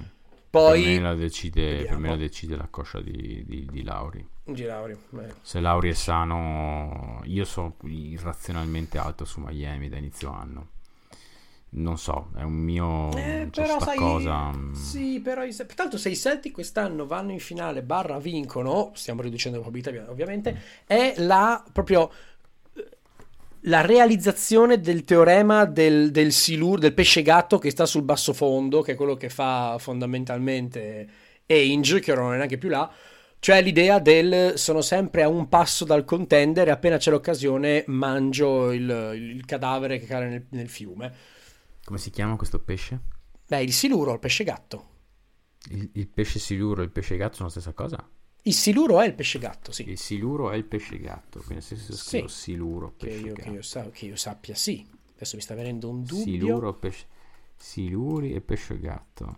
Poi 0.59 0.83
per, 0.83 0.91
me 0.93 0.99
la 0.99 1.15
decide, 1.15 1.85
per 1.85 1.97
me 1.97 2.09
la 2.09 2.15
decide 2.15 2.55
la 2.55 2.67
coscia 2.69 3.01
di, 3.01 3.43
di, 3.45 3.67
di 3.69 3.83
Lauri. 3.83 4.25
Girauri, 4.45 4.95
beh. 5.09 5.33
Se 5.41 5.59
Lauri 5.59 5.89
è 5.89 5.93
sano, 5.93 7.21
io 7.25 7.45
sono 7.45 7.75
irrazionalmente 7.83 8.97
alto 8.97 9.25
su 9.25 9.41
Miami 9.41 9.89
da 9.89 9.97
inizio 9.97 10.31
anno. 10.31 10.67
Non 11.77 11.97
so, 11.97 12.29
è 12.37 12.41
un 12.43 12.53
mio. 12.53 13.11
Eh, 13.17 13.49
però 13.51 13.79
sai, 13.81 13.97
cosa. 13.97 14.51
mm, 14.55 14.73
sì, 14.73 15.19
però 15.19 15.43
i- 15.43 15.53
tanto 15.75 15.97
se 15.97 16.09
i 16.09 16.15
Celtic 16.15 16.53
quest'anno 16.53 17.05
vanno 17.05 17.31
in 17.33 17.39
finale 17.39 17.83
barra 17.83 18.17
vincono, 18.17 18.91
stiamo 18.93 19.21
riducendo 19.21 19.57
la 19.57 19.63
probabilità 19.63 20.09
ovviamente, 20.09 20.57
è 20.85 21.15
la 21.17 21.61
proprio 21.73 22.09
la 23.67 23.81
realizzazione 23.81 24.79
del 24.79 25.03
teorema 25.03 25.65
del, 25.65 26.11
del 26.11 26.31
silur, 26.31 26.79
del 26.79 26.93
pesce 26.93 27.21
gatto 27.21 27.57
che 27.57 27.69
sta 27.69 27.85
sul 27.85 28.03
basso 28.03 28.33
fondo, 28.33 28.81
che 28.81 28.93
è 28.93 28.95
quello 28.95 29.15
che 29.15 29.29
fa 29.29 29.77
fondamentalmente 29.79 31.07
Ainge, 31.47 31.99
che 31.99 32.11
ora 32.11 32.21
non 32.21 32.33
è 32.33 32.37
neanche 32.37 32.57
più 32.57 32.69
là, 32.69 32.91
cioè 33.39 33.61
l'idea 33.61 33.99
del 33.99 34.53
sono 34.57 34.81
sempre 34.81 35.23
a 35.23 35.27
un 35.27 35.47
passo 35.49 35.85
dal 35.85 36.05
contendere, 36.05 36.71
appena 36.71 36.97
c'è 36.97 37.11
l'occasione 37.11 37.83
mangio 37.87 38.71
il, 38.71 39.11
il 39.13 39.45
cadavere 39.45 39.99
che 39.99 40.05
cade 40.05 40.27
nel, 40.27 40.45
nel 40.49 40.69
fiume. 40.69 41.13
Come 41.83 41.99
si 41.99 42.09
chiama 42.09 42.35
questo 42.35 42.59
pesce? 42.59 42.99
Beh, 43.47 43.61
il 43.61 43.73
siluro, 43.73 44.13
il 44.13 44.19
pesce 44.19 44.43
gatto. 44.43 44.89
Il, 45.69 45.89
il 45.93 46.07
pesce 46.07 46.39
siluro 46.39 46.81
e 46.81 46.85
il 46.85 46.91
pesce 46.91 47.17
gatto 47.17 47.35
sono 47.35 47.45
la 47.45 47.51
stessa 47.51 47.73
cosa? 47.73 48.07
Il 48.47 48.53
siluro 48.53 48.99
è 49.01 49.05
il 49.07 49.13
pesce 49.15 49.39
gatto, 49.39 49.71
sì. 49.71 49.89
Il 49.89 49.97
siluro 49.97 50.51
è 50.51 50.55
il 50.55 50.65
pesce 50.65 50.99
gatto. 50.99 51.41
Quindi 51.45 51.63
se 51.63 51.75
si 51.77 51.93
scrive 51.93 52.27
siluro, 52.27 52.93
Che 52.95 53.07
pesce 53.07 53.25
io, 53.25 53.33
che, 53.33 53.41
gatto. 53.41 53.53
io 53.55 53.61
sa- 53.63 53.89
che 53.89 54.05
io 54.05 54.15
sappia, 54.15 54.53
sì. 54.53 54.85
Adesso 55.15 55.35
mi 55.35 55.41
sta 55.41 55.55
venendo 55.55 55.89
un 55.89 56.03
dubbio. 56.03 56.23
Siluro, 56.23 56.73
pesce... 56.73 57.05
Siluri 57.57 58.33
e 58.33 58.41
pesce 58.41 58.79
gatto. 58.79 59.37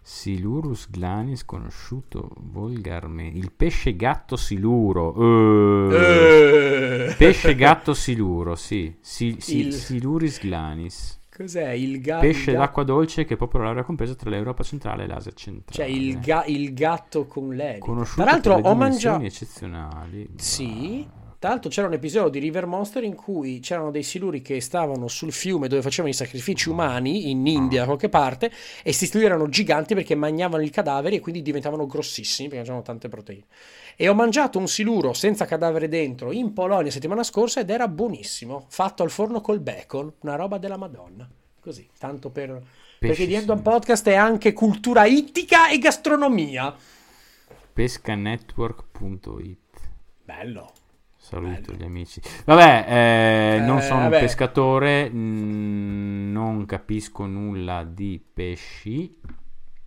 Silurus 0.00 0.88
glanis 0.88 1.44
conosciuto 1.44 2.30
volgarmente. 2.36 3.38
Il 3.38 3.50
pesce 3.52 3.96
gatto 3.96 4.36
siluro. 4.36 5.90
Eh. 5.90 7.08
Eh. 7.08 7.14
Pesce 7.16 7.54
gatto 7.56 7.92
siluro, 7.92 8.54
sì. 8.54 8.94
Si- 9.00 9.36
si- 9.40 9.58
Il- 9.66 9.72
Siluris 9.74 10.38
glanis. 10.40 11.17
Cos'è 11.38 11.70
il, 11.70 12.00
ga- 12.00 12.18
Pesce 12.18 12.50
ga- 12.50 12.58
d'acqua 12.58 12.82
dolce 12.82 13.24
che 13.24 13.36
popera 13.36 13.62
l'area 13.62 13.84
compresa 13.84 14.12
tra 14.16 14.28
l'Europa 14.28 14.64
centrale 14.64 15.04
e 15.04 15.06
l'Asia 15.06 15.30
centrale. 15.30 15.88
Cioè 15.88 15.96
il, 15.96 16.18
ga- 16.18 16.44
il 16.46 16.74
gatto 16.74 17.26
con 17.28 17.54
l'elite. 17.54 17.78
Conosciuto 17.78 18.22
Tra 18.22 18.32
l'altro 18.32 18.54
ho 18.56 18.74
mangiato... 18.74 19.22
eccezionali. 19.24 20.28
Sì. 20.34 21.06
Tra 21.40 21.50
l'altro 21.50 21.70
c'era 21.70 21.86
un 21.86 21.92
episodio 21.92 22.30
di 22.30 22.40
River 22.40 22.66
Monster 22.66 23.04
in 23.04 23.14
cui 23.14 23.60
c'erano 23.60 23.92
dei 23.92 24.02
siluri 24.02 24.42
che 24.42 24.60
stavano 24.60 25.06
sul 25.06 25.30
fiume 25.30 25.68
dove 25.68 25.82
facevano 25.82 26.12
i 26.12 26.16
sacrifici 26.16 26.68
umani 26.68 27.30
in 27.30 27.46
India 27.46 27.78
da 27.78 27.86
qualche 27.86 28.08
parte 28.08 28.50
e 28.82 28.92
si 28.92 29.06
siluri 29.06 29.26
erano 29.26 29.48
giganti 29.48 29.94
perché 29.94 30.16
mangiavano 30.16 30.64
i 30.64 30.70
cadaveri 30.70 31.14
e 31.14 31.20
quindi 31.20 31.40
diventavano 31.42 31.86
grossissimi 31.86 32.48
perché 32.48 32.62
avevano 32.62 32.82
tante 32.82 33.08
proteine. 33.08 33.44
E 33.94 34.08
ho 34.08 34.14
mangiato 34.14 34.58
un 34.58 34.66
siluro 34.66 35.12
senza 35.12 35.44
cadavere 35.44 35.86
dentro 35.86 36.32
in 36.32 36.52
Polonia 36.52 36.90
settimana 36.90 37.22
scorsa 37.22 37.60
ed 37.60 37.70
era 37.70 37.86
buonissimo, 37.86 38.66
fatto 38.68 39.04
al 39.04 39.10
forno 39.10 39.40
col 39.40 39.60
bacon, 39.60 40.12
una 40.22 40.34
roba 40.34 40.58
della 40.58 40.76
Madonna. 40.76 41.30
Così, 41.60 41.88
tanto 42.00 42.30
per... 42.30 42.60
perché 42.98 43.26
di 43.28 43.36
siluro. 43.36 43.60
Podcast 43.60 44.08
è 44.08 44.16
anche 44.16 44.52
cultura 44.52 45.04
ittica 45.04 45.70
e 45.70 45.78
gastronomia. 45.78 46.74
Pescanetwork.it 47.72 49.58
Bello. 50.24 50.72
Saluto 51.28 51.60
Bello. 51.72 51.76
gli 51.76 51.82
amici. 51.84 52.20
Vabbè, 52.46 52.84
eh, 53.56 53.60
non 53.60 53.78
Eh, 53.78 53.82
sono 53.82 54.00
vabbè. 54.02 54.14
un 54.14 54.20
pescatore, 54.22 55.10
mm, 55.10 56.32
non 56.32 56.64
capisco 56.64 57.26
nulla 57.26 57.84
di 57.84 58.18
pesci. 58.32 59.14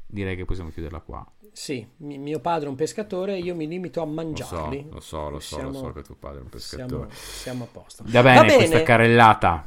Direi 0.06 0.36
che 0.36 0.46
possiamo 0.46 0.70
chiuderla 0.70 1.00
qua. 1.00 1.26
Sì, 1.54 1.86
mi- 1.98 2.18
mio 2.18 2.40
padre 2.40 2.68
è 2.68 2.70
un 2.70 2.76
pescatore, 2.76 3.38
io 3.38 3.56
mi 3.56 3.68
limito 3.68 4.02
a 4.02 4.06
mangiarli. 4.06 4.88
lo 4.92 5.00
so, 5.00 5.30
lo 5.30 5.40
so, 5.40 5.56
lo 5.62 5.72
Siamo- 5.72 5.88
so 5.88 5.92
che 5.94 6.02
tuo 6.04 6.16
padre 6.16 6.40
è 6.40 6.42
un 6.44 6.50
Siamo, 6.60 6.86
pescatore. 6.86 7.10
siamo 7.16 7.64
a 7.64 7.68
posto. 7.72 8.04
Va 8.08 8.22
bene, 8.22 8.54
questa 8.56 8.84
carrellata. 8.84 9.66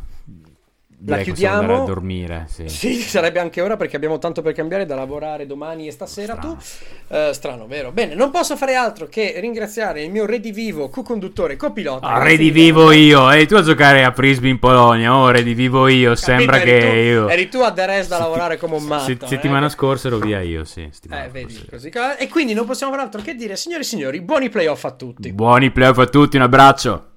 La 1.07 1.17
Direi 1.17 1.25
che 1.25 1.33
chiudiamo. 1.33 1.61
andare 1.61 1.79
a 1.81 1.85
dormire, 1.85 2.47
sì. 2.49 2.69
Sì, 2.69 2.95
sarebbe 3.03 3.39
anche 3.39 3.61
ora 3.61 3.77
perché 3.77 3.97
abbiamo 3.97 4.19
tanto 4.19 4.41
per 4.41 4.55
cambiare 4.55 4.87
da 4.87 4.95
lavorare 4.95 5.45
domani 5.47 5.87
e 5.87 5.91
stasera 5.91 6.35
Strano. 6.35 6.57
tu. 6.57 7.15
Eh, 7.15 7.31
strano, 7.35 7.67
vero? 7.67 7.93
Bene, 7.93 8.15
non 8.15 8.31
posso 8.31 8.57
fare 8.57 8.75
altro 8.75 9.07
che 9.07 9.35
ringraziare 9.39 10.03
il 10.03 10.11
mio 10.11 10.25
redivivo, 10.25 10.89
co-conduttore, 10.89 11.57
copilota. 11.57 12.07
Ah, 12.07 12.23
redivivo 12.23 12.91
io, 12.93 13.31
e 13.31 13.45
tu 13.47 13.55
a 13.57 13.63
giocare 13.63 14.03
a 14.05 14.13
frisbee 14.13 14.51
in 14.51 14.59
Polonia, 14.59 15.15
oh, 15.15 15.31
redivivo 15.31 15.89
io, 15.89 16.15
sembra 16.15 16.59
Capito? 16.59 16.77
che 16.77 16.87
eri 16.87 17.01
tu, 17.01 17.07
io... 17.09 17.29
Eri 17.29 17.49
tu 17.49 17.59
a 17.59 17.71
Deres 17.71 18.09
da 18.09 18.19
lavorare 18.19 18.57
come 18.57 18.77
un 18.77 18.85
matto. 18.85 19.05
Se- 19.05 19.19
eh? 19.21 19.27
settimana 19.27 19.69
scorsa 19.69 20.07
ero 20.09 20.19
via 20.19 20.41
io, 20.41 20.65
sì. 20.65 20.89
Eh, 21.11 21.29
vedi, 21.31 21.67
così. 21.69 21.91
E 22.19 22.29
quindi 22.29 22.55
non 22.55 22.65
possiamo 22.65 22.93
fare 22.93 23.05
altro 23.05 23.21
che 23.21 23.35
dire, 23.35 23.57
signori 23.57 23.83
e 23.83 23.87
signori, 23.87 24.23
buoni 24.23 24.49
playoff 24.49 24.85
a 24.85 24.93
tutti. 24.93 25.33
Buoni 25.33 25.71
playoff 25.71 25.99
a 25.99 26.07
tutti, 26.07 26.37
un 26.37 26.43
abbraccio. 26.43 27.09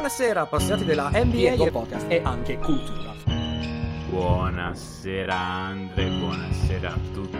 Buonasera, 0.00 0.40
appassionati 0.40 0.86
della 0.86 1.10
NBA 1.12 1.62
e, 1.62 1.70
Podcast. 1.70 2.06
e 2.08 2.22
anche 2.24 2.56
cultura. 2.56 3.12
Buonasera 4.08 5.36
Andre, 5.36 6.08
buonasera 6.08 6.88
a 6.88 6.98
tutti. 7.12 7.36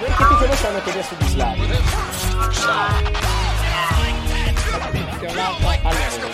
Perché 0.00 0.24
tutti 0.24 0.46
voi 0.46 0.56
sanno 0.56 0.80
che 0.80 0.90
adesso 0.90 1.14
di 1.18 1.26
Slavi. 1.26 1.66
Campionata 4.80 5.80
all'euro. 5.82 6.28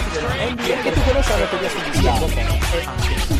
buonasera. 0.00 0.54
Perché 0.56 0.92
tutti 0.92 1.22
sanno 1.22 1.46
che 1.46 1.56
adesso 1.56 1.78
di 1.78 1.92
Slavi. 1.98 2.24
E 2.32 2.84
anche 2.86 3.39